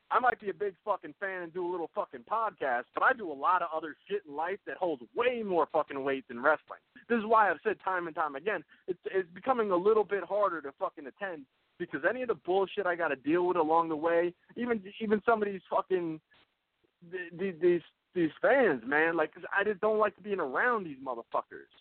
I 0.10 0.20
might 0.20 0.40
be 0.40 0.50
a 0.50 0.54
big 0.54 0.74
fucking 0.86 1.16
fan 1.20 1.44
and 1.44 1.54
do 1.54 1.68
a 1.68 1.72
little 1.72 1.90
fucking 1.94 2.24
podcast, 2.32 2.86
but 2.94 3.04
I 3.04 3.12
do 3.14 3.30
a 3.32 3.34
lot 3.34 3.62
of 3.62 3.68
other 3.76 3.96
shit 4.08 4.22
in 4.28 4.36
life 4.36 4.60
that 4.66 4.78
holds 4.78 5.04
way 5.16 5.44
more 5.44 5.68
fucking 5.72 6.02
weight 6.02 6.26
than 6.28 6.42
wrestling. 6.42 6.80
This 7.10 7.18
is 7.18 7.26
why 7.26 7.50
I've 7.50 7.60
said 7.64 7.76
time 7.84 8.08
and 8.08 8.16
time 8.16 8.36
again, 8.36 8.64
it's 8.88 9.00
it's 9.06 9.30
becoming 9.34 9.72
a 9.72 9.76
little 9.76 10.06
bit 10.06 10.24
harder 10.24 10.62
to 10.62 10.72
fucking 10.80 11.06
attend 11.08 11.46
because 11.78 12.02
any 12.10 12.22
of 12.22 12.30
the 12.30 12.36
bullshit 12.36 12.86
I 12.86 12.96
got 12.96 13.10
to 13.10 13.16
deal 13.18 13.46
with 13.48 13.58
along 13.58 13.90
the 13.90 13.96
way, 13.96 14.34
even 14.56 14.82
even 15.02 15.22
some 15.26 15.42
of 15.42 15.48
these 15.48 15.62
fucking 15.70 16.22
these 17.38 17.56
these 17.62 17.82
these 18.16 18.32
fans, 18.42 18.82
man, 18.86 19.18
like 19.18 19.32
I 19.58 19.64
just 19.64 19.82
don't 19.82 20.00
like 20.00 20.14
being 20.24 20.40
around 20.40 20.86
these 20.86 20.98
motherfuckers. 21.06 21.72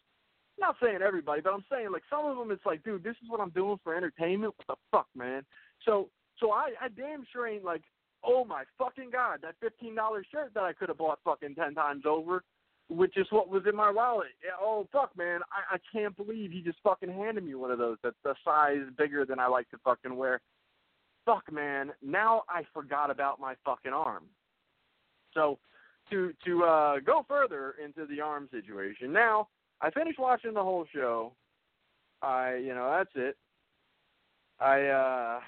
Not 0.59 0.76
saying 0.82 1.00
everybody, 1.07 1.42
but 1.42 1.52
I'm 1.52 1.64
saying 1.70 1.92
like 1.92 2.02
some 2.09 2.24
of 2.24 2.36
them. 2.36 2.50
It's 2.50 2.64
like, 2.64 2.82
dude, 2.82 3.04
this 3.04 3.16
is 3.22 3.28
what 3.28 3.40
I'm 3.40 3.50
doing 3.50 3.78
for 3.84 3.94
entertainment. 3.94 4.54
What 4.57 4.66
the 4.66 4.74
fuck, 4.90 5.09
man? 5.14 5.42
So 5.84 6.09
so 6.40 6.52
I 6.52 6.70
I 6.80 6.88
damn 6.88 7.24
sure 7.32 7.46
ain't 7.46 7.64
like 7.64 7.82
oh 8.24 8.44
my 8.44 8.64
fucking 8.78 9.11
god, 9.11 9.40
that 9.42 9.54
fifteen 9.61 9.94
dollar 9.94 10.24
shirt 10.32 10.52
that 10.54 10.64
I 10.64 10.72
could 10.72 10.88
have 10.88 10.98
bought 10.98 11.20
fucking 11.24 11.54
ten 11.54 11.74
times 11.74 12.04
over, 12.07 12.42
which 12.88 13.16
is 13.16 13.26
what 13.30 13.50
was 13.50 13.64
in 13.68 13.76
my 13.76 13.90
wallet. 13.90 14.28
Oh 14.61 14.88
fuck, 14.92 15.16
man, 15.16 15.40
I, 15.52 15.76
I 15.76 15.78
can't 15.92 16.16
believe 16.16 16.50
he 16.50 16.62
just 16.62 16.78
fucking 16.82 17.12
handed 17.12 17.44
me 17.44 17.54
one 17.54 17.70
of 17.70 17.78
those 17.78 17.98
that's 18.02 18.16
a 18.24 18.34
size 18.44 18.86
bigger 18.96 19.24
than 19.24 19.38
I 19.38 19.46
like 19.46 19.68
to 19.70 19.78
fucking 19.84 20.16
wear. 20.16 20.41
Fuck, 21.24 21.53
man, 21.53 21.92
now 22.03 22.45
I 22.49 22.62
forgot 22.72 23.11
about 23.11 23.41
my 23.41 23.54
fucking 23.64 23.92
arm. 23.92 24.24
So 25.34 25.58
to 26.11 26.33
to 26.45 26.64
uh, 26.64 26.99
go 27.00 27.24
further 27.28 27.74
into 27.83 28.07
the 28.07 28.20
arm 28.20 28.49
situation, 28.50 29.12
now 29.12 29.49
I 29.80 29.90
finished 29.90 30.18
watching 30.18 30.54
the 30.54 30.62
whole 30.62 30.86
show. 30.94 31.32
I 32.22 32.57
you 32.57 32.74
know 32.74 32.90
that's 32.96 33.11
it. 33.14 33.36
I 34.61 34.86
uh 34.86 35.40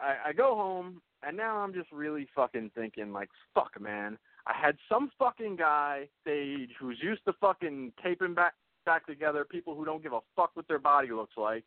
I, 0.00 0.28
I 0.28 0.32
go 0.32 0.54
home 0.54 1.00
and 1.22 1.36
now 1.36 1.58
I'm 1.58 1.74
just 1.74 1.90
really 1.92 2.26
fucking 2.34 2.70
thinking 2.74 3.12
like, 3.12 3.28
fuck, 3.54 3.80
man. 3.80 4.18
I 4.46 4.54
had 4.58 4.76
some 4.88 5.10
fucking 5.18 5.56
guy 5.56 6.08
stage 6.22 6.70
who's 6.80 6.98
used 7.02 7.24
to 7.26 7.34
fucking 7.40 7.92
taping 8.02 8.34
back 8.34 8.54
back 8.86 9.06
together 9.06 9.44
people 9.44 9.74
who 9.74 9.84
don't 9.84 10.02
give 10.02 10.14
a 10.14 10.20
fuck 10.34 10.50
what 10.54 10.66
their 10.66 10.78
body 10.78 11.08
looks 11.12 11.36
like, 11.36 11.64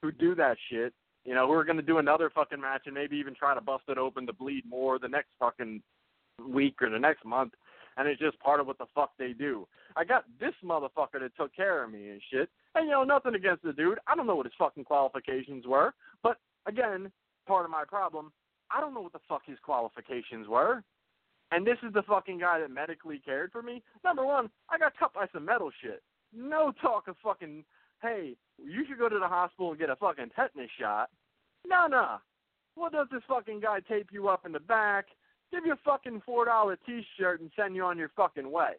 who 0.00 0.10
do 0.10 0.34
that 0.34 0.56
shit. 0.70 0.94
You 1.24 1.34
know, 1.34 1.46
who 1.46 1.52
are 1.54 1.64
gonna 1.64 1.82
do 1.82 1.98
another 1.98 2.30
fucking 2.30 2.60
match 2.60 2.82
and 2.86 2.94
maybe 2.94 3.16
even 3.16 3.34
try 3.34 3.54
to 3.54 3.60
bust 3.60 3.84
it 3.88 3.98
open 3.98 4.26
to 4.26 4.32
bleed 4.32 4.64
more 4.68 4.98
the 4.98 5.08
next 5.08 5.28
fucking 5.38 5.82
week 6.46 6.76
or 6.82 6.90
the 6.90 6.98
next 6.98 7.24
month. 7.24 7.52
And 7.96 8.08
it's 8.08 8.20
just 8.20 8.38
part 8.40 8.60
of 8.60 8.66
what 8.66 8.78
the 8.78 8.86
fuck 8.94 9.12
they 9.18 9.32
do. 9.32 9.66
I 9.96 10.04
got 10.04 10.24
this 10.40 10.54
motherfucker 10.64 11.20
that 11.20 11.36
took 11.38 11.54
care 11.54 11.84
of 11.84 11.92
me 11.92 12.10
and 12.10 12.20
shit. 12.32 12.48
And 12.74 12.86
you 12.86 12.92
know, 12.92 13.04
nothing 13.04 13.34
against 13.34 13.62
the 13.62 13.72
dude. 13.72 13.98
I 14.06 14.16
don't 14.16 14.26
know 14.26 14.34
what 14.34 14.46
his 14.46 14.54
fucking 14.58 14.84
qualifications 14.84 15.66
were. 15.66 15.94
But 16.22 16.38
again, 16.66 17.12
part 17.46 17.64
of 17.64 17.70
my 17.70 17.84
problem, 17.86 18.32
I 18.70 18.80
don't 18.80 18.94
know 18.94 19.00
what 19.00 19.12
the 19.12 19.20
fuck 19.28 19.42
his 19.46 19.58
qualifications 19.62 20.48
were. 20.48 20.82
And 21.52 21.66
this 21.66 21.78
is 21.86 21.92
the 21.92 22.02
fucking 22.02 22.40
guy 22.40 22.58
that 22.58 22.70
medically 22.70 23.20
cared 23.24 23.52
for 23.52 23.62
me. 23.62 23.82
Number 24.02 24.24
one, 24.24 24.50
I 24.70 24.78
got 24.78 24.96
cut 24.98 25.14
by 25.14 25.26
some 25.32 25.44
metal 25.44 25.70
shit. 25.82 26.02
No 26.36 26.72
talk 26.82 27.06
of 27.06 27.16
fucking, 27.22 27.64
hey, 28.02 28.34
you 28.58 28.84
should 28.88 28.98
go 28.98 29.08
to 29.08 29.18
the 29.20 29.28
hospital 29.28 29.70
and 29.70 29.78
get 29.78 29.90
a 29.90 29.96
fucking 29.96 30.30
tetanus 30.34 30.70
shot. 30.80 31.10
No, 31.66 31.86
no. 31.86 32.16
What 32.74 32.92
does 32.92 33.06
this 33.12 33.22
fucking 33.28 33.60
guy 33.60 33.80
tape 33.88 34.08
you 34.10 34.28
up 34.28 34.44
in 34.44 34.52
the 34.52 34.58
back, 34.58 35.06
give 35.50 35.66
you 35.66 35.72
a 35.72 35.78
fucking 35.84 36.22
four 36.24 36.44
dollar 36.44 36.78
T-shirt, 36.86 37.40
and 37.40 37.50
send 37.56 37.76
you 37.76 37.84
on 37.84 37.98
your 37.98 38.10
fucking 38.16 38.50
way? 38.50 38.72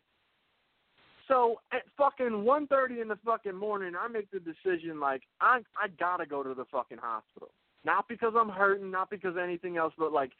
So 1.27 1.61
at 1.71 1.83
fucking 1.97 2.43
one 2.43 2.67
thirty 2.67 3.01
in 3.01 3.07
the 3.07 3.17
fucking 3.25 3.55
morning, 3.55 3.93
I 3.99 4.07
make 4.07 4.29
the 4.31 4.39
decision 4.39 4.99
like 4.99 5.23
I 5.41 5.59
I 5.81 5.87
gotta 5.99 6.25
go 6.25 6.43
to 6.43 6.53
the 6.53 6.65
fucking 6.65 6.99
hospital. 6.99 7.49
Not 7.83 8.07
because 8.07 8.33
I'm 8.37 8.49
hurting, 8.49 8.91
not 8.91 9.09
because 9.09 9.31
of 9.31 9.37
anything 9.37 9.77
else, 9.77 9.93
but 9.97 10.11
like 10.11 10.31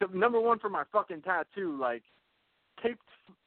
the, 0.00 0.06
number 0.16 0.40
one 0.40 0.58
for 0.58 0.68
my 0.68 0.84
fucking 0.92 1.22
tattoo, 1.22 1.76
like 1.80 2.02
taped 2.82 3.00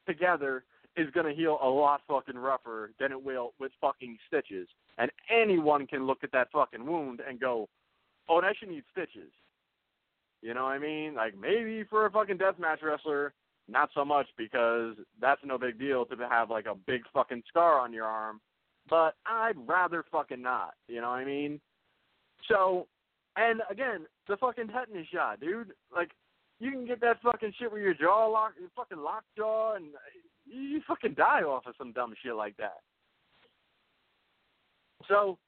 together 0.06 0.64
is 0.96 1.10
gonna 1.14 1.34
heal 1.34 1.58
a 1.62 1.68
lot 1.68 2.00
fucking 2.08 2.38
rougher 2.38 2.92
than 2.98 3.12
it 3.12 3.22
will 3.22 3.52
with 3.58 3.72
fucking 3.80 4.16
stitches. 4.26 4.68
And 4.98 5.10
anyone 5.30 5.86
can 5.86 6.06
look 6.06 6.18
at 6.22 6.32
that 6.32 6.48
fucking 6.52 6.86
wound 6.86 7.20
and 7.26 7.38
go, 7.38 7.68
"Oh, 8.28 8.40
that 8.40 8.56
should 8.56 8.70
need 8.70 8.84
stitches." 8.92 9.30
You 10.42 10.54
know 10.54 10.64
what 10.64 10.72
I 10.72 10.78
mean? 10.78 11.14
Like 11.14 11.34
maybe 11.38 11.84
for 11.88 12.06
a 12.06 12.10
fucking 12.10 12.38
deathmatch 12.38 12.82
wrestler, 12.82 13.32
not 13.68 13.90
so 13.94 14.04
much 14.04 14.26
because 14.36 14.94
that's 15.20 15.40
no 15.44 15.58
big 15.58 15.78
deal 15.78 16.04
to 16.06 16.16
have 16.28 16.50
like 16.50 16.66
a 16.66 16.74
big 16.86 17.02
fucking 17.12 17.42
scar 17.48 17.80
on 17.80 17.92
your 17.92 18.04
arm. 18.04 18.40
But 18.88 19.14
I'd 19.26 19.56
rather 19.66 20.04
fucking 20.12 20.40
not. 20.42 20.74
You 20.88 21.00
know 21.00 21.10
what 21.10 21.16
I 21.18 21.24
mean? 21.24 21.60
So, 22.48 22.86
and 23.36 23.60
again, 23.70 24.06
the 24.28 24.36
fucking 24.36 24.68
tetanus 24.68 25.08
shot, 25.12 25.40
dude. 25.40 25.72
Like, 25.94 26.10
you 26.60 26.70
can 26.70 26.86
get 26.86 27.00
that 27.00 27.20
fucking 27.22 27.52
shit 27.58 27.72
with 27.72 27.82
your 27.82 27.94
jaw 27.94 28.26
lock, 28.28 28.52
your 28.58 28.70
fucking 28.76 29.02
locked 29.02 29.26
jaw, 29.36 29.74
and 29.74 29.86
you 30.44 30.80
fucking 30.86 31.14
die 31.14 31.42
off 31.42 31.66
of 31.66 31.74
some 31.76 31.92
dumb 31.92 32.14
shit 32.22 32.36
like 32.36 32.56
that. 32.58 32.78
So, 35.08 35.38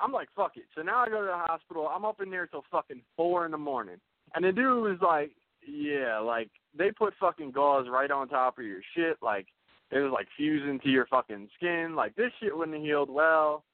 I'm 0.00 0.12
like, 0.12 0.28
fuck 0.34 0.56
it. 0.56 0.64
So 0.74 0.82
now 0.82 0.98
I 1.04 1.08
go 1.08 1.20
to 1.20 1.26
the 1.26 1.32
hospital. 1.32 1.88
I'm 1.88 2.04
up 2.04 2.20
in 2.20 2.30
there 2.30 2.46
till 2.46 2.64
fucking 2.70 3.02
four 3.16 3.44
in 3.44 3.52
the 3.52 3.58
morning. 3.58 3.96
And 4.34 4.44
the 4.44 4.52
dude 4.52 4.82
was 4.82 4.98
like, 5.02 5.32
yeah, 5.66 6.18
like 6.18 6.50
they 6.76 6.90
put 6.90 7.14
fucking 7.20 7.52
gauze 7.52 7.86
right 7.88 8.10
on 8.10 8.28
top 8.28 8.58
of 8.58 8.64
your 8.64 8.80
shit, 8.94 9.16
like 9.22 9.46
it 9.90 9.98
was 9.98 10.12
like 10.12 10.28
fusing 10.36 10.78
to 10.80 10.88
your 10.88 11.06
fucking 11.06 11.48
skin. 11.56 11.94
Like 11.96 12.14
this 12.16 12.30
shit 12.40 12.56
wouldn't 12.56 12.76
have 12.76 12.84
healed 12.84 13.10
well 13.10 13.64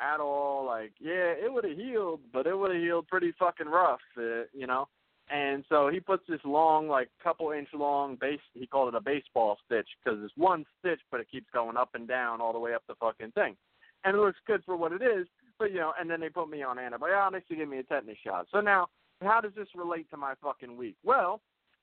at 0.00 0.20
all. 0.20 0.64
Like 0.66 0.92
yeah, 1.00 1.32
it 1.32 1.52
would 1.52 1.64
have 1.64 1.76
healed, 1.76 2.20
but 2.32 2.46
it 2.46 2.56
would 2.56 2.72
have 2.72 2.82
healed 2.82 3.08
pretty 3.08 3.32
fucking 3.38 3.68
rough, 3.68 4.00
uh, 4.18 4.44
you 4.52 4.66
know. 4.66 4.88
And 5.30 5.64
so 5.68 5.88
he 5.88 5.98
puts 5.98 6.24
this 6.28 6.40
long, 6.44 6.88
like 6.88 7.08
couple 7.22 7.52
inch 7.52 7.68
long 7.72 8.16
base. 8.20 8.40
He 8.54 8.66
called 8.66 8.92
it 8.92 8.96
a 8.96 9.00
baseball 9.00 9.56
stitch 9.64 9.88
because 10.04 10.20
it's 10.22 10.36
one 10.36 10.66
stitch, 10.78 11.00
but 11.10 11.20
it 11.20 11.30
keeps 11.30 11.46
going 11.54 11.76
up 11.76 11.90
and 11.94 12.06
down 12.06 12.40
all 12.40 12.52
the 12.52 12.58
way 12.58 12.74
up 12.74 12.82
the 12.86 12.94
fucking 12.96 13.32
thing. 13.32 13.56
And 14.04 14.16
it 14.16 14.20
looks 14.20 14.38
good 14.46 14.62
for 14.66 14.76
what 14.76 14.92
it 14.92 15.00
is, 15.00 15.26
but 15.58 15.70
you 15.70 15.78
know. 15.78 15.92
And 15.98 16.10
then 16.10 16.20
they 16.20 16.28
put 16.28 16.50
me 16.50 16.62
on 16.62 16.78
antibiotics 16.78 17.48
to 17.48 17.56
give 17.56 17.68
me 17.68 17.78
a 17.78 17.82
tetanus 17.82 18.18
shot. 18.24 18.46
So 18.52 18.60
now 18.60 18.88
how 19.26 19.40
does 19.40 19.52
this 19.56 19.68
relate 19.74 20.08
to 20.10 20.16
my 20.16 20.34
fucking 20.42 20.76
week? 20.76 20.96
Well, 21.04 21.40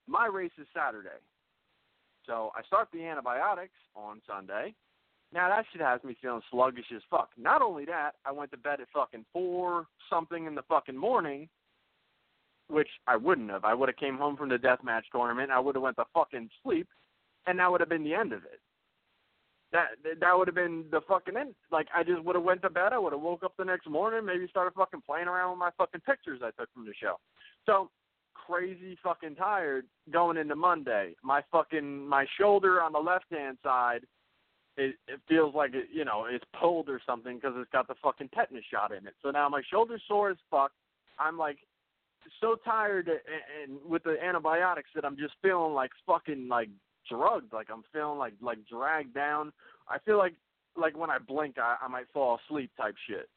my 0.08 0.28
race 0.28 0.52
is 0.60 0.68
Saturday. 0.76 1.10
So 2.26 2.52
I 2.56 2.64
start 2.64 2.90
the 2.94 3.06
antibiotics 3.06 3.74
on 3.96 4.22
Sunday. 4.28 4.74
Now 5.34 5.50
that 5.50 5.66
shit 5.72 5.82
has 5.82 6.04
me 6.04 6.18
feeling 6.22 6.42
sluggish 6.50 6.86
as 6.96 7.02
fuck. 7.10 7.30
Not 7.38 7.62
only 7.62 7.86
that, 7.86 8.12
I 8.26 8.32
went 8.32 8.52
to 8.52 8.58
bed 8.58 8.82
at 8.82 8.88
fucking 8.94 9.26
four 9.32 9.86
something 10.10 10.46
in 10.46 10.56
the 10.56 10.64
fucking 10.64 10.98
morning, 10.98 11.48
which 12.68 12.90
I 13.08 13.16
wouldn't 13.16 13.50
have. 13.52 13.64
I 13.64 13.74
would 13.74 13.90
have 13.90 13.98
came 13.98 14.18
home 14.18 14.38
from 14.38 14.50
the 14.50 14.58
deathmatch 14.58 15.04
tournament. 15.12 15.52
I 15.52 15.60
would 15.60 15.76
have 15.76 15.84
went 15.84 15.98
to 15.98 16.06
fucking 16.14 16.50
sleep, 16.64 16.88
and 17.46 17.60
that 17.60 17.72
would 17.72 17.80
have 17.80 17.90
been 17.90 18.04
the 18.04 18.16
end 18.16 18.34
of 18.34 18.44
it. 18.44 18.60
That 19.72 19.90
that 20.20 20.38
would 20.38 20.48
have 20.48 20.56
been 20.56 20.86
the 20.92 21.02
fucking 21.08 21.38
end. 21.38 21.54
Like 21.72 21.88
I 21.96 22.04
just 22.04 22.24
would 22.24 22.36
have 22.36 22.44
went 22.44 22.64
to 22.64 22.70
bed. 22.70 22.92
I 22.92 22.98
would 22.98 23.14
have 23.14 23.22
woke 23.22 23.44
up 23.44 23.54
the 23.58 23.66
next 23.66 23.88
morning, 23.88 24.26
maybe 24.26 24.48
started 24.50 24.74
fucking 24.76 25.04
playing 25.06 25.28
around 25.28 25.52
with 25.52 25.60
my 25.60 25.70
fucking 25.78 26.02
pictures 26.02 26.42
I 26.44 26.52
took 26.60 26.74
from 26.74 26.86
the 26.86 26.94
show. 27.00 27.18
So 27.66 27.90
crazy 28.34 28.98
fucking 29.04 29.36
tired 29.36 29.86
going 30.12 30.38
into 30.38 30.56
Monday. 30.56 31.16
My 31.24 31.42
fucking 31.52 32.08
my 32.08 32.26
shoulder 32.40 32.82
on 32.82 32.94
the 32.94 33.00
left 33.00 33.26
hand 33.32 33.58
side, 33.64 34.02
it 34.76 34.96
it 35.08 35.20
feels 35.28 35.54
like 35.54 35.76
it 35.76 35.86
you 35.94 36.04
know 36.04 36.26
it's 36.28 36.46
pulled 36.60 36.90
or 36.90 37.00
something 37.06 37.36
because 37.36 37.54
it's 37.58 37.70
got 37.72 37.88
the 37.88 37.96
fucking 38.02 38.30
tetanus 38.34 38.64
shot 38.72 38.92
in 38.92 39.06
it. 39.06 39.14
So 39.22 39.30
now 39.30 39.50
my 39.50 39.62
shoulder's 39.70 40.02
sore 40.08 40.32
as 40.32 40.38
fuck. 40.50 40.72
I'm 41.20 41.38
like 41.38 41.58
so 42.42 42.56
tired 42.66 43.08
and, 43.08 43.20
and 43.64 43.80
with 43.90 44.04
the 44.04 44.16
antibiotics 44.24 44.90
that 44.96 45.06
I'm 45.06 45.18
just 45.18 45.34
feeling 45.42 45.74
like 45.74 45.92
fucking 46.08 46.48
like 46.48 46.70
drugged. 47.10 47.54
Like 47.54 47.68
I'm 47.72 47.84
feeling 47.94 48.18
like 48.18 48.34
like 48.42 48.60
dragged 48.68 49.14
down. 49.14 49.52
I 49.88 49.98
feel 50.00 50.18
like 50.18 50.34
like 50.78 50.98
when 50.98 51.10
I 51.10 51.18
blink 51.18 51.58
I, 51.58 51.76
I 51.82 51.88
might 51.88 52.06
fall 52.14 52.40
asleep 52.46 52.72
type 52.78 52.96
shit. 53.08 53.30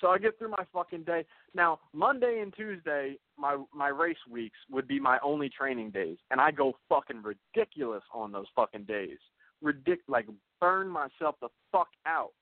So 0.00 0.08
I 0.08 0.18
get 0.18 0.38
through 0.38 0.50
my 0.50 0.64
fucking 0.72 1.04
day. 1.04 1.24
Now 1.54 1.80
Monday 1.92 2.40
and 2.42 2.54
Tuesday, 2.54 3.16
my 3.38 3.56
my 3.74 3.88
race 3.88 4.16
weeks 4.30 4.58
would 4.70 4.88
be 4.88 4.98
my 5.00 5.18
only 5.22 5.48
training 5.48 5.90
days, 5.90 6.18
and 6.30 6.40
I 6.40 6.50
go 6.50 6.74
fucking 6.88 7.22
ridiculous 7.22 8.02
on 8.14 8.32
those 8.32 8.46
fucking 8.56 8.84
days. 8.84 9.18
Ridic 9.62 9.98
like 10.08 10.26
burn 10.60 10.88
myself 10.88 11.36
the 11.40 11.48
fuck 11.70 11.88
out, 12.06 12.32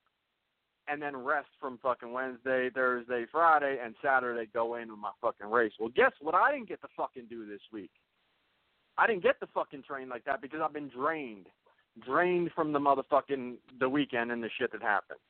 and 0.87 1.03
then 1.03 1.17
rest 1.17 1.49
from 1.61 1.79
fucking 1.83 2.13
Wednesday, 2.13 2.71
Thursday, 2.71 3.27
Friday, 3.31 3.79
and 3.83 3.95
Saturday 4.03 4.49
go 4.53 4.77
in 4.77 4.91
with 4.91 5.01
my 5.01 5.11
fucking 5.21 5.51
race. 5.51 5.73
Well, 5.79 5.91
guess 5.95 6.13
what? 6.21 6.35
I 6.35 6.53
didn't 6.53 6.69
get 6.69 6.81
to 6.83 6.89
fucking 6.97 7.27
do 7.29 7.47
this 7.47 7.61
week. 7.73 7.91
I 8.99 9.07
didn't 9.07 9.23
get 9.23 9.41
the 9.41 9.47
fucking 9.55 9.85
train 9.85 10.09
like 10.09 10.25
that 10.25 10.43
because 10.43 10.61
I've 10.63 10.73
been 10.73 10.89
drained, 10.89 11.47
drained 12.05 12.51
from 12.55 12.73
the 12.73 12.79
motherfucking 12.79 13.57
the 13.79 13.89
weekend 13.89 14.33
and 14.33 14.43
the 14.43 14.51
shit 14.59 14.73
that 14.73 14.83
happened 14.83 15.21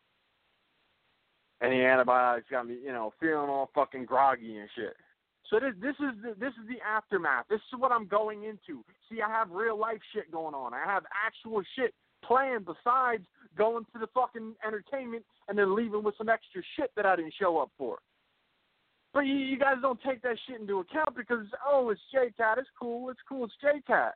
and 1.60 1.72
the 1.72 1.84
antibiotics 1.84 2.46
got 2.50 2.66
me, 2.66 2.76
you 2.82 2.92
know, 2.92 3.12
feeling 3.20 3.48
all 3.48 3.70
fucking 3.74 4.04
groggy 4.04 4.58
and 4.58 4.68
shit. 4.76 4.94
So 5.50 5.58
this 5.58 5.74
this 5.80 5.96
is 5.96 6.14
the, 6.22 6.34
this 6.38 6.52
is 6.60 6.68
the 6.68 6.78
aftermath. 6.86 7.46
This 7.48 7.60
is 7.72 7.78
what 7.78 7.90
I'm 7.90 8.06
going 8.06 8.44
into. 8.44 8.84
See, 9.10 9.22
I 9.22 9.28
have 9.28 9.50
real 9.50 9.78
life 9.78 10.00
shit 10.14 10.30
going 10.30 10.54
on. 10.54 10.74
I 10.74 10.84
have 10.84 11.04
actual 11.26 11.62
shit 11.76 11.94
planned 12.24 12.66
besides 12.66 13.24
going 13.56 13.84
to 13.92 13.98
the 13.98 14.08
fucking 14.14 14.54
entertainment 14.66 15.24
and 15.48 15.58
then 15.58 15.74
leaving 15.74 16.02
with 16.02 16.14
some 16.18 16.28
extra 16.28 16.62
shit 16.76 16.90
that 16.96 17.06
I 17.06 17.16
didn't 17.16 17.34
show 17.40 17.58
up 17.58 17.70
for. 17.78 17.98
But 19.18 19.26
you, 19.26 19.34
you 19.34 19.58
guys 19.58 19.78
don't 19.82 19.98
take 20.06 20.22
that 20.22 20.36
shit 20.46 20.60
into 20.60 20.78
account 20.78 21.16
because 21.16 21.44
oh, 21.66 21.90
it's 21.90 22.00
J 22.12 22.30
Cat. 22.36 22.58
It's 22.58 22.68
cool. 22.80 23.10
It's 23.10 23.18
cool. 23.28 23.46
It's 23.46 23.54
J 23.60 23.80
Cat. 23.84 24.14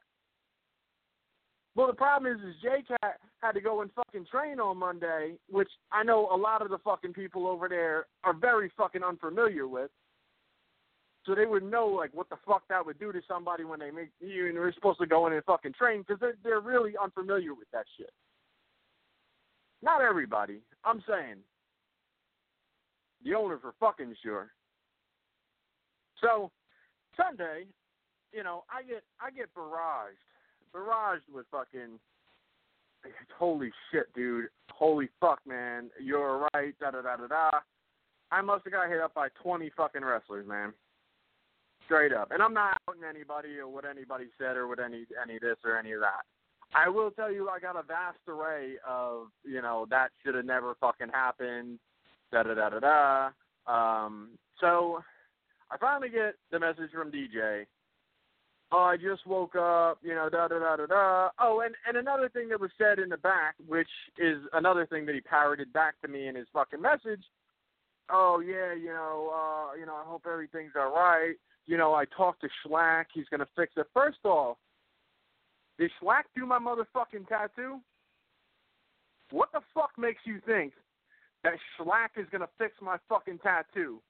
Well, 1.75 1.89
the 1.89 1.93
problem 1.93 2.33
is, 2.33 2.41
is 2.47 2.55
J-Cat 2.63 3.19
had 3.43 3.53
to 3.53 3.61
go 3.61 3.81
and 3.81 3.91
fucking 3.95 4.27
train 4.31 4.61
on 4.61 4.77
Monday, 4.77 5.33
which 5.51 5.71
I 5.91 6.05
know 6.05 6.29
a 6.31 6.37
lot 6.37 6.63
of 6.63 6.69
the 6.69 6.79
fucking 6.79 7.15
people 7.15 7.49
over 7.49 7.69
there 7.69 8.07
are 8.23 8.35
very 8.35 8.71
fucking 8.77 9.03
unfamiliar 9.03 9.67
with. 9.67 9.91
So 11.27 11.35
they 11.35 11.47
would 11.47 11.65
know 11.65 11.89
like 11.89 12.11
what 12.13 12.29
the 12.29 12.37
fuck 12.47 12.63
that 12.69 12.87
would 12.87 13.01
do 13.01 13.11
to 13.11 13.23
somebody 13.27 13.65
when 13.65 13.81
they 13.81 13.91
make 13.91 14.11
you 14.21 14.47
and 14.47 14.57
they're 14.57 14.73
supposed 14.75 15.01
to 15.01 15.07
go 15.07 15.27
in 15.27 15.33
and 15.33 15.43
fucking 15.45 15.73
train 15.73 16.05
because 16.07 16.21
they're 16.21 16.37
they're 16.45 16.61
really 16.61 16.93
unfamiliar 17.03 17.55
with 17.55 17.71
that 17.73 17.87
shit. 17.97 18.11
Not 19.83 20.01
everybody. 20.01 20.61
I'm 20.85 21.03
saying 21.09 21.39
the 23.25 23.35
owner 23.35 23.59
for 23.59 23.75
fucking 23.81 24.15
sure. 24.23 24.53
So 26.23 26.51
Sunday, 27.17 27.67
you 28.33 28.43
know, 28.43 28.65
I 28.71 28.83
get 28.83 29.03
I 29.21 29.31
get 29.31 29.53
barraged 29.55 30.23
barraged 30.75 31.29
with 31.33 31.47
fucking 31.51 31.99
holy 33.37 33.71
shit, 33.91 34.13
dude. 34.15 34.47
Holy 34.71 35.09
fuck, 35.21 35.41
man. 35.47 35.91
You're 36.01 36.49
right. 36.55 36.75
Da 36.81 36.91
da 36.91 37.03
da 37.03 37.17
da 37.17 37.27
da. 37.27 37.51
I 38.31 38.41
must 38.41 38.65
have 38.65 38.73
got 38.73 38.89
hit 38.89 39.01
up 39.01 39.15
by 39.15 39.29
20 39.43 39.71
fucking 39.77 40.03
wrestlers, 40.03 40.47
man. 40.49 40.73
Straight 41.85 42.13
up. 42.13 42.31
And 42.31 42.43
I'm 42.43 42.55
not 42.55 42.79
outing 42.89 43.03
anybody 43.09 43.59
or 43.59 43.69
what 43.69 43.85
anybody 43.85 44.27
said 44.39 44.57
or 44.57 44.67
what 44.67 44.79
any 44.79 45.05
any 45.23 45.39
this 45.39 45.57
or 45.65 45.77
any 45.77 45.93
of 45.93 46.01
that. 46.01 46.23
I 46.75 46.89
will 46.89 47.11
tell 47.11 47.31
you, 47.31 47.51
I 47.51 47.59
got 47.59 47.77
a 47.77 47.83
vast 47.83 48.19
array 48.27 48.77
of, 48.89 49.27
you 49.45 49.61
know, 49.61 49.87
that 49.91 50.09
should 50.25 50.35
have 50.35 50.47
never 50.47 50.75
fucking 50.81 51.11
happened. 51.13 51.79
Da 52.33 52.45
da 52.45 52.55
da 52.55 52.71
da 52.71 52.81
da. 52.81 53.31
Um, 53.67 54.31
so 54.59 55.03
I 55.73 55.79
finally 55.79 56.11
get 56.11 56.35
the 56.51 56.61
message 56.61 56.91
from 56.93 57.11
DJ 57.11 57.65
oh, 58.73 58.85
I 58.85 58.97
just 58.97 59.27
woke 59.27 59.55
up, 59.55 59.99
you 60.03 60.15
know, 60.15 60.29
da 60.31 60.49
da 60.49 60.59
da 60.59 60.77
da 60.77 60.87
da. 60.87 61.29
Oh, 61.39 61.63
and 61.65 61.75
and 61.87 61.97
another 61.97 62.29
thing 62.29 62.49
that 62.49 62.61
was 62.61 62.71
said 62.79 62.99
in 62.99 63.11
the 63.11 63.17
back, 63.19 63.55
which 63.67 63.89
is 64.19 64.39
another 64.55 64.87
thing 64.87 65.07
that 65.07 65.15
he 65.15 65.21
parroted 65.21 65.73
back 65.73 65.95
to 66.03 66.09
me 66.09 66.27
in 66.27 66.35
his 66.35 66.47
fucking 66.53 66.81
message. 66.81 67.23
Oh 68.11 68.43
yeah, 68.45 68.75
you 68.75 68.89
know, 68.89 69.31
uh, 69.33 69.77
you 69.77 69.87
know, 69.87 69.95
I 69.95 70.05
hope 70.05 70.25
everything's 70.31 70.73
all 70.77 70.93
right. 70.93 71.35
You 71.67 71.77
know, 71.77 71.95
I 71.95 72.05
talked 72.17 72.41
to 72.41 72.49
Schlack. 72.67 73.07
He's 73.15 73.29
gonna 73.31 73.49
fix 73.57 73.75
it. 73.77 73.87
First 73.95 74.25
off, 74.25 74.57
did 75.79 75.91
Schlack 76.03 76.25
do 76.35 76.47
my 76.47 76.59
motherfucking 76.59 77.29
tattoo? 77.29 77.79
What 79.31 79.51
the 79.53 79.61
fuck 79.73 79.91
makes 79.97 80.21
you 80.25 80.41
think 80.45 80.73
that 81.45 81.55
Schlack 81.79 82.11
is 82.17 82.27
gonna 82.33 82.49
fix 82.59 82.75
my 82.83 82.97
fucking 83.09 83.39
tattoo? 83.39 84.01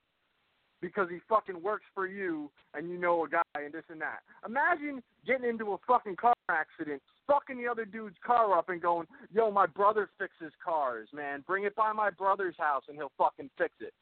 Because 0.82 1.08
he 1.08 1.18
fucking 1.28 1.62
works 1.62 1.86
for 1.94 2.06
you 2.06 2.50
and 2.74 2.90
you 2.90 2.98
know 2.98 3.24
a 3.24 3.28
guy 3.28 3.42
and 3.54 3.72
this 3.72 3.84
and 3.88 4.00
that. 4.00 4.18
Imagine 4.46 5.02
getting 5.26 5.48
into 5.48 5.72
a 5.72 5.78
fucking 5.86 6.16
car 6.16 6.34
accident, 6.50 7.00
fucking 7.26 7.56
the 7.56 7.70
other 7.70 7.86
dude's 7.86 8.16
car 8.26 8.58
up 8.58 8.68
and 8.68 8.82
going, 8.82 9.06
yo, 9.32 9.50
my 9.50 9.64
brother 9.64 10.10
fixes 10.18 10.52
cars, 10.62 11.08
man. 11.14 11.42
Bring 11.46 11.64
it 11.64 11.74
by 11.76 11.92
my 11.92 12.10
brother's 12.10 12.56
house 12.58 12.82
and 12.88 12.96
he'll 12.98 13.12
fucking 13.16 13.48
fix 13.56 13.72
it. 13.80 13.94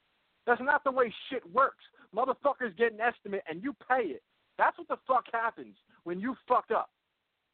That's 0.47 0.61
not 0.61 0.83
the 0.83 0.91
way 0.91 1.13
shit 1.29 1.43
works. 1.53 1.85
Motherfuckers 2.17 2.77
get 2.77 2.93
an 2.95 3.01
estimate 3.01 3.43
and 3.49 3.63
you 3.63 3.75
pay 3.87 4.05
it. 4.05 4.23
That's 4.59 4.77
what 4.79 4.89
the 4.89 4.97
fuck 5.07 5.25
happens 5.33 5.77
when 6.05 6.19
you 6.19 6.35
fuck 6.49 6.67
up. 6.75 6.91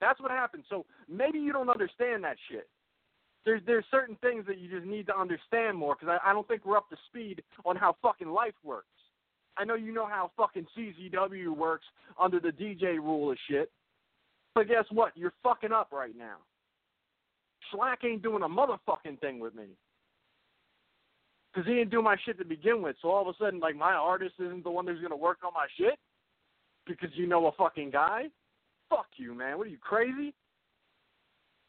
That's 0.00 0.20
what 0.20 0.30
happens. 0.30 0.64
So 0.70 0.86
maybe 1.08 1.38
you 1.38 1.52
don't 1.52 1.68
understand 1.68 2.22
that 2.24 2.36
shit. 2.50 2.68
there's 3.44 3.62
there's 3.66 3.84
certain 3.90 4.16
things 4.20 4.44
that 4.46 4.58
you 4.58 4.68
just 4.68 4.86
need 4.86 5.06
to 5.06 5.18
understand 5.18 5.76
more 5.78 5.96
because 5.98 6.18
I, 6.22 6.30
I 6.30 6.32
don't 6.32 6.46
think 6.46 6.64
we're 6.64 6.76
up 6.76 6.90
to 6.90 6.96
speed 7.08 7.42
on 7.64 7.76
how 7.76 7.96
fucking 8.02 8.28
life 8.28 8.54
works. 8.62 8.86
I 9.58 9.64
know 9.64 9.74
you 9.74 9.92
know 9.92 10.06
how 10.06 10.30
fucking 10.36 10.66
CZW 10.76 11.56
works 11.56 11.86
under 12.20 12.40
the 12.40 12.50
DJ 12.50 12.96
rule 12.96 13.30
of 13.30 13.38
shit, 13.48 13.70
but 14.54 14.68
guess 14.68 14.84
what? 14.90 15.12
You're 15.16 15.34
fucking 15.42 15.72
up 15.72 15.88
right 15.92 16.16
now. 16.16 16.36
Slack 17.72 18.00
ain't 18.04 18.22
doing 18.22 18.42
a 18.42 18.48
motherfucking 18.48 19.20
thing 19.20 19.38
with 19.38 19.54
me. 19.54 19.66
Because 21.52 21.66
he 21.66 21.74
didn't 21.74 21.90
do 21.90 22.02
my 22.02 22.16
shit 22.24 22.38
to 22.38 22.44
begin 22.44 22.82
with. 22.82 22.96
So 23.00 23.10
all 23.10 23.22
of 23.22 23.34
a 23.34 23.38
sudden, 23.42 23.60
like, 23.60 23.76
my 23.76 23.92
artist 23.92 24.34
isn't 24.38 24.62
the 24.62 24.70
one 24.70 24.86
who's 24.86 25.00
going 25.00 25.10
to 25.10 25.16
work 25.16 25.38
on 25.44 25.52
my 25.54 25.66
shit? 25.78 25.98
Because 26.86 27.08
you 27.14 27.26
know 27.26 27.46
a 27.46 27.52
fucking 27.52 27.90
guy? 27.90 28.24
Fuck 28.90 29.06
you, 29.16 29.34
man. 29.34 29.58
What 29.58 29.66
are 29.66 29.70
you, 29.70 29.78
crazy? 29.78 30.34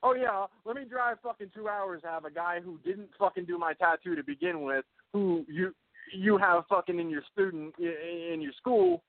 Oh, 0.03 0.13
yeah, 0.13 0.45
let 0.65 0.75
me 0.75 0.83
drive 0.85 1.17
fucking 1.23 1.51
two 1.55 1.67
hours 1.67 2.01
to 2.03 2.07
have 2.07 2.25
a 2.25 2.31
guy 2.31 2.59
who 2.63 2.77
didn't 2.85 3.09
fucking 3.17 3.45
do 3.45 3.57
my 3.57 3.73
tattoo 3.73 4.15
to 4.15 4.23
begin 4.23 4.61
with, 4.61 4.85
who 5.11 5.43
you 5.47 5.73
you 6.13 6.37
have 6.37 6.63
fucking 6.67 6.99
in 6.99 7.09
your 7.09 7.23
student, 7.31 7.73
in 7.79 8.39
your 8.41 8.53
school, 8.57 9.03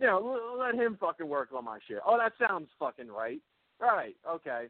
you 0.00 0.06
know, 0.06 0.56
let 0.58 0.74
him 0.74 0.96
fucking 0.98 1.28
work 1.28 1.50
on 1.54 1.64
my 1.64 1.78
shit. 1.86 1.98
Oh, 2.06 2.18
that 2.18 2.32
sounds 2.46 2.68
fucking 2.78 3.08
right. 3.08 3.40
Right, 3.80 4.16
okay. 4.28 4.66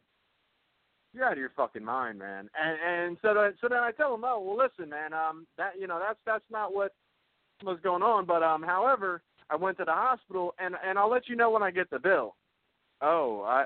You're 1.12 1.24
out 1.24 1.32
of 1.32 1.38
your 1.38 1.52
fucking 1.56 1.84
mind, 1.84 2.18
man. 2.18 2.48
And 2.60 2.78
and 2.86 3.16
so 3.22 3.34
then 3.34 3.54
so 3.60 3.68
then 3.68 3.78
I 3.78 3.90
tell 3.90 4.14
him, 4.14 4.22
oh 4.24 4.40
well, 4.40 4.56
listen, 4.56 4.88
man, 4.88 5.12
um, 5.12 5.46
that 5.58 5.72
you 5.78 5.88
know 5.88 5.98
that's 5.98 6.18
that's 6.24 6.44
not 6.50 6.72
what 6.72 6.94
was 7.64 7.78
going 7.82 8.02
on. 8.02 8.26
But 8.26 8.44
um, 8.44 8.62
however, 8.62 9.22
I 9.50 9.56
went 9.56 9.78
to 9.78 9.84
the 9.84 9.92
hospital, 9.92 10.54
and 10.60 10.76
and 10.86 10.98
I'll 10.98 11.10
let 11.10 11.28
you 11.28 11.34
know 11.34 11.50
when 11.50 11.64
I 11.64 11.72
get 11.72 11.90
the 11.90 11.98
bill. 11.98 12.36
Oh, 13.00 13.42
I. 13.42 13.64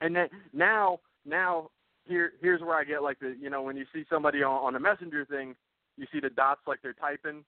And 0.00 0.16
then 0.16 0.28
now 0.54 1.00
now 1.26 1.68
here 2.06 2.32
here's 2.40 2.62
where 2.62 2.76
I 2.76 2.84
get 2.84 3.02
like 3.02 3.18
the 3.18 3.36
you 3.38 3.50
know 3.50 3.62
when 3.62 3.76
you 3.76 3.84
see 3.92 4.04
somebody 4.08 4.42
on 4.42 4.64
on 4.64 4.76
a 4.76 4.80
messenger 4.80 5.26
thing, 5.26 5.54
you 6.00 6.06
see 6.10 6.18
the 6.18 6.30
dots 6.30 6.62
like 6.66 6.78
they're 6.82 6.94
typing, 6.94 7.44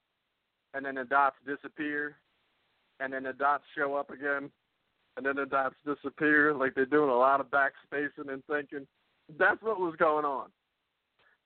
and 0.75 0.85
then 0.85 0.95
the 0.95 1.05
dots 1.05 1.35
disappear, 1.45 2.17
and 2.99 3.11
then 3.11 3.23
the 3.23 3.33
dots 3.33 3.63
show 3.75 3.95
up 3.95 4.11
again, 4.11 4.51
and 5.17 5.25
then 5.25 5.35
the 5.35 5.45
dots 5.45 5.75
disappear, 5.83 6.53
like 6.53 6.75
they're 6.75 6.85
doing 6.85 7.09
a 7.09 7.17
lot 7.17 7.41
of 7.41 7.47
backspacing 7.47 8.31
and 8.31 8.43
thinking. 8.45 8.87
That's 9.39 9.61
what 9.63 9.79
was 9.79 9.95
going 9.97 10.23
on. 10.23 10.49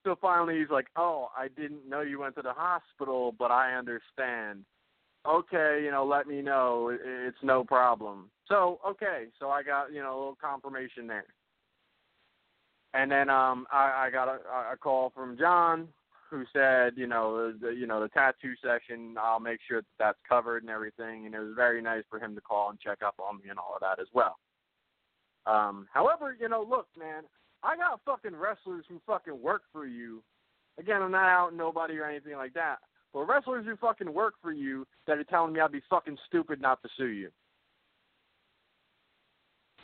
So 0.04 0.18
finally, 0.22 0.60
he's 0.60 0.70
like, 0.70 0.88
"Oh, 0.98 1.30
I 1.36 1.48
didn't 1.48 1.88
know 1.88 2.02
you 2.02 2.20
went 2.20 2.36
to 2.36 2.42
the 2.42 2.54
hospital, 2.54 3.34
but 3.40 3.52
I 3.52 3.76
understand. 3.76 4.66
Okay, 5.26 5.82
you 5.84 5.92
know, 5.92 6.06
let 6.06 6.28
me 6.28 6.42
know. 6.42 6.90
It's 6.92 7.38
no 7.42 7.64
problem." 7.64 8.30
So 8.50 8.80
okay, 8.86 9.28
so 9.40 9.50
I 9.50 9.64
got 9.64 9.94
you 9.94 10.02
know 10.02 10.14
a 10.14 10.18
little 10.18 10.38
confirmation 10.42 11.08
there. 11.08 11.26
And 12.94 13.12
then 13.12 13.30
um, 13.30 13.66
I, 13.72 14.08
I 14.08 14.10
got 14.12 14.28
a, 14.28 14.40
a 14.74 14.78
call 14.78 15.12
from 15.14 15.38
John, 15.38 15.88
who 16.30 16.44
said, 16.54 16.94
you 16.96 17.08
know, 17.08 17.54
the 17.54 17.70
you 17.70 17.88
know 17.88 18.02
the 18.02 18.10
tattoo 18.10 18.54
session. 18.62 19.16
I'll 19.20 19.40
make 19.40 19.60
sure 19.68 19.82
that 19.82 19.88
that's 19.98 20.20
covered 20.28 20.64
and 20.64 20.70
everything. 20.70 21.26
And 21.26 21.36
it 21.36 21.40
was 21.40 21.54
very 21.56 21.82
nice 21.82 22.04
for 22.10 22.20
him 22.20 22.36
to 22.36 22.42
call 22.42 22.70
and 22.70 22.80
check 22.80 23.00
up 23.06 23.16
on 23.20 23.38
me 23.38 23.50
and 23.50 23.60
all 23.60 23.74
of 23.76 23.82
that 23.82 24.02
as 24.02 24.08
well. 24.14 24.38
Um, 25.46 25.88
however, 25.94 26.36
you 26.40 26.50
know, 26.50 26.66
look, 26.68 26.88
man, 26.98 27.24
I 27.64 27.78
got 27.78 28.02
fucking 28.06 28.36
wrestlers 28.36 28.86
who 28.90 29.02
fucking 29.08 29.42
work 29.42 29.64
for 29.72 29.86
you. 29.86 30.22
Again, 30.80 31.02
I'm 31.02 31.12
not 31.12 31.30
out 31.30 31.56
nobody 31.56 31.98
or 31.98 32.06
anything 32.06 32.36
like 32.36 32.54
that. 32.54 32.78
But 33.14 33.28
wrestlers 33.28 33.66
who 33.66 33.76
fucking 33.78 34.14
work 34.14 34.36
for 34.42 34.52
you 34.52 34.86
that 35.08 35.18
are 35.18 35.24
telling 35.24 35.54
me 35.54 35.60
I'd 35.60 35.72
be 35.72 35.82
fucking 35.90 36.18
stupid 36.28 36.62
not 36.62 36.82
to 36.84 36.90
sue 36.98 37.08
you. 37.08 37.30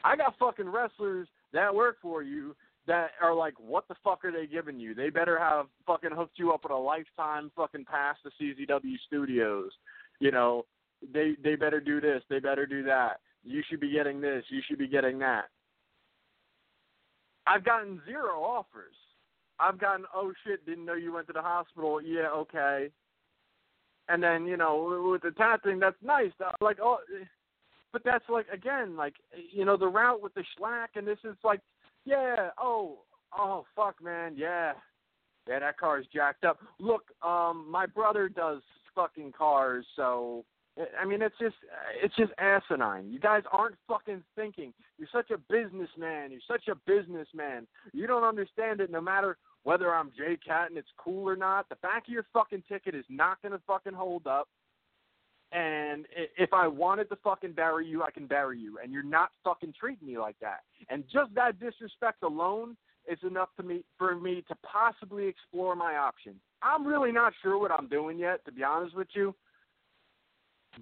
I 0.04 0.18
got 0.18 0.38
fucking 0.38 0.68
wrestlers 0.68 1.28
that 1.54 1.74
work 1.74 1.98
for 2.02 2.22
you 2.22 2.56
that 2.88 3.12
are 3.22 3.34
like, 3.34 3.54
what 3.58 3.88
the 3.88 3.96
fuck 4.04 4.26
are 4.26 4.32
they 4.32 4.46
giving 4.46 4.80
you? 4.80 4.94
They 4.94 5.10
better 5.10 5.40
have 5.40 5.68
fucking 5.88 6.12
hooked 6.12 6.38
you 6.38 6.52
up 6.52 6.64
with 6.64 6.72
a 6.72 6.78
lifetime 6.78 7.52
fucking 7.56 7.86
pass 7.86 8.18
to 8.24 8.44
CZW 8.44 8.96
Studios. 9.08 9.72
You 10.20 10.32
know, 10.32 10.66
they 11.14 11.34
they 11.44 11.56
better 11.56 11.80
do 11.80 12.02
this, 12.02 12.24
they 12.30 12.40
better 12.40 12.66
do 12.66 12.84
that. 12.84 13.20
You 13.44 13.62
should 13.70 13.80
be 13.80 13.92
getting 13.92 14.22
this, 14.22 14.44
you 14.50 14.62
should 14.68 14.80
be 14.80 14.88
getting 14.88 15.20
that. 15.20 15.46
I've 17.46 17.66
gotten 17.66 18.02
zero 18.06 18.42
offers. 18.42 18.96
I've 19.60 19.80
gotten, 19.80 20.06
oh 20.14 20.34
shit, 20.46 20.66
didn't 20.66 20.86
know 20.86 20.96
you 20.96 21.14
went 21.14 21.28
to 21.28 21.34
the 21.34 21.42
hospital. 21.42 22.02
Yeah, 22.02 22.30
okay. 22.36 22.90
And 24.10 24.22
then 24.22 24.46
you 24.46 24.58
know, 24.58 25.10
with 25.10 25.22
the 25.22 25.32
tattooing, 25.32 25.80
that's 25.80 25.96
nice. 26.04 26.32
Like, 26.60 26.78
oh, 26.82 26.98
but 27.94 28.04
that's 28.04 28.26
like 28.28 28.48
again, 28.52 28.98
like 28.98 29.14
you 29.52 29.64
know, 29.64 29.78
the 29.78 29.88
route 29.88 30.22
with 30.22 30.34
the 30.34 30.44
schlack, 30.58 30.88
and 30.96 31.08
this 31.08 31.20
is 31.24 31.36
like 31.44 31.62
yeah. 32.06 32.50
Oh. 32.60 33.00
Oh 33.38 33.66
fuck, 33.76 33.96
man. 34.02 34.34
Yeah. 34.38 34.74
Yeah, 35.48 35.60
that 35.60 35.78
car 35.78 36.00
is 36.00 36.06
jacked 36.14 36.46
up. 36.46 36.60
Look, 36.80 37.04
um, 37.22 37.66
my 37.70 37.86
brother 37.86 38.30
does 38.30 38.62
fucking 38.96 39.34
cars, 39.38 39.86
so 39.96 40.46
I 41.00 41.06
mean, 41.06 41.22
it's 41.22 41.36
just 41.40 41.56
it's 42.02 42.16
just 42.16 42.32
asinine. 42.38 43.12
You 43.12 43.20
guys 43.20 43.44
aren't 43.52 43.76
fucking 43.88 44.24
thinking. 44.36 44.74
You're 44.98 45.10
such 45.12 45.30
a 45.32 45.38
businessman. 45.38 46.32
You're 46.32 46.42
such 46.48 46.68
a 46.68 46.76
businessman. 46.88 47.68
You 47.94 48.08
don't 48.08 48.24
understand 48.24 48.80
it. 48.80 48.90
No 48.90 49.02
matter 49.02 49.38
whether 49.64 49.94
I'm 49.94 50.12
J 50.18 50.38
Cat 50.46 50.70
and 50.70 50.78
it's 50.78 50.88
cool 50.98 51.28
or 51.28 51.36
not, 51.36 51.70
the 51.70 51.76
back 51.78 52.08
of 52.08 52.14
your 52.14 52.26
fucking 52.34 52.64
ticket 52.68 52.96
is 52.96 53.06
not 53.10 53.42
gonna 53.44 53.62
fucking 53.68 53.94
hold 53.94 54.26
up. 54.26 54.48
And 55.54 56.08
if 56.38 56.52
I 56.52 56.68
wanted 56.68 57.10
to 57.10 57.16
fucking 57.24 57.52
bury 57.52 57.86
you, 57.86 58.02
I 58.02 58.10
can 58.10 58.26
bury 58.26 58.60
you. 58.60 58.80
And 58.82 58.92
you're 58.92 59.04
not 59.04 59.30
fucking 59.44 59.76
treating 59.80 60.08
me 60.08 60.18
like 60.18 60.36
that. 60.42 60.62
And 60.90 61.04
just 61.14 61.34
that 61.36 61.60
disrespect 61.60 62.24
alone 62.24 62.76
is 63.08 63.20
enough 63.22 63.50
to 63.58 63.64
me 63.64 63.84
for 63.98 64.16
me 64.16 64.44
to 64.48 64.56
possibly 64.64 65.28
explore 65.28 65.76
my 65.76 65.96
options. 65.96 66.38
I'm 66.64 66.88
really 66.88 67.12
not 67.12 67.34
sure 67.44 67.60
what 67.60 67.72
I'm 67.72 67.88
doing 67.88 68.18
yet, 68.18 68.44
to 68.46 68.52
be 68.52 68.64
honest 68.64 68.96
with 68.96 69.10
you. 69.14 69.36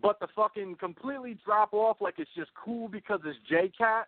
But 0.02 0.22
the 0.22 0.28
fucking 0.34 0.78
completely 0.80 1.38
drop 1.44 1.74
off 1.74 1.98
like 2.00 2.16
it's 2.18 2.32
just 2.34 2.52
cool 2.64 2.88
because 2.88 3.20
it's 3.26 3.38
J 3.50 3.72
Cat 3.78 4.08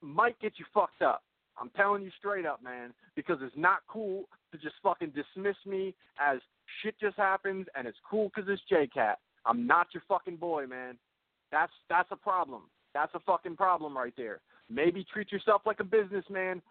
might 0.00 0.38
get 0.40 0.52
you 0.58 0.64
fucked 0.72 1.02
up. 1.02 1.24
I'm 1.60 1.70
telling 1.70 2.02
you 2.02 2.10
straight 2.18 2.46
up, 2.46 2.62
man, 2.62 2.92
because 3.16 3.38
it's 3.40 3.56
not 3.56 3.78
cool 3.88 4.24
to 4.52 4.58
just 4.58 4.74
fucking 4.82 5.10
dismiss 5.10 5.56
me 5.66 5.94
as 6.20 6.38
shit 6.82 6.98
just 7.00 7.16
happens 7.16 7.66
and 7.74 7.86
it's 7.86 7.98
cool 8.08 8.30
because 8.34 8.48
it's 8.50 8.62
J 8.68 8.88
Cat. 8.92 9.18
I'm 9.46 9.66
not 9.66 9.88
your 9.92 10.02
fucking 10.08 10.36
boy, 10.36 10.66
man. 10.66 10.96
That's 11.52 11.72
that's 11.88 12.08
a 12.10 12.16
problem. 12.16 12.62
That's 12.94 13.14
a 13.14 13.20
fucking 13.20 13.56
problem 13.56 13.96
right 13.96 14.14
there. 14.16 14.40
Maybe 14.70 15.04
treat 15.12 15.30
yourself 15.32 15.62
like 15.66 15.80
a 15.80 15.84
businessman 15.84 16.62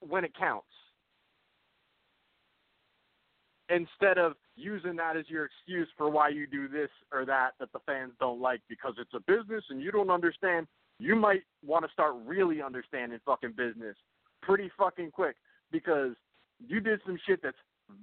when 0.00 0.24
it 0.24 0.32
counts. 0.38 0.66
Instead 3.68 4.18
of 4.18 4.34
using 4.56 4.96
that 4.96 5.16
as 5.16 5.28
your 5.28 5.44
excuse 5.44 5.88
for 5.96 6.10
why 6.10 6.28
you 6.28 6.46
do 6.46 6.68
this 6.68 6.90
or 7.12 7.24
that 7.24 7.50
that 7.60 7.72
the 7.72 7.78
fans 7.86 8.12
don't 8.20 8.40
like 8.40 8.60
because 8.68 8.94
it's 8.98 9.14
a 9.14 9.20
business 9.20 9.64
and 9.70 9.80
you 9.80 9.90
don't 9.90 10.10
understand, 10.10 10.66
you 10.98 11.16
might 11.16 11.42
want 11.64 11.84
to 11.84 11.92
start 11.92 12.14
really 12.24 12.60
understanding 12.62 13.18
fucking 13.24 13.54
business 13.56 13.96
pretty 14.42 14.70
fucking 14.78 15.10
quick 15.10 15.36
because 15.70 16.12
you 16.66 16.80
did 16.80 17.00
some 17.06 17.18
shit 17.26 17.40
that's 17.42 17.56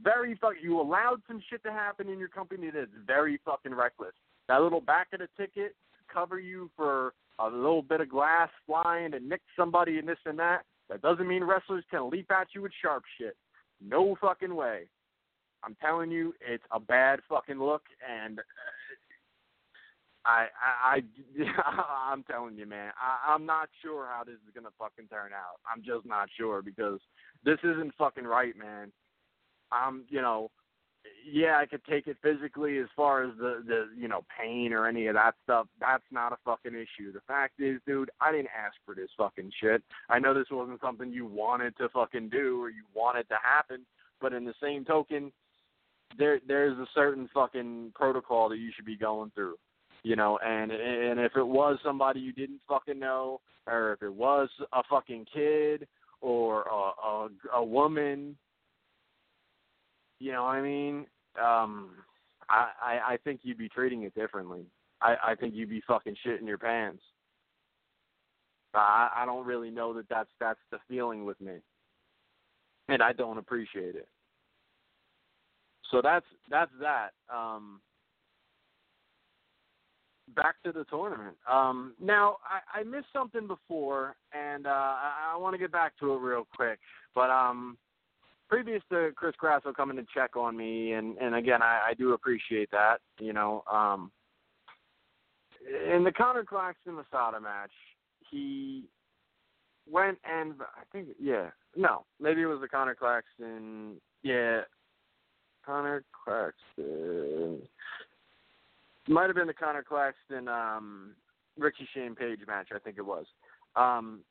very 0.03 0.35
fuck. 0.35 0.53
You 0.61 0.79
allowed 0.79 1.21
some 1.27 1.41
shit 1.49 1.63
to 1.63 1.71
happen 1.71 2.09
in 2.09 2.19
your 2.19 2.27
company 2.27 2.69
that's 2.73 2.91
very 3.05 3.39
fucking 3.45 3.73
reckless. 3.73 4.13
That 4.47 4.61
little 4.61 4.81
back 4.81 5.07
of 5.13 5.19
the 5.19 5.27
ticket 5.37 5.75
cover 6.11 6.39
you 6.39 6.69
for 6.75 7.13
a 7.39 7.47
little 7.47 7.81
bit 7.81 8.01
of 8.01 8.09
glass 8.09 8.49
flying 8.65 9.13
and 9.13 9.27
nick 9.27 9.41
somebody 9.55 9.99
and 9.99 10.07
this 10.07 10.17
and 10.25 10.39
that. 10.39 10.63
That 10.89 11.01
doesn't 11.01 11.27
mean 11.27 11.43
wrestlers 11.43 11.83
can 11.91 12.09
leap 12.09 12.31
at 12.31 12.47
you 12.55 12.61
with 12.61 12.71
sharp 12.81 13.03
shit. 13.17 13.35
No 13.81 14.15
fucking 14.21 14.55
way. 14.55 14.83
I'm 15.63 15.75
telling 15.81 16.11
you, 16.11 16.33
it's 16.39 16.63
a 16.71 16.79
bad 16.79 17.19
fucking 17.27 17.59
look, 17.59 17.81
and 18.07 18.39
uh, 18.39 18.43
I, 20.25 20.47
I, 20.85 20.95
I, 20.95 22.11
I'm 22.13 22.23
telling 22.23 22.57
you, 22.57 22.65
man, 22.65 22.91
I, 22.97 23.33
I'm 23.33 23.45
not 23.45 23.69
sure 23.81 24.07
how 24.07 24.23
this 24.23 24.35
is 24.35 24.53
gonna 24.55 24.69
fucking 24.77 25.07
turn 25.09 25.31
out. 25.33 25.59
I'm 25.71 25.83
just 25.83 26.05
not 26.05 26.29
sure 26.37 26.61
because 26.61 26.99
this 27.43 27.57
isn't 27.63 27.93
fucking 27.97 28.25
right, 28.25 28.55
man. 28.57 28.91
I'm, 29.71 30.03
you 30.09 30.21
know, 30.21 30.51
yeah, 31.29 31.57
I 31.59 31.65
could 31.65 31.83
take 31.85 32.07
it 32.07 32.17
physically 32.21 32.77
as 32.79 32.87
far 32.95 33.23
as 33.23 33.31
the 33.37 33.63
the 33.65 33.85
you 33.97 34.07
know 34.07 34.23
pain 34.39 34.73
or 34.73 34.87
any 34.87 35.07
of 35.07 35.15
that 35.15 35.35
stuff. 35.43 35.67
That's 35.79 36.03
not 36.11 36.31
a 36.31 36.37
fucking 36.45 36.73
issue. 36.73 37.11
The 37.11 37.21
fact 37.27 37.59
is, 37.59 37.79
dude, 37.85 38.11
I 38.21 38.31
didn't 38.31 38.49
ask 38.57 38.75
for 38.85 38.95
this 38.95 39.09
fucking 39.17 39.51
shit. 39.61 39.83
I 40.09 40.19
know 40.19 40.33
this 40.33 40.47
wasn't 40.51 40.81
something 40.81 41.11
you 41.11 41.25
wanted 41.25 41.77
to 41.77 41.89
fucking 41.89 42.29
do 42.29 42.61
or 42.61 42.69
you 42.69 42.83
wanted 42.93 43.27
to 43.29 43.35
happen, 43.41 43.85
but 44.21 44.33
in 44.33 44.45
the 44.45 44.53
same 44.61 44.85
token, 44.85 45.31
there 46.17 46.39
there's 46.47 46.77
a 46.77 46.87
certain 46.93 47.29
fucking 47.33 47.91
protocol 47.95 48.49
that 48.49 48.57
you 48.57 48.71
should 48.75 48.85
be 48.85 48.97
going 48.97 49.31
through. 49.35 49.55
You 50.03 50.15
know, 50.15 50.39
and 50.45 50.71
and 50.71 51.19
if 51.19 51.35
it 51.35 51.47
was 51.47 51.77
somebody 51.83 52.19
you 52.19 52.31
didn't 52.31 52.61
fucking 52.67 52.99
know, 52.99 53.41
or 53.67 53.93
if 53.93 54.01
it 54.01 54.13
was 54.13 54.49
a 54.73 54.83
fucking 54.89 55.25
kid 55.33 55.87
or 56.21 56.63
a 56.63 57.07
a, 57.07 57.29
a 57.55 57.63
woman 57.63 58.37
you 60.19 60.31
know 60.31 60.45
I 60.45 60.61
mean? 60.61 61.05
Um, 61.41 61.91
I, 62.49 62.69
I 62.81 62.99
I 63.13 63.17
think 63.23 63.41
you'd 63.43 63.57
be 63.57 63.69
treating 63.69 64.03
it 64.03 64.15
differently. 64.15 64.65
I 65.01 65.15
I 65.23 65.35
think 65.35 65.53
you'd 65.55 65.69
be 65.69 65.81
fucking 65.87 66.15
shitting 66.25 66.47
your 66.47 66.57
pants. 66.57 67.03
I, 68.73 69.09
I 69.15 69.25
don't 69.25 69.45
really 69.45 69.71
know 69.71 69.93
that 69.93 70.09
that's 70.09 70.29
that's 70.39 70.59
the 70.71 70.77
feeling 70.87 71.25
with 71.25 71.39
me, 71.41 71.55
and 72.89 73.01
I 73.01 73.13
don't 73.13 73.37
appreciate 73.37 73.95
it. 73.95 74.07
So 75.91 76.01
that's 76.01 76.25
that's 76.49 76.71
that. 76.79 77.11
Um, 77.33 77.81
back 80.35 80.55
to 80.63 80.71
the 80.71 80.83
tournament. 80.85 81.37
Um, 81.49 81.93
now 82.01 82.37
I, 82.43 82.79
I 82.79 82.83
missed 82.83 83.07
something 83.13 83.47
before, 83.47 84.15
and 84.33 84.67
uh, 84.67 84.69
I, 84.69 85.33
I 85.33 85.37
want 85.37 85.53
to 85.53 85.57
get 85.57 85.71
back 85.71 85.97
to 85.99 86.13
it 86.13 86.17
real 86.19 86.45
quick. 86.55 86.79
But 87.15 87.29
um, 87.29 87.77
previous 88.49 88.81
to 88.91 89.11
Chris 89.15 89.35
Grasso 89.37 89.73
coming 89.73 89.97
to 89.97 90.05
check 90.13 90.35
on 90.35 90.55
me, 90.55 90.93
and 90.93 91.17
and 91.17 91.35
again 91.35 91.61
I, 91.61 91.89
I 91.89 91.93
do 91.93 92.13
appreciate 92.13 92.71
that. 92.71 92.97
You 93.19 93.33
know, 93.33 93.63
um, 93.71 94.11
in 95.93 96.03
the 96.03 96.11
Conor 96.11 96.43
Claxton 96.43 96.95
Masada 96.95 97.39
match, 97.39 97.71
he 98.29 98.85
went 99.89 100.17
and 100.29 100.53
I 100.61 100.83
think 100.91 101.09
yeah 101.21 101.49
no 101.75 102.05
maybe 102.19 102.41
it 102.41 102.45
was 102.45 102.59
the 102.61 102.67
Conor 102.67 102.95
Claxton 102.95 103.95
yeah 104.23 104.61
Conor 105.65 106.03
Claxton 106.25 107.61
might 109.07 109.27
have 109.27 109.35
been 109.35 109.47
the 109.47 109.53
Conor 109.53 109.83
Claxton 109.83 110.47
um 110.47 111.13
Ricky 111.57 111.87
Shane 111.93 112.15
Page 112.15 112.39
match 112.47 112.69
I 112.75 112.79
think 112.79 112.97
it 112.97 113.05
was 113.05 113.25
um 113.75 114.21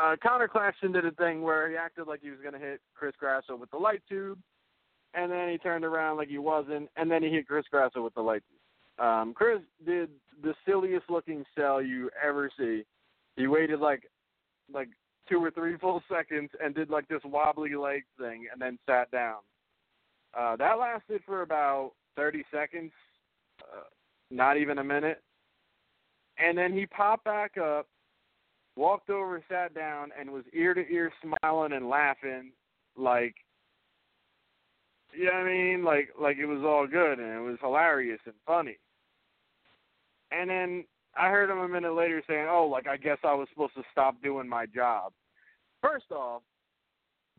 uh, 0.00 0.16
Conor 0.22 0.48
Claxton 0.48 0.92
did 0.92 1.04
a 1.06 1.10
thing 1.12 1.42
where 1.42 1.68
he 1.68 1.76
acted 1.76 2.06
like 2.06 2.20
he 2.22 2.30
was 2.30 2.40
going 2.40 2.54
to 2.54 2.58
hit 2.58 2.80
Chris 2.94 3.14
Grasso 3.18 3.56
with 3.56 3.70
the 3.70 3.76
light 3.76 4.02
tube, 4.08 4.38
and 5.14 5.30
then 5.30 5.50
he 5.50 5.58
turned 5.58 5.84
around 5.84 6.16
like 6.16 6.28
he 6.28 6.38
wasn't, 6.38 6.88
and 6.96 7.10
then 7.10 7.22
he 7.22 7.30
hit 7.30 7.46
Chris 7.46 7.64
Grasso 7.70 8.02
with 8.02 8.14
the 8.14 8.20
light 8.20 8.42
tube. 8.48 9.04
Um, 9.04 9.32
Chris 9.34 9.60
did 9.86 10.10
the 10.42 10.54
silliest 10.66 11.08
looking 11.08 11.44
sell 11.56 11.80
you 11.80 12.10
ever 12.22 12.50
see. 12.58 12.84
He 13.36 13.46
waited 13.46 13.80
like 13.80 14.02
like 14.72 14.88
two 15.28 15.42
or 15.42 15.50
three 15.50 15.76
full 15.78 16.02
seconds 16.12 16.50
and 16.62 16.74
did 16.74 16.90
like 16.90 17.08
this 17.08 17.22
wobbly 17.24 17.74
leg 17.74 18.04
thing, 18.18 18.46
and 18.52 18.60
then 18.60 18.78
sat 18.86 19.10
down. 19.10 19.38
Uh, 20.38 20.56
that 20.56 20.78
lasted 20.78 21.22
for 21.26 21.42
about 21.42 21.92
30 22.16 22.44
seconds, 22.52 22.92
uh, 23.62 23.82
not 24.30 24.56
even 24.56 24.78
a 24.78 24.84
minute. 24.84 25.22
And 26.38 26.56
then 26.56 26.72
he 26.72 26.86
popped 26.86 27.24
back 27.24 27.56
up, 27.58 27.86
walked 28.76 29.10
over, 29.10 29.42
sat 29.48 29.74
down, 29.74 30.10
and 30.18 30.30
was 30.30 30.44
ear 30.52 30.74
to 30.74 30.88
ear 30.90 31.12
smiling 31.22 31.72
and 31.72 31.88
laughing 31.88 32.52
like 32.96 33.34
you 35.12 35.24
know 35.24 35.32
what 35.32 35.40
I 35.40 35.44
mean? 35.44 35.84
Like 35.84 36.10
like 36.20 36.36
it 36.36 36.46
was 36.46 36.62
all 36.64 36.86
good 36.86 37.18
and 37.18 37.36
it 37.36 37.40
was 37.40 37.58
hilarious 37.60 38.20
and 38.26 38.34
funny. 38.46 38.78
And 40.30 40.48
then 40.48 40.84
I 41.16 41.28
heard 41.28 41.50
him 41.50 41.58
a 41.58 41.68
minute 41.68 41.94
later 41.94 42.22
saying, 42.28 42.46
"Oh, 42.48 42.66
like 42.66 42.86
I 42.86 42.96
guess 42.96 43.18
I 43.24 43.34
was 43.34 43.48
supposed 43.52 43.74
to 43.74 43.82
stop 43.90 44.22
doing 44.22 44.48
my 44.48 44.66
job." 44.66 45.12
First 45.82 46.12
off, 46.12 46.42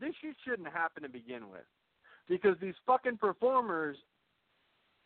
this 0.00 0.14
shit 0.20 0.36
shouldn't 0.44 0.68
happen 0.68 1.02
to 1.02 1.08
begin 1.08 1.48
with, 1.48 1.64
because 2.28 2.56
these 2.60 2.74
fucking 2.86 3.16
performers 3.16 3.96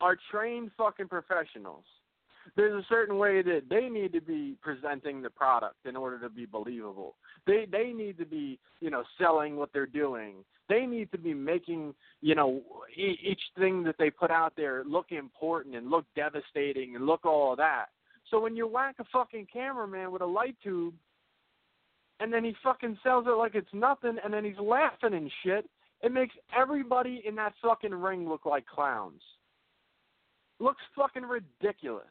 are 0.01 0.17
trained 0.31 0.71
fucking 0.77 1.09
professionals. 1.09 1.85
There's 2.55 2.83
a 2.83 2.87
certain 2.89 3.19
way 3.19 3.43
that 3.43 3.63
they 3.69 3.89
need 3.89 4.13
to 4.13 4.21
be 4.21 4.57
presenting 4.63 5.23
the 5.23 5.31
product 5.31 5.87
in 5.87 5.97
order 5.97 6.19
to 6.21 6.29
be 6.29 6.47
believable. 6.47 7.17
They 7.47 7.67
they 7.71 7.93
need 7.93 8.19
to 8.19 8.27
be 8.27 8.59
you 8.81 8.91
know 8.91 9.05
selling 9.19 9.57
what 9.57 9.71
they're 9.73 9.87
doing. 9.87 10.37
They 10.69 10.87
need 10.87 11.11
to 11.13 11.19
be 11.19 11.35
making 11.35 11.95
you 12.21 12.35
know 12.35 12.63
each 12.97 13.41
thing 13.59 13.83
that 13.85 13.97
they 13.99 14.11
put 14.11 14.31
out 14.31 14.53
there 14.57 14.85
look 14.85 15.13
important 15.13 15.75
and 15.75 15.91
look 15.91 16.05
devastating 16.15 16.97
and 16.97 17.07
look 17.07 17.25
all 17.25 17.53
of 17.53 17.59
that. 17.59 17.87
So 18.31 18.41
when 18.41 18.57
you 18.57 18.67
whack 18.67 18.97
a 18.99 19.05
fucking 19.13 19.49
cameraman 19.53 20.11
with 20.11 20.23
a 20.23 20.27
light 20.27 20.57
tube, 20.63 20.95
and 22.21 22.33
then 22.33 22.45
he 22.45 22.55
fucking 22.63 22.99
sells 23.03 23.27
it 23.27 23.31
like 23.31 23.55
it's 23.55 23.69
nothing, 23.73 24.17
and 24.23 24.33
then 24.33 24.45
he's 24.45 24.59
laughing 24.59 25.15
and 25.15 25.31
shit, 25.45 25.69
it 26.03 26.13
makes 26.13 26.35
everybody 26.57 27.23
in 27.27 27.35
that 27.37 27.55
fucking 27.63 27.95
ring 27.95 28.29
look 28.29 28.45
like 28.47 28.67
clowns. 28.67 29.23
Looks 30.59 30.83
fucking 30.97 31.23
ridiculous. 31.23 32.05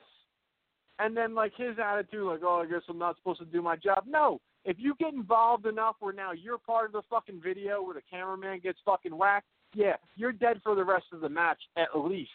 And 0.99 1.15
then 1.15 1.35
like 1.35 1.51
his 1.57 1.77
attitude, 1.83 2.25
like, 2.25 2.41
oh, 2.43 2.63
I 2.65 2.71
guess 2.71 2.81
I'm 2.87 2.97
not 2.97 3.17
supposed 3.17 3.39
to 3.39 3.45
do 3.45 3.61
my 3.61 3.75
job. 3.75 4.05
No, 4.07 4.39
if 4.63 4.77
you 4.79 4.95
get 4.99 5.13
involved 5.13 5.65
enough 5.65 5.95
where 5.99 6.13
now 6.13 6.31
you're 6.31 6.57
part 6.57 6.87
of 6.87 6.93
the 6.93 7.01
fucking 7.09 7.41
video 7.43 7.83
where 7.83 7.93
the 7.93 8.01
cameraman 8.09 8.59
gets 8.59 8.79
fucking 8.85 9.15
whacked, 9.15 9.47
yeah, 9.73 9.95
you're 10.15 10.31
dead 10.31 10.61
for 10.63 10.73
the 10.73 10.83
rest 10.83 11.05
of 11.11 11.21
the 11.21 11.29
match 11.29 11.59
at 11.77 11.97
least. 11.97 12.31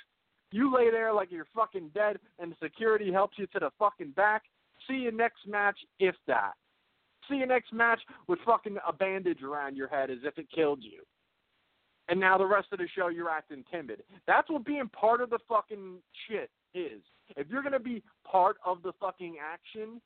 You 0.52 0.74
lay 0.74 0.90
there 0.90 1.12
like 1.12 1.30
you're 1.30 1.46
fucking 1.54 1.90
dead, 1.94 2.18
and 2.38 2.54
security 2.62 3.12
helps 3.12 3.38
you 3.38 3.46
to 3.48 3.60
the 3.60 3.70
fucking 3.78 4.10
back. 4.10 4.42
See 4.88 4.94
you 4.94 5.12
next 5.12 5.46
match, 5.46 5.78
if 5.98 6.16
that. 6.26 6.52
See 7.28 7.36
you 7.36 7.46
next 7.46 7.72
match 7.72 8.00
with 8.26 8.40
fucking 8.44 8.76
a 8.86 8.92
bandage 8.92 9.42
around 9.42 9.76
your 9.76 9.88
head 9.88 10.10
as 10.10 10.18
if 10.24 10.38
it 10.38 10.48
killed 10.54 10.82
you. 10.82 11.02
And 12.08 12.18
now 12.18 12.36
the 12.36 12.46
rest 12.46 12.68
of 12.72 12.78
the 12.78 12.88
show 12.96 13.08
you're 13.08 13.30
acting 13.30 13.64
timid. 13.70 14.02
That's 14.26 14.50
what 14.50 14.64
being 14.64 14.88
part 14.88 15.20
of 15.20 15.30
the 15.30 15.38
fucking 15.48 15.98
shit 16.28 16.50
is. 16.74 17.02
If 17.36 17.48
you're 17.48 17.62
gonna 17.62 17.80
be 17.80 18.02
part 18.24 18.56
of 18.64 18.82
the 18.82 18.92
fucking 19.00 19.36
action, 19.42 20.00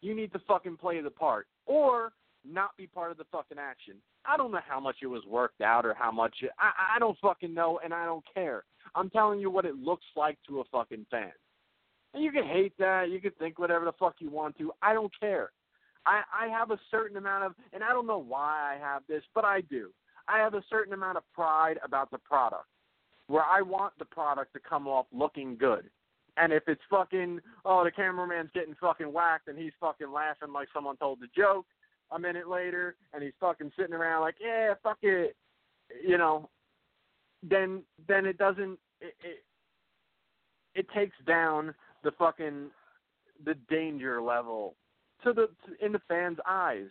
you 0.00 0.14
need 0.14 0.32
to 0.32 0.38
fucking 0.40 0.76
play 0.76 1.00
the 1.00 1.10
part. 1.10 1.46
Or 1.66 2.12
not 2.44 2.76
be 2.76 2.86
part 2.86 3.10
of 3.10 3.16
the 3.16 3.24
fucking 3.32 3.58
action. 3.58 3.94
I 4.26 4.36
don't 4.36 4.52
know 4.52 4.60
how 4.66 4.80
much 4.80 4.96
it 5.02 5.06
was 5.06 5.22
worked 5.26 5.60
out 5.60 5.86
or 5.86 5.94
how 5.94 6.10
much 6.10 6.34
it, 6.42 6.50
I 6.58 6.96
I 6.96 6.98
don't 6.98 7.18
fucking 7.20 7.54
know 7.54 7.80
and 7.82 7.92
I 7.92 8.04
don't 8.04 8.24
care. 8.34 8.64
I'm 8.94 9.10
telling 9.10 9.40
you 9.40 9.50
what 9.50 9.64
it 9.64 9.76
looks 9.76 10.04
like 10.16 10.38
to 10.48 10.60
a 10.60 10.64
fucking 10.64 11.06
fan. 11.10 11.32
And 12.12 12.22
you 12.22 12.30
can 12.30 12.44
hate 12.44 12.74
that, 12.78 13.10
you 13.10 13.20
can 13.20 13.32
think 13.32 13.58
whatever 13.58 13.84
the 13.84 13.92
fuck 13.92 14.16
you 14.18 14.30
want 14.30 14.56
to. 14.58 14.72
I 14.82 14.92
don't 14.92 15.12
care. 15.18 15.50
I 16.06 16.22
I 16.32 16.48
have 16.48 16.70
a 16.70 16.78
certain 16.90 17.16
amount 17.16 17.44
of 17.44 17.54
and 17.72 17.82
I 17.82 17.90
don't 17.90 18.06
know 18.06 18.18
why 18.18 18.74
I 18.74 18.78
have 18.78 19.02
this, 19.08 19.22
but 19.34 19.44
I 19.44 19.62
do. 19.62 19.90
I 20.28 20.38
have 20.38 20.54
a 20.54 20.62
certain 20.70 20.92
amount 20.92 21.16
of 21.16 21.24
pride 21.34 21.78
about 21.84 22.10
the 22.10 22.18
product. 22.18 22.66
Where 23.26 23.44
I 23.44 23.62
want 23.62 23.94
the 23.98 24.04
product 24.04 24.52
to 24.52 24.60
come 24.60 24.86
off 24.86 25.06
looking 25.12 25.56
good. 25.56 25.88
And 26.36 26.52
if 26.52 26.64
it's 26.66 26.82
fucking 26.90 27.40
oh 27.64 27.84
the 27.84 27.90
cameraman's 27.90 28.50
getting 28.54 28.74
fucking 28.80 29.12
whacked 29.12 29.48
and 29.48 29.58
he's 29.58 29.72
fucking 29.80 30.12
laughing 30.12 30.52
like 30.52 30.68
someone 30.74 30.96
told 30.96 31.20
the 31.20 31.28
joke 31.36 31.66
a 32.10 32.18
minute 32.18 32.48
later 32.48 32.96
and 33.12 33.22
he's 33.22 33.32
fucking 33.40 33.72
sitting 33.76 33.94
around 33.94 34.22
like, 34.22 34.36
Yeah, 34.40 34.74
fuck 34.82 34.98
it 35.02 35.36
you 36.02 36.18
know, 36.18 36.48
then 37.42 37.82
then 38.08 38.26
it 38.26 38.38
doesn't 38.38 38.78
it, 39.00 39.14
it 39.22 39.44
it 40.74 40.86
takes 40.94 41.16
down 41.26 41.74
the 42.02 42.12
fucking 42.12 42.70
the 43.44 43.54
danger 43.68 44.20
level 44.20 44.74
to 45.22 45.32
the 45.32 45.48
in 45.84 45.92
the 45.92 46.00
fans' 46.08 46.38
eyes. 46.46 46.88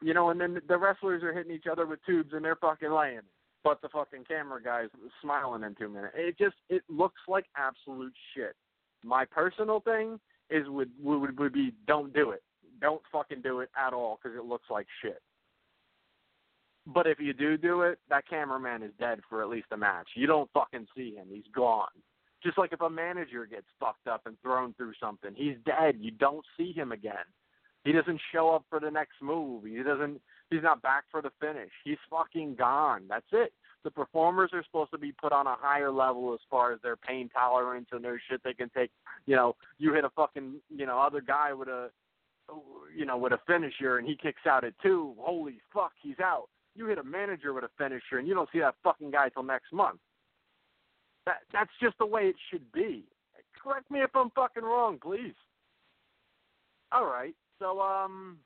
You 0.00 0.14
know, 0.14 0.30
and 0.30 0.40
then 0.40 0.60
the 0.68 0.78
wrestlers 0.78 1.24
are 1.24 1.34
hitting 1.34 1.52
each 1.52 1.66
other 1.70 1.84
with 1.84 1.98
tubes 2.06 2.32
and 2.32 2.44
they're 2.44 2.56
fucking 2.56 2.92
laying. 2.92 3.22
But 3.64 3.82
the 3.82 3.88
fucking 3.88 4.24
camera 4.24 4.62
guy's 4.62 4.88
smiling 5.20 5.64
in 5.64 5.74
two 5.74 5.88
minutes. 5.88 6.14
It 6.16 6.38
just 6.38 6.56
it 6.68 6.82
looks 6.88 7.20
like 7.26 7.44
absolute 7.56 8.12
shit. 8.34 8.54
My 9.04 9.24
personal 9.24 9.80
thing 9.80 10.18
is 10.50 10.68
would 10.68 10.90
would 11.02 11.38
would 11.38 11.52
be 11.52 11.72
don't 11.86 12.12
do 12.12 12.30
it. 12.30 12.42
Don't 12.80 13.02
fucking 13.12 13.42
do 13.42 13.60
it 13.60 13.70
at 13.76 13.92
all 13.92 14.18
because 14.22 14.36
it 14.38 14.44
looks 14.44 14.66
like 14.70 14.86
shit. 15.02 15.20
But 16.86 17.06
if 17.06 17.20
you 17.20 17.34
do 17.34 17.58
do 17.58 17.82
it, 17.82 17.98
that 18.08 18.26
cameraman 18.28 18.82
is 18.82 18.92
dead 18.98 19.20
for 19.28 19.42
at 19.42 19.48
least 19.48 19.66
a 19.72 19.76
match. 19.76 20.08
You 20.14 20.26
don't 20.26 20.50
fucking 20.54 20.86
see 20.96 21.14
him. 21.14 21.26
He's 21.30 21.44
gone. 21.54 21.88
Just 22.42 22.56
like 22.56 22.72
if 22.72 22.80
a 22.80 22.88
manager 22.88 23.44
gets 23.44 23.66
fucked 23.80 24.06
up 24.06 24.22
and 24.26 24.40
thrown 24.40 24.72
through 24.74 24.92
something, 25.00 25.32
he's 25.34 25.56
dead. 25.66 25.96
You 25.98 26.12
don't 26.12 26.44
see 26.56 26.72
him 26.72 26.92
again. 26.92 27.26
He 27.84 27.92
doesn't 27.92 28.20
show 28.32 28.50
up 28.50 28.64
for 28.70 28.80
the 28.80 28.90
next 28.90 29.16
move. 29.20 29.64
He 29.64 29.82
doesn't 29.82 30.20
he's 30.50 30.62
not 30.62 30.82
back 30.82 31.04
for 31.10 31.22
the 31.22 31.30
finish. 31.40 31.70
He's 31.84 31.98
fucking 32.10 32.56
gone. 32.56 33.02
That's 33.08 33.26
it. 33.32 33.52
The 33.84 33.90
performers 33.90 34.50
are 34.52 34.64
supposed 34.64 34.90
to 34.90 34.98
be 34.98 35.12
put 35.12 35.32
on 35.32 35.46
a 35.46 35.56
higher 35.56 35.90
level 35.90 36.34
as 36.34 36.40
far 36.50 36.72
as 36.72 36.80
their 36.82 36.96
pain 36.96 37.30
tolerance 37.32 37.86
and 37.92 38.04
their 38.04 38.20
shit 38.28 38.42
they 38.42 38.54
can 38.54 38.70
take. 38.70 38.90
You 39.26 39.36
know, 39.36 39.56
you 39.78 39.94
hit 39.94 40.04
a 40.04 40.10
fucking, 40.10 40.56
you 40.68 40.86
know, 40.86 40.98
other 40.98 41.20
guy 41.20 41.52
with 41.52 41.68
a 41.68 41.90
you 42.96 43.04
know, 43.04 43.16
with 43.16 43.32
a 43.32 43.40
finisher 43.46 43.98
and 43.98 44.06
he 44.06 44.16
kicks 44.16 44.46
out 44.46 44.64
at 44.64 44.72
two. 44.82 45.14
Holy 45.18 45.60
fuck, 45.72 45.92
he's 46.00 46.18
out. 46.20 46.48
You 46.74 46.86
hit 46.86 46.98
a 46.98 47.04
manager 47.04 47.52
with 47.52 47.64
a 47.64 47.70
finisher 47.76 48.18
and 48.18 48.26
you 48.26 48.34
don't 48.34 48.48
see 48.52 48.60
that 48.60 48.74
fucking 48.82 49.10
guy 49.10 49.28
till 49.28 49.42
next 49.42 49.72
month. 49.72 49.98
That 51.26 51.38
that's 51.52 51.70
just 51.82 51.98
the 51.98 52.06
way 52.06 52.22
it 52.22 52.36
should 52.50 52.70
be. 52.72 53.04
Correct 53.62 53.90
me 53.90 54.00
if 54.00 54.10
I'm 54.14 54.30
fucking 54.30 54.62
wrong, 54.62 54.98
please. 55.02 55.34
All 56.92 57.04
right. 57.04 57.34
So 57.58 57.80
um 57.80 58.38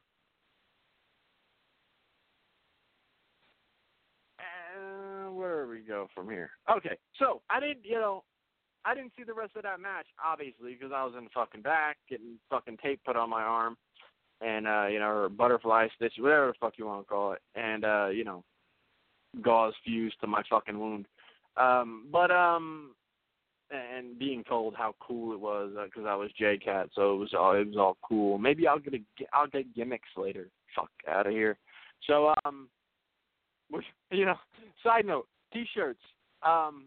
uh, 4.38 5.31
where 5.42 5.66
we 5.66 5.80
go 5.80 6.08
from 6.14 6.30
here? 6.30 6.50
Okay. 6.70 6.96
So, 7.18 7.42
I 7.50 7.60
didn't, 7.60 7.84
you 7.84 7.96
know, 7.96 8.24
I 8.84 8.94
didn't 8.94 9.12
see 9.16 9.24
the 9.24 9.34
rest 9.34 9.56
of 9.56 9.62
that 9.62 9.80
match 9.80 10.06
obviously 10.24 10.74
because 10.74 10.92
I 10.94 11.04
was 11.04 11.14
in 11.16 11.24
the 11.24 11.30
fucking 11.32 11.62
back 11.62 11.98
getting 12.08 12.38
fucking 12.50 12.78
tape 12.82 13.00
put 13.04 13.16
on 13.16 13.30
my 13.30 13.42
arm 13.42 13.76
and 14.40 14.66
uh, 14.66 14.86
you 14.86 14.98
know, 14.98 15.08
or 15.08 15.28
butterfly 15.28 15.88
stitch, 15.94 16.14
whatever 16.18 16.48
the 16.48 16.54
fuck 16.60 16.74
you 16.76 16.86
want 16.86 17.06
to 17.06 17.08
call 17.08 17.32
it. 17.32 17.40
And 17.54 17.84
uh, 17.84 18.08
you 18.08 18.24
know, 18.24 18.44
gauze 19.40 19.74
fused 19.84 20.20
to 20.20 20.26
my 20.26 20.42
fucking 20.50 20.78
wound. 20.78 21.06
Um, 21.56 22.06
but 22.10 22.30
um, 22.30 22.94
and 23.70 24.18
being 24.18 24.44
told 24.44 24.74
how 24.74 24.94
cool 25.00 25.32
it 25.32 25.40
was 25.40 25.72
because 25.84 26.06
I 26.06 26.14
was 26.14 26.30
J 26.38 26.58
Cat, 26.58 26.88
so 26.94 27.14
it 27.14 27.18
was 27.18 27.34
all 27.38 27.54
it 27.54 27.68
was 27.68 27.76
all 27.76 27.96
cool. 28.02 28.38
Maybe 28.38 28.66
I'll 28.66 28.78
get 28.78 28.94
a 28.94 29.00
I'll 29.32 29.46
get 29.46 29.74
gimmicks 29.74 30.08
later. 30.16 30.48
Fuck 30.74 30.90
out 31.08 31.26
of 31.26 31.32
here. 31.32 31.58
So 32.06 32.34
um, 32.44 32.68
which, 33.72 33.86
you 34.10 34.26
know, 34.26 34.36
side 34.84 35.06
note, 35.06 35.26
t-shirts. 35.52 36.00
Um, 36.42 36.86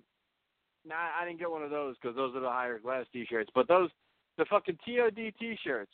nah, 0.85 0.95
I 1.19 1.25
didn't 1.25 1.39
get 1.39 1.51
one 1.51 1.63
of 1.63 1.71
those 1.71 1.95
because 2.01 2.15
those 2.15 2.35
are 2.35 2.39
the 2.41 2.49
higher 2.49 2.79
class 2.79 3.05
t-shirts. 3.11 3.49
But 3.53 3.67
those, 3.67 3.89
the 4.37 4.45
fucking 4.45 4.77
TOD 4.85 5.33
t-shirts, 5.39 5.91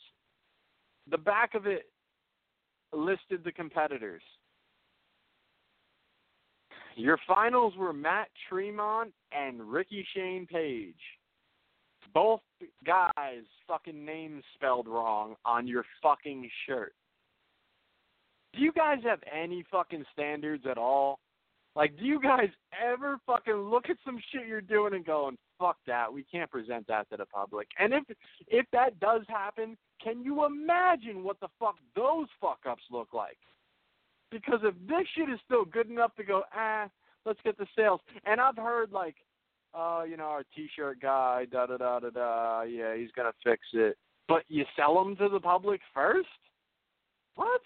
the 1.10 1.18
back 1.18 1.54
of 1.54 1.66
it 1.66 1.86
listed 2.92 3.42
the 3.42 3.52
competitors. 3.52 4.22
Your 6.94 7.18
finals 7.26 7.74
were 7.78 7.94
Matt 7.94 8.28
Tremont 8.48 9.12
and 9.32 9.62
Ricky 9.62 10.06
Shane 10.14 10.46
Page. 10.46 10.94
Both 12.12 12.40
guys' 12.84 13.46
fucking 13.66 14.04
names 14.04 14.44
spelled 14.54 14.86
wrong 14.86 15.34
on 15.46 15.66
your 15.66 15.84
fucking 16.02 16.50
shirt. 16.66 16.92
Do 18.54 18.60
you 18.60 18.72
guys 18.72 18.98
have 19.04 19.20
any 19.32 19.64
fucking 19.70 20.04
standards 20.12 20.64
at 20.70 20.78
all? 20.78 21.18
Like, 21.74 21.96
do 21.96 22.04
you 22.04 22.20
guys 22.20 22.50
ever 22.78 23.18
fucking 23.26 23.54
look 23.54 23.88
at 23.88 23.96
some 24.04 24.18
shit 24.30 24.46
you're 24.46 24.60
doing 24.60 24.92
and 24.94 25.06
going, 25.06 25.38
"Fuck 25.58 25.78
that, 25.86 26.12
we 26.12 26.22
can't 26.24 26.50
present 26.50 26.86
that 26.88 27.08
to 27.10 27.16
the 27.16 27.24
public"? 27.26 27.68
And 27.78 27.94
if 27.94 28.04
if 28.46 28.66
that 28.72 29.00
does 29.00 29.22
happen, 29.28 29.78
can 30.02 30.22
you 30.22 30.44
imagine 30.44 31.24
what 31.24 31.40
the 31.40 31.48
fuck 31.58 31.76
those 31.96 32.28
fuck 32.40 32.58
ups 32.68 32.82
look 32.90 33.14
like? 33.14 33.38
Because 34.30 34.60
if 34.64 34.74
this 34.86 35.06
shit 35.14 35.30
is 35.30 35.40
still 35.44 35.64
good 35.64 35.88
enough 35.88 36.14
to 36.16 36.24
go, 36.24 36.42
ah, 36.54 36.88
let's 37.24 37.40
get 37.42 37.56
the 37.58 37.66
sales. 37.76 38.00
And 38.24 38.40
I've 38.40 38.56
heard 38.56 38.90
like, 38.90 39.16
oh, 39.74 40.04
you 40.04 40.16
know, 40.16 40.24
our 40.24 40.44
T-shirt 40.54 41.00
guy, 41.00 41.46
da 41.50 41.66
da 41.66 41.76
da 41.76 42.00
da 42.00 42.10
da, 42.10 42.62
yeah, 42.62 42.96
he's 42.96 43.10
gonna 43.12 43.32
fix 43.44 43.62
it. 43.72 43.96
But 44.28 44.44
you 44.48 44.64
sell 44.76 45.02
them 45.02 45.16
to 45.16 45.28
the 45.28 45.40
public 45.40 45.80
first? 45.94 46.28
What? 47.34 47.62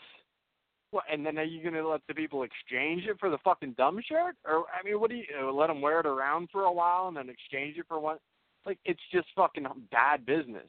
What? 0.91 1.05
And 1.11 1.27
then 1.27 1.39
are 1.39 1.45
you 1.45 1.63
gonna 1.63 1.87
let 1.87 2.01
the 2.07 2.15
people 2.15 2.43
exchange 2.43 3.05
it 3.05 3.19
for 3.19 3.31
the 3.31 3.39
fucking 3.39 3.75
dumb 3.77 4.01
shirt? 4.09 4.37
Or 4.45 4.65
I 4.73 4.85
mean, 4.85 5.01
what 5.01 5.11
do 5.11 5.17
you 5.17 5.25
uh, 5.41 5.53
let 5.53 5.67
them 5.67 5.81
wear 5.81 6.01
it 6.01 6.07
around 6.07 6.49
for 6.53 6.63
a 6.63 6.73
while 6.73 7.09
and 7.09 7.17
then 7.17 7.29
exchange 7.29 7.77
it 7.77 7.87
for 7.89 7.99
what? 7.99 8.21
Like 8.65 8.79
it's 8.85 9.01
just 9.13 9.29
fucking 9.35 9.67
bad 9.91 10.25
business. 10.27 10.69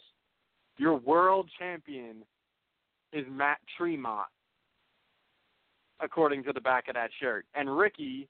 Your 0.77 0.95
world 0.95 1.49
champion 1.57 2.23
is 3.13 3.25
Matt 3.29 3.57
Tremont, 3.77 4.27
according 5.99 6.43
to 6.43 6.53
the 6.53 6.61
back 6.61 6.87
of 6.87 6.95
that 6.95 7.09
shirt, 7.19 7.45
and 7.55 7.77
Ricky 7.77 8.27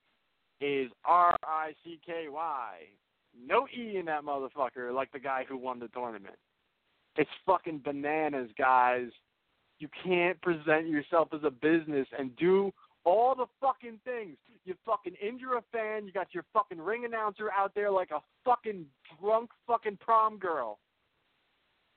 is 0.61 0.89
R 1.05 1.35
I 1.43 1.73
C 1.83 1.99
K 2.05 2.25
Y. 2.29 2.73
No 3.45 3.67
E 3.77 3.97
in 3.97 4.05
that 4.05 4.23
motherfucker, 4.23 4.93
like 4.93 5.11
the 5.11 5.19
guy 5.19 5.45
who 5.47 5.57
won 5.57 5.79
the 5.79 5.89
tournament. 5.89 6.35
It's 7.17 7.29
fucking 7.45 7.81
bananas, 7.83 8.49
guys. 8.57 9.09
You 9.79 9.87
can't 10.03 10.39
present 10.41 10.87
yourself 10.87 11.29
as 11.33 11.41
a 11.43 11.51
business 11.51 12.07
and 12.17 12.35
do 12.37 12.71
all 13.03 13.35
the 13.35 13.45
fucking 13.61 13.99
things. 14.03 14.37
You 14.65 14.75
fucking 14.85 15.13
injure 15.25 15.57
a 15.57 15.63
fan, 15.71 16.05
you 16.05 16.11
got 16.11 16.33
your 16.33 16.43
fucking 16.53 16.79
ring 16.79 17.05
announcer 17.05 17.49
out 17.51 17.73
there 17.73 17.89
like 17.91 18.11
a 18.11 18.19
fucking 18.43 18.85
drunk 19.19 19.51
fucking 19.65 19.97
prom 20.01 20.37
girl. 20.37 20.79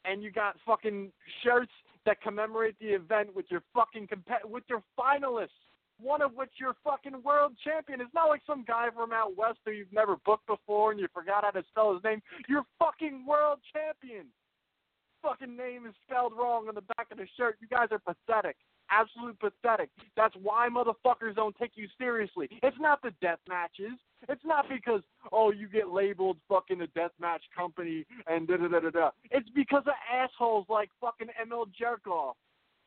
And 0.05 0.23
you 0.23 0.31
got 0.31 0.57
fucking 0.65 1.11
shirts 1.43 1.73
that 2.07 2.23
commemorate 2.23 2.78
the 2.81 2.89
event 2.89 3.35
with 3.35 3.47
your 3.51 3.62
fucking 3.74 4.07
comp- 4.07 4.48
with 4.48 4.65
your 4.69 4.82
finalists 4.98 5.48
one 6.02 6.23
of 6.23 6.35
which 6.35 6.51
you're 6.59 6.77
fucking 6.82 7.23
world 7.23 7.52
champion. 7.62 8.01
It's 8.01 8.15
not 8.15 8.28
like 8.28 8.43
some 8.47 8.65
guy 8.66 8.89
from 8.94 9.12
out 9.12 9.36
west 9.36 9.59
who 9.65 9.73
you've 9.73 9.93
never 9.93 10.16
booked 10.24 10.47
before 10.47 10.90
and 10.90 11.01
you 11.01 11.09
forgot 11.12 11.44
how 11.44 11.51
to 11.51 11.62
spell 11.69 11.94
his 11.94 12.02
name. 12.02 12.23
You're 12.48 12.65
fucking 12.78 13.27
world 13.27 13.59
champion. 13.73 14.27
Fucking 15.22 15.56
name 15.56 15.86
is 15.86 15.94
spelled 16.06 16.32
wrong 16.36 16.68
on 16.68 16.74
the 16.74 16.94
back 16.97 17.09
of 17.10 17.18
the 17.18 17.26
shirt. 17.36 17.59
You 17.60 17.68
guys 17.68 17.88
are 17.90 17.98
pathetic. 17.98 18.56
Absolute 18.90 19.38
pathetic. 19.38 19.90
That's 20.16 20.34
why 20.42 20.68
motherfuckers 20.68 21.36
don't 21.36 21.55
take 21.56 21.72
you 21.74 21.86
seriously. 21.98 22.48
It's 22.62 22.76
not 22.80 23.02
the 23.02 23.12
death 23.20 23.38
matches. 23.48 23.98
It's 24.28 24.44
not 24.44 24.66
because 24.68 25.02
oh 25.32 25.52
you 25.52 25.68
get 25.68 25.90
labeled 25.90 26.38
fucking 26.48 26.80
a 26.80 26.86
death 26.88 27.12
match 27.20 27.42
company 27.56 28.06
and 28.26 28.48
da 28.48 28.56
da 28.56 28.68
da 28.68 28.80
da 28.80 28.90
da. 28.90 29.10
It's 29.30 29.48
because 29.55 29.82
of 29.86 29.92
assholes 30.12 30.66
like 30.68 30.90
fucking 31.01 31.28
Emil 31.40 31.66
Jerkoff 31.66 32.34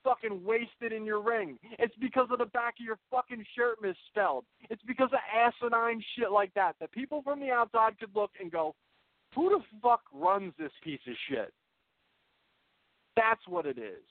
fucking 0.04 0.44
wasted 0.44 0.92
in 0.92 1.06
your 1.06 1.22
ring. 1.22 1.58
It's 1.80 1.96
because 2.02 2.28
of 2.32 2.40
the 2.40 2.46
back 2.46 2.76
of 2.80 2.86
your 2.86 3.00
fucking 3.10 3.46
shirt 3.56 3.78
misspelled. 3.82 4.46
It's 4.70 4.82
because 4.86 5.10
of 5.14 5.20
asinine 5.34 6.04
shit 6.18 6.32
like 6.32 6.54
that 6.56 6.76
that 6.80 6.92
people 6.92 7.22
from 7.22 7.40
the 7.40 7.52
outside 7.52 7.98
could 8.00 8.14
look 8.14 8.32
and 8.40 8.52
go, 8.52 8.76
"Who 9.36 9.50
the 9.50 9.64
fuck 9.82 10.02
runs 10.12 10.54
this 10.58 10.74
piece 10.82 11.06
of 11.08 11.16
shit?" 11.30 11.54
That's 13.16 13.42
what 13.48 13.66
it 13.66 13.78
is. 13.78 14.04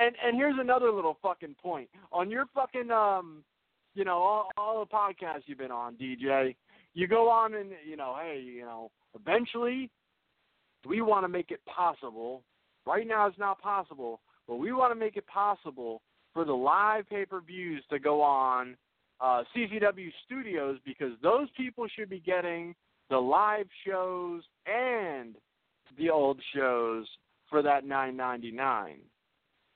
And 0.00 0.14
and 0.24 0.36
here's 0.36 0.56
another 0.58 0.90
little 0.90 1.16
fucking 1.22 1.56
point 1.62 1.88
on 2.12 2.30
your 2.30 2.46
fucking 2.54 2.90
um, 2.90 3.44
you 3.94 4.04
know 4.04 4.18
all, 4.18 4.48
all 4.56 4.80
the 4.80 4.92
podcasts 4.92 5.42
you've 5.46 5.58
been 5.58 5.70
on, 5.70 5.94
DJ. 5.94 6.56
You 6.94 7.06
go 7.06 7.28
on 7.30 7.54
and 7.54 7.70
you 7.88 7.96
know, 7.96 8.16
hey, 8.20 8.40
you 8.44 8.62
know, 8.62 8.90
eventually 9.14 9.90
we 10.86 11.00
want 11.00 11.24
to 11.24 11.28
make 11.28 11.50
it 11.50 11.60
possible. 11.64 12.42
Right 12.86 13.06
now, 13.06 13.26
it's 13.26 13.38
not 13.38 13.60
possible 13.60 14.20
but 14.48 14.56
we 14.56 14.72
want 14.72 14.92
to 14.92 14.98
make 14.98 15.16
it 15.16 15.26
possible 15.26 16.00
for 16.32 16.44
the 16.44 16.52
live 16.52 17.08
pay 17.08 17.26
per 17.26 17.40
views 17.40 17.84
to 17.90 17.98
go 17.98 18.22
on 18.22 18.76
uh, 19.20 19.42
CZW 19.54 20.10
Studios 20.24 20.78
because 20.84 21.12
those 21.22 21.48
people 21.56 21.86
should 21.94 22.08
be 22.08 22.20
getting 22.20 22.74
the 23.10 23.18
live 23.18 23.66
shows 23.86 24.42
and 24.66 25.36
the 25.98 26.08
old 26.10 26.40
shows 26.54 27.06
for 27.48 27.62
that 27.62 27.84
nine 27.84 28.16
ninety 28.16 28.50
nine. 28.50 28.98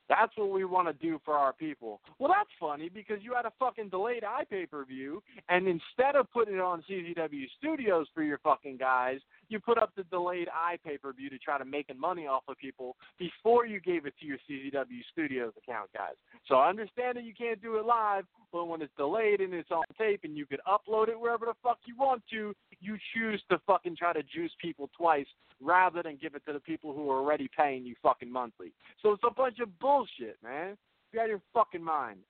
That's 0.09 0.33
what 0.37 0.51
we 0.51 0.65
want 0.65 0.89
to 0.89 1.07
do 1.07 1.21
for 1.25 1.35
our 1.35 1.53
people. 1.55 2.01
Well, 2.19 2.31
that's 2.37 2.51
funny 2.61 2.91
because 2.91 3.19
you 3.23 3.33
had 3.35 3.47
a 3.47 3.53
fucking 3.59 3.89
delayed 3.89 4.25
iPay 4.25 4.69
per 4.69 4.85
view, 4.85 5.23
and 5.49 5.67
instead 5.67 6.17
of 6.17 6.31
putting 6.33 6.55
it 6.55 6.61
on 6.61 6.85
CZW 6.91 7.45
Studios 7.59 8.07
for 8.13 8.23
your 8.23 8.39
fucking 8.39 8.77
guys, 8.77 9.21
you 9.53 9.61
put 9.61 9.79
up 9.79 9.93
the 9.97 10.05
delayed 10.05 10.49
iPay 10.49 11.01
per 11.01 11.13
view 11.13 11.31
to 11.31 11.39
try 11.39 11.59
to 11.59 11.65
make 11.65 11.87
money 11.97 12.27
off 12.27 12.43
of 12.49 12.57
people 12.57 12.97
before 13.19 13.67
you 13.67 13.81
gave 13.81 14.07
it 14.07 14.15
to 14.21 14.27
your 14.27 14.39
CZW 14.49 15.03
Studios 15.13 15.53
account 15.63 15.91
guys. 15.93 16.15
So 16.49 16.55
I 16.57 16.71
understand 16.71 17.17
that 17.17 17.25
you 17.25 17.35
can't 17.37 17.61
do 17.61 17.77
it 17.77 17.85
live, 17.85 18.25
but 18.51 18.65
when 18.65 18.81
it's 18.81 18.93
delayed 18.97 19.41
and 19.41 19.53
it's 19.53 19.71
on 19.71 19.85
tape 19.99 20.21
and 20.25 20.37
you 20.37 20.47
could 20.47 20.61
upload 20.67 21.09
it 21.09 21.21
wherever 21.21 21.45
the 21.47 21.55
fuck 21.63 21.79
you 21.85 21.95
want 21.97 22.23
to, 22.31 22.55
you 22.81 22.97
choose 23.15 23.43
to 23.51 23.61
fucking 23.67 23.97
try 23.97 24.13
to 24.13 24.23
juice 24.23 24.53
people 24.61 24.89
twice 24.97 25.27
rather 25.61 26.03
than 26.03 26.19
give 26.21 26.35
it 26.35 26.43
to 26.47 26.53
the 26.53 26.61
people 26.61 26.95
who 26.95 27.11
are 27.11 27.19
already 27.19 27.49
paying 27.57 27.85
you 27.85 27.95
fucking 28.03 28.33
monthly. 28.33 28.73
So 29.03 29.13
it's 29.13 29.23
a 29.29 29.33
bunch 29.33 29.59
of 29.61 29.79
bullshit, 29.79 30.37
man. 30.43 30.77
You 31.13 31.21
of 31.21 31.29
your 31.29 31.43
fucking 31.53 31.85
mind. 31.85 32.21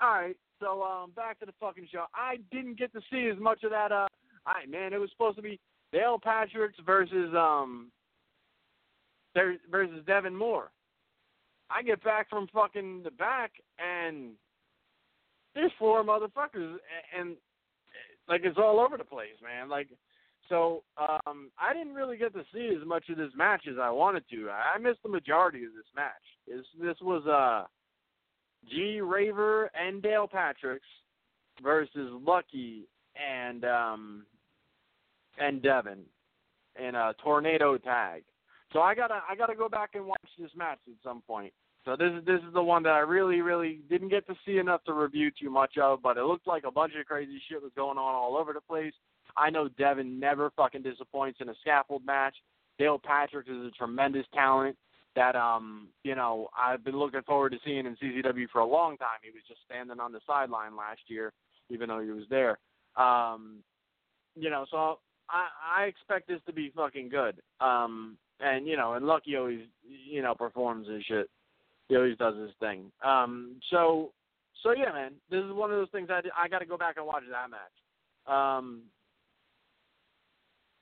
All 0.00 0.10
right, 0.10 0.36
so 0.60 0.82
um, 0.82 1.12
back 1.12 1.40
to 1.40 1.46
the 1.46 1.54
fucking 1.58 1.88
show. 1.90 2.04
I 2.14 2.36
didn't 2.52 2.78
get 2.78 2.92
to 2.92 3.00
see 3.10 3.28
as 3.32 3.40
much 3.40 3.64
of 3.64 3.70
that. 3.70 3.90
Uh, 3.90 4.06
right, 4.46 4.70
man. 4.70 4.92
It 4.92 5.00
was 5.00 5.10
supposed 5.10 5.36
to 5.36 5.42
be 5.42 5.58
Dale 5.92 6.18
Patricks 6.18 6.78
versus 6.84 7.34
um 7.34 7.90
versus 9.70 10.04
Devon 10.06 10.34
Moore. 10.34 10.70
I 11.70 11.82
get 11.82 12.02
back 12.02 12.28
from 12.30 12.48
fucking 12.52 13.02
the 13.04 13.10
back 13.10 13.52
and 13.78 14.30
there's 15.54 15.72
four 15.78 16.02
motherfuckers 16.02 16.76
and 17.18 17.36
like 18.28 18.42
it's 18.44 18.58
all 18.58 18.80
over 18.80 18.96
the 18.96 19.04
place, 19.04 19.36
man. 19.42 19.68
Like 19.68 19.88
so 20.48 20.82
um 20.98 21.50
I 21.58 21.72
didn't 21.72 21.94
really 21.94 22.16
get 22.16 22.34
to 22.34 22.42
see 22.52 22.76
as 22.80 22.86
much 22.86 23.08
of 23.08 23.16
this 23.16 23.32
match 23.36 23.64
as 23.68 23.76
I 23.80 23.90
wanted 23.90 24.24
to. 24.30 24.50
I 24.50 24.78
missed 24.78 25.02
the 25.02 25.08
majority 25.08 25.64
of 25.64 25.72
this 25.74 25.86
match. 25.94 26.12
This 26.46 26.66
this 26.80 26.96
was 27.00 27.26
uh 27.26 27.66
G 28.68 29.00
Raver 29.00 29.70
and 29.74 30.02
Dale 30.02 30.28
Patricks 30.28 30.80
versus 31.62 32.10
Lucky 32.26 32.88
and 33.16 33.64
um 33.64 34.26
and 35.38 35.62
Devon 35.62 36.00
in 36.78 36.94
a 36.94 37.14
tornado 37.22 37.76
tag. 37.78 38.22
So 38.72 38.80
I 38.80 38.94
gotta 38.94 39.20
I 39.28 39.34
gotta 39.34 39.54
go 39.54 39.68
back 39.68 39.90
and 39.94 40.06
watch 40.06 40.18
this 40.38 40.50
match 40.56 40.78
at 40.86 40.94
some 41.02 41.22
point. 41.22 41.52
So 41.84 41.96
this 41.96 42.12
is 42.12 42.24
this 42.26 42.40
is 42.46 42.52
the 42.52 42.62
one 42.62 42.82
that 42.82 42.92
I 42.92 43.00
really 43.00 43.40
really 43.40 43.80
didn't 43.88 44.10
get 44.10 44.26
to 44.26 44.34
see 44.44 44.58
enough 44.58 44.84
to 44.84 44.92
review 44.92 45.30
too 45.30 45.50
much 45.50 45.78
of, 45.78 46.02
but 46.02 46.16
it 46.16 46.24
looked 46.24 46.46
like 46.46 46.64
a 46.64 46.70
bunch 46.70 46.92
of 46.98 47.06
crazy 47.06 47.40
shit 47.48 47.62
was 47.62 47.72
going 47.76 47.98
on 47.98 48.14
all 48.14 48.36
over 48.36 48.52
the 48.52 48.60
place. 48.60 48.92
I 49.36 49.50
know 49.50 49.68
Devon 49.68 50.18
never 50.18 50.50
fucking 50.56 50.82
disappoints 50.82 51.38
in 51.40 51.48
a 51.48 51.54
scaffold 51.60 52.04
match. 52.04 52.34
Dale 52.78 53.00
Patrick 53.02 53.46
is 53.48 53.56
a 53.56 53.70
tremendous 53.70 54.26
talent 54.34 54.76
that 55.16 55.34
um 55.34 55.88
you 56.04 56.14
know 56.14 56.48
I've 56.56 56.84
been 56.84 56.98
looking 56.98 57.22
forward 57.22 57.52
to 57.52 57.58
seeing 57.64 57.86
in 57.86 57.96
CZW 57.96 58.50
for 58.52 58.60
a 58.60 58.66
long 58.66 58.98
time. 58.98 59.20
He 59.22 59.30
was 59.30 59.42
just 59.48 59.60
standing 59.64 59.98
on 59.98 60.12
the 60.12 60.20
sideline 60.26 60.76
last 60.76 61.00
year, 61.06 61.32
even 61.70 61.88
though 61.88 62.00
he 62.00 62.10
was 62.10 62.24
there. 62.28 62.58
Um, 62.96 63.62
you 64.36 64.50
know, 64.50 64.66
so 64.70 64.98
I 65.30 65.82
I 65.82 65.84
expect 65.84 66.28
this 66.28 66.40
to 66.46 66.52
be 66.52 66.72
fucking 66.74 67.08
good. 67.08 67.40
Um, 67.60 68.16
and 68.40 68.66
you 68.66 68.76
know, 68.76 68.94
and 68.94 69.06
Lucky 69.06 69.36
always 69.36 69.60
you 69.86 70.22
know 70.22 70.34
performs 70.34 70.88
his 70.88 71.04
shit. 71.04 71.28
He 71.88 71.96
always 71.96 72.16
does 72.18 72.36
his 72.36 72.50
thing. 72.60 72.90
Um, 73.04 73.56
so 73.70 74.12
so 74.62 74.72
yeah, 74.72 74.92
man, 74.92 75.12
this 75.30 75.44
is 75.44 75.52
one 75.52 75.70
of 75.70 75.78
those 75.78 75.90
things 75.90 76.08
I 76.10 76.20
I 76.36 76.48
got 76.48 76.58
to 76.60 76.66
go 76.66 76.76
back 76.76 76.96
and 76.96 77.06
watch 77.06 77.22
that 77.30 77.50
match. 77.50 78.34
Um, 78.34 78.82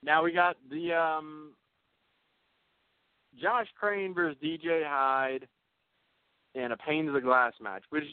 now 0.03 0.23
we 0.23 0.33
got 0.33 0.57
the 0.71 0.93
um, 0.93 1.53
Josh 3.41 3.67
Crane 3.79 4.15
versus 4.15 4.39
DJ 4.43 4.83
Hyde 4.85 5.47
in 6.55 6.73
a 6.73 6.77
Panes 6.77 7.09
of 7.09 7.15
the 7.15 7.21
Glass 7.21 7.53
match, 7.61 7.83
which 7.91 8.05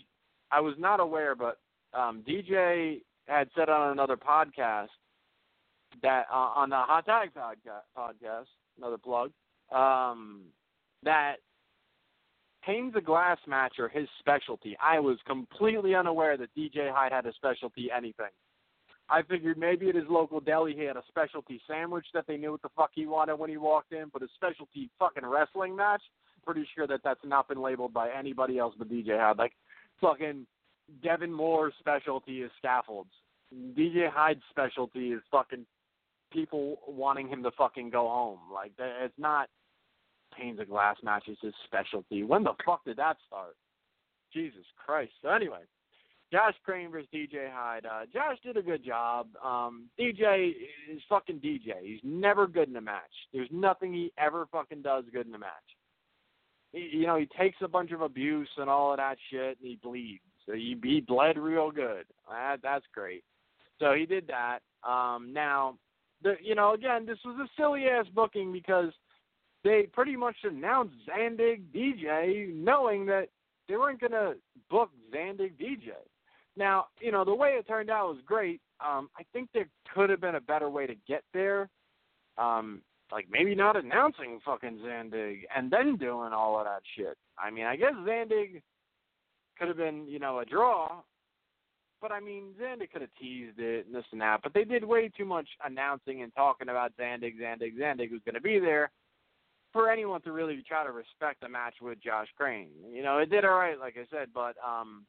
I 0.52 0.60
was 0.60 0.76
not 0.78 1.00
aware, 1.00 1.36
but 1.36 1.60
um, 1.94 2.24
DJ 2.28 3.02
had 3.28 3.50
said 3.56 3.70
on 3.70 3.92
another 3.92 4.18
podcast 4.18 4.90
that 6.02 6.26
uh, 6.32 6.52
on 6.56 6.70
the 6.70 6.78
Hot 6.78 7.06
Tag 7.06 7.32
podcast, 7.98 8.46
another 8.78 8.98
plug, 8.98 9.32
um, 9.72 10.42
that 11.04 11.36
Panes 12.66 12.96
of 12.96 13.06
Glass 13.06 13.38
match 13.48 13.80
are 13.80 13.90
his 13.90 14.08
specialty. 14.20 14.78
I 14.82 15.00
was 15.00 15.18
completely 15.28 15.96
unaware 15.96 16.38
that 16.38 16.56
DJ 16.58 16.92
Hyde 16.92 17.12
had 17.12 17.26
a 17.26 17.34
specialty 17.34 17.90
anything. 17.96 18.32
I 19.10 19.22
figured 19.24 19.58
maybe 19.58 19.90
at 19.90 19.96
his 19.96 20.06
local 20.10 20.40
deli 20.40 20.74
he 20.74 20.84
had 20.84 20.96
a 20.96 21.04
specialty 21.10 21.62
sandwich 21.68 22.06
that 22.14 22.26
they 22.26 22.38
knew 22.38 22.52
what 22.52 22.62
the 22.62 22.70
fuck 22.76 22.92
he 22.94 23.06
wanted 23.06 23.36
when 23.36 23.50
he 23.50 23.58
walked 23.58 23.92
in, 23.92 24.06
but 24.14 24.24
a 24.24 24.28
specialty 24.36 24.90
fucking 24.98 25.26
wrestling 25.26 25.76
match, 25.76 26.02
pretty 26.46 26.66
sure 26.74 26.88
that 26.88 27.02
that's 27.04 27.20
not 27.26 27.50
been 27.50 27.62
labeled 27.62 27.94
by 27.94 28.10
anybody 28.10 28.58
else 28.58 28.74
but 28.78 28.90
DJ 28.90 29.20
Hyde. 29.20 29.38
Like 29.38 29.54
fucking 30.00 30.48
Devon 31.04 31.34
Moore's 31.34 31.74
specialty 31.80 32.42
is 32.42 32.52
scaffolds. 32.58 33.12
DJ 33.78 34.10
Hyde's 34.10 34.42
specialty 34.50 35.12
is 35.12 35.22
fucking 35.30 35.66
people 36.34 36.78
wanting 36.88 37.28
him 37.28 37.44
to 37.44 37.52
fucking 37.52 37.90
go 37.90 38.08
home. 38.08 38.40
Like 38.54 38.72
it's 38.78 39.14
not 39.18 39.50
panes 40.38 40.60
of 40.60 40.70
glass 40.70 40.98
matches 41.04 41.38
his 41.42 41.54
specialty. 41.66 42.24
When 42.24 42.44
the 42.44 42.54
fuck 42.66 42.84
did 42.86 42.98
that 42.98 43.18
start? 43.28 43.56
Jesus 44.34 44.66
Christ. 44.84 45.12
So 45.22 45.30
anyway, 45.30 45.62
Josh 46.32 46.56
Crane 46.66 46.90
versus 46.90 47.08
DJ 47.14 47.52
Hyde. 47.52 47.86
Uh, 47.86 48.06
Josh 48.12 48.38
did 48.44 48.58
a 48.58 48.62
good 48.62 48.84
job. 48.84 49.28
Um, 49.44 49.90
DJ 50.00 50.54
is 50.92 51.02
fucking 51.08 51.40
DJ. 51.40 51.74
He's 51.84 52.00
never 52.04 52.48
good 52.48 52.70
in 52.70 52.76
a 52.76 52.82
match. 52.82 53.02
There's 53.32 53.50
nothing 53.52 53.94
he 53.94 54.12
ever 54.18 54.48
fucking 54.52 54.82
does 54.82 55.04
good 55.14 55.28
in 55.28 55.36
a 55.36 55.40
match. 55.40 55.52
He, 56.72 56.90
you 56.92 57.06
know, 57.06 57.18
he 57.18 57.28
takes 57.38 57.58
a 57.62 57.68
bunch 57.68 57.92
of 57.92 58.02
abuse 58.02 58.50
and 58.58 58.68
all 58.70 58.92
of 58.92 58.98
that 58.98 59.18
shit, 59.30 59.60
and 59.60 59.70
he 59.70 59.78
bleeds. 59.82 60.24
So 60.48 60.54
he, 60.54 60.76
he 60.84 61.02
bled 61.02 61.38
real 61.38 61.70
good. 61.70 62.06
That, 62.28 62.58
that's 62.64 62.86
great. 62.94 63.24
So 63.80 63.94
he 63.94 64.08
did 64.08 64.28
that. 64.28 64.60
Um, 64.88 65.32
now, 65.34 65.78
the 66.24 66.36
you 66.42 66.56
know, 66.56 66.74
again, 66.74 67.06
this 67.06 67.20
was 67.26 67.38
a 67.40 67.62
silly 67.62 67.86
ass 67.86 68.06
booking 68.14 68.52
because 68.52 68.92
they 69.64 69.84
pretty 69.92 70.16
much 70.16 70.36
announced 70.44 70.96
Zandig 71.08 71.62
DJ, 71.74 72.54
knowing 72.54 73.06
that 73.08 73.30
they 73.68 73.76
weren't 73.76 74.02
gonna 74.02 74.34
book 74.70 74.90
Zandig 75.14 75.54
DJ. 75.60 75.92
Now, 76.56 76.88
you 77.00 77.12
know, 77.12 77.26
the 77.26 77.34
way 77.34 77.50
it 77.52 77.68
turned 77.68 77.90
out 77.90 78.10
was 78.10 78.18
great. 78.26 78.62
Um, 78.80 79.10
I 79.18 79.24
think 79.34 79.50
there 79.54 79.68
could 79.94 80.10
have 80.10 80.22
been 80.22 80.36
a 80.36 80.42
better 80.42 80.70
way 80.70 80.86
to 80.86 80.96
get 81.08 81.24
there. 81.34 81.70
Um, 82.38 82.82
like 83.12 83.28
maybe 83.30 83.54
not 83.54 83.76
announcing 83.76 84.40
fucking 84.44 84.80
Zandig 84.84 85.44
and 85.56 85.72
then 85.72 85.98
doing 85.98 86.34
all 86.34 86.60
of 86.60 86.66
that 86.66 86.82
shit. 86.96 87.18
I 87.38 87.52
mean, 87.52 87.66
I 87.66 87.76
guess 87.76 87.94
Zandig 87.94 88.62
could 89.58 89.68
have 89.68 89.78
been, 89.78 90.08
you 90.08 90.20
know, 90.20 90.40
a 90.40 90.46
draw. 90.46 91.02
But 92.04 92.12
I 92.12 92.20
mean, 92.20 92.52
Zandig 92.62 92.92
could 92.92 93.00
have 93.00 93.16
teased 93.18 93.60
it 93.60 93.86
and 93.86 93.96
this 93.96 94.04
and 94.12 94.20
that. 94.20 94.42
But 94.44 94.54
they 94.54 94.66
did 94.66 94.84
way 94.84 95.08
too 95.08 95.24
much 95.24 95.48
announcing 95.66 96.22
and 96.22 96.36
talking 96.36 96.68
about 96.68 96.92
Zandig, 97.00 97.40
Zandig, 97.40 97.78
Zandig, 97.80 98.10
who's 98.10 98.22
going 98.26 98.36
to 98.36 98.42
be 98.42 98.60
there 98.60 98.92
for 99.72 99.90
anyone 99.90 100.22
to 100.24 100.34
really 100.34 100.62
try 100.68 100.84
to 100.84 100.92
respect 100.92 101.40
the 101.40 101.48
match 101.48 101.76
with 101.82 102.04
Josh 102.04 102.28
Crane. 102.36 102.72
You 102.94 103.04
know, 103.04 103.20
it 103.20 103.30
did 103.30 103.46
all 103.46 103.52
right, 103.56 103.80
like 103.80 103.96
I 103.96 104.06
said, 104.12 104.28
but 104.34 104.56
um, 104.62 105.06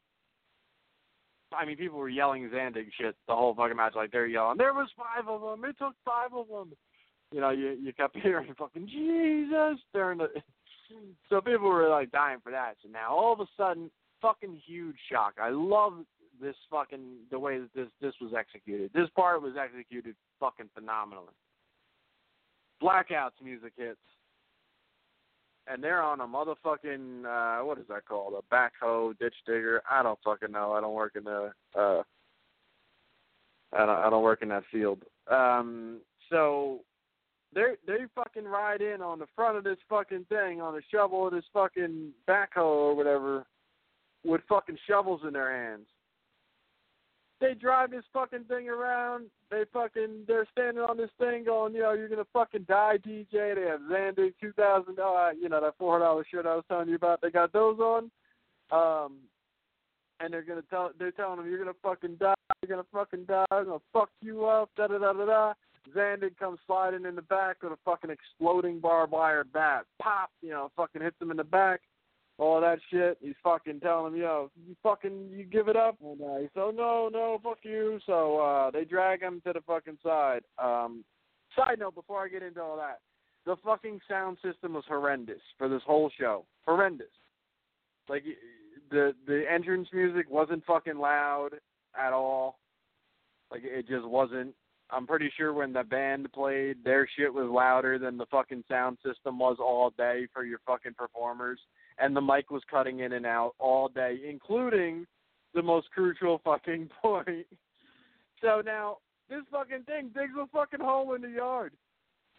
I 1.51 1.65
mean, 1.65 1.75
people 1.75 1.99
were 1.99 2.07
yelling 2.07 2.49
Zandig 2.49 2.87
shit 2.97 3.13
the 3.27 3.35
whole 3.35 3.53
fucking 3.53 3.75
match. 3.75 3.91
Like 3.93 4.11
they're 4.11 4.25
yelling, 4.25 4.57
there 4.57 4.73
was 4.73 4.87
five 4.95 5.27
of 5.27 5.41
them. 5.41 5.69
It 5.69 5.77
took 5.77 5.95
five 6.05 6.33
of 6.33 6.47
them. 6.47 6.71
You 7.33 7.41
know, 7.41 7.49
you 7.49 7.77
you 7.77 7.91
kept 7.91 8.15
hearing 8.23 8.55
fucking 8.57 8.87
Jesus 8.87 9.83
during 9.93 10.19
the. 10.19 10.29
So 11.29 11.41
people 11.41 11.67
were 11.67 11.89
like 11.89 12.11
dying 12.11 12.37
for 12.43 12.51
that. 12.51 12.75
So 12.83 12.89
now 12.89 13.13
all 13.13 13.33
of 13.33 13.39
a 13.39 13.47
sudden, 13.57 13.89
fucking 14.21 14.61
huge 14.65 14.95
shock. 15.11 15.33
I 15.41 15.49
love 15.49 15.93
this 16.41 16.55
fucking 16.69 17.17
the 17.31 17.39
way 17.39 17.59
that 17.59 17.73
this 17.73 17.87
this 18.01 18.13
was 18.21 18.33
executed. 18.37 18.91
This 18.93 19.09
part 19.15 19.41
was 19.41 19.53
executed 19.59 20.15
fucking 20.39 20.69
phenomenally. 20.73 21.33
Blackouts 22.81 23.41
music 23.43 23.73
hits 23.77 23.99
and 25.67 25.83
they're 25.83 26.01
on 26.01 26.21
a 26.21 26.27
motherfucking 26.27 27.25
uh 27.25 27.65
what 27.65 27.77
is 27.77 27.85
that 27.89 28.05
called? 28.05 28.33
A 28.33 28.53
backhoe 28.53 29.17
ditch 29.17 29.35
digger. 29.45 29.81
I 29.89 30.03
don't 30.03 30.19
fucking 30.23 30.51
know. 30.51 30.73
I 30.73 30.81
don't 30.81 30.93
work 30.93 31.13
in 31.15 31.23
the 31.23 31.51
uh 31.77 32.03
I 33.73 33.85
don't 33.85 33.89
I 33.89 34.09
don't 34.09 34.23
work 34.23 34.41
in 34.41 34.49
that 34.49 34.63
field. 34.71 35.03
Um 35.31 36.01
so 36.29 36.81
they 37.53 37.73
they 37.87 38.05
fucking 38.13 38.45
ride 38.45 38.81
in 38.81 39.01
on 39.01 39.19
the 39.19 39.27
front 39.35 39.57
of 39.57 39.63
this 39.63 39.77
fucking 39.89 40.25
thing 40.29 40.61
on 40.61 40.75
a 40.75 40.81
shovel 40.91 41.19
or 41.19 41.31
this 41.31 41.45
fucking 41.53 42.11
backhoe 42.27 42.57
or 42.57 42.95
whatever 42.95 43.45
with 44.23 44.41
fucking 44.49 44.77
shovels 44.87 45.21
in 45.25 45.33
their 45.33 45.51
hands. 45.51 45.85
They 47.41 47.53
drive 47.53 47.91
this 47.91 48.03
fucking 48.13 48.45
thing 48.45 48.69
around. 48.69 49.25
They 49.51 49.63
fucking 49.73 50.23
they're 50.27 50.47
standing 50.51 50.83
on 50.83 50.97
this 50.97 51.09
thing 51.19 51.43
going, 51.43 51.73
you 51.73 51.81
know, 51.81 51.93
you're 51.93 52.07
gonna 52.07 52.25
fucking 52.31 52.65
die, 52.67 52.97
DJ. 53.05 53.55
They 53.55 53.67
have 53.69 53.81
Xander 53.81 54.33
two 54.39 54.53
thousand 54.53 54.95
dollars, 54.95 55.35
you 55.41 55.49
know, 55.49 55.61
that 55.61 55.75
four 55.77 55.93
hundred 55.93 56.05
dollar 56.05 56.25
shirt 56.31 56.45
I 56.45 56.55
was 56.55 56.63
telling 56.67 56.89
you 56.89 56.95
about. 56.95 57.21
They 57.21 57.31
got 57.31 57.51
those 57.51 57.77
on, 57.79 58.09
um, 58.71 59.17
and 60.19 60.31
they're 60.31 60.43
gonna 60.43 60.63
tell 60.69 60.91
they're 60.97 61.11
telling 61.11 61.37
them 61.37 61.49
you're 61.49 61.59
gonna 61.59 61.73
fucking 61.83 62.15
die, 62.15 62.33
you're 62.61 62.69
gonna 62.69 62.87
fucking 62.93 63.25
die, 63.25 63.45
I'm 63.51 63.65
gonna 63.65 63.79
fuck 63.91 64.09
you 64.21 64.45
up, 64.45 64.69
da 64.77 64.87
da 64.87 64.97
da 64.97 65.13
da 65.13 65.25
da. 65.25 65.53
Xander 65.95 66.35
comes 66.37 66.59
sliding 66.65 67.05
in 67.05 67.15
the 67.15 67.21
back 67.21 67.61
with 67.61 67.73
a 67.73 67.77
fucking 67.85 68.09
exploding 68.09 68.79
barbed 68.79 69.11
wire 69.11 69.43
bat, 69.43 69.85
pop, 70.01 70.31
you 70.41 70.49
know, 70.49 70.71
fucking 70.75 71.01
hits 71.01 71.21
him 71.21 71.31
in 71.31 71.37
the 71.37 71.43
back 71.43 71.81
all 72.37 72.59
that 72.61 72.79
shit. 72.91 73.17
He's 73.21 73.35
fucking 73.43 73.79
telling 73.79 74.13
him, 74.13 74.19
yo, 74.19 74.51
you 74.67 74.75
fucking, 74.83 75.29
you 75.31 75.45
give 75.45 75.67
it 75.67 75.75
up. 75.75 75.97
And 76.03 76.21
uh, 76.21 76.39
he's 76.39 76.49
so 76.53 76.71
no, 76.75 77.09
no, 77.11 77.39
fuck 77.43 77.59
you. 77.63 77.99
So 78.05 78.39
uh, 78.39 78.71
they 78.71 78.83
drag 78.83 79.21
him 79.21 79.41
to 79.45 79.53
the 79.53 79.61
fucking 79.61 79.97
side. 80.03 80.41
Um, 80.61 81.03
side 81.55 81.79
note, 81.79 81.95
before 81.95 82.23
I 82.23 82.27
get 82.27 82.43
into 82.43 82.61
all 82.61 82.77
that, 82.77 82.99
the 83.45 83.55
fucking 83.63 83.99
sound 84.09 84.37
system 84.43 84.73
was 84.73 84.83
horrendous 84.87 85.41
for 85.57 85.69
this 85.69 85.81
whole 85.85 86.11
show. 86.19 86.45
Horrendous. 86.65 87.07
Like 88.09 88.23
the 88.91 89.13
the 89.25 89.43
entrance 89.51 89.87
music 89.93 90.29
wasn't 90.29 90.65
fucking 90.65 90.97
loud 90.97 91.51
at 91.97 92.13
all. 92.13 92.59
Like 93.51 93.61
it 93.63 93.87
just 93.87 94.05
wasn't. 94.05 94.53
I'm 94.91 95.07
pretty 95.07 95.31
sure 95.35 95.51
when 95.51 95.73
the 95.73 95.83
band 95.83 96.31
played, 96.31 96.83
their 96.83 97.09
shit 97.17 97.33
was 97.33 97.49
louder 97.49 97.97
than 97.97 98.17
the 98.17 98.27
fucking 98.27 98.63
sound 98.69 98.99
system 99.03 99.39
was 99.39 99.57
all 99.59 99.91
day 99.97 100.27
for 100.31 100.45
your 100.45 100.59
fucking 100.67 100.93
performers 100.95 101.59
and 101.97 102.15
the 102.15 102.21
mic 102.21 102.51
was 102.51 102.63
cutting 102.69 102.99
in 102.99 103.13
and 103.13 103.25
out 103.25 103.53
all 103.59 103.87
day, 103.87 104.19
including 104.27 105.05
the 105.53 105.61
most 105.61 105.89
crucial 105.91 106.41
fucking 106.43 106.89
point. 107.01 107.47
So 108.41 108.61
now 108.63 108.97
this 109.29 109.41
fucking 109.51 109.83
thing 109.83 110.11
digs 110.13 110.33
a 110.39 110.47
fucking 110.47 110.81
hole 110.81 111.13
in 111.13 111.21
the 111.21 111.29
yard. 111.29 111.73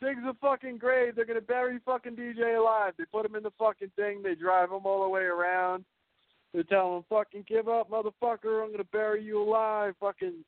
Digs 0.00 0.20
a 0.28 0.34
fucking 0.34 0.78
grave. 0.78 1.16
They're 1.16 1.24
gonna 1.24 1.40
bury 1.40 1.78
fucking 1.84 2.16
DJ 2.16 2.58
alive. 2.58 2.92
They 2.98 3.04
put 3.06 3.24
him 3.24 3.34
in 3.34 3.42
the 3.42 3.52
fucking 3.58 3.92
thing. 3.96 4.22
They 4.22 4.34
drive 4.34 4.70
him 4.70 4.84
all 4.84 5.02
the 5.02 5.08
way 5.08 5.22
around. 5.22 5.84
They 6.52 6.62
tell 6.64 6.96
him, 6.96 7.04
"Fucking 7.08 7.44
give 7.48 7.68
up, 7.68 7.90
motherfucker. 7.90 8.62
I'm 8.62 8.70
gonna 8.70 8.84
bury 8.84 9.22
you 9.22 9.42
alive." 9.42 9.96
Fucking 9.98 10.44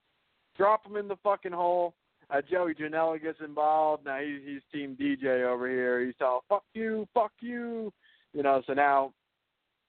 drop 0.55 0.86
him 0.86 0.97
in 0.97 1.09
the 1.09 1.16
fucking 1.16 1.52
hole. 1.52 1.94
Uh, 2.30 2.43
Joey 2.43 2.74
Janela 2.74 3.20
gets 3.20 3.40
involved. 3.40 4.05
Now 4.05 4.18
he's 4.20 4.43
he's 4.44 4.62
Team 4.70 4.97
DJ 5.01 5.44
over 5.44 5.66
here. 5.66 6.05
He's 6.05 6.20
all, 6.20 6.44
"Fuck 6.48 6.64
you, 6.74 7.09
fuck 7.14 7.32
you." 7.40 7.90
You 8.33 8.43
know, 8.43 8.63
so 8.67 8.75
now 8.75 9.13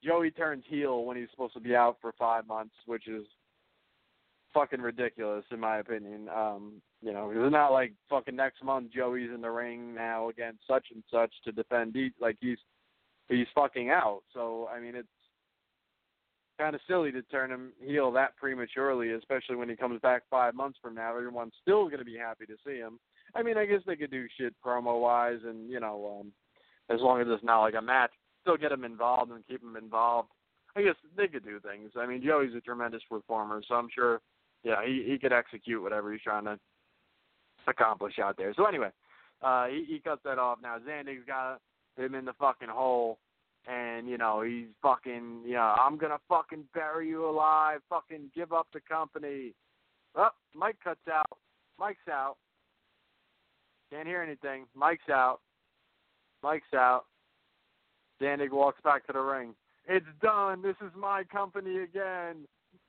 Joey 0.04 0.32
turns 0.32 0.64
heel 0.68 1.04
when 1.04 1.18
he's 1.18 1.30
supposed 1.32 1.54
to 1.54 1.60
be 1.60 1.76
out 1.76 1.98
for 2.02 2.14
five 2.18 2.48
months, 2.48 2.76
which 2.86 3.08
is 3.08 3.26
fucking 4.54 4.82
ridiculous 4.82 5.46
in 5.52 5.60
my 5.60 5.78
opinion. 5.78 6.30
Um, 6.30 6.82
you 7.02 7.14
know, 7.14 7.32
it's 7.34 7.52
not 7.52 7.72
like 7.72 7.94
fucking 8.10 8.36
next 8.36 8.64
month 8.64 8.92
Joey's 8.94 9.30
in 9.34 9.42
the 9.42 9.50
ring 9.50 9.94
now 9.94 10.30
against 10.30 10.62
such 10.68 10.88
and 10.94 11.04
such 11.12 11.32
to 11.46 11.52
defend. 11.52 11.94
D- 11.94 12.14
like 12.20 12.38
he's 12.40 12.58
he's 13.28 13.48
fucking 13.54 13.90
out. 13.90 14.22
So 14.34 14.70
I 14.74 14.80
mean, 14.80 14.96
it's 14.96 15.08
kind 16.60 16.76
of 16.76 16.82
silly 16.88 17.12
to 17.12 17.22
turn 17.24 17.52
him 17.52 17.72
heel 17.82 18.12
that 18.12 18.36
prematurely, 18.36 19.12
especially 19.12 19.56
when 19.56 19.70
he 19.70 19.76
comes 19.76 20.00
back 20.02 20.24
five 20.30 20.54
months 20.56 20.78
from 20.82 20.96
now. 20.96 21.16
Everyone's 21.16 21.54
still 21.62 21.86
going 21.86 22.00
to 22.00 22.06
be 22.06 22.18
happy 22.18 22.46
to 22.46 22.56
see 22.66 22.78
him. 22.78 23.00
I 23.36 23.44
mean, 23.44 23.58
I 23.58 23.66
guess 23.66 23.82
they 23.86 23.96
could 23.96 24.12
do 24.12 24.28
shit 24.38 24.54
promo 24.66 25.00
wise, 25.02 25.40
and 25.46 25.70
you 25.70 25.80
know, 25.80 26.20
um, 26.20 26.32
as 26.94 27.02
long 27.02 27.22
as 27.22 27.28
it's 27.30 27.44
not 27.44 27.62
like 27.62 27.76
a 27.76 27.82
match, 27.82 28.12
still 28.42 28.58
get 28.58 28.72
him 28.72 28.84
involved 28.84 29.32
and 29.32 29.46
keep 29.48 29.62
him 29.62 29.76
involved. 29.76 30.30
I 30.76 30.84
guess 30.84 30.96
they 31.18 31.28
could 31.28 31.44
do 31.44 31.60
things. 31.60 31.92
I 31.98 32.06
mean, 32.06 32.24
Joey's 32.24 32.56
a 32.56 32.62
tremendous 32.62 33.02
performer, 33.10 33.62
so 33.68 33.76
I'm 33.76 33.90
sure, 33.94 34.22
yeah, 34.64 34.86
he 34.86 35.04
he 35.08 35.18
could 35.18 35.34
execute 35.34 35.82
whatever 35.82 36.12
he's 36.12 36.22
trying 36.22 36.46
to 36.46 36.60
accomplish 37.68 38.20
out 38.20 38.38
there. 38.38 38.54
So 38.56 38.66
anyway, 38.66 38.90
uh, 39.42 39.68
he 39.68 39.86
he 39.88 40.00
cuts 40.00 40.22
that 40.26 40.38
off. 40.38 40.60
Now 40.62 40.78
Zandig's 40.80 41.26
got 41.26 41.60
him 41.98 42.16
in 42.16 42.26
the 42.26 42.34
fucking 42.34 42.70
hole, 42.70 43.18
and 43.68 44.08
you 44.08 44.18
know 44.18 44.42
he's 44.42 44.68
fucking, 44.82 45.42
you 45.46 45.54
know, 45.54 45.76
I'm 45.80 45.98
gonna 45.98 46.20
fucking 46.30 46.66
bury 46.74 47.08
you 47.08 47.28
alive. 47.28 47.80
Fucking 47.90 48.32
give 48.36 48.54
up 48.54 48.68
the 48.74 48.82
company. 48.82 49.54
Oh, 50.16 50.30
Mic 50.56 50.82
cuts 50.84 51.00
out. 51.12 51.38
Mic's 51.80 52.08
out. 52.10 52.36
Can't 53.92 54.08
hear 54.08 54.22
anything. 54.22 54.66
Mic's 54.76 55.10
out. 55.10 55.40
Mic's 56.44 56.74
out. 56.74 57.06
Zandig 58.22 58.52
walks 58.52 58.82
back 58.84 59.06
to 59.08 59.14
the 59.14 59.20
ring. 59.20 59.54
It's 59.88 60.06
done. 60.22 60.62
This 60.62 60.76
is 60.82 60.92
my 60.96 61.24
company 61.24 61.80
again. 61.80 62.48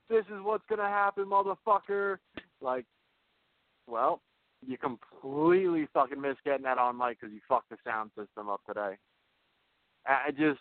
This 0.09 0.25
is 0.25 0.41
what's 0.41 0.65
gonna 0.69 0.87
happen, 0.87 1.25
motherfucker. 1.25 2.17
Like, 2.61 2.85
well, 3.87 4.21
you 4.65 4.77
completely 4.77 5.87
fucking 5.93 6.21
missed 6.21 6.43
getting 6.43 6.63
that 6.63 6.77
on 6.77 6.97
mic 6.97 7.19
because 7.19 7.33
you 7.33 7.41
fucked 7.47 7.69
the 7.69 7.77
sound 7.83 8.11
system 8.17 8.49
up 8.49 8.61
today. 8.67 8.97
I 10.05 10.31
just 10.31 10.59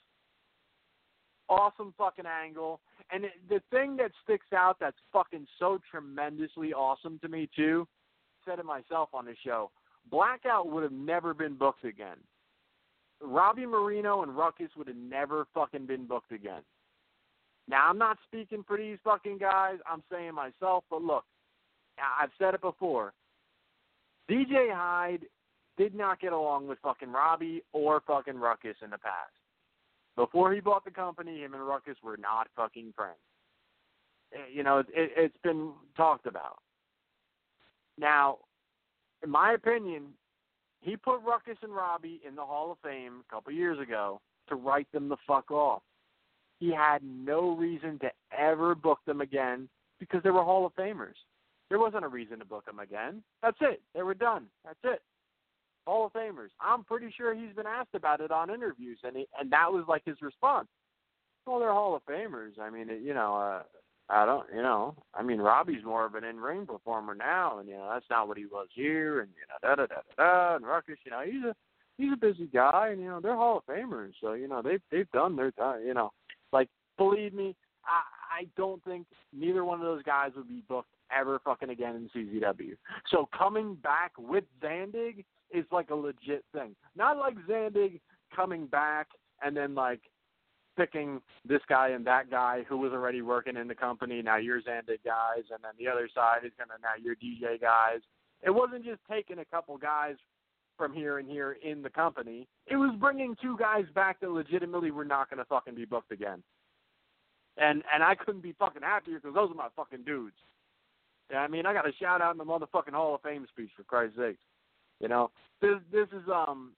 awesome 1.48 1.92
fucking 1.98 2.26
angle. 2.26 2.80
And 3.12 3.24
it, 3.24 3.32
the 3.48 3.60
thing 3.70 3.96
that 3.96 4.12
sticks 4.22 4.46
out 4.54 4.76
that's 4.80 4.96
fucking 5.12 5.46
so 5.58 5.80
tremendously 5.90 6.72
awesome 6.72 7.18
to 7.22 7.28
me 7.28 7.48
too, 7.54 7.86
said 8.46 8.58
it 8.58 8.64
myself 8.64 9.10
on 9.12 9.26
the 9.26 9.34
show. 9.44 9.70
Blackout 10.10 10.70
would 10.70 10.82
have 10.82 10.92
never 10.92 11.34
been 11.34 11.56
booked 11.56 11.84
again. 11.84 12.16
Robbie 13.22 13.66
Mireno 13.66 14.22
and 14.22 14.36
Ruckus 14.36 14.70
would 14.76 14.88
have 14.88 14.96
never 14.96 15.46
fucking 15.54 15.86
been 15.86 16.06
booked 16.06 16.32
again. 16.32 16.62
Now 17.68 17.88
I'm 17.88 17.98
not 17.98 18.18
speaking 18.24 18.64
for 18.66 18.76
these 18.76 18.98
fucking 19.04 19.38
guys. 19.38 19.78
I'm 19.90 20.02
saying 20.10 20.34
myself, 20.34 20.84
but 20.90 21.02
look, 21.02 21.24
I've 21.98 22.30
said 22.38 22.54
it 22.54 22.60
before. 22.60 23.12
DJ 24.30 24.72
Hyde 24.72 25.22
did 25.76 25.94
not 25.94 26.20
get 26.20 26.32
along 26.32 26.68
with 26.68 26.78
fucking 26.82 27.10
Robbie 27.10 27.62
or 27.72 28.02
fucking 28.06 28.36
Ruckus 28.36 28.76
in 28.82 28.90
the 28.90 28.98
past. 28.98 29.32
Before 30.16 30.52
he 30.52 30.60
bought 30.60 30.84
the 30.84 30.90
company, 30.90 31.40
him 31.40 31.54
and 31.54 31.66
Ruckus 31.66 31.96
were 32.02 32.16
not 32.16 32.48
fucking 32.56 32.92
friends. 32.96 33.16
Eh, 34.34 34.38
You 34.52 34.62
know, 34.62 34.78
it, 34.78 34.86
it's 34.94 35.36
been 35.42 35.72
talked 35.96 36.26
about. 36.26 36.58
Now, 37.98 38.38
in 39.22 39.30
my 39.30 39.52
opinion, 39.52 40.08
he 40.80 40.96
put 40.96 41.20
Ruckus 41.22 41.58
and 41.62 41.74
Robbie 41.74 42.20
in 42.26 42.34
the 42.34 42.44
Hall 42.44 42.72
of 42.72 42.78
Fame 42.82 43.22
a 43.28 43.34
couple 43.34 43.52
years 43.52 43.78
ago 43.78 44.20
to 44.48 44.54
write 44.54 44.90
them 44.92 45.08
the 45.08 45.16
fuck 45.26 45.50
off. 45.50 45.82
He 46.58 46.72
had 46.72 47.02
no 47.02 47.56
reason 47.56 47.98
to 48.00 48.10
ever 48.36 48.74
book 48.74 48.98
them 49.06 49.20
again 49.20 49.68
because 49.98 50.22
they 50.22 50.30
were 50.30 50.42
Hall 50.42 50.66
of 50.66 50.74
Famers. 50.74 51.14
There 51.68 51.78
wasn't 51.78 52.04
a 52.04 52.08
reason 52.08 52.38
to 52.40 52.44
book 52.44 52.66
them 52.66 52.80
again. 52.80 53.22
That's 53.42 53.56
it. 53.60 53.80
They 53.94 54.02
were 54.02 54.14
done. 54.14 54.46
That's 54.64 54.78
it. 54.84 55.00
Hall 55.86 56.06
of 56.06 56.12
Famers. 56.12 56.48
I'm 56.60 56.84
pretty 56.84 57.12
sure 57.16 57.34
he's 57.34 57.54
been 57.54 57.66
asked 57.66 57.94
about 57.94 58.20
it 58.20 58.30
on 58.30 58.50
interviews, 58.50 58.98
and 59.04 59.16
he, 59.16 59.26
and 59.38 59.50
that 59.52 59.72
was 59.72 59.84
like 59.88 60.02
his 60.04 60.20
response. 60.20 60.68
Well, 61.46 61.58
they're 61.58 61.72
Hall 61.72 61.94
of 61.96 62.04
Famers. 62.04 62.58
I 62.60 62.70
mean, 62.70 62.90
it, 62.90 63.00
you 63.02 63.14
know, 63.14 63.36
uh, 63.36 63.62
I 64.10 64.26
don't, 64.26 64.46
you 64.54 64.60
know, 64.60 64.96
I 65.14 65.22
mean, 65.22 65.38
Robbie's 65.38 65.84
more 65.84 66.04
of 66.04 66.16
an 66.16 66.24
in-ring 66.24 66.66
performer 66.66 67.14
now, 67.14 67.58
and 67.58 67.68
you 67.68 67.76
know 67.76 67.88
that's 67.92 68.06
not 68.10 68.26
what 68.26 68.36
he 68.36 68.46
was 68.46 68.66
here, 68.74 69.20
and 69.20 69.30
you 69.30 69.46
know, 69.48 69.68
da 69.68 69.76
da 69.76 69.86
da 69.86 70.00
da 70.16 70.50
da. 70.50 70.56
And 70.56 70.66
Ruckus, 70.66 70.98
you 71.04 71.12
know, 71.12 71.20
he's 71.24 71.44
a 71.44 71.54
he's 71.96 72.12
a 72.12 72.16
busy 72.16 72.48
guy, 72.52 72.88
and 72.90 73.00
you 73.00 73.08
know, 73.08 73.20
they're 73.20 73.36
Hall 73.36 73.58
of 73.58 73.66
Famers, 73.66 74.12
so 74.20 74.32
you 74.32 74.48
know 74.48 74.62
they've 74.62 74.82
they've 74.90 75.10
done 75.12 75.36
their 75.36 75.52
time. 75.52 75.86
You 75.86 75.94
know, 75.94 76.10
like 76.52 76.68
believe 76.98 77.32
me, 77.32 77.54
I 77.84 78.40
I 78.40 78.46
don't 78.56 78.82
think 78.84 79.06
neither 79.32 79.64
one 79.64 79.80
of 79.80 79.86
those 79.86 80.02
guys 80.02 80.32
would 80.36 80.48
be 80.48 80.62
booked 80.68 80.94
ever 81.16 81.40
fucking 81.44 81.70
again 81.70 82.10
in 82.14 82.40
CZW. 82.40 82.76
So 83.10 83.28
coming 83.36 83.76
back 83.76 84.12
with 84.18 84.44
Zandig 84.62 85.24
is 85.52 85.64
like 85.70 85.90
a 85.90 85.94
legit 85.94 86.44
thing. 86.52 86.74
Not 86.96 87.16
like 87.16 87.36
Zandig 87.48 88.00
coming 88.34 88.66
back 88.66 89.08
and 89.42 89.56
then 89.56 89.74
like 89.74 90.00
picking 90.76 91.20
this 91.44 91.60
guy 91.68 91.88
and 91.88 92.06
that 92.06 92.30
guy 92.30 92.64
who 92.68 92.76
was 92.76 92.92
already 92.92 93.22
working 93.22 93.56
in 93.56 93.68
the 93.68 93.74
company. 93.74 94.22
Now 94.22 94.36
you're 94.36 94.62
Zandig 94.62 95.04
guys, 95.04 95.44
and 95.50 95.62
then 95.62 95.72
the 95.78 95.88
other 95.88 96.08
side 96.14 96.44
is 96.44 96.52
gonna 96.58 96.78
now 96.82 96.94
you're 97.00 97.16
DJ 97.16 97.60
guys. 97.60 98.00
It 98.42 98.50
wasn't 98.50 98.84
just 98.84 99.00
taking 99.10 99.38
a 99.38 99.44
couple 99.44 99.76
guys 99.76 100.16
from 100.76 100.92
here 100.94 101.18
and 101.18 101.28
here 101.28 101.58
in 101.62 101.82
the 101.82 101.90
company. 101.90 102.48
It 102.66 102.76
was 102.76 102.96
bringing 102.98 103.36
two 103.42 103.56
guys 103.58 103.84
back 103.94 104.20
that 104.20 104.30
legitimately 104.30 104.90
were 104.90 105.04
not 105.04 105.28
gonna 105.30 105.44
fucking 105.44 105.74
be 105.74 105.84
booked 105.84 106.12
again. 106.12 106.42
And 107.56 107.82
and 107.92 108.02
I 108.02 108.14
couldn't 108.14 108.42
be 108.42 108.54
fucking 108.58 108.82
happier 108.82 109.18
because 109.20 109.34
those 109.34 109.50
are 109.50 109.54
my 109.54 109.68
fucking 109.76 110.04
dudes. 110.04 110.36
Yeah, 111.30 111.38
I 111.38 111.48
mean, 111.48 111.66
I 111.66 111.72
got 111.72 111.88
a 111.88 111.92
shout 112.00 112.20
out 112.20 112.32
in 112.32 112.38
the 112.38 112.44
motherfucking 112.44 112.92
Hall 112.92 113.14
of 113.14 113.22
Fame 113.22 113.46
speech 113.48 113.70
for 113.76 113.84
Christ's 113.84 114.16
sake. 114.16 114.38
You 115.00 115.08
know, 115.08 115.30
this 115.60 115.76
this 115.92 116.08
is 116.08 116.28
um 116.32 116.72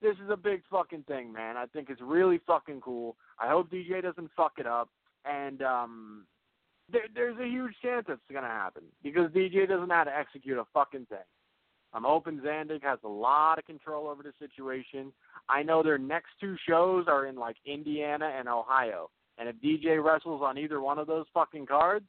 this 0.00 0.14
is 0.24 0.30
a 0.30 0.36
big 0.36 0.62
fucking 0.70 1.04
thing, 1.04 1.32
man. 1.32 1.56
I 1.56 1.66
think 1.66 1.90
it's 1.90 2.00
really 2.00 2.40
fucking 2.46 2.80
cool. 2.80 3.16
I 3.40 3.48
hope 3.48 3.70
DJ 3.70 4.02
doesn't 4.02 4.30
fuck 4.36 4.52
it 4.58 4.66
up, 4.66 4.88
and 5.24 5.62
um, 5.62 6.26
there, 6.90 7.06
there's 7.14 7.38
a 7.38 7.46
huge 7.46 7.74
chance 7.82 8.06
it's 8.08 8.20
gonna 8.32 8.46
happen 8.46 8.84
because 9.02 9.30
DJ 9.30 9.68
doesn't 9.68 9.88
know 9.88 9.94
how 9.94 10.04
to 10.04 10.16
execute 10.16 10.58
a 10.58 10.64
fucking 10.72 11.06
thing. 11.06 11.18
I'm 11.92 12.04
hoping 12.04 12.38
Zandig 12.40 12.82
has 12.82 12.98
a 13.02 13.08
lot 13.08 13.58
of 13.58 13.64
control 13.64 14.08
over 14.08 14.22
the 14.22 14.32
situation. 14.38 15.12
I 15.48 15.62
know 15.62 15.82
their 15.82 15.98
next 15.98 16.30
two 16.38 16.56
shows 16.68 17.06
are 17.08 17.26
in 17.26 17.36
like 17.36 17.56
Indiana 17.64 18.30
and 18.38 18.48
Ohio, 18.48 19.10
and 19.38 19.48
if 19.48 19.56
DJ 19.56 20.02
wrestles 20.02 20.42
on 20.44 20.58
either 20.58 20.80
one 20.80 20.98
of 20.98 21.06
those 21.06 21.26
fucking 21.32 21.66
cards, 21.66 22.06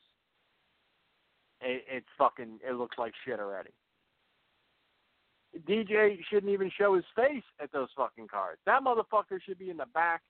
it, 1.61 1.83
it's 1.89 2.07
fucking 2.17 2.59
it 2.67 2.75
looks 2.75 2.97
like 2.97 3.13
shit 3.25 3.39
already. 3.39 3.71
DJ 5.67 6.17
shouldn't 6.29 6.51
even 6.51 6.71
show 6.77 6.95
his 6.95 7.05
face 7.15 7.43
at 7.61 7.71
those 7.71 7.89
fucking 7.97 8.27
cards. 8.27 8.59
That 8.65 8.83
motherfucker 8.83 9.41
should 9.45 9.57
be 9.57 9.69
in 9.69 9.77
the 9.77 9.87
back, 9.93 10.21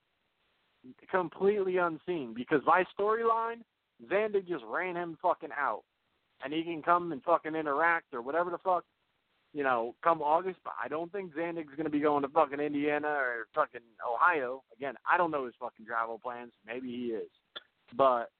completely 1.10 1.76
unseen. 1.76 2.32
Because 2.34 2.62
by 2.64 2.84
storyline, 2.98 3.62
Zandig 4.10 4.48
just 4.48 4.64
ran 4.66 4.96
him 4.96 5.18
fucking 5.20 5.50
out, 5.56 5.82
and 6.42 6.52
he 6.52 6.62
can 6.62 6.82
come 6.82 7.12
and 7.12 7.22
fucking 7.22 7.54
interact 7.54 8.14
or 8.14 8.22
whatever 8.22 8.50
the 8.50 8.58
fuck, 8.58 8.84
you 9.52 9.62
know, 9.62 9.94
come 10.02 10.22
August. 10.22 10.58
But 10.64 10.74
I 10.82 10.88
don't 10.88 11.12
think 11.12 11.34
Zandig's 11.34 11.74
gonna 11.76 11.90
be 11.90 12.00
going 12.00 12.22
to 12.22 12.28
fucking 12.28 12.60
Indiana 12.60 13.08
or 13.08 13.46
fucking 13.54 13.82
Ohio 14.08 14.62
again. 14.74 14.94
I 15.10 15.18
don't 15.18 15.30
know 15.30 15.44
his 15.44 15.54
fucking 15.60 15.84
travel 15.84 16.18
plans. 16.22 16.52
Maybe 16.66 16.88
he 16.88 17.06
is, 17.08 17.30
but 17.94 18.30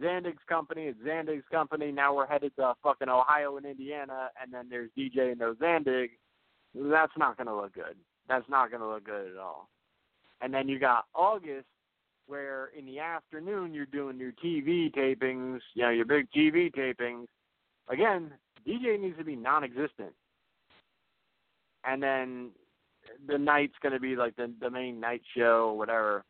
Zandig's 0.00 0.44
company. 0.48 0.84
It's 0.84 1.00
Zandig's 1.00 1.48
company. 1.50 1.90
Now 1.90 2.14
we're 2.14 2.26
headed 2.26 2.54
to 2.56 2.74
fucking 2.82 3.08
Ohio 3.08 3.56
and 3.56 3.66
Indiana, 3.66 4.30
and 4.40 4.52
then 4.52 4.68
there's 4.70 4.90
DJ 4.96 5.32
and 5.32 5.40
there's 5.40 5.56
Zandig. 5.56 6.10
That's 6.74 7.12
not 7.16 7.36
going 7.36 7.46
to 7.46 7.54
look 7.54 7.74
good. 7.74 7.96
That's 8.28 8.48
not 8.48 8.70
going 8.70 8.80
to 8.80 8.88
look 8.88 9.04
good 9.04 9.32
at 9.32 9.38
all. 9.38 9.68
And 10.40 10.54
then 10.54 10.68
you 10.68 10.78
got 10.78 11.06
August, 11.14 11.66
where 12.26 12.70
in 12.78 12.86
the 12.86 13.00
afternoon 13.00 13.74
you're 13.74 13.86
doing 13.86 14.18
your 14.18 14.32
TV 14.42 14.94
tapings, 14.94 15.58
you 15.74 15.82
know, 15.82 15.90
your 15.90 16.04
big 16.04 16.28
TV 16.30 16.72
tapings. 16.72 17.26
Again, 17.88 18.32
DJ 18.66 19.00
needs 19.00 19.18
to 19.18 19.24
be 19.24 19.36
non-existent. 19.36 20.12
And 21.84 22.02
then 22.02 22.50
the 23.26 23.38
night's 23.38 23.74
going 23.82 23.92
to 23.92 24.00
be 24.00 24.14
like 24.14 24.36
the 24.36 24.52
the 24.60 24.70
main 24.70 25.00
night 25.00 25.22
show, 25.36 25.72
whatever. 25.72 26.24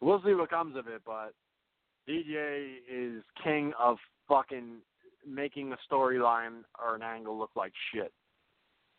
We'll 0.00 0.22
see 0.24 0.34
what 0.34 0.50
comes 0.50 0.76
of 0.76 0.86
it, 0.86 1.02
but 1.04 1.32
DJ 2.08 2.76
is 2.90 3.22
king 3.42 3.72
of 3.78 3.96
fucking 4.28 4.76
making 5.26 5.72
a 5.72 5.92
storyline 5.92 6.62
or 6.82 6.94
an 6.94 7.02
angle 7.02 7.38
look 7.38 7.50
like 7.56 7.72
shit. 7.92 8.12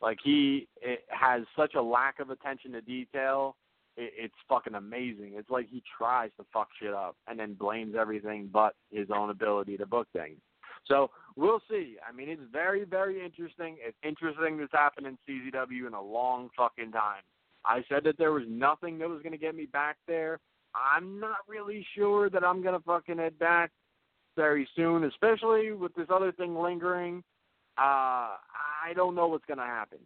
Like 0.02 0.18
he 0.24 0.68
it 0.82 1.06
has 1.10 1.44
such 1.56 1.76
a 1.76 1.82
lack 1.82 2.20
of 2.20 2.30
attention 2.30 2.72
to 2.74 2.82
detail. 2.82 3.56
It, 3.98 4.14
it's 4.18 4.36
fucking 4.50 4.76
amazing. 4.76 5.34
It's 5.36 5.50
like 5.50 5.68
he 5.70 5.84
tries 5.98 6.32
to 6.38 6.46
fuck 6.52 6.70
shit 6.82 6.94
up 6.94 7.16
and 7.28 7.40
then 7.40 7.54
blames 7.54 7.96
everything 8.00 8.50
but 8.52 8.76
his 8.92 9.08
own 9.14 9.30
ability 9.30 9.78
to 9.78 9.86
book 9.86 10.08
things. 10.14 10.40
So 10.88 11.12
we'll 11.36 11.62
see. 11.70 11.98
I 12.08 12.12
mean, 12.12 12.28
it's 12.28 12.42
very, 12.52 12.86
very 12.86 13.24
interesting. 13.24 13.78
It's 13.86 13.98
interesting 14.04 14.58
that's 14.58 14.72
happened 14.72 15.06
in 15.08 15.18
CZW 15.30 15.88
in 15.88 15.94
a 15.94 16.02
long 16.02 16.50
fucking 16.58 16.92
time. 16.92 17.22
I 17.64 17.84
said 17.88 18.04
that 18.06 18.18
there 18.18 18.32
was 18.32 18.44
nothing 18.50 18.98
that 18.98 19.08
was 19.08 19.22
going 19.22 19.34
to 19.34 19.38
get 19.38 19.56
me 19.56 19.68
back 19.68 19.98
there. 20.08 20.40
I'm 20.74 21.20
not 21.20 21.38
really 21.48 21.86
sure 21.96 22.30
that 22.30 22.44
I'm 22.44 22.64
gonna 22.64 22.80
fucking 22.80 23.18
head 23.18 23.38
back 23.40 23.72
very 24.36 24.68
soon, 24.76 25.04
especially 25.04 25.72
with 25.72 25.94
this 25.96 26.08
other 26.10 26.32
thing 26.32 26.56
lingering. 26.56 27.24
Uh, 27.78 28.38
I 28.38 28.94
don't 28.96 29.16
know 29.16 29.28
what's 29.28 29.46
gonna 29.46 29.66
happen. 29.66 30.00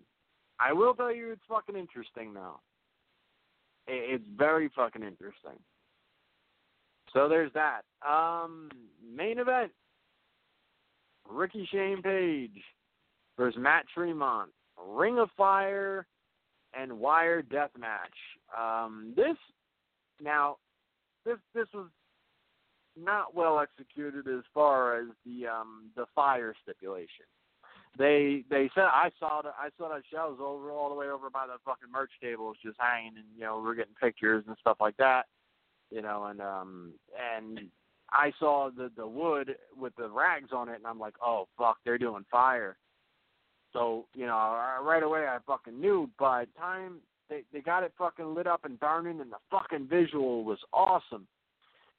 I 0.59 0.73
will 0.73 0.93
tell 0.93 1.13
you, 1.13 1.31
it's 1.31 1.41
fucking 1.47 1.75
interesting 1.75 2.33
though. 2.33 2.59
It's 3.87 4.25
very 4.37 4.69
fucking 4.75 5.03
interesting. 5.03 5.59
So 7.13 7.29
there's 7.29 7.51
that. 7.53 7.81
Um, 8.07 8.69
main 9.03 9.39
event: 9.39 9.71
Ricky 11.29 11.67
Shane 11.71 12.01
Page 12.01 12.61
versus 13.37 13.59
Matt 13.59 13.85
Tremont. 13.93 14.51
Ring 14.87 15.19
of 15.19 15.29
Fire 15.37 16.05
and 16.73 16.99
Wire 16.99 17.41
Death 17.41 17.71
Match. 17.77 18.15
Um, 18.57 19.13
this 19.15 19.37
now, 20.21 20.57
this 21.25 21.37
this 21.53 21.67
was 21.73 21.87
not 22.97 23.35
well 23.35 23.59
executed 23.59 24.27
as 24.27 24.43
far 24.53 24.99
as 24.99 25.07
the 25.25 25.47
um 25.47 25.89
the 25.95 26.05
fire 26.15 26.53
stipulation. 26.63 27.25
They 27.97 28.43
they 28.49 28.69
said 28.75 28.83
I 28.83 29.09
saw 29.19 29.41
the 29.41 29.49
I 29.49 29.69
saw 29.77 29.97
show 30.11 30.29
was 30.31 30.39
over 30.41 30.71
all 30.71 30.89
the 30.89 30.95
way 30.95 31.07
over 31.07 31.29
by 31.29 31.47
the 31.47 31.53
fucking 31.63 31.91
merch 31.91 32.11
tables 32.21 32.57
just 32.63 32.77
hanging 32.79 33.15
and 33.17 33.25
you 33.35 33.43
know 33.43 33.61
we're 33.63 33.75
getting 33.75 33.95
pictures 34.01 34.43
and 34.47 34.57
stuff 34.59 34.77
like 34.79 34.97
that, 34.97 35.23
you 35.91 36.01
know 36.01 36.25
and 36.25 36.41
um 36.41 36.93
and 37.17 37.61
I 38.11 38.31
saw 38.37 38.69
the 38.69 38.91
the 38.97 39.07
wood 39.07 39.55
with 39.77 39.95
the 39.95 40.09
rags 40.09 40.49
on 40.53 40.67
it 40.69 40.75
and 40.75 40.85
I'm 40.85 40.99
like 40.99 41.15
oh 41.23 41.47
fuck 41.57 41.77
they're 41.85 41.97
doing 41.97 42.25
fire, 42.29 42.77
So 43.71 44.05
you 44.13 44.25
know, 44.25 44.35
right 44.83 45.03
away 45.03 45.25
I 45.27 45.37
fucking 45.47 45.79
knew. 45.79 46.09
But 46.19 46.47
time 46.57 46.97
they 47.29 47.43
they 47.53 47.61
got 47.61 47.83
it 47.83 47.93
fucking 47.97 48.33
lit 48.35 48.47
up 48.47 48.65
and 48.65 48.79
burning, 48.79 49.21
and 49.21 49.31
the 49.31 49.37
fucking 49.49 49.87
visual 49.87 50.43
was 50.43 50.59
awesome. 50.73 51.27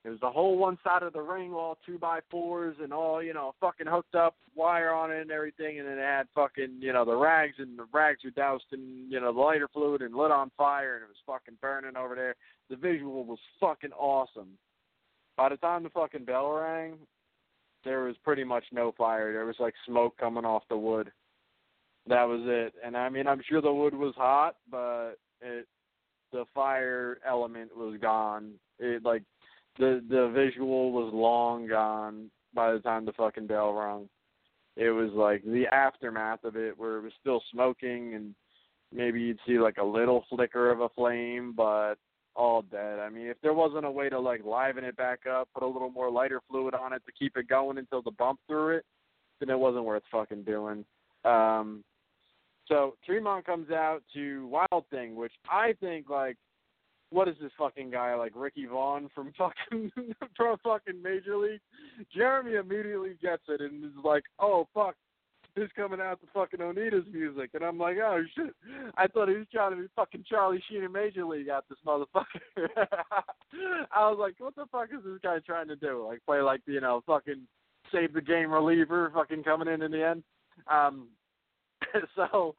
It 0.07 0.11
was 0.11 0.20
the 0.20 0.31
whole 0.31 0.57
one 0.57 0.78
side 0.85 1.03
of 1.03 1.12
the 1.12 1.20
ring, 1.20 1.53
all 1.53 1.78
two 1.85 1.99
by 1.99 2.20
fours 2.31 2.77
and 2.81 2.93
all, 2.93 3.20
you 3.20 3.35
know, 3.35 3.57
fucking 3.61 3.89
hooked 3.89 4.15
up 4.15 4.37
wire 4.55 4.93
on 4.93 5.11
it 5.11 5.23
and 5.23 5.33
everything, 5.33 5.81
and 5.81 5.89
then 5.89 5.99
it 5.99 6.03
had 6.03 6.28
fucking, 6.33 6.77
you 6.78 6.93
know, 6.93 7.05
the 7.05 7.16
rags 7.16 7.57
and 7.59 7.77
the 7.77 7.87
rags 7.93 8.20
were 8.23 8.31
doused 8.31 8.66
in, 8.73 9.09
you 9.11 9.19
know, 9.20 9.33
the 9.33 9.41
lighter 9.41 9.66
fluid 9.73 10.03
and 10.03 10.15
lit 10.15 10.31
on 10.31 10.53
fire 10.57 10.95
and 10.95 11.03
it 11.03 11.09
was 11.09 11.16
fucking 11.27 11.59
burning 11.61 11.97
over 11.97 12.15
there. 12.15 12.37
The 12.70 12.77
visual 12.77 13.24
was 13.24 13.41
fucking 13.61 13.91
awesome. 13.99 14.51
By 15.37 15.49
the 15.49 15.57
time 15.57 15.83
the 15.83 15.91
fucking 15.91 16.24
bell 16.24 16.53
rang, 16.53 16.99
there 17.85 18.05
was 18.05 18.15
pretty 18.23 18.45
much 18.45 18.65
no 18.70 18.95
fire. 18.97 19.33
There 19.33 19.45
was 19.45 19.57
like 19.59 19.74
smoke 19.89 20.16
coming 20.19 20.45
off 20.45 20.62
the 20.70 20.77
wood. 20.77 21.11
That 22.07 22.28
was 22.28 22.43
it. 22.45 22.74
And 22.85 22.97
I 22.97 23.09
mean, 23.09 23.27
I'm 23.27 23.43
sure 23.49 23.61
the 23.61 23.73
wood 23.74 23.95
was 23.95 24.15
hot, 24.16 24.55
but 24.70 25.15
it 25.41 25.66
the 26.33 26.45
fire 26.55 27.19
element 27.27 27.77
was 27.77 27.99
gone. 28.01 28.53
It 28.78 29.05
like 29.05 29.23
the 29.78 30.03
the 30.09 30.28
visual 30.35 30.93
was 30.93 31.12
long 31.12 31.69
gone 31.69 32.31
by 32.55 32.73
the 32.73 32.78
time 32.81 33.05
the 33.05 33.12
fucking 33.12 33.47
bell 33.47 33.73
rung. 33.73 34.09
It 34.77 34.90
was 34.90 35.11
like 35.12 35.43
the 35.44 35.66
aftermath 35.73 36.44
of 36.44 36.57
it 36.57 36.78
where 36.78 36.98
it 36.98 37.03
was 37.03 37.12
still 37.20 37.43
smoking 37.51 38.15
and 38.15 38.35
maybe 38.93 39.20
you'd 39.20 39.39
see 39.47 39.59
like 39.59 39.78
a 39.78 39.85
little 39.85 40.24
flicker 40.28 40.70
of 40.70 40.81
a 40.81 40.89
flame, 40.90 41.55
but 41.57 41.94
all 42.35 42.62
dead. 42.62 42.98
I 42.98 43.09
mean, 43.09 43.27
if 43.27 43.39
there 43.43 43.55
wasn't 43.55 43.86
a 43.86 43.90
way 43.90 44.09
to 44.11 44.20
like 44.20 44.44
liven 44.44 44.85
it 44.85 44.97
back 44.97 45.20
up, 45.27 45.48
put 45.55 45.62
a 45.62 45.66
little 45.66 45.90
more 45.90 46.11
lighter 46.11 46.40
fluid 46.51 46.74
on 46.74 46.93
it 46.93 47.03
to 47.07 47.12
keep 47.12 47.36
it 47.36 47.48
going 47.48 47.78
until 47.78 48.03
the 48.03 48.11
bump 48.11 48.40
through 48.47 48.77
it, 48.77 48.85
then 49.40 49.51
it 49.51 49.59
wasn't 49.59 49.85
worth 49.85 50.03
fucking 50.11 50.44
doing. 50.44 50.85
Um 51.24 51.82
so 52.69 52.97
Tremont 53.07 53.47
comes 53.47 53.70
out 53.70 54.03
to 54.15 54.48
Wild 54.48 54.85
Thing, 54.90 55.15
which 55.15 55.32
I 55.48 55.74
think 55.81 56.11
like 56.11 56.36
what 57.11 57.28
is 57.28 57.37
this 57.41 57.53
fucking 57.59 57.91
guy 57.91 58.15
like 58.15 58.33
Ricky 58.35 58.66
Vaughn 58.66 59.09
from 59.15 59.33
fucking 59.39 59.93
from 60.37 60.57
fucking 60.62 61.03
Major 61.03 61.37
League? 61.37 61.61
Jeremy 62.15 62.55
immediately 62.55 63.16
gets 63.23 63.43
it 63.49 63.61
and 63.61 63.85
is 63.85 64.05
like, 64.05 64.24
"Oh 64.39 64.66
fuck, 64.74 64.95
this 65.55 65.70
coming 65.77 66.01
out 66.01 66.20
to 66.20 66.27
fucking 66.35 66.61
Onita's 66.61 67.07
music," 67.12 67.51
and 67.55 67.65
I'm 67.65 67.78
like, 67.78 67.97
"Oh 67.99 68.23
shit!" 68.37 68.55
I 68.97 69.07
thought 69.07 69.28
he 69.28 69.37
was 69.37 69.47
trying 69.53 69.73
to 69.73 69.83
be 69.83 69.89
fucking 69.95 70.24
Charlie 70.28 70.62
Sheen 70.69 70.83
in 70.83 70.93
Major 70.93 71.24
League 71.24 71.49
at 71.49 71.65
this 71.69 71.78
motherfucker. 71.87 72.24
I 73.93 74.11
was 74.11 74.19
like, 74.19 74.35
"What 74.39 74.57
the 74.57 74.66
fuck 74.73 74.89
is 74.93 75.05
this 75.05 75.20
guy 75.23 75.39
trying 75.41 75.69
to 75.69 75.77
do? 75.77 76.07
Like 76.07 76.20
play 76.27 76.41
like 76.41 76.61
you 76.66 76.81
know 76.81 77.03
fucking 77.07 77.47
save 77.93 78.12
the 78.12 78.20
game 78.20 78.51
reliever, 78.51 79.11
fucking 79.15 79.45
coming 79.45 79.69
in 79.69 79.83
in 79.83 79.93
the 79.93 80.05
end?" 80.05 80.23
Um, 80.70 81.09
so 82.16 82.55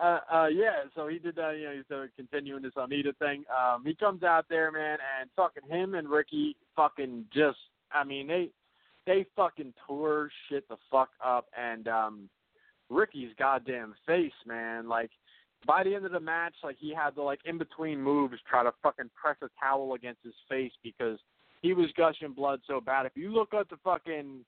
uh, 0.00 0.20
uh, 0.32 0.46
yeah, 0.46 0.84
so 0.94 1.08
he 1.08 1.18
did 1.18 1.36
that. 1.36 1.56
You 1.58 1.64
know, 1.64 1.72
he's 1.74 1.90
uh, 1.94 2.06
continuing 2.16 2.62
this 2.62 2.74
Onita 2.76 3.16
thing. 3.18 3.44
Um, 3.50 3.84
he 3.84 3.94
comes 3.94 4.22
out 4.22 4.46
there, 4.48 4.70
man, 4.70 4.98
and 5.20 5.30
fucking 5.36 5.68
him 5.68 5.94
and 5.94 6.08
Ricky 6.08 6.56
fucking 6.76 7.26
just. 7.32 7.58
I 7.92 8.04
mean, 8.04 8.26
they 8.26 8.50
they 9.06 9.26
fucking 9.34 9.74
tore 9.86 10.30
shit 10.48 10.68
the 10.68 10.76
fuck 10.90 11.10
up, 11.24 11.46
and 11.58 11.88
um, 11.88 12.28
Ricky's 12.90 13.30
goddamn 13.38 13.94
face, 14.06 14.32
man. 14.46 14.88
Like 14.88 15.10
by 15.66 15.82
the 15.82 15.94
end 15.94 16.06
of 16.06 16.12
the 16.12 16.20
match, 16.20 16.54
like 16.62 16.76
he 16.78 16.94
had 16.94 17.10
to 17.16 17.22
like 17.22 17.40
in 17.44 17.58
between 17.58 18.00
moves 18.00 18.36
try 18.48 18.62
to 18.62 18.72
fucking 18.82 19.10
press 19.20 19.36
a 19.42 19.48
towel 19.60 19.94
against 19.94 20.22
his 20.22 20.34
face 20.48 20.72
because 20.82 21.18
he 21.62 21.72
was 21.72 21.90
gushing 21.96 22.32
blood 22.32 22.60
so 22.66 22.80
bad. 22.80 23.06
If 23.06 23.16
you 23.16 23.32
look 23.32 23.52
at 23.54 23.68
the 23.68 23.78
fucking 23.82 24.44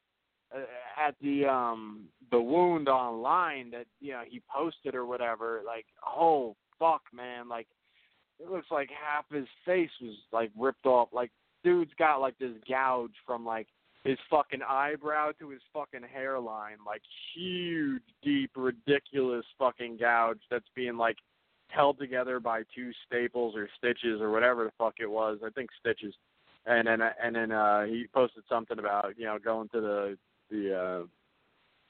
at 0.99 1.15
the 1.23 1.47
um 1.47 2.05
the 2.31 2.41
wound 2.41 2.89
online 2.89 3.71
that 3.71 3.87
you 4.01 4.13
know 4.13 4.23
he 4.29 4.43
posted 4.53 4.95
or 4.95 5.07
whatever 5.07 5.63
like 5.65 5.87
oh 6.05 6.57
fuck 6.79 7.03
man 7.13 7.49
like 7.49 7.67
it 8.41 8.51
looks 8.51 8.71
like 8.71 8.89
half 8.91 9.25
his 9.31 9.47
face 9.65 9.91
was 10.01 10.17
like 10.33 10.51
ripped 10.59 10.87
off. 10.87 11.09
Like 11.13 11.31
dude's 11.63 11.93
got 11.99 12.21
like 12.21 12.39
this 12.39 12.57
gouge 12.69 13.15
from 13.27 13.45
like 13.45 13.67
his 14.05 14.19
fucking 14.31 14.63
eyebrow 14.67 15.33
to 15.39 15.51
his 15.51 15.61
fucking 15.73 16.09
hairline. 16.11 16.79
Like 16.87 17.03
huge 17.35 18.03
deep 18.23 18.51
ridiculous 18.57 19.45
fucking 19.59 19.99
gouge 19.99 20.41
that's 20.51 20.69
being 20.75 20.97
like 20.97 21.17
held 21.69 21.99
together 21.99 22.41
by 22.41 22.63
two 22.75 22.91
staples 23.07 23.55
or 23.55 23.69
stitches 23.77 24.21
or 24.21 24.31
whatever 24.31 24.65
the 24.65 24.73
fuck 24.79 24.95
it 25.01 25.11
was. 25.11 25.39
I 25.45 25.51
think 25.51 25.71
stitches. 25.79 26.15
And 26.67 26.87
then 26.89 27.01
and 27.23 27.37
then 27.37 27.53
uh 27.53 27.85
he 27.85 28.07
posted 28.13 28.45
something 28.49 28.79
about 28.79 29.15
you 29.19 29.27
know 29.27 29.39
going 29.39 29.69
to 29.71 29.81
the 29.81 30.19
the 30.51 30.77
uh 30.77 31.07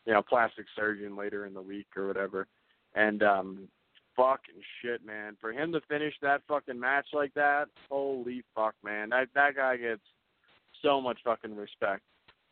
you 0.06 0.12
know 0.12 0.22
plastic 0.22 0.66
surgeon 0.76 1.16
later 1.16 1.46
in 1.46 1.54
the 1.54 1.62
week 1.62 1.86
or 1.96 2.06
whatever. 2.06 2.46
And 2.94 3.22
um 3.22 3.68
fucking 4.16 4.62
shit 4.82 5.04
man. 5.04 5.36
For 5.40 5.52
him 5.52 5.72
to 5.72 5.80
finish 5.88 6.14
that 6.22 6.42
fucking 6.48 6.78
match 6.78 7.06
like 7.12 7.34
that 7.34 7.66
holy 7.88 8.42
fuck 8.54 8.74
man. 8.84 9.10
That 9.10 9.28
that 9.34 9.56
guy 9.56 9.76
gets 9.76 10.02
so 10.82 11.00
much 11.00 11.18
fucking 11.24 11.56
respect. 11.56 12.02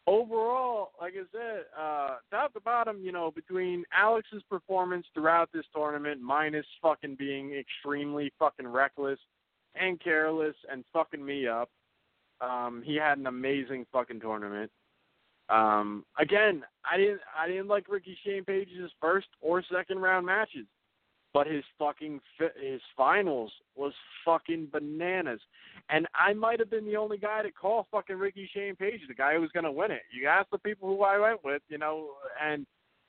Overall 0.06 0.92
like 1.00 1.14
i 1.14 1.24
said 1.32 1.64
uh 1.78 2.16
top 2.30 2.52
to 2.54 2.60
bottom 2.60 2.98
you 3.02 3.12
know 3.12 3.30
between 3.30 3.84
alex's 3.96 4.42
performance 4.48 5.06
throughout 5.14 5.50
this 5.52 5.64
tournament 5.74 6.20
minus 6.20 6.66
fucking 6.82 7.16
being 7.16 7.54
extremely 7.54 8.32
fucking 8.38 8.66
reckless 8.66 9.18
and 9.74 10.00
careless 10.00 10.54
and 10.70 10.84
fucking 10.92 11.24
me 11.24 11.46
up 11.46 11.70
um 12.40 12.82
he 12.84 12.94
had 12.94 13.18
an 13.18 13.26
amazing 13.26 13.86
fucking 13.92 14.20
tournament 14.20 14.70
um, 15.48 16.04
again, 16.18 16.62
I 16.90 16.96
didn't 16.96 17.20
I 17.38 17.46
didn't 17.46 17.68
like 17.68 17.88
Ricky 17.88 18.16
Shane 18.24 18.44
Page's 18.44 18.90
first 19.00 19.28
or 19.40 19.62
second 19.72 20.00
round 20.00 20.26
matches, 20.26 20.66
but 21.32 21.46
his 21.46 21.64
fucking 21.78 22.20
his 22.60 22.80
finals 22.96 23.52
was 23.74 23.92
fucking 24.24 24.68
bananas. 24.72 25.40
And 25.88 26.06
I 26.14 26.34
might 26.34 26.58
have 26.58 26.70
been 26.70 26.84
the 26.84 26.96
only 26.96 27.16
guy 27.16 27.42
to 27.42 27.50
call 27.50 27.86
fucking 27.90 28.16
Ricky 28.16 28.48
Shane 28.54 28.76
Page 28.76 29.00
the 29.08 29.14
guy 29.14 29.34
who 29.34 29.40
was 29.40 29.50
going 29.52 29.64
to 29.64 29.72
win 29.72 29.90
it. 29.90 30.02
You 30.12 30.28
ask 30.28 30.50
the 30.50 30.58
people 30.58 30.88
who 30.88 31.02
I 31.02 31.18
went 31.18 31.44
with, 31.44 31.62
you 31.68 31.78
know, 31.78 32.10
and 32.42 32.66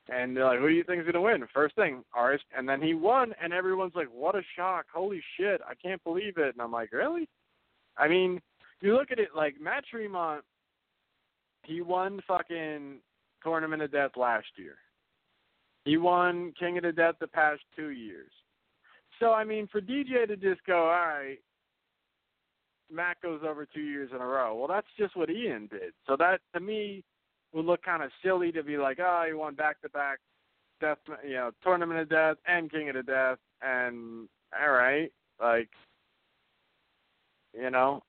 and 0.08 0.36
they're 0.36 0.46
like, 0.46 0.60
who 0.60 0.70
do 0.70 0.74
you 0.74 0.84
think 0.84 1.00
is 1.00 1.06
going 1.06 1.14
to 1.14 1.22
win? 1.22 1.48
First 1.54 1.76
thing, 1.76 2.04
ours. 2.14 2.42
And 2.58 2.68
then 2.68 2.82
he 2.82 2.94
won, 2.94 3.34
and 3.42 3.54
everyone's 3.54 3.96
like, 3.96 4.08
what 4.12 4.36
a 4.36 4.42
shock! 4.56 4.86
Holy 4.94 5.22
shit! 5.38 5.62
I 5.68 5.76
can't 5.76 6.04
believe 6.04 6.38
it. 6.38 6.56
And 6.56 6.62
I'm 6.62 6.72
like, 6.72 6.94
really? 6.94 7.28
I 7.98 8.08
mean, 8.08 8.40
you 8.82 8.96
look 8.96 9.12
at 9.12 9.20
it 9.20 9.30
like 9.36 9.60
Matt 9.60 9.84
Tremont 9.92 10.44
he 11.70 11.82
won 11.82 12.20
fucking 12.28 12.98
Tournament 13.44 13.82
of 13.82 13.92
Death 13.92 14.12
last 14.18 14.48
year. 14.58 14.76
He 15.86 15.98
won 15.98 16.54
King 16.60 16.78
of 16.78 16.84
the 16.84 16.92
Death 16.92 17.16
the 17.20 17.28
past 17.28 17.62
two 17.76 17.90
years. 17.90 18.32
So 19.20 19.32
I 19.32 19.44
mean, 19.44 19.68
for 19.72 19.80
DJ 19.80 20.28
to 20.28 20.36
just 20.36 20.66
go, 20.66 20.86
all 20.86 21.08
right, 21.08 21.38
Matt 22.92 23.18
goes 23.22 23.42
over 23.48 23.66
two 23.66 23.82
years 23.82 24.10
in 24.14 24.22
a 24.22 24.26
row. 24.26 24.56
Well, 24.56 24.68
that's 24.68 24.88
just 24.98 25.16
what 25.16 25.30
Ian 25.30 25.68
did. 25.68 25.94
So 26.08 26.16
that 26.18 26.42
to 26.54 26.60
me 26.60 27.04
would 27.54 27.66
look 27.66 27.84
kind 27.84 28.04
of 28.04 28.12
silly 28.24 28.52
to 28.52 28.64
be 28.64 28.78
like, 28.78 29.00
oh, 29.00 29.24
he 29.28 29.34
won 29.34 29.56
back 29.56 29.82
to 29.82 29.90
back 29.90 30.20
Death, 30.82 30.98
you 31.24 31.34
know, 31.34 31.52
Tournament 31.64 32.00
of 32.00 32.10
Death 32.10 32.38
and 32.48 32.72
King 32.72 32.90
of 32.90 32.96
the 32.96 33.04
Death, 33.04 33.38
and 33.62 34.28
all 34.60 34.72
right, 34.72 35.12
like, 35.42 35.70
you 37.54 37.70
know, 37.70 38.02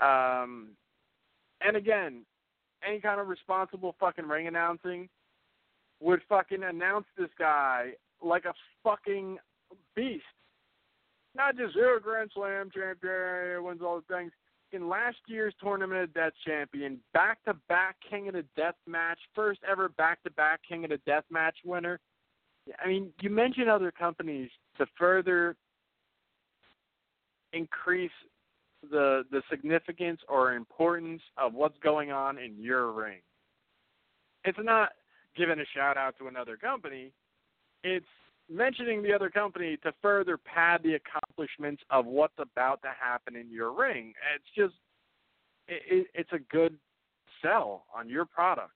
um, 0.00 0.70
and 1.60 1.76
again, 1.76 2.24
any 2.86 3.00
kind 3.00 3.20
of 3.20 3.28
responsible 3.28 3.94
fucking 3.98 4.26
ring 4.26 4.46
announcing 4.46 5.08
would 6.00 6.20
fucking 6.28 6.62
announce 6.62 7.06
this 7.16 7.30
guy 7.38 7.92
like 8.22 8.44
a 8.44 8.54
fucking 8.82 9.38
beast. 9.94 10.24
Not 11.34 11.56
just 11.56 11.74
you're 11.74 11.96
a 11.96 12.00
Grand 12.00 12.30
Slam 12.34 12.70
champion, 12.74 13.64
wins 13.64 13.80
all 13.82 14.02
the 14.06 14.14
things. 14.14 14.32
In 14.72 14.88
last 14.88 15.18
year's 15.26 15.54
Tournament 15.62 16.02
of 16.02 16.14
Death 16.14 16.32
champion, 16.46 16.98
back 17.12 17.42
to 17.44 17.54
back 17.68 17.96
King 18.08 18.28
of 18.28 18.34
the 18.34 18.44
Death 18.56 18.74
match, 18.86 19.18
first 19.34 19.60
ever 19.70 19.90
back 19.90 20.22
to 20.22 20.30
back 20.30 20.60
King 20.66 20.84
of 20.84 20.90
the 20.90 21.00
Death 21.06 21.24
match 21.30 21.56
winner. 21.64 22.00
I 22.82 22.88
mean, 22.88 23.12
you 23.20 23.28
mentioned 23.28 23.68
other 23.68 23.90
companies 23.90 24.50
to 24.78 24.86
further 24.98 25.56
increase 27.52 28.10
the 28.90 29.24
the 29.30 29.42
significance 29.50 30.20
or 30.28 30.54
importance 30.54 31.22
of 31.36 31.54
what's 31.54 31.78
going 31.78 32.10
on 32.10 32.38
in 32.38 32.56
your 32.58 32.92
ring. 32.92 33.20
It's 34.44 34.58
not 34.60 34.90
giving 35.36 35.60
a 35.60 35.64
shout 35.74 35.96
out 35.96 36.16
to 36.18 36.26
another 36.26 36.56
company. 36.56 37.12
It's 37.84 38.06
mentioning 38.50 39.02
the 39.02 39.12
other 39.12 39.30
company 39.30 39.76
to 39.78 39.92
further 40.02 40.36
pad 40.36 40.82
the 40.82 40.94
accomplishments 40.94 41.82
of 41.90 42.06
what's 42.06 42.38
about 42.38 42.82
to 42.82 42.88
happen 42.98 43.36
in 43.36 43.50
your 43.50 43.72
ring. 43.72 44.14
It's 44.34 44.44
just 44.56 44.74
it, 45.68 45.82
it, 45.88 46.06
it's 46.14 46.32
a 46.32 46.38
good 46.54 46.76
sell 47.40 47.84
on 47.94 48.08
your 48.08 48.24
product. 48.24 48.72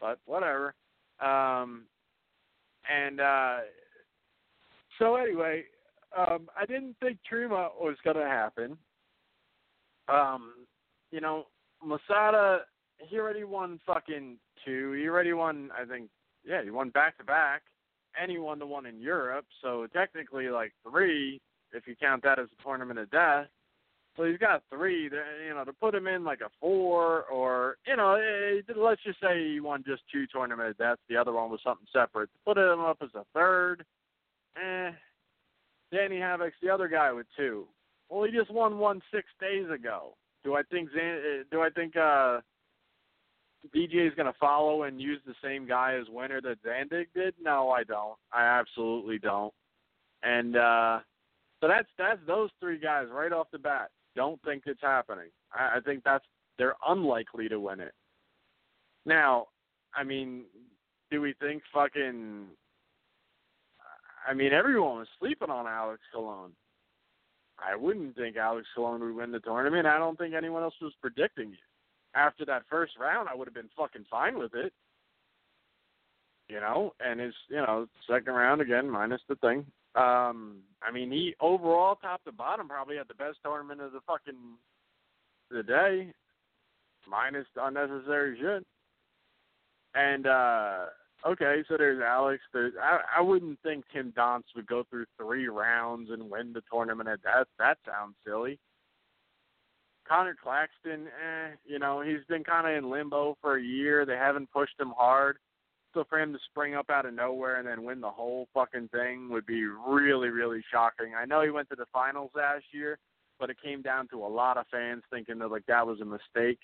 But 0.00 0.18
whatever. 0.26 0.74
Um 1.20 1.84
and 2.92 3.20
uh 3.20 3.58
so 4.98 5.16
anyway, 5.16 5.64
um 6.16 6.48
I 6.58 6.66
didn't 6.66 6.96
think 7.00 7.18
Tremont 7.28 7.74
was 7.80 7.96
gonna 8.04 8.26
happen 8.26 8.76
um, 10.10 10.52
you 11.10 11.20
know, 11.20 11.46
Masada, 11.84 12.60
he 12.98 13.18
already 13.18 13.44
won 13.44 13.80
fucking 13.86 14.36
two. 14.64 14.92
He 14.92 15.08
already 15.08 15.32
won, 15.32 15.70
I 15.78 15.84
think, 15.84 16.10
yeah, 16.44 16.62
he 16.62 16.70
won 16.70 16.90
back 16.90 17.16
to 17.18 17.24
back. 17.24 17.62
anyone 18.20 18.58
the 18.58 18.66
one 18.66 18.86
in 18.86 19.00
Europe. 19.00 19.46
So 19.62 19.86
technically, 19.92 20.48
like 20.48 20.72
three, 20.88 21.40
if 21.72 21.86
you 21.86 21.94
count 22.00 22.22
that 22.24 22.38
as 22.38 22.48
a 22.58 22.62
tournament 22.62 22.98
of 22.98 23.10
death. 23.10 23.46
So 24.16 24.24
he's 24.24 24.38
got 24.38 24.62
three. 24.68 25.04
You 25.04 25.54
know, 25.54 25.64
to 25.64 25.72
put 25.72 25.94
him 25.94 26.06
in 26.06 26.24
like 26.24 26.40
a 26.40 26.50
four, 26.60 27.24
or 27.24 27.76
you 27.86 27.96
know, 27.96 28.14
eh, 28.14 28.60
let's 28.76 29.02
just 29.02 29.20
say 29.20 29.52
he 29.52 29.60
won 29.60 29.84
just 29.86 30.02
two 30.12 30.26
tournament 30.26 30.70
of 30.70 30.78
death. 30.78 30.98
The 31.08 31.16
other 31.16 31.32
one 31.32 31.50
was 31.50 31.60
something 31.64 31.86
separate. 31.92 32.28
To 32.32 32.38
put 32.44 32.58
him 32.58 32.80
up 32.80 32.98
as 33.02 33.10
a 33.14 33.24
third, 33.32 33.84
eh. 34.56 34.90
Danny 35.92 36.18
Havoc's 36.18 36.56
the 36.62 36.70
other 36.70 36.88
guy 36.88 37.12
with 37.12 37.26
two. 37.36 37.66
Well, 38.10 38.24
he 38.24 38.32
just 38.36 38.50
won 38.50 38.78
one 38.78 39.00
six 39.14 39.28
days 39.40 39.66
ago. 39.72 40.16
Do 40.44 40.54
I 40.56 40.62
think 40.64 40.90
Zan- 40.90 41.22
eh, 41.24 41.42
do 41.50 41.62
I 41.62 41.70
think 41.70 41.96
uh 41.96 42.40
DJ 43.74 44.08
is 44.08 44.14
going 44.14 44.26
to 44.26 44.38
follow 44.40 44.84
and 44.84 45.00
use 45.00 45.20
the 45.26 45.34
same 45.44 45.66
guy 45.66 45.94
as 46.00 46.06
winner 46.08 46.40
that 46.40 46.62
Zandig 46.64 47.06
did? 47.14 47.34
No, 47.40 47.70
I 47.70 47.84
don't. 47.84 48.16
I 48.32 48.44
absolutely 48.44 49.18
don't. 49.18 49.52
And 50.22 50.56
uh 50.56 51.00
so 51.60 51.68
that's 51.68 51.88
that's 51.98 52.20
those 52.26 52.50
three 52.58 52.78
guys 52.78 53.06
right 53.12 53.32
off 53.32 53.48
the 53.52 53.58
bat. 53.58 53.90
Don't 54.16 54.42
think 54.42 54.64
it's 54.66 54.82
happening. 54.82 55.30
I, 55.52 55.76
I 55.76 55.80
think 55.80 56.02
that's 56.04 56.24
they're 56.58 56.76
unlikely 56.86 57.48
to 57.48 57.60
win 57.60 57.80
it. 57.80 57.94
Now, 59.06 59.46
I 59.94 60.04
mean, 60.04 60.44
do 61.10 61.20
we 61.20 61.34
think 61.40 61.62
fucking? 61.72 62.46
I 64.28 64.34
mean, 64.34 64.52
everyone 64.52 64.98
was 64.98 65.08
sleeping 65.18 65.48
on 65.50 65.66
Alex 65.66 66.00
Colon. 66.12 66.52
I 67.64 67.76
wouldn't 67.76 68.16
think 68.16 68.36
Alex 68.36 68.66
Colon 68.74 69.00
would 69.02 69.14
win 69.14 69.32
the 69.32 69.40
tournament. 69.40 69.86
I 69.86 69.98
don't 69.98 70.18
think 70.18 70.34
anyone 70.34 70.62
else 70.62 70.74
was 70.80 70.92
predicting 71.00 71.52
it. 71.52 71.58
After 72.14 72.44
that 72.46 72.62
first 72.68 72.92
round, 72.98 73.28
I 73.28 73.34
would 73.34 73.46
have 73.46 73.54
been 73.54 73.70
fucking 73.76 74.06
fine 74.10 74.38
with 74.38 74.54
it. 74.54 74.72
You 76.48 76.60
know, 76.60 76.94
and 76.98 77.20
his, 77.20 77.34
you 77.48 77.58
know, 77.58 77.86
second 78.08 78.32
round 78.32 78.60
again 78.60 78.90
minus 78.90 79.20
the 79.28 79.36
thing. 79.36 79.64
Um, 79.94 80.58
I 80.82 80.90
mean, 80.92 81.12
he 81.12 81.34
overall, 81.40 81.94
top 81.96 82.24
to 82.24 82.32
bottom, 82.32 82.68
probably 82.68 82.96
had 82.96 83.08
the 83.08 83.14
best 83.14 83.38
tournament 83.44 83.80
of 83.80 83.92
the 83.92 84.00
fucking 84.06 84.34
the 85.50 85.62
day, 85.62 86.12
minus 87.08 87.46
the 87.54 87.64
unnecessary 87.64 88.36
shit. 88.40 88.66
And 89.94 90.26
uh 90.26 90.86
okay, 91.26 91.62
so 91.68 91.76
there's 91.76 92.02
Alex. 92.02 92.42
There's 92.52 92.74
I, 92.80 93.00
I 93.18 93.20
wouldn't 93.20 93.58
think 93.62 93.84
Tim 93.92 94.12
Donst 94.16 94.54
would 94.56 94.66
go 94.66 94.84
through 94.88 95.06
three 95.16 95.48
rounds 95.48 96.10
and 96.10 96.30
win 96.30 96.52
the 96.52 96.62
tournament 96.72 97.08
at 97.08 97.22
that. 97.24 97.46
That 97.58 97.78
sounds 97.86 98.14
silly. 98.26 98.58
Conor 100.10 100.36
Claxton, 100.42 101.06
eh, 101.06 101.50
you 101.64 101.78
know, 101.78 102.00
he's 102.00 102.24
been 102.28 102.42
kind 102.42 102.66
of 102.66 102.74
in 102.74 102.90
limbo 102.90 103.36
for 103.40 103.56
a 103.56 103.62
year. 103.62 104.04
They 104.04 104.16
haven't 104.16 104.50
pushed 104.50 104.78
him 104.78 104.92
hard. 104.96 105.38
So 105.94 106.04
for 106.08 106.20
him 106.20 106.32
to 106.32 106.38
spring 106.50 106.74
up 106.74 106.90
out 106.90 107.06
of 107.06 107.14
nowhere 107.14 107.56
and 107.58 107.66
then 107.66 107.84
win 107.84 108.00
the 108.00 108.10
whole 108.10 108.48
fucking 108.54 108.88
thing 108.88 109.28
would 109.30 109.46
be 109.46 109.64
really, 109.64 110.28
really 110.28 110.62
shocking. 110.72 111.14
I 111.16 111.24
know 111.26 111.42
he 111.42 111.50
went 111.50 111.68
to 111.70 111.76
the 111.76 111.86
finals 111.92 112.30
last 112.34 112.64
year, 112.72 112.98
but 113.38 113.50
it 113.50 113.56
came 113.62 113.82
down 113.82 114.08
to 114.08 114.24
a 114.24 114.26
lot 114.26 114.56
of 114.56 114.66
fans 114.70 115.02
thinking 115.10 115.38
that 115.38 115.50
like 115.50 115.66
that 115.66 115.86
was 115.86 116.00
a 116.00 116.04
mistake. 116.04 116.58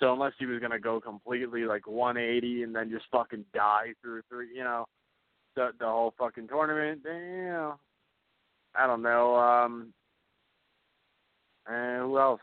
So 0.00 0.12
unless 0.12 0.32
he 0.38 0.46
was 0.46 0.60
gonna 0.60 0.78
go 0.80 1.00
completely 1.00 1.64
like 1.64 1.86
180 1.86 2.62
and 2.64 2.74
then 2.74 2.90
just 2.90 3.04
fucking 3.12 3.44
die 3.54 3.92
through 4.02 4.22
three, 4.28 4.48
you 4.54 4.64
know, 4.64 4.86
the 5.54 5.70
the 5.78 5.86
whole 5.86 6.14
fucking 6.18 6.48
tournament, 6.48 7.02
know, 7.04 7.78
I 8.74 8.86
don't 8.86 9.02
know. 9.02 9.36
Um, 9.36 9.92
and 11.66 12.02
who 12.02 12.18
else? 12.18 12.40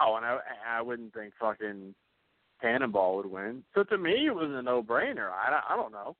Oh, 0.00 0.16
and 0.16 0.24
I 0.26 0.38
I 0.66 0.82
wouldn't 0.82 1.14
think 1.14 1.32
fucking 1.40 1.94
Cannonball 2.60 3.16
would 3.16 3.26
win. 3.26 3.62
So 3.74 3.84
to 3.84 3.98
me, 3.98 4.26
it 4.26 4.34
was 4.34 4.50
a 4.50 4.62
no-brainer. 4.62 5.30
I, 5.30 5.50
don't- 5.50 5.64
I 5.70 5.76
don't 5.76 5.92
know. 5.92 6.16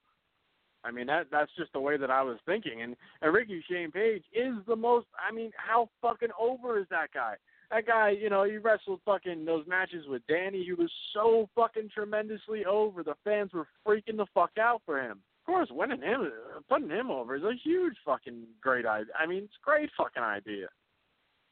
I 0.85 0.93
mean 0.93 1.09
that 1.09 1.27
that's 1.31 1.51
just 1.59 1.73
the 1.73 1.81
way 1.81 1.97
that 1.97 2.10
I 2.10 2.23
was 2.23 2.39
thinking. 2.47 2.82
And, 2.82 2.97
and 3.20 3.35
Ricky 3.35 3.62
Shane 3.69 3.90
Page 3.90 4.23
is 4.32 4.55
the 4.66 4.77
most. 4.77 5.06
I 5.19 5.35
mean, 5.35 5.51
how 5.56 5.89
fucking 6.01 6.28
over 6.40 6.78
is 6.78 6.86
that 6.90 7.09
guy? 7.12 7.35
That 7.70 7.86
guy, 7.86 8.10
you 8.10 8.30
know, 8.30 8.44
he 8.44 8.56
wrestled 8.56 9.00
fucking 9.04 9.44
those 9.44 9.66
matches 9.66 10.06
with 10.08 10.22
Danny. 10.26 10.64
He 10.64 10.72
was 10.72 10.90
so 11.12 11.48
fucking 11.54 11.90
tremendously 11.94 12.64
over. 12.64 13.02
The 13.02 13.14
fans 13.24 13.52
were 13.52 13.68
freaking 13.86 14.16
the 14.16 14.26
fuck 14.32 14.52
out 14.58 14.80
for 14.86 15.00
him. 15.00 15.20
Of 15.42 15.46
course, 15.46 15.68
winning 15.70 16.00
him, 16.00 16.30
putting 16.68 16.90
him 16.90 17.10
over 17.10 17.36
is 17.36 17.42
a 17.42 17.52
huge 17.62 17.94
fucking 18.04 18.44
great 18.62 18.86
idea. 18.86 19.12
I 19.18 19.26
mean, 19.26 19.44
it's 19.44 19.54
a 19.62 19.64
great 19.64 19.90
fucking 19.96 20.22
idea. 20.22 20.68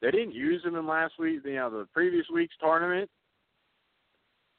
They 0.01 0.11
didn't 0.11 0.35
use 0.35 0.65
him 0.65 0.77
in 0.77 0.87
last 0.87 1.15
week, 1.19 1.41
you 1.45 1.55
know, 1.55 1.71
the 1.71 1.87
previous 1.93 2.27
week's 2.33 2.57
tournament. 2.61 3.11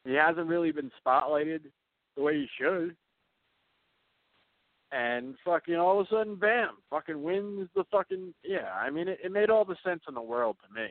He 0.06 0.14
hasn't 0.14 0.48
really 0.48 0.72
been 0.72 0.92
spotlighted 1.06 1.62
the 2.16 2.24
way 2.24 2.36
he 2.36 2.48
should. 2.60 2.96
And 4.92 5.36
fucking 5.44 5.76
all 5.76 6.00
of 6.00 6.08
a 6.08 6.10
sudden, 6.10 6.36
bam, 6.36 6.78
fucking 6.90 7.22
wins 7.22 7.68
the 7.76 7.84
fucking 7.92 8.34
yeah. 8.44 8.72
I 8.74 8.90
mean, 8.90 9.08
it, 9.08 9.20
it 9.24 9.32
made 9.32 9.50
all 9.50 9.66
the 9.66 9.76
sense 9.86 10.02
in 10.08 10.14
the 10.14 10.22
world 10.22 10.56
to 10.66 10.74
me. 10.74 10.88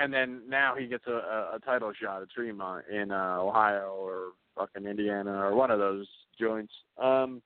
And 0.00 0.12
then 0.12 0.42
now 0.48 0.74
he 0.78 0.86
gets 0.86 1.06
a, 1.06 1.12
a, 1.12 1.56
a 1.56 1.58
title 1.64 1.92
shot 2.00 2.22
at 2.22 2.30
Tremont 2.30 2.84
in 2.90 3.10
uh, 3.10 3.36
Ohio 3.38 3.94
or 3.98 4.28
fucking 4.56 4.88
Indiana 4.88 5.32
or 5.32 5.54
one 5.54 5.70
of 5.70 5.78
those 5.78 6.06
joints. 6.38 6.72
Um, 6.96 7.42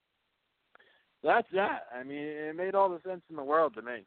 that's 1.25 1.49
that. 1.55 1.87
I 1.99 2.05
mean, 2.05 2.19
it 2.19 2.55
made 2.55 2.75
all 2.75 2.89
the 2.89 3.01
sense 3.07 3.23
in 3.29 3.37
the 3.37 3.43
world 3.43 3.75
to 3.75 3.83
me. 3.83 4.05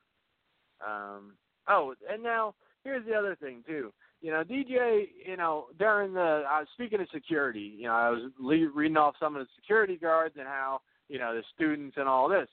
Um, 0.86 1.34
oh, 1.68 1.94
and 2.10 2.24
now 2.24 2.54
here's 2.84 3.06
the 3.06 3.16
other 3.16 3.36
thing 3.36 3.64
too. 3.68 3.92
You 4.22 4.32
know, 4.32 4.44
DJ. 4.44 5.08
You 5.26 5.36
know, 5.36 5.66
during 5.78 6.14
the 6.14 6.44
uh, 6.50 6.64
speaking 6.74 7.02
of 7.02 7.08
security, 7.14 7.76
you 7.78 7.86
know, 7.86 7.94
I 7.94 8.10
was 8.12 8.32
le- 8.40 8.70
reading 8.74 8.98
off 8.98 9.16
some 9.20 9.36
of 9.36 9.46
the 9.46 9.48
security 9.60 9.98
guards 9.98 10.36
and 10.38 10.48
how 10.48 10.80
you 11.10 11.20
know 11.20 11.36
the 11.36 11.44
students 11.54 11.98
and 11.98 12.08
all 12.08 12.30
this. 12.30 12.48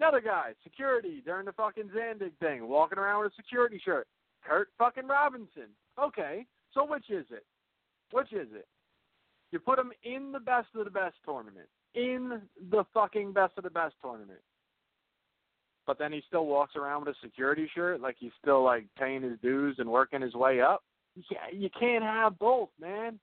Another 0.00 0.20
guy, 0.20 0.52
security 0.62 1.22
during 1.24 1.46
the 1.46 1.52
fucking 1.52 1.90
Zandig 1.96 2.32
thing, 2.40 2.68
walking 2.68 2.98
around 2.98 3.22
with 3.22 3.32
a 3.32 3.36
security 3.36 3.80
shirt. 3.84 4.06
Kurt 4.44 4.68
fucking 4.78 5.06
Robinson. 5.06 5.68
Okay, 6.02 6.46
so 6.72 6.86
which 6.86 7.10
is 7.10 7.26
it? 7.30 7.44
Which 8.12 8.32
is 8.32 8.48
it? 8.54 8.66
You 9.50 9.58
put 9.58 9.78
him 9.78 9.92
in 10.04 10.32
the 10.32 10.40
best 10.40 10.68
of 10.74 10.84
the 10.84 10.90
best 10.90 11.16
tournament, 11.24 11.68
in 11.94 12.42
the 12.70 12.84
fucking 12.94 13.32
best 13.32 13.54
of 13.56 13.64
the 13.64 13.70
best 13.70 13.94
tournament 14.02 14.40
but 15.88 15.98
then 15.98 16.12
he 16.12 16.22
still 16.28 16.44
walks 16.44 16.76
around 16.76 17.06
with 17.06 17.16
a 17.16 17.26
security 17.26 17.68
shirt, 17.74 18.02
like 18.02 18.14
he's 18.18 18.30
still 18.40 18.62
like 18.62 18.84
paying 18.98 19.22
his 19.22 19.38
dues 19.42 19.76
and 19.78 19.88
working 19.88 20.20
his 20.20 20.34
way 20.34 20.60
up. 20.60 20.84
You 21.16 21.22
can't, 21.32 21.54
you 21.54 21.70
can't 21.80 22.04
have 22.04 22.38
both, 22.38 22.68
man. 22.78 23.18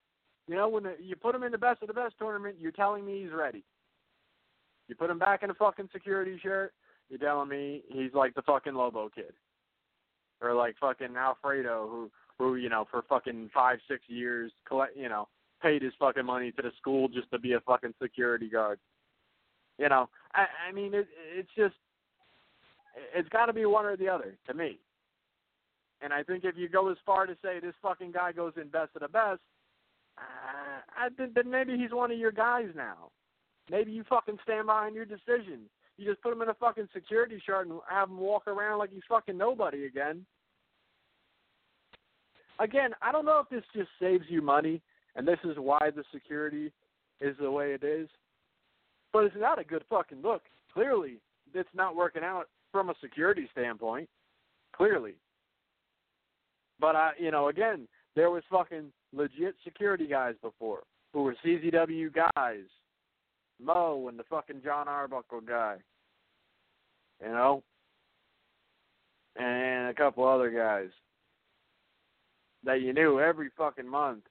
You 0.48 0.56
know, 0.56 0.68
when 0.68 0.84
you 1.00 1.16
put 1.16 1.36
him 1.36 1.44
in 1.44 1.52
the 1.52 1.60
best 1.60 1.84
of 1.84 1.88
the 1.88 1.94
best 1.94 2.16
tournament, 2.18 2.56
you're 2.60 2.72
telling 2.72 3.06
me 3.06 3.22
he's 3.22 3.32
ready. 3.32 3.64
You 4.88 4.96
put 4.96 5.12
him 5.12 5.20
back 5.20 5.44
in 5.44 5.52
a 5.52 5.54
fucking 5.54 5.90
security 5.94 6.40
shirt, 6.42 6.74
you're 7.08 7.20
telling 7.20 7.50
me 7.50 7.84
he's 7.88 8.14
like 8.16 8.34
the 8.34 8.42
fucking 8.42 8.74
Lobo 8.74 9.10
kid, 9.10 9.34
or 10.42 10.54
like 10.54 10.76
fucking 10.80 11.16
Alfredo, 11.18 11.88
who 11.90 12.12
who 12.38 12.56
you 12.56 12.70
know 12.70 12.86
for 12.90 13.04
fucking 13.08 13.50
five 13.54 13.80
six 13.88 14.02
years 14.08 14.52
collect 14.68 14.96
you 14.98 15.10
know 15.10 15.28
paid 15.62 15.82
his 15.82 15.94
fucking 16.00 16.26
money 16.26 16.52
to 16.52 16.62
the 16.62 16.72
school 16.80 17.08
just 17.08 17.30
to 17.32 17.40
be 17.40 17.54
a 17.54 17.60
fucking 17.62 17.94
security 18.02 18.50
guard. 18.50 18.80
You 19.78 19.90
know, 19.90 20.10
I 20.34 20.46
I 20.70 20.72
mean 20.72 20.94
it 20.94 21.08
it's 21.36 21.50
just 21.56 21.76
it's 23.14 23.30
got 23.30 23.48
to 23.48 23.54
be 23.54 23.66
one 23.66 23.86
or 23.86 23.98
the 23.98 24.10
other 24.10 24.38
to 24.48 24.54
me. 24.54 24.80
And 26.02 26.14
I 26.14 26.24
think 26.24 26.44
if 26.44 26.56
you 26.58 26.70
go 26.70 26.90
as 26.90 26.98
far 27.06 27.26
to 27.26 27.36
say 27.42 27.60
this 27.60 27.74
fucking 27.82 28.12
guy 28.12 28.32
goes 28.32 28.54
in 28.62 28.68
best 28.68 28.92
of 28.96 29.02
the 29.02 29.08
best, 29.08 29.40
uh, 30.18 30.82
I 30.98 31.10
think 31.18 31.34
then 31.34 31.50
maybe 31.50 31.78
he's 31.78 31.92
one 31.92 32.12
of 32.12 32.18
your 32.18 32.32
guys 32.32 32.68
now. 32.76 33.10
Maybe 33.70 33.92
you 33.92 34.04
fucking 34.08 34.38
stand 34.44 34.68
behind 34.68 34.96
your 34.96 35.06
decision. 35.06 35.62
You 35.98 36.06
just 36.06 36.22
put 36.22 36.34
him 36.34 36.42
in 36.42 36.50
a 36.50 36.54
fucking 36.56 36.90
security 36.94 37.42
shirt 37.46 37.68
and 37.68 37.80
have 37.90 38.10
him 38.10 38.18
walk 38.18 38.48
around 38.48 38.80
like 38.80 38.92
he's 38.92 39.02
fucking 39.08 39.38
nobody 39.38 39.86
again. 39.86 40.26
Again, 42.60 42.92
I 43.02 43.12
don't 43.12 43.26
know 43.26 43.40
if 43.40 43.50
this 43.50 43.64
just 43.76 43.90
saves 44.00 44.26
you 44.30 44.42
money, 44.42 44.82
and 45.16 45.28
this 45.28 45.40
is 45.44 45.58
why 45.58 45.90
the 45.96 46.04
security 46.14 46.72
is 47.22 47.36
the 47.40 47.52
way 47.52 47.74
it 47.74 47.84
is. 47.84 48.08
But 49.14 49.26
it's 49.26 49.36
not 49.38 49.60
a 49.60 49.64
good 49.64 49.84
fucking 49.90 50.22
look. 50.22 50.42
Clearly, 50.74 51.18
it's 51.54 51.70
not 51.74 51.96
working 51.96 52.24
out 52.24 52.48
from 52.72 52.90
a 52.90 52.96
security 53.02 53.48
standpoint, 53.52 54.10
clearly. 54.76 55.14
But 56.80 56.96
I, 56.96 57.12
you 57.18 57.32
know, 57.32 57.48
again, 57.48 57.88
there 58.16 58.30
was 58.30 58.44
fucking 58.52 58.92
legit 59.14 59.56
security 59.64 60.08
guys 60.08 60.36
before 60.42 60.82
who 61.14 61.24
were 61.24 61.36
CZW 61.46 62.10
guys, 62.14 62.66
Mo 63.62 64.08
and 64.08 64.20
the 64.20 64.24
fucking 64.24 64.62
Jon 64.64 64.88
Arbuckle 64.88 65.42
guy, 65.42 65.78
you 67.24 67.30
know, 67.30 67.64
and 69.38 69.90
a 69.90 69.94
couple 69.94 70.28
other 70.28 70.50
guys 70.50 70.90
that 72.64 72.82
you 72.82 72.94
knew 72.94 73.20
every 73.20 73.50
fucking 73.58 73.88
month. 73.88 74.24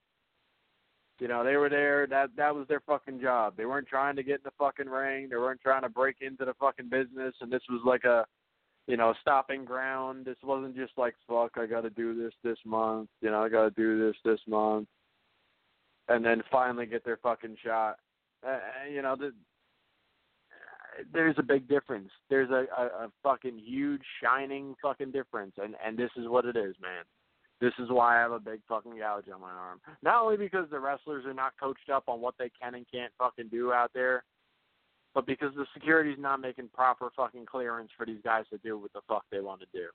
You 1.21 1.29
know, 1.29 1.45
they 1.45 1.57
were 1.57 1.69
there. 1.69 2.07
That 2.09 2.31
that 2.37 2.55
was 2.55 2.67
their 2.67 2.81
fucking 2.81 3.21
job. 3.21 3.55
They 3.57 3.67
weren't 3.67 3.87
trying 3.87 4.17
to 4.17 4.23
get 4.25 4.37
in 4.37 4.45
the 4.45 4.51
fucking 4.59 4.89
ring. 4.89 5.29
They 5.31 5.37
weren't 5.37 5.61
trying 5.61 5.83
to 5.83 5.89
break 5.89 6.17
into 6.21 6.45
the 6.45 6.55
fucking 6.55 6.89
business. 6.89 7.35
And 7.41 7.53
this 7.53 7.63
was 7.71 7.81
like 7.87 8.03
a, 8.03 8.27
you 8.89 8.97
know, 8.97 9.15
stopping 9.21 9.65
ground. 9.65 10.25
This 10.25 10.37
wasn't 10.43 10.75
just 10.77 10.93
like 10.97 11.15
fuck. 11.29 11.53
I 11.57 11.67
got 11.67 11.83
to 11.83 11.91
do 11.91 12.21
this 12.21 12.33
this 12.43 12.59
month. 12.67 13.09
You 13.21 13.31
know, 13.31 13.45
I 13.45 13.49
got 13.49 13.63
to 13.63 13.71
do 13.71 14.05
this 14.05 14.17
this 14.25 14.41
month, 14.49 14.89
and 16.09 16.25
then 16.25 16.43
finally 16.51 16.87
get 16.87 17.05
their 17.05 17.19
fucking 17.19 17.57
shot. 17.65 17.99
Uh, 18.47 18.59
you 18.93 19.03
know, 19.03 19.17
the, 19.17 19.33
there's 21.13 21.37
a 21.39 21.43
big 21.43 21.69
difference. 21.69 22.11
There's 22.29 22.51
a, 22.51 22.67
a, 22.77 22.85
a 23.07 23.11
fucking 23.23 23.59
huge 23.59 24.03
shining 24.23 24.75
fucking 24.83 25.13
difference, 25.13 25.55
and 25.63 25.75
and 25.85 25.99
this 25.99 26.11
is 26.17 26.29
what 26.29 26.45
it 26.45 26.57
is, 26.57 26.75
man. 26.81 27.05
This 27.61 27.73
is 27.79 27.89
why 27.89 28.17
I 28.19 28.21
have 28.21 28.33
a 28.33 28.41
big 28.41 28.61
fucking 28.69 28.99
gouge 28.99 29.29
on 29.33 29.41
my 29.41 29.51
arm. 29.51 29.81
Not 30.03 30.23
only 30.23 30.37
because 30.37 30.69
the 30.71 30.81
wrestlers 30.81 31.25
are 31.25 31.35
not 31.35 31.55
coached 31.59 31.89
up 31.91 32.05
on 32.09 32.21
what 32.21 32.35
they 32.39 32.51
can 32.61 32.75
and 32.75 32.85
can't 32.93 33.13
fucking 33.19 33.49
do 33.49 33.73
out 33.73 33.91
there, 33.95 34.25
but 35.15 35.27
because 35.27 35.55
the 35.55 35.67
security's 35.73 36.19
not 36.19 36.41
making 36.41 36.69
proper 36.75 37.11
fucking 37.17 37.47
clearance 37.47 37.91
for 37.97 38.05
these 38.05 38.21
guys 38.25 38.45
to 38.51 38.59
do 38.59 38.77
what 38.77 38.93
the 38.93 39.01
fuck 39.09 39.25
they 39.31 39.41
want 39.41 39.61
to 39.61 39.67
do. 39.73 39.87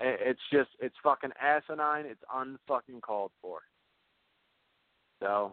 It's 0.00 0.40
just 0.52 0.70
it's 0.80 0.94
fucking 1.02 1.30
asinine. 1.40 2.04
It's 2.06 2.22
unfucking 2.34 3.00
called 3.00 3.30
for. 3.40 3.60
So 5.22 5.52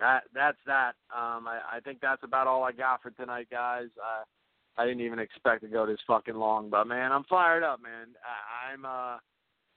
that 0.00 0.24
that's 0.34 0.58
that. 0.66 0.92
Um, 1.14 1.46
I, 1.46 1.60
I 1.76 1.80
think 1.80 1.98
that's 2.00 2.22
about 2.22 2.46
all 2.46 2.64
I 2.64 2.72
got 2.72 3.02
for 3.02 3.10
tonight, 3.10 3.48
guys. 3.50 3.88
Uh, 3.98 4.24
I 4.76 4.86
didn't 4.86 5.02
even 5.02 5.18
expect 5.18 5.62
to 5.62 5.68
go 5.68 5.86
this 5.86 6.00
fucking 6.06 6.34
long, 6.34 6.68
but 6.68 6.86
man, 6.86 7.12
I'm 7.12 7.24
fired 7.24 7.62
up, 7.62 7.80
man. 7.82 8.08
I, 8.24 8.72
I'm 8.72 8.84
uh, 8.84 9.18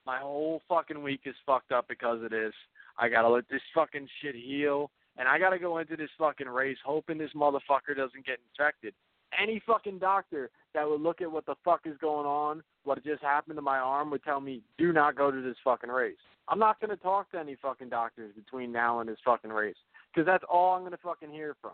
my 0.05 0.17
whole 0.19 0.61
fucking 0.67 1.03
week 1.03 1.21
is 1.25 1.35
fucked 1.45 1.71
up 1.71 1.87
because 1.87 2.23
of 2.23 2.31
this. 2.31 2.53
I 2.97 3.09
gotta 3.09 3.29
let 3.29 3.47
this 3.49 3.61
fucking 3.75 4.07
shit 4.21 4.35
heal, 4.35 4.89
and 5.17 5.27
I 5.27 5.37
gotta 5.37 5.59
go 5.59 5.77
into 5.77 5.95
this 5.95 6.09
fucking 6.17 6.47
race 6.47 6.77
hoping 6.83 7.17
this 7.17 7.31
motherfucker 7.35 7.95
doesn't 7.95 8.25
get 8.25 8.39
infected. 8.51 8.93
Any 9.39 9.61
fucking 9.65 9.99
doctor 9.99 10.49
that 10.73 10.87
would 10.87 11.01
look 11.01 11.21
at 11.21 11.31
what 11.31 11.45
the 11.45 11.55
fuck 11.65 11.81
is 11.85 11.97
going 11.99 12.25
on, 12.25 12.63
what 12.83 13.03
just 13.03 13.21
happened 13.21 13.57
to 13.57 13.61
my 13.61 13.77
arm, 13.77 14.09
would 14.11 14.23
tell 14.23 14.39
me, 14.39 14.61
do 14.77 14.93
not 14.93 15.15
go 15.15 15.31
to 15.31 15.41
this 15.41 15.57
fucking 15.63 15.89
race. 15.89 16.15
I'm 16.47 16.59
not 16.59 16.79
gonna 16.79 16.95
talk 16.95 17.31
to 17.31 17.39
any 17.39 17.55
fucking 17.61 17.89
doctors 17.89 18.33
between 18.33 18.71
now 18.71 18.99
and 18.99 19.09
this 19.09 19.19
fucking 19.25 19.51
race, 19.51 19.75
because 20.13 20.25
that's 20.25 20.45
all 20.49 20.75
I'm 20.75 20.83
gonna 20.83 20.97
fucking 21.03 21.29
hear 21.29 21.55
from. 21.61 21.73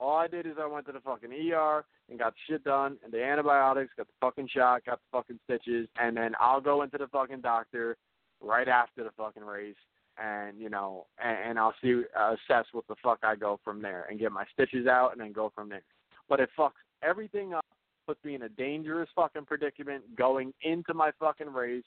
All 0.00 0.16
I 0.16 0.28
did 0.28 0.46
is 0.46 0.54
I 0.60 0.66
went 0.66 0.86
to 0.86 0.92
the 0.92 1.00
fucking 1.00 1.32
ER 1.32 1.84
and 2.08 2.18
got 2.18 2.34
shit 2.48 2.64
done, 2.64 2.98
and 3.04 3.12
the 3.12 3.22
antibiotics, 3.22 3.92
got 3.96 4.06
the 4.06 4.12
fucking 4.20 4.48
shot, 4.48 4.84
got 4.84 4.98
the 4.98 5.16
fucking 5.16 5.38
stitches, 5.44 5.88
and 6.00 6.16
then 6.16 6.34
I'll 6.40 6.60
go 6.60 6.82
into 6.82 6.98
the 6.98 7.08
fucking 7.08 7.40
doctor 7.40 7.96
right 8.40 8.68
after 8.68 9.04
the 9.04 9.10
fucking 9.16 9.44
race, 9.44 9.76
and 10.22 10.58
you 10.58 10.68
know, 10.68 11.06
and, 11.22 11.50
and 11.50 11.58
I'll 11.58 11.74
see 11.82 12.02
uh, 12.18 12.34
assess 12.34 12.66
what 12.72 12.86
the 12.88 12.96
fuck 13.02 13.18
I 13.22 13.36
go 13.36 13.60
from 13.64 13.82
there, 13.82 14.06
and 14.10 14.18
get 14.18 14.32
my 14.32 14.44
stitches 14.52 14.86
out, 14.86 15.12
and 15.12 15.20
then 15.20 15.32
go 15.32 15.52
from 15.54 15.68
there. 15.68 15.82
But 16.28 16.40
it 16.40 16.50
fucks 16.58 16.72
everything 17.02 17.54
up, 17.54 17.66
puts 18.06 18.22
me 18.24 18.34
in 18.34 18.42
a 18.42 18.48
dangerous 18.48 19.08
fucking 19.14 19.46
predicament 19.46 20.04
going 20.16 20.52
into 20.62 20.94
my 20.94 21.10
fucking 21.18 21.52
race. 21.52 21.84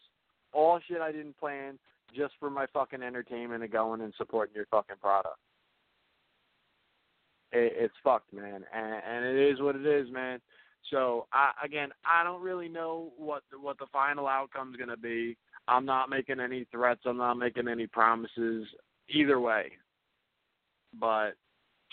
All 0.53 0.79
shit 0.87 1.01
I 1.01 1.11
didn't 1.11 1.37
plan, 1.37 1.79
just 2.15 2.33
for 2.39 2.49
my 2.49 2.65
fucking 2.73 3.01
entertainment 3.01 3.63
and 3.63 3.71
going 3.71 4.01
and 4.01 4.13
supporting 4.17 4.55
your 4.55 4.67
fucking 4.71 4.97
product 5.01 5.37
it, 7.51 7.73
it's 7.75 7.93
fucked, 8.03 8.33
man, 8.33 8.63
and, 8.73 9.01
and 9.07 9.25
it 9.25 9.51
is 9.51 9.61
what 9.61 9.75
it 9.75 9.85
is, 9.85 10.11
man. 10.11 10.39
So 10.89 11.27
I 11.31 11.51
again, 11.63 11.89
I 12.05 12.23
don't 12.23 12.41
really 12.41 12.67
know 12.67 13.11
what 13.17 13.43
the, 13.51 13.59
what 13.59 13.77
the 13.77 13.85
final 13.93 14.27
outcome's 14.27 14.77
going 14.77 14.89
to 14.89 14.97
be. 14.97 15.37
I'm 15.72 15.85
not 15.85 16.10
making 16.10 16.41
any 16.41 16.65
threats. 16.69 17.02
I'm 17.06 17.18
not 17.18 17.35
making 17.35 17.69
any 17.69 17.88
promises 17.88 18.68
either 19.10 19.39
way. 19.39 19.72
But 20.99 21.31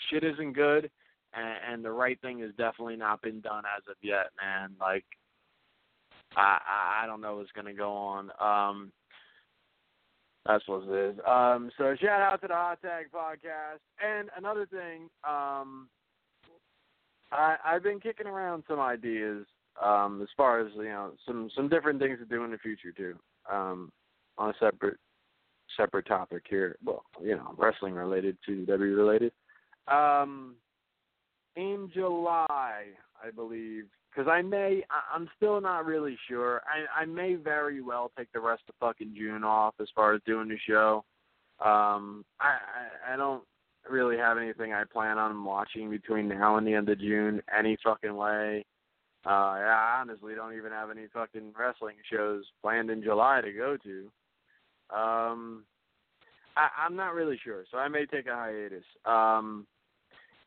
shit 0.09 0.25
isn't 0.25 0.53
good, 0.53 0.91
and, 1.33 1.73
and 1.73 1.85
the 1.85 1.91
right 1.91 2.19
thing 2.21 2.39
has 2.39 2.51
definitely 2.57 2.97
not 2.97 3.21
been 3.21 3.39
done 3.39 3.63
as 3.77 3.83
of 3.89 3.95
yet, 4.01 4.27
man. 4.41 4.71
Like 4.81 5.05
I 6.35 6.59
I, 7.03 7.07
don't 7.07 7.21
know 7.21 7.37
what's 7.37 7.49
to 7.65 7.73
go 7.73 7.93
on. 7.93 8.31
Um, 8.41 8.91
that's 10.45 10.67
what 10.67 10.83
it 10.83 11.11
is. 11.11 11.19
Um, 11.25 11.71
so 11.77 11.95
shout 12.01 12.21
out 12.21 12.41
to 12.41 12.47
the 12.47 12.53
Hot 12.53 12.81
Tag 12.81 13.05
Podcast. 13.13 13.79
And 14.05 14.29
another 14.37 14.65
thing, 14.65 15.03
um, 15.27 15.87
I, 17.31 17.55
I've 17.63 17.83
been 17.83 17.99
kicking 17.99 18.27
around 18.27 18.63
some 18.67 18.79
ideas 18.79 19.45
um, 19.83 20.21
as 20.21 20.27
far 20.35 20.59
as 20.59 20.71
you 20.75 20.83
know 20.83 21.11
some 21.25 21.49
some 21.55 21.69
different 21.69 21.99
things 21.99 22.19
to 22.19 22.25
do 22.25 22.43
in 22.43 22.51
the 22.51 22.57
future 22.57 22.91
too. 22.91 23.15
Um, 23.51 23.91
on 24.37 24.49
a 24.51 24.53
separate 24.59 24.97
separate 25.77 26.07
topic 26.07 26.43
here. 26.49 26.75
Well, 26.83 27.03
you 27.21 27.35
know, 27.35 27.53
wrestling 27.57 27.93
related, 27.93 28.37
to 28.45 28.65
WWE 28.65 28.97
related. 28.97 29.31
Um, 29.87 30.55
in 31.55 31.89
July, 31.93 32.85
I 33.23 33.31
believe, 33.35 33.85
because 34.09 34.29
I 34.31 34.41
may, 34.41 34.83
I- 34.89 35.15
I'm 35.15 35.29
still 35.37 35.59
not 35.61 35.85
really 35.85 36.17
sure. 36.27 36.61
I, 36.65 37.01
I 37.01 37.05
may 37.05 37.35
very 37.35 37.81
well 37.81 38.11
take 38.17 38.31
the 38.33 38.39
rest 38.39 38.63
of 38.69 38.75
fucking 38.79 39.13
June 39.17 39.43
off 39.43 39.75
as 39.79 39.87
far 39.95 40.13
as 40.13 40.21
doing 40.25 40.47
the 40.49 40.57
show. 40.67 41.03
Um, 41.63 42.23
I, 42.39 42.57
I, 43.09 43.13
I 43.13 43.17
don't 43.17 43.43
really 43.89 44.17
have 44.17 44.37
anything 44.37 44.73
I 44.73 44.83
plan 44.85 45.17
on 45.17 45.43
watching 45.43 45.89
between 45.89 46.27
now 46.29 46.57
and 46.57 46.65
the 46.65 46.73
end 46.73 46.89
of 46.89 46.99
June 46.99 47.41
any 47.57 47.77
fucking 47.83 48.15
way. 48.15 48.65
Uh, 49.25 49.29
I 49.29 49.99
honestly 49.99 50.33
don't 50.33 50.55
even 50.55 50.71
have 50.71 50.89
any 50.89 51.07
fucking 51.13 51.53
wrestling 51.57 51.95
shows 52.11 52.45
planned 52.61 52.89
in 52.89 53.03
July 53.03 53.41
to 53.41 53.51
go 53.51 53.77
to. 53.83 53.99
Um, 54.95 55.63
I, 56.55 56.69
I'm 56.85 56.95
not 56.95 57.13
really 57.13 57.39
sure, 57.43 57.65
so 57.69 57.77
I 57.77 57.89
may 57.89 58.05
take 58.05 58.27
a 58.27 58.35
hiatus. 58.35 58.85
Um, 59.05 59.67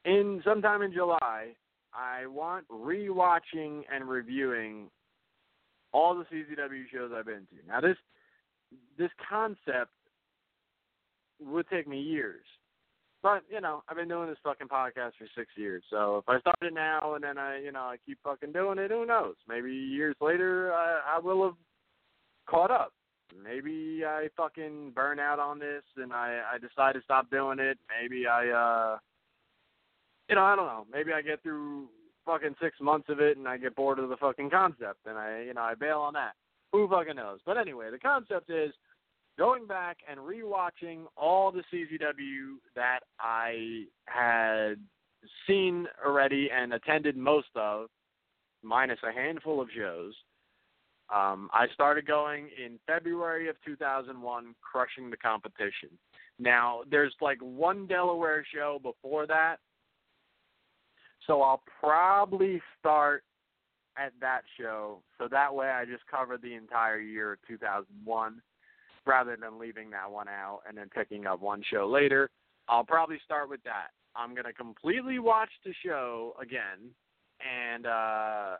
in 0.04 0.42
sometime 0.44 0.82
in 0.82 0.92
July, 0.92 1.54
I 1.94 2.26
want 2.26 2.66
rewatching 2.68 3.82
and 3.92 4.08
reviewing 4.08 4.88
all 5.92 6.14
the 6.14 6.24
CZW 6.24 6.84
shows 6.92 7.10
I've 7.14 7.26
been 7.26 7.46
to. 7.50 7.68
Now 7.68 7.80
this 7.80 7.96
this 8.98 9.10
concept 9.28 9.90
would 11.40 11.68
take 11.68 11.86
me 11.86 12.00
years. 12.00 12.44
But, 13.22 13.44
you 13.48 13.60
know, 13.60 13.84
I've 13.88 13.96
been 13.96 14.08
doing 14.08 14.28
this 14.28 14.38
fucking 14.42 14.66
podcast 14.66 15.12
for 15.16 15.28
six 15.36 15.50
years. 15.56 15.84
So 15.90 16.18
if 16.18 16.28
I 16.28 16.40
start 16.40 16.56
it 16.60 16.74
now 16.74 17.14
and 17.14 17.22
then 17.22 17.38
I 17.38 17.60
you 17.60 17.70
know, 17.70 17.82
I 17.82 17.96
keep 18.04 18.18
fucking 18.24 18.52
doing 18.52 18.78
it, 18.78 18.90
who 18.90 19.06
knows? 19.06 19.36
Maybe 19.48 19.72
years 19.72 20.16
later 20.20 20.72
I, 20.72 21.16
I 21.16 21.18
will 21.20 21.44
have 21.44 21.54
caught 22.48 22.72
up. 22.72 22.92
Maybe 23.42 24.02
I 24.04 24.28
fucking 24.36 24.92
burn 24.94 25.20
out 25.20 25.38
on 25.38 25.58
this 25.58 25.84
and 25.96 26.12
I, 26.12 26.42
I 26.54 26.58
decide 26.58 26.94
to 26.94 27.02
stop 27.02 27.30
doing 27.30 27.60
it. 27.60 27.78
Maybe 28.00 28.26
I 28.26 28.48
uh 28.48 28.98
you 30.28 30.34
know, 30.34 30.44
I 30.44 30.56
don't 30.56 30.66
know. 30.66 30.86
Maybe 30.90 31.12
I 31.12 31.22
get 31.22 31.42
through 31.42 31.88
fucking 32.26 32.56
six 32.60 32.76
months 32.80 33.08
of 33.08 33.20
it 33.20 33.36
and 33.36 33.46
I 33.46 33.56
get 33.56 33.76
bored 33.76 33.98
of 33.98 34.08
the 34.08 34.16
fucking 34.16 34.50
concept 34.50 35.06
and 35.06 35.16
I, 35.16 35.44
you 35.46 35.54
know, 35.54 35.62
I 35.62 35.74
bail 35.74 36.00
on 36.00 36.14
that. 36.14 36.32
Who 36.72 36.88
fucking 36.88 37.16
knows? 37.16 37.38
But 37.46 37.58
anyway, 37.58 37.90
the 37.90 37.98
concept 37.98 38.50
is 38.50 38.72
going 39.38 39.66
back 39.66 39.98
and 40.08 40.18
rewatching 40.20 41.04
all 41.16 41.52
the 41.52 41.62
CZW 41.72 42.56
that 42.74 43.00
I 43.20 43.84
had 44.06 44.74
seen 45.46 45.86
already 46.04 46.50
and 46.50 46.74
attended 46.74 47.16
most 47.16 47.48
of, 47.54 47.88
minus 48.62 48.98
a 49.08 49.12
handful 49.12 49.60
of 49.60 49.68
shows. 49.76 50.14
Um, 51.14 51.50
I 51.52 51.66
started 51.74 52.06
going 52.06 52.48
in 52.64 52.78
February 52.86 53.48
of 53.48 53.56
2001, 53.64 54.54
crushing 54.60 55.10
the 55.10 55.16
competition. 55.16 55.90
Now, 56.38 56.82
there's 56.90 57.14
like 57.20 57.38
one 57.40 57.86
Delaware 57.86 58.44
show 58.52 58.78
before 58.82 59.26
that 59.26 59.58
so 61.26 61.42
I'll 61.42 61.62
probably 61.80 62.60
start 62.78 63.24
at 63.96 64.12
that 64.20 64.42
show. 64.58 65.02
So 65.18 65.28
that 65.30 65.54
way 65.54 65.68
I 65.68 65.84
just 65.84 66.06
cover 66.10 66.38
the 66.38 66.54
entire 66.54 67.00
year 67.00 67.34
of 67.34 67.38
2001 67.46 68.42
rather 69.06 69.36
than 69.36 69.58
leaving 69.58 69.90
that 69.90 70.10
one 70.10 70.28
out 70.28 70.60
and 70.68 70.76
then 70.76 70.88
picking 70.94 71.26
up 71.26 71.40
one 71.40 71.62
show 71.70 71.88
later. 71.88 72.30
I'll 72.68 72.84
probably 72.84 73.18
start 73.24 73.48
with 73.48 73.62
that. 73.64 73.88
I'm 74.14 74.34
to 74.46 74.52
completely 74.52 75.18
watch 75.18 75.50
the 75.64 75.72
show 75.84 76.34
again 76.40 76.90
and 77.40 77.86
uh 77.86 78.56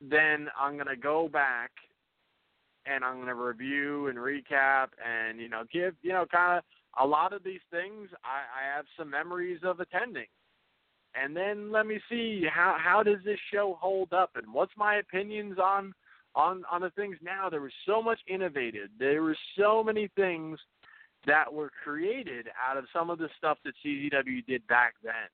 then 0.00 0.48
I'm 0.58 0.76
to 0.88 0.96
go 0.96 1.28
back 1.28 1.70
and 2.86 3.04
I'm 3.04 3.16
to 3.26 3.34
review 3.34 4.08
and 4.08 4.16
recap 4.16 4.88
and 5.06 5.38
you 5.38 5.48
know 5.48 5.64
give, 5.72 5.94
you 6.02 6.12
know, 6.12 6.24
kind 6.30 6.58
of 6.58 6.64
a 6.98 7.06
lot 7.06 7.32
of 7.32 7.44
these 7.44 7.60
things 7.70 8.08
I 8.24 8.40
I 8.58 8.76
have 8.76 8.86
some 8.96 9.10
memories 9.10 9.60
of 9.62 9.80
attending 9.80 10.26
and 11.14 11.36
then 11.36 11.72
let 11.72 11.86
me 11.86 12.00
see 12.08 12.44
how 12.52 12.76
how 12.78 13.02
does 13.02 13.18
this 13.24 13.38
show 13.52 13.76
hold 13.80 14.12
up 14.12 14.30
and 14.36 14.52
what's 14.52 14.72
my 14.76 14.96
opinions 14.96 15.58
on 15.58 15.92
on 16.34 16.62
on 16.70 16.80
the 16.80 16.90
things 16.90 17.16
now 17.22 17.48
there 17.50 17.60
was 17.60 17.72
so 17.86 18.02
much 18.02 18.20
innovated. 18.28 18.90
There 18.98 19.22
were 19.22 19.36
so 19.58 19.82
many 19.82 20.08
things 20.16 20.58
that 21.26 21.52
were 21.52 21.70
created 21.84 22.46
out 22.68 22.76
of 22.76 22.84
some 22.92 23.10
of 23.10 23.18
the 23.18 23.28
stuff 23.36 23.58
that 23.64 23.74
CZW 23.84 24.46
did 24.46 24.66
back 24.66 24.94
then. 25.02 25.28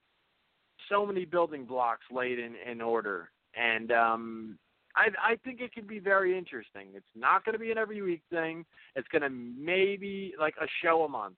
So 0.89 1.07
many 1.07 1.25
building 1.25 1.65
blocks 1.65 2.05
laid 2.11 2.39
in 2.39 2.55
in 2.71 2.81
order. 2.81 3.31
And 3.55 3.93
um 3.93 4.59
I 4.95 5.09
I 5.33 5.37
think 5.45 5.61
it 5.61 5.73
could 5.75 5.87
be 5.87 5.99
very 5.99 6.37
interesting. 6.37 6.89
It's 6.95 7.07
not 7.15 7.45
going 7.45 7.53
to 7.53 7.59
be 7.59 7.71
an 7.71 7.79
every 7.79 8.03
week 8.03 8.23
thing. 8.31 8.65
It's 8.95 9.09
going 9.09 9.23
to 9.23 9.31
maybe 9.31 10.35
like 10.39 10.55
a 10.61 10.67
show 10.83 11.05
a 11.05 11.09
month. 11.09 11.37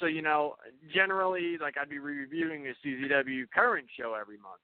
So 0.00 0.06
you 0.06 0.22
know, 0.22 0.56
generally, 0.92 1.56
like 1.60 1.76
I'd 1.80 1.88
be 1.88 1.98
reviewing 1.98 2.66
a 2.66 2.86
CZW 2.86 3.50
current 3.54 3.86
show 3.98 4.16
every 4.20 4.38
month. 4.38 4.60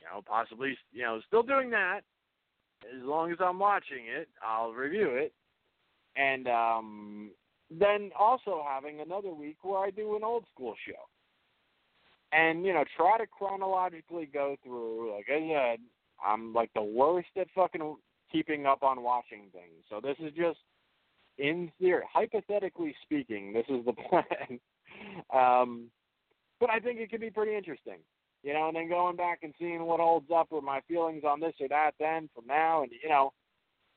You 0.00 0.06
know, 0.06 0.22
possibly, 0.26 0.76
you 0.92 1.02
know, 1.02 1.20
still 1.26 1.42
doing 1.42 1.70
that. 1.70 2.00
As 2.84 3.02
long 3.04 3.32
as 3.32 3.38
I'm 3.40 3.58
watching 3.58 4.06
it, 4.08 4.28
I'll 4.46 4.72
review 4.72 5.08
it, 5.10 5.32
and 6.16 6.48
um, 6.48 7.30
then 7.70 8.10
also 8.18 8.64
having 8.68 9.00
another 9.00 9.32
week 9.32 9.58
where 9.62 9.80
I 9.80 9.90
do 9.90 10.16
an 10.16 10.24
old 10.24 10.44
school 10.54 10.74
show. 10.86 10.94
and 12.32 12.64
you 12.64 12.72
know 12.72 12.84
try 12.96 13.18
to 13.18 13.26
chronologically 13.26 14.26
go 14.32 14.56
through. 14.64 15.14
Like 15.14 15.26
I 15.28 15.48
said, 15.48 15.80
I'm 16.24 16.52
like 16.52 16.70
the 16.74 16.82
worst 16.82 17.28
at 17.38 17.48
fucking 17.54 17.96
keeping 18.30 18.66
up 18.66 18.82
on 18.82 19.02
watching 19.02 19.44
things. 19.52 19.84
So 19.90 20.00
this 20.00 20.16
is 20.20 20.32
just 20.34 20.58
in 21.38 21.70
theory, 21.78 22.04
hypothetically 22.12 22.94
speaking, 23.02 23.52
this 23.52 23.66
is 23.68 23.84
the 23.84 23.92
plan. 24.10 24.60
um, 25.34 25.86
but 26.60 26.70
I 26.70 26.78
think 26.78 27.00
it 27.00 27.10
could 27.10 27.20
be 27.20 27.30
pretty 27.30 27.56
interesting, 27.56 27.98
you 28.42 28.52
know. 28.52 28.68
And 28.68 28.76
then 28.76 28.88
going 28.88 29.16
back 29.16 29.40
and 29.42 29.54
seeing 29.58 29.84
what 29.84 30.00
holds 30.00 30.30
up 30.34 30.48
with 30.50 30.64
my 30.64 30.80
feelings 30.88 31.24
on 31.24 31.40
this 31.40 31.54
or 31.60 31.68
that, 31.68 31.92
then 31.98 32.28
from 32.34 32.46
now, 32.46 32.82
and 32.82 32.92
you 33.02 33.08
know, 33.08 33.32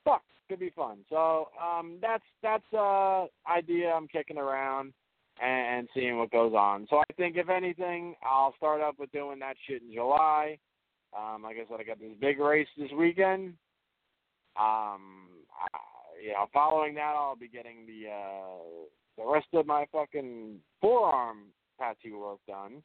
fuck, 0.03 0.23
could 0.49 0.59
be 0.59 0.71
fun. 0.75 0.99
So 1.09 1.49
um, 1.61 1.97
that's 2.01 2.23
that's 2.41 2.73
uh 2.73 3.25
idea 3.49 3.91
I'm 3.91 4.07
kicking 4.07 4.37
around 4.37 4.93
and, 5.41 5.79
and 5.79 5.89
seeing 5.93 6.17
what 6.17 6.31
goes 6.31 6.53
on. 6.53 6.87
So 6.89 6.97
I 6.97 7.13
think 7.17 7.37
if 7.37 7.49
anything, 7.49 8.15
I'll 8.23 8.53
start 8.57 8.81
up 8.81 8.95
with 8.99 9.11
doing 9.11 9.39
that 9.39 9.55
shit 9.67 9.81
in 9.81 9.93
July. 9.93 10.57
Um, 11.17 11.43
like 11.43 11.55
I 11.55 11.69
said, 11.69 11.79
I 11.79 11.83
got 11.83 11.99
this 11.99 12.11
big 12.19 12.39
race 12.39 12.67
this 12.77 12.91
weekend. 12.91 13.53
Um, 14.57 15.29
I, 15.55 15.67
you 16.21 16.31
know, 16.31 16.47
following 16.53 16.95
that, 16.95 17.13
I'll 17.15 17.35
be 17.35 17.47
getting 17.47 17.85
the 17.85 18.09
uh, 18.09 18.85
the 19.17 19.29
rest 19.29 19.47
of 19.53 19.65
my 19.65 19.85
fucking 19.91 20.57
forearm 20.81 21.37
tattoo 21.79 22.19
work 22.19 22.39
done, 22.47 22.83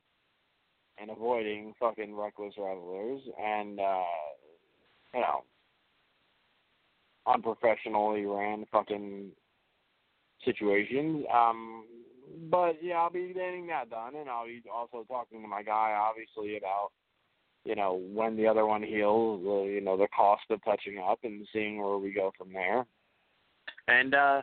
and 0.98 1.10
avoiding 1.10 1.74
fucking 1.78 2.14
reckless 2.14 2.54
revelers 2.58 3.20
and 3.42 3.80
uh, 3.80 4.02
you 5.14 5.20
know, 5.20 5.44
unprofessionally 7.26 8.24
ran 8.24 8.64
fucking 8.70 9.30
situations. 10.44 11.24
Um, 11.32 11.84
but 12.50 12.78
yeah, 12.82 12.96
I'll 12.96 13.10
be 13.10 13.32
getting 13.34 13.66
that 13.68 13.90
done, 13.90 14.14
and 14.16 14.28
I'll 14.28 14.46
be 14.46 14.62
also 14.72 15.04
talking 15.08 15.42
to 15.42 15.48
my 15.48 15.62
guy, 15.62 15.96
obviously, 15.98 16.56
about 16.56 16.90
you 17.64 17.74
know 17.74 18.00
when 18.12 18.36
the 18.36 18.46
other 18.46 18.66
one 18.66 18.82
heals, 18.82 19.42
uh, 19.46 19.68
you 19.68 19.80
know 19.80 19.96
the 19.96 20.08
cost 20.16 20.44
of 20.50 20.64
touching 20.64 20.98
up, 20.98 21.18
and 21.24 21.46
seeing 21.52 21.82
where 21.82 21.98
we 21.98 22.12
go 22.12 22.32
from 22.36 22.52
there. 22.52 22.86
And 23.88 24.14
uh 24.14 24.42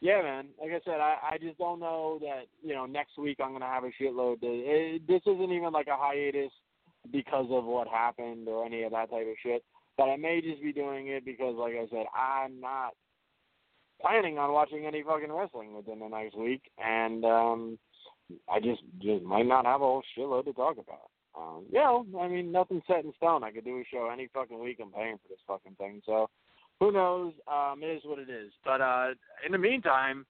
yeah, 0.00 0.22
man. 0.22 0.48
Like 0.60 0.70
I 0.70 0.80
said, 0.84 1.00
I 1.00 1.16
I 1.32 1.38
just 1.38 1.58
don't 1.58 1.80
know 1.80 2.18
that 2.20 2.44
you 2.62 2.74
know 2.74 2.86
next 2.86 3.18
week 3.18 3.38
I'm 3.42 3.52
gonna 3.52 3.66
have 3.66 3.84
a 3.84 3.90
shitload. 4.00 4.40
To, 4.40 4.46
it, 4.46 5.06
this 5.06 5.22
isn't 5.26 5.52
even 5.52 5.72
like 5.72 5.88
a 5.88 5.96
hiatus 5.96 6.52
because 7.12 7.46
of 7.50 7.64
what 7.64 7.88
happened 7.88 8.48
or 8.48 8.64
any 8.66 8.82
of 8.82 8.92
that 8.92 9.10
type 9.10 9.26
of 9.26 9.36
shit. 9.42 9.64
But 9.96 10.04
I 10.04 10.16
may 10.16 10.40
just 10.42 10.62
be 10.62 10.72
doing 10.72 11.08
it 11.08 11.24
because, 11.24 11.54
like 11.56 11.74
I 11.74 11.86
said, 11.90 12.06
I'm 12.14 12.60
not 12.60 12.92
planning 14.00 14.38
on 14.38 14.52
watching 14.52 14.84
any 14.84 15.02
fucking 15.02 15.32
wrestling 15.32 15.74
within 15.74 16.00
the 16.00 16.08
next 16.08 16.36
week, 16.36 16.62
and 16.78 17.24
um 17.24 17.78
I 18.52 18.60
just 18.60 18.82
just 19.00 19.24
might 19.24 19.46
not 19.46 19.64
have 19.64 19.80
a 19.80 19.84
whole 19.84 20.02
shitload 20.16 20.44
to 20.46 20.52
talk 20.52 20.76
about. 20.78 21.10
Um, 21.38 21.64
you 21.70 21.78
know, 21.78 22.06
I 22.18 22.28
mean, 22.28 22.50
nothing's 22.50 22.82
set 22.86 23.04
in 23.04 23.12
stone. 23.16 23.44
I 23.44 23.50
could 23.50 23.64
do 23.64 23.78
a 23.78 23.84
show 23.92 24.08
any 24.10 24.28
fucking 24.32 24.58
week. 24.58 24.78
I'm 24.80 24.90
paying 24.90 25.16
for 25.16 25.28
this 25.28 25.38
fucking 25.46 25.76
thing, 25.76 26.00
so 26.06 26.30
who 26.80 26.92
knows? 26.92 27.32
Um, 27.48 27.82
it 27.82 27.86
is 27.86 28.02
what 28.04 28.18
it 28.18 28.30
is. 28.30 28.52
But 28.64 28.80
uh, 28.80 29.08
in 29.44 29.52
the 29.52 29.58
meantime, 29.58 30.26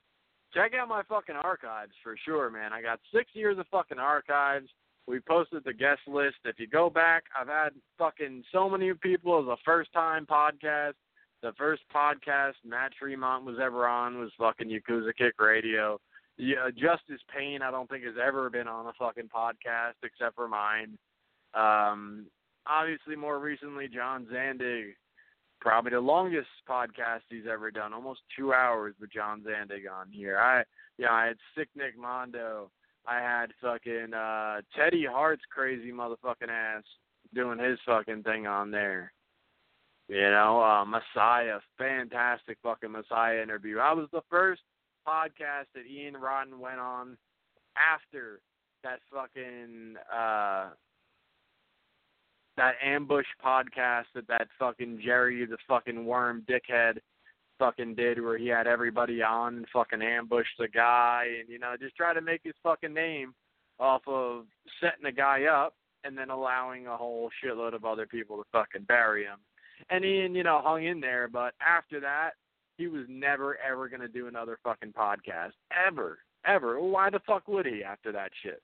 check 0.54 0.72
out 0.74 0.88
my 0.88 1.02
fucking 1.08 1.36
archives 1.36 1.92
for 2.02 2.16
sure, 2.24 2.50
man. 2.50 2.72
I 2.72 2.82
got 2.82 3.00
six 3.14 3.30
years 3.34 3.58
of 3.58 3.66
fucking 3.70 3.98
archives. 3.98 4.68
We 5.06 5.20
posted 5.20 5.62
the 5.64 5.72
guest 5.72 6.00
list. 6.06 6.36
If 6.44 6.58
you 6.58 6.66
go 6.66 6.90
back, 6.90 7.24
I've 7.38 7.48
had 7.48 7.70
fucking 7.98 8.42
so 8.52 8.68
many 8.68 8.92
people 8.94 9.40
as 9.40 9.46
a 9.46 9.56
first 9.64 9.92
time 9.92 10.26
podcast. 10.26 10.94
The 11.42 11.52
first 11.56 11.82
podcast 11.94 12.54
Matt 12.64 12.92
Tremont 12.98 13.44
was 13.44 13.56
ever 13.62 13.86
on 13.86 14.18
was 14.18 14.30
fucking 14.38 14.68
Yakuza 14.68 15.14
Kick 15.16 15.34
Radio. 15.38 16.00
Yeah, 16.38 16.68
Justice 16.70 17.22
Pain, 17.34 17.60
I 17.62 17.70
don't 17.70 17.88
think 17.88 18.04
has 18.04 18.14
ever 18.22 18.50
been 18.50 18.68
on 18.68 18.86
a 18.86 18.92
fucking 18.98 19.30
podcast 19.34 19.94
except 20.02 20.34
for 20.34 20.48
mine. 20.48 20.98
Um, 21.54 22.26
obviously, 22.66 23.16
more 23.16 23.38
recently, 23.38 23.88
John 23.88 24.26
Zandig, 24.32 24.94
probably 25.60 25.92
the 25.92 26.00
longest 26.00 26.48
podcast 26.68 27.20
he's 27.28 27.46
ever 27.50 27.70
done, 27.70 27.92
almost 27.92 28.20
two 28.36 28.52
hours 28.52 28.94
with 29.00 29.12
John 29.12 29.42
Zandig 29.42 29.90
on 29.90 30.10
here. 30.10 30.38
I, 30.38 30.64
yeah, 30.98 31.12
I 31.12 31.26
had 31.26 31.36
Sick 31.56 31.68
Nick 31.74 31.98
Mondo. 31.98 32.70
I 33.06 33.20
had 33.20 33.52
fucking 33.60 34.14
uh 34.14 34.62
Teddy 34.76 35.04
Hart's 35.08 35.44
crazy 35.50 35.92
motherfucking 35.92 36.50
ass 36.50 36.82
doing 37.34 37.58
his 37.58 37.78
fucking 37.86 38.22
thing 38.24 38.46
on 38.46 38.70
there. 38.70 39.12
You 40.08 40.22
know, 40.22 40.60
uh 40.62 40.84
Messiah, 40.84 41.58
fantastic 41.78 42.58
fucking 42.62 42.90
Messiah 42.90 43.42
interview. 43.42 43.78
I 43.78 43.92
was 43.92 44.08
the 44.12 44.22
first 44.28 44.62
podcast 45.06 45.66
that 45.74 45.86
Ian 45.88 46.16
Rotten 46.16 46.58
went 46.58 46.80
on 46.80 47.16
after 47.76 48.40
that 48.82 48.98
fucking 49.12 49.96
uh 50.12 50.70
that 52.56 52.74
ambush 52.84 53.26
podcast 53.44 54.04
that 54.14 54.26
that 54.28 54.48
fucking 54.58 55.00
Jerry 55.04 55.44
the 55.46 55.58
fucking 55.68 56.04
worm 56.04 56.44
dickhead 56.48 56.98
fucking 57.58 57.94
did 57.94 58.22
where 58.22 58.36
he 58.36 58.48
had 58.48 58.66
everybody 58.66 59.22
on 59.22 59.56
and 59.56 59.66
fucking 59.72 60.02
ambushed 60.02 60.58
the 60.58 60.68
guy 60.68 61.26
and 61.40 61.48
you 61.48 61.58
know 61.58 61.74
just 61.80 61.96
try 61.96 62.12
to 62.12 62.20
make 62.20 62.42
his 62.44 62.54
fucking 62.62 62.92
name 62.92 63.34
off 63.78 64.02
of 64.06 64.44
setting 64.80 65.06
a 65.06 65.12
guy 65.12 65.44
up 65.44 65.74
and 66.04 66.16
then 66.16 66.30
allowing 66.30 66.86
a 66.86 66.96
whole 66.96 67.30
shitload 67.42 67.74
of 67.74 67.84
other 67.84 68.06
people 68.06 68.36
to 68.36 68.44
fucking 68.52 68.84
bury 68.86 69.24
him. 69.24 69.38
And 69.90 70.04
Ian, 70.04 70.34
you 70.34 70.44
know, 70.44 70.60
hung 70.64 70.84
in 70.84 71.00
there, 71.00 71.28
but 71.28 71.54
after 71.66 72.00
that, 72.00 72.30
he 72.78 72.86
was 72.86 73.04
never 73.08 73.58
ever 73.58 73.88
gonna 73.88 74.08
do 74.08 74.28
another 74.28 74.58
fucking 74.62 74.92
podcast. 74.92 75.52
Ever. 75.86 76.18
Ever. 76.46 76.80
Why 76.80 77.10
the 77.10 77.20
fuck 77.26 77.48
would 77.48 77.66
he 77.66 77.82
after 77.82 78.12
that 78.12 78.30
shit? 78.42 78.62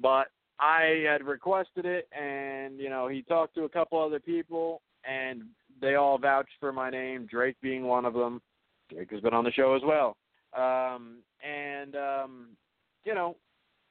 But 0.00 0.28
I 0.58 1.04
had 1.10 1.26
requested 1.26 1.84
it, 1.84 2.08
and 2.18 2.78
you 2.78 2.88
know 2.88 3.08
he 3.08 3.22
talked 3.22 3.54
to 3.56 3.64
a 3.64 3.68
couple 3.68 4.02
other 4.02 4.20
people, 4.20 4.80
and 5.04 5.42
they 5.80 5.96
all 5.96 6.18
vouched 6.18 6.54
for 6.60 6.72
my 6.72 6.90
name. 6.90 7.26
Drake 7.30 7.56
being 7.60 7.84
one 7.84 8.04
of 8.04 8.14
them. 8.14 8.40
Drake 8.90 9.10
has 9.10 9.20
been 9.20 9.34
on 9.34 9.44
the 9.44 9.52
show 9.52 9.74
as 9.74 9.82
well, 9.84 10.16
um, 10.56 11.18
and 11.44 11.94
um, 11.96 12.46
you 13.04 13.14
know 13.14 13.36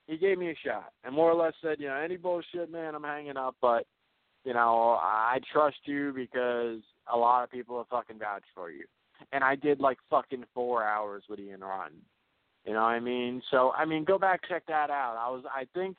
he 0.07 0.17
gave 0.17 0.37
me 0.37 0.49
a 0.49 0.55
shot, 0.65 0.91
and 1.03 1.13
more 1.13 1.31
or 1.31 1.35
less 1.35 1.53
said, 1.61 1.77
you 1.79 1.87
know, 1.87 1.95
any 1.95 2.17
bullshit, 2.17 2.71
man, 2.71 2.93
I'm 2.95 3.03
hanging 3.03 3.37
up, 3.37 3.55
but 3.61 3.85
you 4.43 4.53
know 4.53 4.97
I 4.99 5.39
trust 5.51 5.77
you 5.85 6.13
because 6.15 6.79
a 7.13 7.17
lot 7.17 7.43
of 7.43 7.51
people 7.51 7.77
have 7.77 7.87
fucking 7.87 8.19
vouched 8.19 8.45
for 8.55 8.71
you, 8.71 8.85
and 9.31 9.43
I 9.43 9.55
did 9.55 9.79
like 9.79 9.97
fucking 10.09 10.45
four 10.55 10.83
hours 10.83 11.23
with 11.29 11.39
Ian 11.39 11.61
Rotten. 11.61 11.97
You 12.65 12.73
know 12.73 12.81
what 12.81 12.87
I 12.87 12.99
mean? 12.99 13.43
So 13.51 13.71
I 13.77 13.85
mean, 13.85 14.03
go 14.03 14.17
back 14.17 14.41
check 14.49 14.63
that 14.67 14.89
out. 14.89 15.17
I 15.19 15.29
was 15.29 15.43
I 15.53 15.67
think 15.75 15.97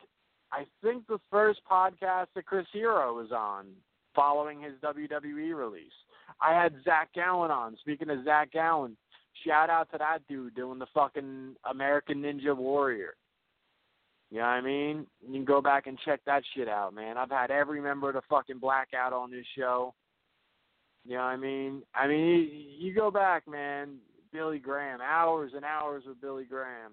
I 0.51 0.65
think 0.81 1.07
the 1.07 1.19
first 1.29 1.59
podcast 1.69 2.27
that 2.35 2.45
Chris 2.45 2.67
Hero 2.71 3.15
was 3.15 3.31
on 3.31 3.67
following 4.15 4.61
his 4.61 4.73
WWE 4.83 5.55
release. 5.55 5.91
I 6.41 6.53
had 6.53 6.73
Zach 6.83 7.09
Gowen 7.15 7.51
on. 7.51 7.77
Speaking 7.81 8.09
of 8.09 8.23
Zach 8.23 8.51
Gowen, 8.53 8.97
shout 9.45 9.69
out 9.69 9.91
to 9.91 9.97
that 9.97 10.19
dude 10.27 10.55
doing 10.55 10.79
the 10.79 10.87
fucking 10.93 11.55
American 11.69 12.21
Ninja 12.21 12.55
Warrior. 12.55 13.13
You 14.29 14.39
know 14.39 14.43
what 14.43 14.49
I 14.49 14.61
mean? 14.61 15.07
You 15.25 15.33
can 15.33 15.45
go 15.45 15.61
back 15.61 15.87
and 15.87 15.97
check 16.03 16.19
that 16.25 16.43
shit 16.55 16.67
out, 16.67 16.93
man. 16.93 17.17
I've 17.17 17.29
had 17.29 17.49
every 17.49 17.79
member 17.79 18.09
of 18.09 18.15
the 18.15 18.21
fucking 18.29 18.59
Blackout 18.59 19.13
on 19.13 19.31
this 19.31 19.45
show. 19.57 19.93
You 21.05 21.13
know 21.13 21.19
what 21.19 21.27
I 21.27 21.37
mean? 21.37 21.83
I 21.95 22.07
mean, 22.07 22.19
you, 22.19 22.87
you 22.87 22.93
go 22.93 23.09
back, 23.09 23.47
man. 23.47 23.97
Billy 24.33 24.59
Graham, 24.59 24.99
hours 25.01 25.51
and 25.55 25.63
hours 25.63 26.03
with 26.05 26.19
Billy 26.19 26.43
Graham. 26.43 26.91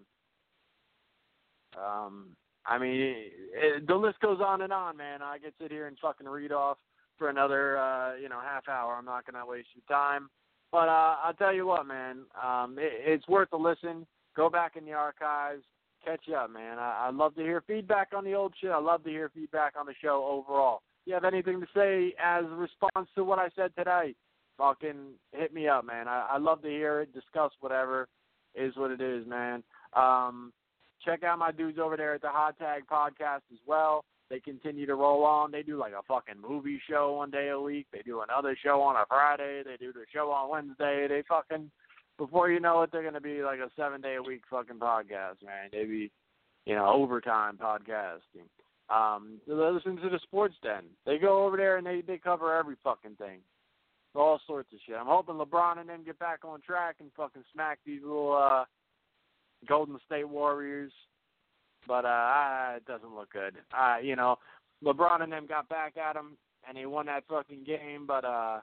Um, 1.77 2.37
I 2.67 2.79
mean, 2.79 3.15
it, 3.55 3.87
the 3.87 3.95
list 3.95 4.21
goes 4.21 4.41
on 4.45 4.63
and 4.63 4.73
on, 4.73 4.97
man. 4.97 5.23
I 5.23 5.39
could 5.39 5.53
sit 5.61 5.71
here 5.71 5.87
and 5.87 5.99
fucking 6.01 6.27
read 6.27 6.53
off 6.53 6.79
for 7.19 7.29
another, 7.29 7.79
uh, 7.79 8.17
you 8.17 8.29
know, 8.29 8.41
half 8.41 8.69
hour. 8.69 8.95
I'm 8.95 9.05
not 9.05 9.27
gonna 9.27 9.47
waste 9.47 9.69
your 9.75 9.85
time, 9.97 10.29
but 10.73 10.89
uh, 10.89 11.17
I'll 11.25 11.35
tell 11.35 11.55
you 11.55 11.67
what, 11.67 11.87
man. 11.87 12.21
Um, 12.43 12.77
it, 12.79 12.93
it's 13.05 13.29
worth 13.29 13.53
a 13.53 13.57
listen. 13.57 14.07
Go 14.37 14.51
back 14.51 14.77
in 14.77 14.85
the 14.85 14.93
archives, 14.93 15.63
catch 16.05 16.29
up, 16.31 16.51
man. 16.51 16.79
I, 16.79 17.07
I 17.07 17.11
love 17.11 17.35
to 17.37 17.43
hear 17.43 17.63
feedback 17.67 18.09
on 18.17 18.25
the 18.25 18.35
old 18.35 18.55
shit. 18.61 18.71
I 18.71 18.81
love 18.81 19.05
to 19.05 19.11
hear 19.11 19.31
feedback 19.35 19.75
on 19.79 19.87
the 19.87 19.95
show 20.03 20.27
overall. 20.29 20.81
If 21.03 21.09
you 21.09 21.15
have 21.15 21.25
anything 21.25 21.61
to 21.61 21.67
say 21.75 22.15
as 22.23 22.45
a 22.45 22.57
response 22.57 23.09
to 23.15 23.25
what 23.25 23.39
I 23.39 23.49
said 23.55 23.73
today, 23.77 24.15
fucking 24.59 25.13
hit 25.33 25.53
me 25.53 25.69
up, 25.69 25.85
man. 25.85 26.09
I, 26.09 26.29
I 26.33 26.39
love 26.39 26.63
to 26.63 26.69
hear 26.69 27.03
it. 27.03 27.15
Discuss 27.15 27.53
whatever 27.61 28.09
is 28.55 28.75
what 28.77 28.91
it 28.91 29.01
is, 29.01 29.27
man. 29.27 29.63
Um, 29.95 30.53
check 31.05 31.23
out 31.23 31.39
my 31.39 31.53
dudes 31.53 31.79
over 31.79 31.97
there 31.97 32.15
at 32.15 32.23
the 32.23 32.29
Hot 32.29 32.59
Tag 32.59 32.85
Podcast 32.91 33.43
as 33.53 33.59
well. 33.67 34.05
They 34.31 34.41
continue 34.41 34.87
to 34.87 34.95
roll 34.95 35.25
on. 35.25 35.53
They 35.53 35.63
do 35.63 35.77
like 35.77 35.93
a 35.93 36.03
fucking 36.09 36.41
movie 36.41 36.81
show 36.89 37.15
one 37.15 37.31
day 37.31 37.49
a 37.49 37.61
week. 37.61 37.87
They 37.93 38.03
do 38.03 38.23
another 38.23 38.57
show 38.63 38.81
on 38.81 38.97
a 38.97 39.05
Friday. 39.07 39.63
They 39.65 39.77
do 39.77 39.93
the 39.93 40.07
show 40.13 40.31
on 40.31 40.51
Wednesday. 40.51 41.07
They 41.09 41.23
fucking 41.29 41.71
before 42.17 42.51
you 42.51 42.61
know 42.61 42.83
it, 42.83 42.91
they're 42.93 43.03
gonna 43.03 43.21
be 43.21 43.43
like 43.43 43.59
a 43.59 43.71
seven 43.77 44.01
day 44.01 44.15
a 44.17 44.23
week 44.23 44.43
fucking 44.51 44.79
podcast, 44.79 45.45
man. 45.45 45.69
They 45.73 45.85
be, 45.85 46.11
you 46.65 46.75
know, 46.75 46.87
overtime 46.87 47.59
podcasting. 47.59 48.49
Um, 48.89 49.41
they 49.47 49.55
listen 49.55 49.97
to 49.97 50.11
the 50.11 50.21
Sports 50.23 50.55
Den. 50.63 50.85
They 51.07 51.19
go 51.19 51.45
over 51.45 51.57
there 51.57 51.77
and 51.77 51.87
they 51.87 52.03
they 52.07 52.19
cover 52.19 52.57
every 52.57 52.77
fucking 52.83 53.17
thing, 53.17 53.41
all 54.15 54.41
sorts 54.47 54.73
of 54.73 54.79
shit. 54.87 54.97
I'm 54.97 55.07
hoping 55.07 55.37
LeBron 55.37 55.79
and 55.79 55.89
them 55.89 56.05
get 56.05 56.19
back 56.19 56.45
on 56.45 56.61
track 56.61 56.97
and 57.01 57.11
fucking 57.17 57.45
smack 57.53 57.79
these 57.85 58.03
little 58.03 58.35
uh 58.35 58.65
Golden 59.67 59.99
State 60.07 60.29
Warriors. 60.29 60.93
but 61.87 62.05
uh, 62.05 62.75
it 62.77 62.85
doesn't 62.87 63.15
look 63.15 63.33
good. 63.33 63.57
Uh, 63.77 63.97
you 64.03 64.17
know, 64.17 64.37
LeBron 64.85 65.23
and 65.23 65.33
them 65.33 65.47
got 65.47 65.69
back 65.69 65.97
at 65.97 66.17
him, 66.17 66.37
and 66.69 66.77
he 66.77 66.87
won 66.87 67.07
that 67.07 67.25
fucking 67.29 67.65
game. 67.65 68.07
But 68.07 68.25
uh, 68.25 68.61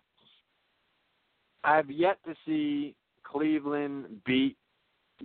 I've 1.63 1.89
yet 1.89 2.17
to 2.25 2.33
see 2.45 2.95
Cleveland 3.23 4.21
beat 4.25 4.57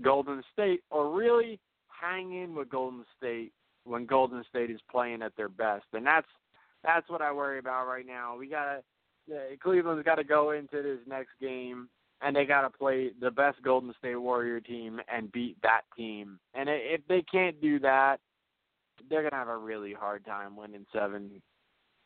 Golden 0.02 0.42
State 0.52 0.82
or 0.90 1.14
really 1.14 1.58
hang 1.88 2.42
in 2.42 2.54
with 2.54 2.68
Golden 2.68 3.04
State 3.16 3.52
when 3.84 4.06
Golden 4.06 4.44
State 4.48 4.70
is 4.70 4.80
playing 4.90 5.22
at 5.22 5.36
their 5.36 5.48
best, 5.48 5.86
and 5.92 6.06
that's 6.06 6.26
that's 6.84 7.08
what 7.08 7.22
I 7.22 7.32
worry 7.32 7.58
about 7.58 7.86
right 7.86 8.06
now. 8.06 8.36
We 8.36 8.48
gotta 8.48 8.82
uh, 9.32 9.56
Cleveland's 9.62 10.04
got 10.04 10.16
to 10.16 10.24
go 10.24 10.52
into 10.52 10.82
this 10.82 10.98
next 11.06 11.30
game 11.40 11.88
and 12.22 12.34
they 12.34 12.44
got 12.44 12.62
to 12.62 12.70
play 12.70 13.10
the 13.20 13.30
best 13.30 13.62
Golden 13.62 13.92
State 13.98 14.16
Warrior 14.16 14.60
team 14.60 15.00
and 15.12 15.30
beat 15.32 15.56
that 15.62 15.82
team. 15.96 16.38
And 16.54 16.68
if 16.70 17.00
they 17.08 17.22
can't 17.30 17.60
do 17.60 17.78
that, 17.80 18.18
they're 19.08 19.22
gonna 19.22 19.36
have 19.36 19.48
a 19.48 19.56
really 19.56 19.92
hard 19.92 20.24
time 20.24 20.56
winning 20.56 20.86
seven. 20.92 21.42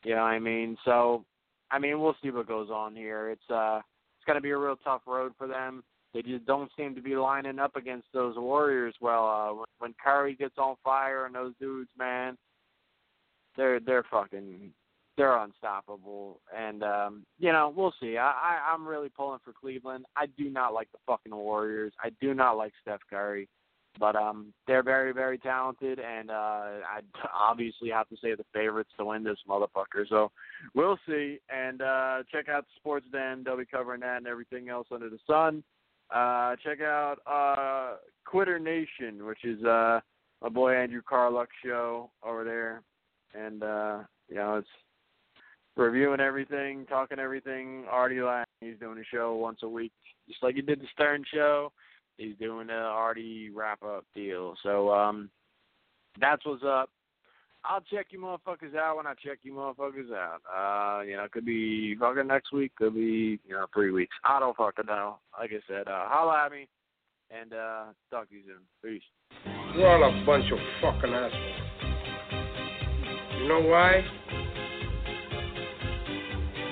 You 0.03 0.15
know 0.15 0.21
what 0.21 0.27
I 0.27 0.39
mean? 0.39 0.77
So, 0.83 1.23
I 1.69 1.79
mean, 1.79 1.99
we'll 1.99 2.15
see 2.21 2.31
what 2.31 2.47
goes 2.47 2.69
on 2.69 2.95
here. 2.95 3.29
It's 3.29 3.49
uh, 3.49 3.77
it's 3.77 4.25
gonna 4.27 4.41
be 4.41 4.49
a 4.49 4.57
real 4.57 4.75
tough 4.83 5.01
road 5.07 5.33
for 5.37 5.47
them. 5.47 5.83
They 6.13 6.21
just 6.21 6.45
don't 6.45 6.69
seem 6.77 6.93
to 6.95 7.01
be 7.01 7.15
lining 7.15 7.59
up 7.59 7.77
against 7.77 8.07
those 8.13 8.35
Warriors 8.35 8.95
well. 8.99 9.27
Uh, 9.27 9.53
when, 9.53 9.65
when 9.79 9.95
Curry 10.03 10.35
gets 10.35 10.57
on 10.57 10.75
fire 10.83 11.25
and 11.25 11.33
those 11.33 11.53
dudes, 11.59 11.89
man, 11.97 12.37
they're 13.55 13.79
they're 13.79 14.05
fucking 14.11 14.73
they're 15.17 15.37
unstoppable. 15.37 16.39
And 16.55 16.83
um, 16.83 17.25
you 17.39 17.51
know, 17.51 17.73
we'll 17.75 17.93
see. 18.01 18.17
I, 18.17 18.31
I 18.31 18.73
I'm 18.73 18.87
really 18.87 19.09
pulling 19.09 19.39
for 19.43 19.53
Cleveland. 19.53 20.05
I 20.15 20.25
do 20.37 20.49
not 20.49 20.73
like 20.73 20.91
the 20.91 20.99
fucking 21.05 21.35
Warriors. 21.35 21.93
I 22.03 22.09
do 22.21 22.33
not 22.33 22.57
like 22.57 22.73
Steph 22.81 23.01
Curry. 23.09 23.47
But 23.99 24.15
um 24.15 24.53
they're 24.67 24.83
very, 24.83 25.11
very 25.11 25.37
talented 25.37 25.99
and 25.99 26.31
uh 26.31 26.33
I 26.33 27.01
obviously 27.33 27.89
have 27.89 28.07
to 28.09 28.15
say 28.21 28.35
the 28.35 28.45
favorites 28.53 28.91
to 28.97 29.05
win 29.05 29.23
this 29.23 29.39
motherfucker. 29.47 30.07
So 30.07 30.31
we'll 30.73 30.97
see. 31.05 31.39
And 31.49 31.81
uh 31.81 32.23
check 32.31 32.47
out 32.47 32.63
the 32.63 32.73
sports 32.77 33.05
den, 33.11 33.43
they'll 33.43 33.57
be 33.57 33.65
covering 33.65 34.01
that 34.01 34.17
and 34.17 34.27
everything 34.27 34.69
else 34.69 34.87
under 34.91 35.09
the 35.09 35.19
sun. 35.27 35.63
Uh 36.09 36.55
check 36.63 36.79
out 36.79 37.17
uh 37.25 37.97
Quitter 38.25 38.59
Nation, 38.59 39.25
which 39.25 39.43
is 39.43 39.61
uh 39.65 39.99
my 40.41 40.49
boy 40.49 40.73
Andrew 40.73 41.01
Carluck's 41.07 41.49
show 41.63 42.11
over 42.23 42.45
there. 42.45 42.83
And 43.33 43.61
uh 43.61 43.99
you 44.29 44.35
know, 44.35 44.55
it's 44.55 44.67
reviewing 45.75 46.19
everything, 46.19 46.85
talking 46.87 47.19
everything. 47.19 47.85
Artie 47.89 48.21
Lange, 48.21 48.45
he's 48.59 48.79
doing 48.79 48.97
a 48.97 49.15
show 49.15 49.35
once 49.35 49.59
a 49.63 49.67
week, 49.67 49.91
just 50.27 50.43
like 50.43 50.55
he 50.55 50.61
did 50.61 50.79
the 50.79 50.87
Stern 50.93 51.23
show. 51.33 51.71
He's 52.17 52.35
doing 52.39 52.69
a 52.69 52.73
Artie 52.73 53.49
wrap 53.49 53.81
up 53.83 54.05
deal. 54.13 54.55
So 54.63 54.91
um, 54.91 55.29
that's 56.19 56.45
what's 56.45 56.63
up. 56.63 56.89
I'll 57.63 57.81
check 57.81 58.07
you 58.09 58.19
motherfuckers 58.19 58.75
out 58.75 58.97
when 58.97 59.05
I 59.05 59.13
check 59.13 59.39
you 59.43 59.53
motherfuckers 59.53 60.11
out. 60.11 60.41
Uh, 60.49 61.03
you 61.03 61.15
know, 61.15 61.23
it 61.23 61.31
could 61.31 61.45
be 61.45 61.95
fucking 61.99 62.27
next 62.27 62.51
week, 62.51 62.75
could 62.75 62.95
be 62.95 63.39
you 63.47 63.53
know 63.53 63.67
three 63.73 63.91
weeks. 63.91 64.15
I 64.23 64.39
don't 64.39 64.57
fucking 64.57 64.87
know. 64.87 65.19
Like 65.39 65.51
I 65.51 65.61
said, 65.67 65.87
uh, 65.87 66.07
holla 66.07 66.45
at 66.45 66.51
me, 66.51 66.67
and 67.29 67.53
uh, 67.53 67.83
talk 68.09 68.29
to 68.29 68.35
you 68.35 68.41
soon. 68.45 68.61
Peace. 68.83 69.03
You're 69.75 69.87
all 69.87 70.03
a 70.03 70.25
bunch 70.25 70.51
of 70.51 70.57
fucking 70.81 71.13
assholes. 71.13 71.71
You 73.39 73.47
know 73.47 73.61
why? 73.61 74.01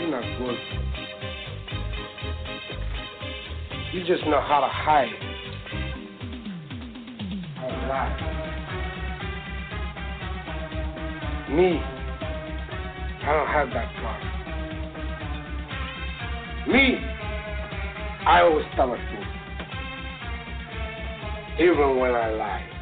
You're 0.00 0.10
not 0.10 0.24
good. 0.38 0.58
You 3.92 4.00
just 4.06 4.24
know 4.24 4.40
how 4.40 4.60
to 4.60 4.66
hide. 4.66 5.12
How 7.56 7.68
lie. 7.86 8.26
Me, 11.50 11.80
I 13.22 13.32
don't 13.32 13.48
have 13.48 13.68
that 13.74 13.94
problem. 14.00 14.30
Me, 16.72 16.96
I 18.26 18.40
always 18.40 18.66
tell 18.76 18.90
the 18.90 18.96
truth. 18.96 19.26
Even 21.60 21.98
when 21.98 22.14
I 22.14 22.30
lie. 22.30 22.79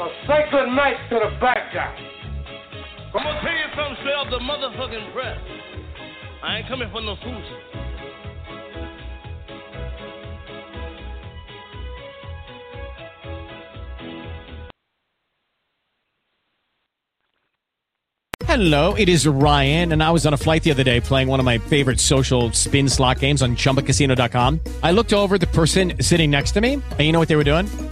So 0.00 0.08
say 0.26 0.46
good 0.50 0.68
night 0.68 0.96
to 1.10 1.16
the 1.16 1.28
bad 1.42 1.74
guy. 1.74 1.94
I'm 3.14 3.22
gonna 3.22 3.38
tell 3.42 3.52
you 3.52 3.68
something 3.76 3.96
straight 4.00 4.14
off 4.14 4.30
the 4.30 4.38
motherfucking 4.38 5.12
press. 5.12 5.38
I 6.42 6.56
ain't 6.56 6.68
coming 6.68 6.88
for 6.90 7.02
no 7.02 7.16
foolishness. 7.16 7.80
Hello, 18.46 18.94
it 18.94 19.10
is 19.10 19.26
Ryan, 19.26 19.92
and 19.92 20.02
I 20.02 20.10
was 20.10 20.24
on 20.24 20.32
a 20.32 20.38
flight 20.38 20.62
the 20.62 20.70
other 20.70 20.82
day 20.82 21.00
playing 21.00 21.28
one 21.28 21.40
of 21.40 21.44
my 21.44 21.58
favorite 21.58 22.00
social 22.00 22.50
spin 22.52 22.88
slot 22.88 23.18
games 23.18 23.42
on 23.42 23.54
chumbacasino.com. 23.54 24.60
I 24.82 24.92
looked 24.92 25.12
over 25.12 25.34
at 25.34 25.42
the 25.42 25.46
person 25.48 25.92
sitting 26.00 26.30
next 26.30 26.52
to 26.52 26.62
me, 26.62 26.74
and 26.74 27.00
you 27.00 27.12
know 27.12 27.18
what 27.18 27.28
they 27.28 27.36
were 27.36 27.44
doing? 27.44 27.66